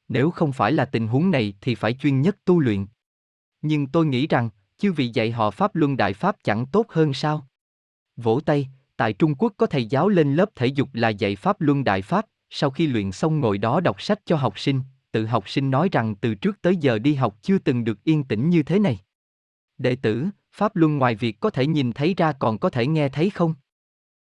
[0.08, 2.86] Nếu không phải là tình huống này thì phải chuyên nhất tu luyện.
[3.62, 7.14] Nhưng tôi nghĩ rằng, chư vị dạy họ Pháp Luân Đại Pháp chẳng tốt hơn
[7.14, 7.48] sao?
[8.16, 11.62] Vỗ tay, tại Trung Quốc có thầy giáo lên lớp thể dục là dạy Pháp
[11.62, 15.26] Luân Đại Pháp, sau khi luyện xong ngồi đó đọc sách cho học sinh, tự
[15.26, 18.50] học sinh nói rằng từ trước tới giờ đi học chưa từng được yên tĩnh
[18.50, 19.00] như thế này.
[19.78, 23.10] Đệ tử, Pháp Luân ngoài việc có thể nhìn thấy ra còn có thể nghe
[23.10, 23.54] thấy không?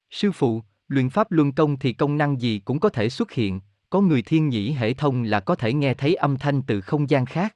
[0.10, 3.60] Sư phụ, luyện Pháp Luân công thì công năng gì cũng có thể xuất hiện,
[3.90, 7.10] có người thiên nhĩ hệ thông là có thể nghe thấy âm thanh từ không
[7.10, 7.56] gian khác.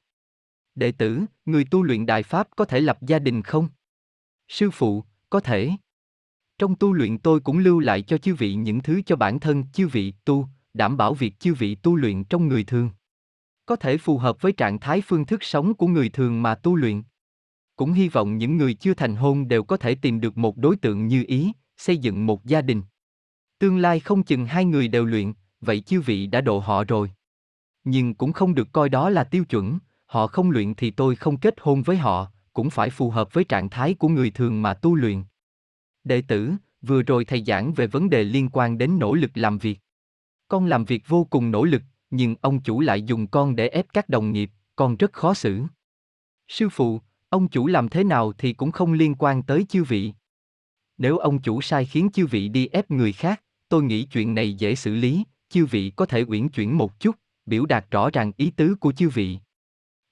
[0.74, 3.68] Đệ tử, người tu luyện đại pháp có thể lập gia đình không?
[4.48, 5.70] Sư phụ, có thể.
[6.58, 9.64] Trong tu luyện tôi cũng lưu lại cho chư vị những thứ cho bản thân
[9.72, 12.90] chư vị tu, đảm bảo việc chư vị tu luyện trong người thường.
[13.66, 16.76] Có thể phù hợp với trạng thái phương thức sống của người thường mà tu
[16.76, 17.02] luyện.
[17.76, 20.76] Cũng hy vọng những người chưa thành hôn đều có thể tìm được một đối
[20.76, 22.82] tượng như ý, xây dựng một gia đình.
[23.58, 27.10] Tương lai không chừng hai người đều luyện, vậy chư vị đã độ họ rồi.
[27.84, 31.36] Nhưng cũng không được coi đó là tiêu chuẩn, họ không luyện thì tôi không
[31.36, 34.74] kết hôn với họ, cũng phải phù hợp với trạng thái của người thường mà
[34.74, 35.24] tu luyện.
[36.04, 39.58] Đệ tử, vừa rồi thầy giảng về vấn đề liên quan đến nỗ lực làm
[39.58, 39.80] việc.
[40.54, 43.86] Con làm việc vô cùng nỗ lực, nhưng ông chủ lại dùng con để ép
[43.92, 45.62] các đồng nghiệp, con rất khó xử.
[46.48, 50.12] Sư phụ, ông chủ làm thế nào thì cũng không liên quan tới chư vị.
[50.98, 54.54] Nếu ông chủ sai khiến chư vị đi ép người khác, tôi nghĩ chuyện này
[54.54, 57.16] dễ xử lý, chư vị có thể uyển chuyển một chút,
[57.46, 59.38] biểu đạt rõ ràng ý tứ của chư vị.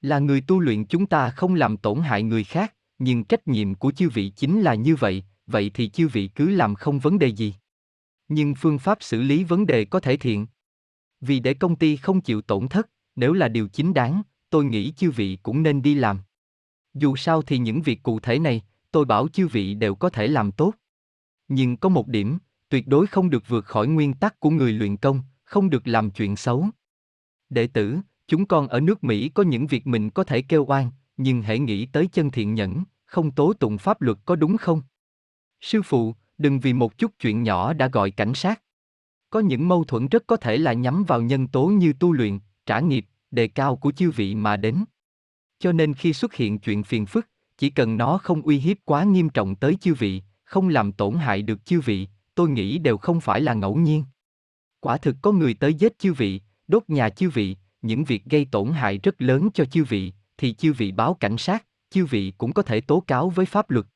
[0.00, 3.74] Là người tu luyện chúng ta không làm tổn hại người khác, nhưng trách nhiệm
[3.74, 7.18] của chư vị chính là như vậy, vậy thì chư vị cứ làm không vấn
[7.18, 7.54] đề gì.
[8.34, 10.46] Nhưng phương pháp xử lý vấn đề có thể thiện.
[11.20, 14.92] Vì để công ty không chịu tổn thất, nếu là điều chính đáng, tôi nghĩ
[14.92, 16.20] chư vị cũng nên đi làm.
[16.94, 20.26] Dù sao thì những việc cụ thể này, tôi bảo chư vị đều có thể
[20.26, 20.74] làm tốt.
[21.48, 22.38] Nhưng có một điểm,
[22.68, 26.10] tuyệt đối không được vượt khỏi nguyên tắc của người luyện công, không được làm
[26.10, 26.66] chuyện xấu.
[27.50, 30.90] Đệ tử, chúng con ở nước Mỹ có những việc mình có thể kêu oan,
[31.16, 34.82] nhưng hãy nghĩ tới chân thiện nhẫn, không tố tụng pháp luật có đúng không?
[35.60, 38.62] Sư phụ, đừng vì một chút chuyện nhỏ đã gọi cảnh sát.
[39.30, 42.38] Có những mâu thuẫn rất có thể là nhắm vào nhân tố như tu luyện,
[42.66, 44.84] trả nghiệp, đề cao của chư vị mà đến.
[45.58, 49.04] Cho nên khi xuất hiện chuyện phiền phức, chỉ cần nó không uy hiếp quá
[49.04, 52.96] nghiêm trọng tới chư vị, không làm tổn hại được chư vị, tôi nghĩ đều
[52.96, 54.04] không phải là ngẫu nhiên.
[54.80, 58.46] Quả thực có người tới giết chư vị, đốt nhà chư vị, những việc gây
[58.50, 62.32] tổn hại rất lớn cho chư vị, thì chư vị báo cảnh sát, chư vị
[62.38, 63.86] cũng có thể tố cáo với pháp luật.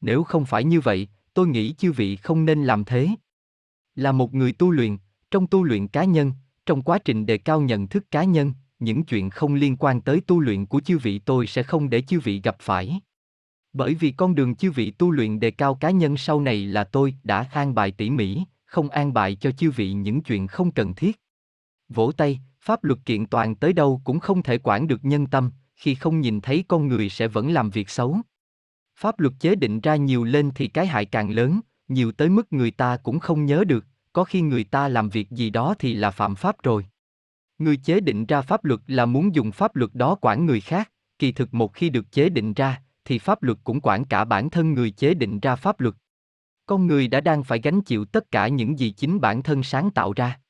[0.00, 3.08] Nếu không phải như vậy, tôi nghĩ chư vị không nên làm thế.
[3.94, 4.96] Là một người tu luyện,
[5.30, 6.32] trong tu luyện cá nhân,
[6.66, 10.20] trong quá trình đề cao nhận thức cá nhân, những chuyện không liên quan tới
[10.26, 13.00] tu luyện của chư vị tôi sẽ không để chư vị gặp phải.
[13.72, 16.84] Bởi vì con đường chư vị tu luyện đề cao cá nhân sau này là
[16.84, 20.72] tôi đã an bài tỉ mỉ, không an bài cho chư vị những chuyện không
[20.72, 21.20] cần thiết.
[21.88, 25.50] Vỗ tay, pháp luật kiện toàn tới đâu cũng không thể quản được nhân tâm,
[25.76, 28.18] khi không nhìn thấy con người sẽ vẫn làm việc xấu.
[29.02, 32.52] Pháp luật chế định ra nhiều lên thì cái hại càng lớn, nhiều tới mức
[32.52, 35.94] người ta cũng không nhớ được, có khi người ta làm việc gì đó thì
[35.94, 36.86] là phạm pháp rồi.
[37.58, 40.92] Người chế định ra pháp luật là muốn dùng pháp luật đó quản người khác,
[41.18, 44.50] kỳ thực một khi được chế định ra, thì pháp luật cũng quản cả bản
[44.50, 45.94] thân người chế định ra pháp luật.
[46.66, 49.90] Con người đã đang phải gánh chịu tất cả những gì chính bản thân sáng
[49.90, 50.40] tạo ra.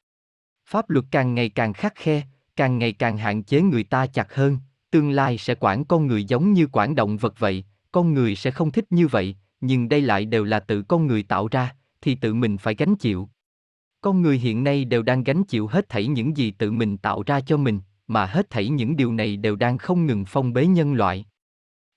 [0.66, 2.22] Pháp luật càng ngày càng khắc khe,
[2.56, 4.58] càng ngày càng hạn chế người ta chặt hơn,
[4.90, 8.50] tương lai sẽ quản con người giống như quản động vật vậy, con người sẽ
[8.50, 12.14] không thích như vậy, nhưng đây lại đều là tự con người tạo ra, thì
[12.14, 13.28] tự mình phải gánh chịu.
[14.00, 17.22] Con người hiện nay đều đang gánh chịu hết thảy những gì tự mình tạo
[17.26, 20.66] ra cho mình, mà hết thảy những điều này đều đang không ngừng phong bế
[20.66, 21.26] nhân loại.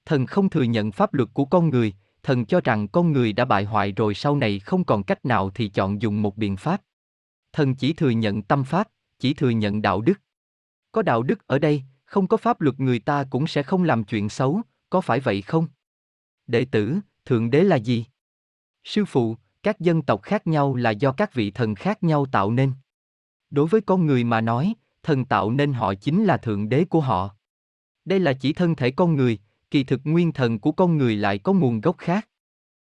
[0.05, 1.93] Thần không thừa nhận pháp luật của con người,
[2.23, 5.49] thần cho rằng con người đã bại hoại rồi sau này không còn cách nào
[5.49, 6.81] thì chọn dùng một biện pháp.
[7.53, 8.87] Thần chỉ thừa nhận tâm pháp,
[9.19, 10.21] chỉ thừa nhận đạo đức.
[10.91, 14.03] Có đạo đức ở đây, không có pháp luật người ta cũng sẽ không làm
[14.03, 15.67] chuyện xấu, có phải vậy không?
[16.47, 18.05] Đệ tử, Thượng Đế là gì?
[18.83, 22.51] Sư phụ, các dân tộc khác nhau là do các vị thần khác nhau tạo
[22.51, 22.73] nên.
[23.49, 27.01] Đối với con người mà nói, thần tạo nên họ chính là Thượng Đế của
[27.01, 27.35] họ.
[28.05, 29.39] Đây là chỉ thân thể con người,
[29.71, 32.29] kỳ thực nguyên thần của con người lại có nguồn gốc khác.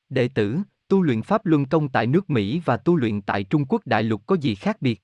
[0.09, 0.59] Đệ tử,
[0.89, 4.03] tu luyện Pháp Luân Công tại nước Mỹ và tu luyện tại Trung Quốc đại
[4.03, 5.03] lục có gì khác biệt?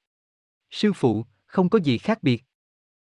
[0.70, 2.44] Sư phụ, không có gì khác biệt.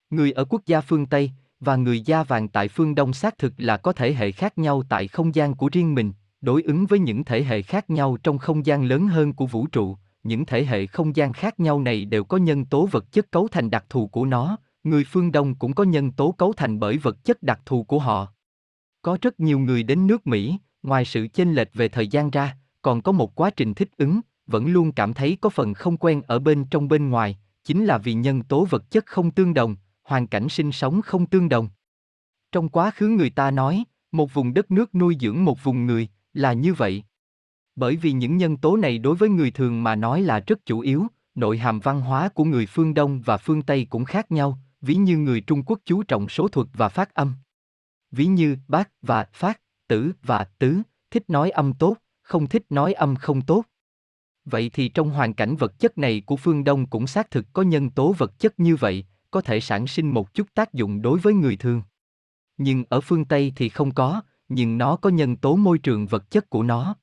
[0.10, 1.32] Người ở quốc gia phương Tây
[1.66, 4.84] và người da vàng tại phương Đông xác thực là có thể hệ khác nhau
[4.90, 6.12] tại không gian của riêng mình,
[6.42, 9.68] đối ứng với những thể hệ khác nhau trong không gian lớn hơn của vũ
[9.68, 13.32] trụ, những thể hệ không gian khác nhau này đều có nhân tố vật chất
[13.32, 16.80] cấu thành đặc thù của nó, người phương Đông cũng có nhân tố cấu thành
[16.80, 18.28] bởi vật chất đặc thù của họ.
[19.02, 22.58] Có rất nhiều người đến nước Mỹ, ngoài sự chênh lệch về thời gian ra,
[22.82, 26.22] còn có một quá trình thích ứng, vẫn luôn cảm thấy có phần không quen
[26.28, 29.76] ở bên trong bên ngoài, chính là vì nhân tố vật chất không tương đồng,
[30.06, 31.70] hoàn cảnh sinh sống không tương đồng.
[32.52, 36.08] Trong quá khứ người ta nói, một vùng đất nước nuôi dưỡng một vùng người,
[36.34, 37.04] là như vậy.
[37.76, 40.80] Bởi vì những nhân tố này đối với người thường mà nói là rất chủ
[40.80, 44.60] yếu, nội hàm văn hóa của người phương Đông và phương Tây cũng khác nhau,
[44.82, 47.34] ví như người Trung Quốc chú trọng số thuật và phát âm.
[48.12, 52.94] Ví như bác và phát, tử và tứ, thích nói âm tốt, không thích nói
[52.94, 53.64] âm không tốt.
[54.46, 57.62] Vậy thì trong hoàn cảnh vật chất này của phương Đông cũng xác thực có
[57.62, 61.20] nhân tố vật chất như vậy, có thể sản sinh một chút tác dụng đối
[61.20, 61.82] với người thường.
[62.58, 66.32] Nhưng ở phương Tây thì không có, nhưng nó có nhân tố môi trường vật
[66.32, 66.96] chất của nó.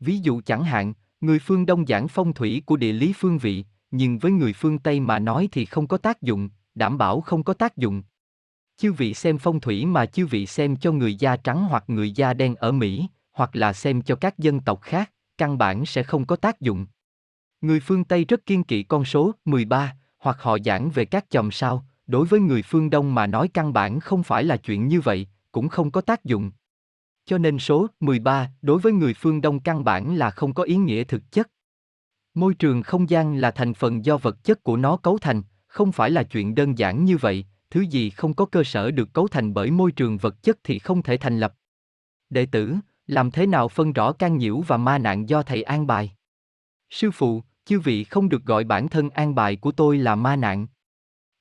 [0.00, 3.64] Ví dụ chẳng hạn, người phương Đông giảng phong thủy của địa lý phương vị,
[3.90, 7.42] nhưng với người phương Tây mà nói thì không có tác dụng, đảm bảo không
[7.42, 8.02] có tác dụng.
[8.76, 12.12] Chư vị xem phong thủy mà chư vị xem cho người da trắng hoặc người
[12.12, 16.02] da đen ở Mỹ, hoặc là xem cho các dân tộc khác, căn bản sẽ
[16.02, 16.86] không có tác dụng.
[17.60, 21.50] Người phương Tây rất kiên kỵ con số 13, hoặc họ giảng về các chòm
[21.50, 25.00] sao, đối với người phương Đông mà nói căn bản không phải là chuyện như
[25.00, 26.50] vậy, cũng không có tác dụng.
[27.26, 30.76] Cho nên số 13 đối với người phương Đông căn bản là không có ý
[30.76, 31.50] nghĩa thực chất.
[32.34, 35.92] Môi trường không gian là thành phần do vật chất của nó cấu thành, không
[35.92, 39.28] phải là chuyện đơn giản như vậy, thứ gì không có cơ sở được cấu
[39.28, 41.54] thành bởi môi trường vật chất thì không thể thành lập.
[42.30, 42.74] Đệ tử,
[43.06, 46.12] làm thế nào phân rõ can nhiễu và ma nạn do thầy an bài?
[46.90, 50.36] Sư phụ, chư vị không được gọi bản thân an bài của tôi là ma
[50.36, 50.66] nạn.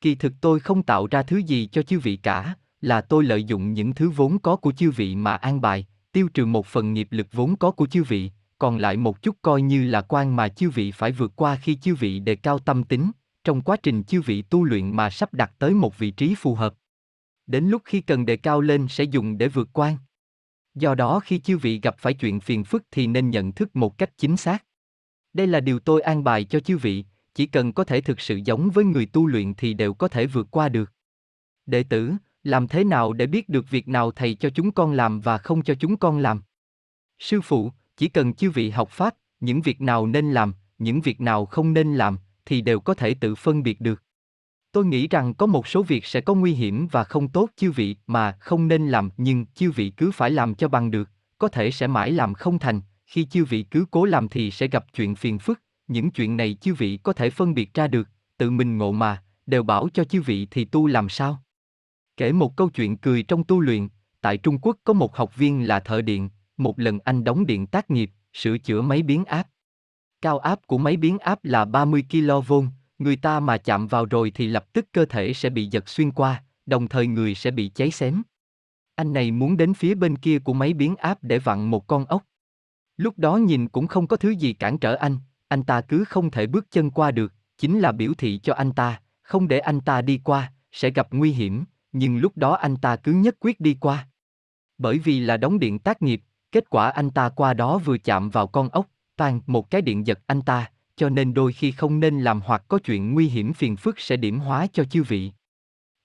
[0.02, 3.44] Kỳ thực tôi không tạo ra thứ gì cho chư vị cả, là tôi lợi
[3.44, 6.94] dụng những thứ vốn có của chư vị mà an bài, tiêu trừ một phần
[6.94, 10.36] nghiệp lực vốn có của chư vị, còn lại một chút coi như là quan
[10.36, 13.12] mà chư vị phải vượt qua khi chư vị đề cao tâm tính,
[13.44, 16.56] trong quá trình chư vị tu luyện mà sắp đặt tới một vị trí phù
[16.56, 16.74] hợp.
[17.48, 19.98] Đến lúc khi cần đề cao lên sẽ dùng để vượt quan.
[20.76, 23.98] Do đó khi chư vị gặp phải chuyện phiền phức thì nên nhận thức một
[23.98, 24.64] cách chính xác.
[25.36, 28.40] Đây là điều tôi an bài cho chư vị, chỉ cần có thể thực sự
[28.46, 30.92] giống với người tu luyện thì đều có thể vượt qua được.
[31.66, 35.22] Đệ tử, làm thế nào để biết được việc nào thầy cho chúng con làm
[35.22, 36.42] và không cho chúng con làm?
[37.20, 41.22] Sư phụ, chỉ cần chư vị học pháp, những việc nào nên làm, những việc
[41.22, 44.04] nào không nên làm, thì đều có thể tự phân biệt được.
[44.72, 47.72] Tôi nghĩ rằng có một số việc sẽ có nguy hiểm và không tốt chư
[47.72, 51.48] vị mà không nên làm nhưng chư vị cứ phải làm cho bằng được, có
[51.48, 54.86] thể sẽ mãi làm không thành, khi chư vị cứ cố làm thì sẽ gặp
[54.94, 58.52] chuyện phiền phức, những chuyện này chư vị có thể phân biệt ra được, tự
[58.52, 61.44] mình ngộ mà, đều bảo cho chư vị thì tu làm sao?
[62.18, 63.88] Kể một câu chuyện cười trong tu luyện,
[64.22, 67.68] tại Trung Quốc có một học viên là thợ điện, một lần anh đóng điện
[67.68, 69.48] tác nghiệp, sửa chữa máy biến áp.
[70.22, 72.54] Cao áp của máy biến áp là 30 kV,
[73.00, 76.12] người ta mà chạm vào rồi thì lập tức cơ thể sẽ bị giật xuyên
[76.12, 78.22] qua, đồng thời người sẽ bị cháy xém.
[78.96, 82.06] Anh này muốn đến phía bên kia của máy biến áp để vặn một con
[82.06, 82.24] ốc.
[82.98, 85.18] Lúc đó nhìn cũng không có thứ gì cản trở anh,
[85.48, 88.72] anh ta cứ không thể bước chân qua được, chính là biểu thị cho anh
[88.72, 92.76] ta, không để anh ta đi qua, sẽ gặp nguy hiểm, nhưng lúc đó anh
[92.76, 94.08] ta cứ nhất quyết đi qua.
[94.78, 98.30] Bởi vì là đóng điện tác nghiệp, kết quả anh ta qua đó vừa chạm
[98.30, 102.00] vào con ốc, toàn một cái điện giật anh ta, cho nên đôi khi không
[102.00, 105.32] nên làm hoặc có chuyện nguy hiểm phiền phức sẽ điểm hóa cho chư vị.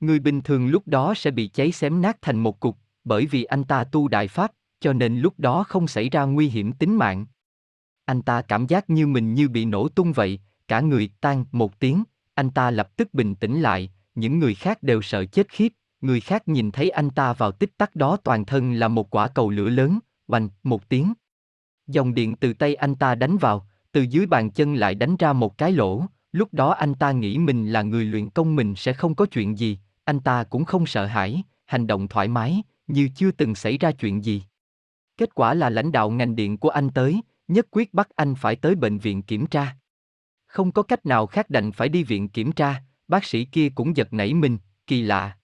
[0.01, 3.45] Người bình thường lúc đó sẽ bị cháy xém nát thành một cục, bởi vì
[3.45, 6.97] anh ta tu đại pháp, cho nên lúc đó không xảy ra nguy hiểm tính
[6.97, 7.27] mạng.
[8.05, 11.79] Anh ta cảm giác như mình như bị nổ tung vậy, cả người tan một
[11.81, 15.73] tiếng, anh ta lập tức bình tĩnh lại, những người khác đều sợ chết khiếp,
[16.01, 19.29] người khác nhìn thấy anh ta vào tích tắc đó toàn thân là một quả
[19.29, 21.13] cầu lửa lớn, oanh, một tiếng.
[21.87, 25.33] Dòng điện từ tay anh ta đánh vào, từ dưới bàn chân lại đánh ra
[25.33, 28.93] một cái lỗ, lúc đó anh ta nghĩ mình là người luyện công mình sẽ
[28.93, 33.09] không có chuyện gì, anh ta cũng không sợ hãi, hành động thoải mái, như
[33.17, 34.43] chưa từng xảy ra chuyện gì.
[35.21, 38.57] Kết quả là lãnh đạo ngành điện của anh tới, nhất quyết bắt anh phải
[38.57, 39.77] tới bệnh viện kiểm tra.
[40.47, 43.97] Không có cách nào khác đành phải đi viện kiểm tra, bác sĩ kia cũng
[43.97, 45.37] giật nảy mình, kỳ lạ.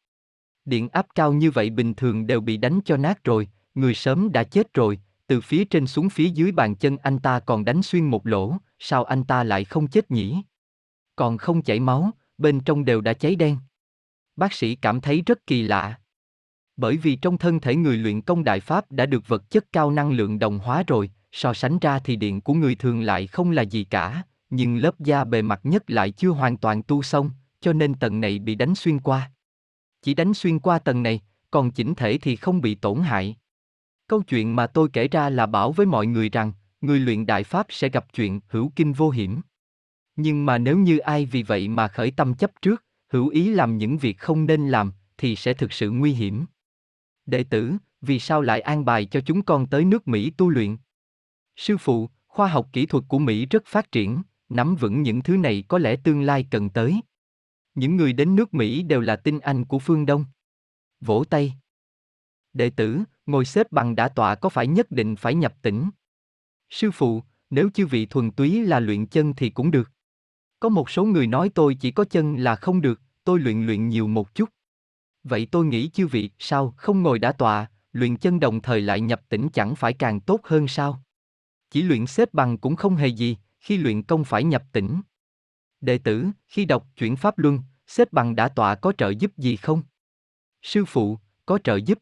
[0.64, 4.32] Điện áp cao như vậy bình thường đều bị đánh cho nát rồi, người sớm
[4.32, 7.82] đã chết rồi, từ phía trên xuống phía dưới bàn chân anh ta còn đánh
[7.82, 10.42] xuyên một lỗ, sao anh ta lại không chết nhỉ?
[11.16, 13.58] Còn không chảy máu, bên trong đều đã cháy đen.
[14.36, 16.00] Bác sĩ cảm thấy rất kỳ lạ.
[16.76, 19.90] Bởi vì trong thân thể người luyện công đại pháp đã được vật chất cao
[19.90, 23.50] năng lượng đồng hóa rồi, so sánh ra thì điện của người thường lại không
[23.50, 27.30] là gì cả, nhưng lớp da bề mặt nhất lại chưa hoàn toàn tu xong,
[27.60, 29.30] cho nên tầng này bị đánh xuyên qua.
[30.02, 33.36] Chỉ đánh xuyên qua tầng này, còn chỉnh thể thì không bị tổn hại.
[34.08, 37.44] Câu chuyện mà tôi kể ra là bảo với mọi người rằng, người luyện đại
[37.44, 39.40] pháp sẽ gặp chuyện hữu kinh vô hiểm.
[40.16, 43.78] Nhưng mà nếu như ai vì vậy mà khởi tâm chấp trước, hữu ý làm
[43.78, 46.46] những việc không nên làm, thì sẽ thực sự nguy hiểm.
[47.26, 50.76] Đệ tử, vì sao lại an bài cho chúng con tới nước Mỹ tu luyện?
[51.56, 55.36] Sư phụ, khoa học kỹ thuật của Mỹ rất phát triển, nắm vững những thứ
[55.36, 57.00] này có lẽ tương lai cần tới.
[57.74, 60.24] Những người đến nước Mỹ đều là tinh anh của phương Đông.
[61.00, 61.54] Vỗ tay.
[62.52, 65.90] Đệ tử, ngồi xếp bằng đã tọa có phải nhất định phải nhập tỉnh?
[66.70, 69.90] Sư phụ, nếu chư vị thuần túy là luyện chân thì cũng được.
[70.60, 73.88] Có một số người nói tôi chỉ có chân là không được, tôi luyện luyện
[73.88, 74.50] nhiều một chút.
[75.28, 79.00] Vậy tôi nghĩ chư vị, sao không ngồi đã tọa, luyện chân đồng thời lại
[79.00, 81.02] nhập tĩnh chẳng phải càng tốt hơn sao?
[81.70, 85.00] Chỉ luyện xếp bằng cũng không hề gì, khi luyện công phải nhập tĩnh
[85.80, 89.56] Đệ tử, khi đọc chuyển pháp luân, xếp bằng đã tọa có trợ giúp gì
[89.56, 89.82] không?
[90.62, 91.98] Sư phụ, có trợ giúp.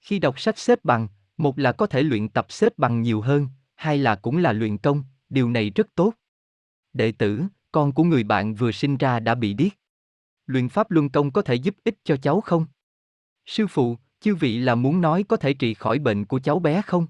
[0.00, 3.48] Khi đọc sách xếp bằng, một là có thể luyện tập xếp bằng nhiều hơn,
[3.74, 6.14] hai là cũng là luyện công, điều này rất tốt.
[6.92, 9.81] Đệ tử, con của người bạn vừa sinh ra đã bị điếc.
[10.46, 12.66] Luyện pháp luân công có thể giúp ích cho cháu không?
[13.46, 16.82] Sư phụ, chư vị là muốn nói có thể trị khỏi bệnh của cháu bé
[16.82, 17.06] không?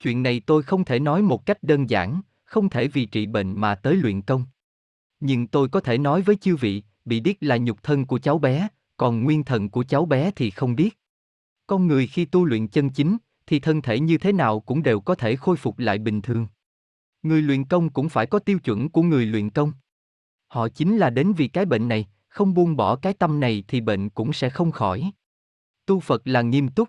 [0.00, 3.60] Chuyện này tôi không thể nói một cách đơn giản, không thể vì trị bệnh
[3.60, 4.44] mà tới luyện công.
[5.20, 8.38] Nhưng tôi có thể nói với chư vị, bị điếc là nhục thân của cháu
[8.38, 10.98] bé, còn nguyên thần của cháu bé thì không biết.
[11.66, 13.16] Con người khi tu luyện chân chính,
[13.46, 16.46] thì thân thể như thế nào cũng đều có thể khôi phục lại bình thường.
[17.22, 19.72] Người luyện công cũng phải có tiêu chuẩn của người luyện công.
[20.46, 23.80] Họ chính là đến vì cái bệnh này, không buông bỏ cái tâm này thì
[23.80, 25.12] bệnh cũng sẽ không khỏi.
[25.86, 26.88] Tu Phật là nghiêm túc.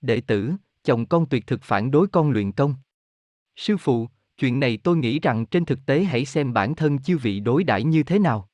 [0.00, 0.52] Đệ tử,
[0.84, 2.74] chồng con tuyệt thực phản đối con luyện công.
[3.56, 4.08] Sư phụ,
[4.38, 7.64] chuyện này tôi nghĩ rằng trên thực tế hãy xem bản thân chư vị đối
[7.64, 8.48] đãi như thế nào.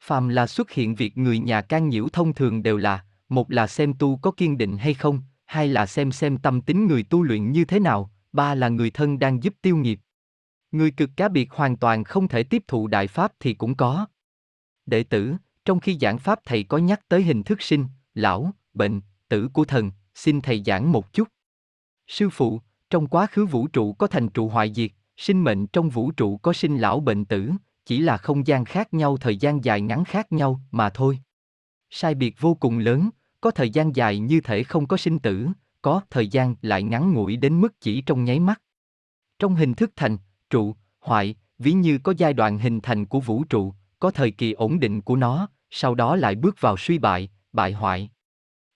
[0.00, 3.66] Phàm là xuất hiện việc người nhà can nhiễu thông thường đều là, một là
[3.66, 7.22] xem tu có kiên định hay không, hai là xem xem tâm tính người tu
[7.22, 10.00] luyện như thế nào, ba là người thân đang giúp tiêu nghiệp.
[10.70, 14.06] Người cực cá biệt hoàn toàn không thể tiếp thụ đại pháp thì cũng có.
[14.86, 15.34] Đệ tử,
[15.64, 19.64] trong khi giảng pháp thầy có nhắc tới hình thức sinh, lão, bệnh, tử của
[19.64, 21.28] thần, xin thầy giảng một chút.
[22.06, 25.88] Sư phụ, trong quá khứ vũ trụ có thành trụ hoại diệt, sinh mệnh trong
[25.88, 27.50] vũ trụ có sinh lão bệnh tử,
[27.86, 31.18] chỉ là không gian khác nhau thời gian dài ngắn khác nhau mà thôi.
[31.90, 35.48] Sai biệt vô cùng lớn, có thời gian dài như thể không có sinh tử,
[35.82, 38.62] có thời gian lại ngắn ngủi đến mức chỉ trong nháy mắt.
[39.38, 40.18] Trong hình thức thành,
[40.50, 44.52] trụ, hoại, ví như có giai đoạn hình thành của vũ trụ, có thời kỳ
[44.52, 48.10] ổn định của nó, sau đó lại bước vào suy bại, bại hoại.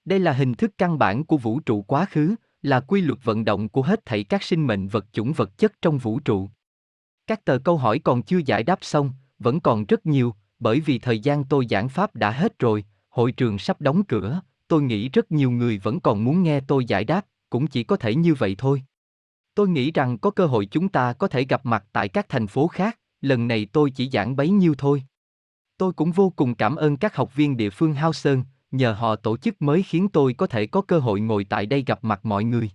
[0.05, 3.45] Đây là hình thức căn bản của vũ trụ quá khứ, là quy luật vận
[3.45, 6.49] động của hết thảy các sinh mệnh vật chủng vật chất trong vũ trụ.
[7.27, 10.99] Các tờ câu hỏi còn chưa giải đáp xong, vẫn còn rất nhiều, bởi vì
[10.99, 15.09] thời gian tôi giảng pháp đã hết rồi, hội trường sắp đóng cửa, tôi nghĩ
[15.09, 18.35] rất nhiều người vẫn còn muốn nghe tôi giải đáp, cũng chỉ có thể như
[18.35, 18.83] vậy thôi.
[19.55, 22.47] Tôi nghĩ rằng có cơ hội chúng ta có thể gặp mặt tại các thành
[22.47, 25.03] phố khác, lần này tôi chỉ giảng bấy nhiêu thôi.
[25.81, 29.17] Tôi cũng vô cùng cảm ơn các học viên địa phương Hao Sơn, nhờ họ
[29.17, 32.21] tổ chức mới khiến tôi có thể có cơ hội ngồi tại đây gặp mặt
[32.25, 32.71] mọi người.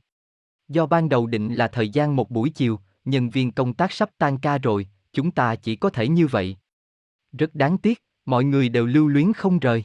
[0.68, 4.10] Do ban đầu định là thời gian một buổi chiều, nhân viên công tác sắp
[4.18, 6.58] tan ca rồi, chúng ta chỉ có thể như vậy.
[7.32, 9.84] Rất đáng tiếc, mọi người đều lưu luyến không rời.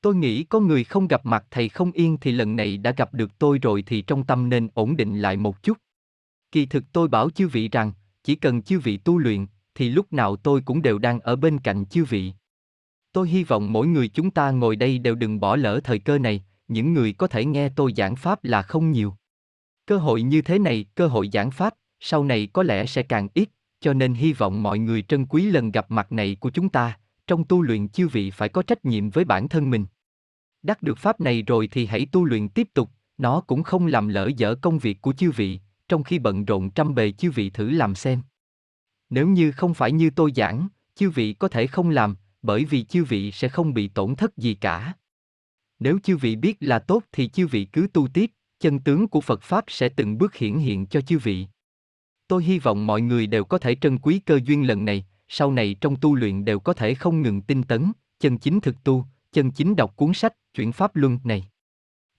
[0.00, 3.14] Tôi nghĩ có người không gặp mặt thầy không yên thì lần này đã gặp
[3.14, 5.78] được tôi rồi thì trong tâm nên ổn định lại một chút.
[6.52, 7.92] Kỳ thực tôi bảo chư vị rằng,
[8.24, 11.58] chỉ cần chư vị tu luyện, thì lúc nào tôi cũng đều đang ở bên
[11.58, 12.32] cạnh chư vị.
[13.18, 16.18] Tôi hy vọng mỗi người chúng ta ngồi đây đều đừng bỏ lỡ thời cơ
[16.18, 19.14] này, những người có thể nghe tôi giảng pháp là không nhiều.
[19.86, 23.28] Cơ hội như thế này, cơ hội giảng pháp, sau này có lẽ sẽ càng
[23.34, 23.48] ít,
[23.80, 26.98] cho nên hy vọng mọi người trân quý lần gặp mặt này của chúng ta,
[27.26, 29.84] trong tu luyện chư vị phải có trách nhiệm với bản thân mình.
[30.62, 34.08] Đắc được pháp này rồi thì hãy tu luyện tiếp tục, nó cũng không làm
[34.08, 37.50] lỡ dở công việc của chư vị, trong khi bận rộn trăm bề chư vị
[37.50, 38.22] thử làm xem.
[39.10, 42.84] Nếu như không phải như tôi giảng, chư vị có thể không làm, bởi vì
[42.84, 44.92] chư vị sẽ không bị tổn thất gì cả.
[45.78, 49.20] Nếu chư vị biết là tốt thì chư vị cứ tu tiếp, chân tướng của
[49.20, 51.46] Phật Pháp sẽ từng bước hiển hiện cho chư vị.
[52.28, 55.52] Tôi hy vọng mọi người đều có thể trân quý cơ duyên lần này, sau
[55.52, 59.04] này trong tu luyện đều có thể không ngừng tinh tấn, chân chính thực tu,
[59.32, 61.48] chân chính đọc cuốn sách, chuyển pháp luân này.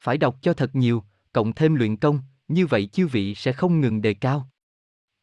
[0.02, 3.82] Phải đọc cho thật nhiều, cộng thêm luyện công, như vậy chư vị sẽ không
[3.82, 4.50] ngừng đề cao.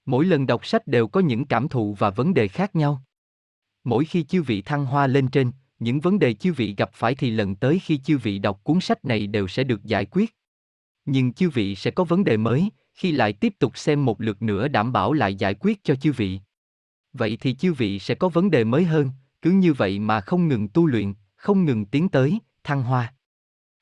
[0.07, 3.03] Mỗi lần đọc sách đều có những cảm thụ và vấn đề khác nhau.
[3.87, 7.15] Mỗi khi chư vị thăng hoa lên trên, những vấn đề chư vị gặp phải
[7.15, 10.35] thì lần tới khi chư vị đọc cuốn sách này đều sẽ được giải quyết.
[11.05, 14.43] Nhưng chư vị sẽ có vấn đề mới, khi lại tiếp tục xem một lượt
[14.43, 16.41] nữa đảm bảo lại giải quyết cho chư vị.
[17.13, 19.11] Vậy thì chư vị sẽ có vấn đề mới hơn,
[19.43, 23.15] cứ như vậy mà không ngừng tu luyện, không ngừng tiến tới, thăng hoa.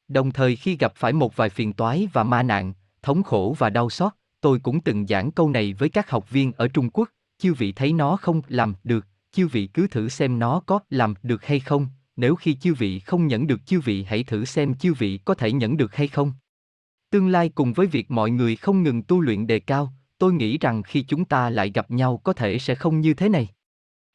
[0.08, 3.70] Đồng thời khi gặp phải một vài phiền toái và ma nạn, thống khổ và
[3.70, 7.10] đau xót, tôi cũng từng giảng câu này với các học viên ở Trung Quốc,
[7.38, 11.14] chư vị thấy nó không làm được, chư vị cứ thử xem nó có làm
[11.22, 14.74] được hay không, nếu khi chư vị không nhận được chư vị hãy thử xem
[14.74, 16.32] chư vị có thể nhận được hay không.
[17.10, 20.58] Tương lai cùng với việc mọi người không ngừng tu luyện đề cao, tôi nghĩ
[20.58, 23.48] rằng khi chúng ta lại gặp nhau có thể sẽ không như thế này.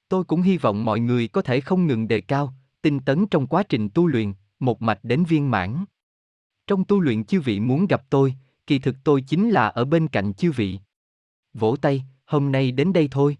[0.09, 3.47] Tôi cũng hy vọng mọi người có thể không ngừng đề cao, tinh tấn trong
[3.47, 5.85] quá trình tu luyện, một mạch đến viên mãn.
[6.67, 8.33] Trong tu luyện chư vị muốn gặp tôi,
[8.67, 10.79] kỳ thực tôi chính là ở bên cạnh chư vị.
[11.53, 13.37] Vỗ tay, hôm nay đến đây thôi.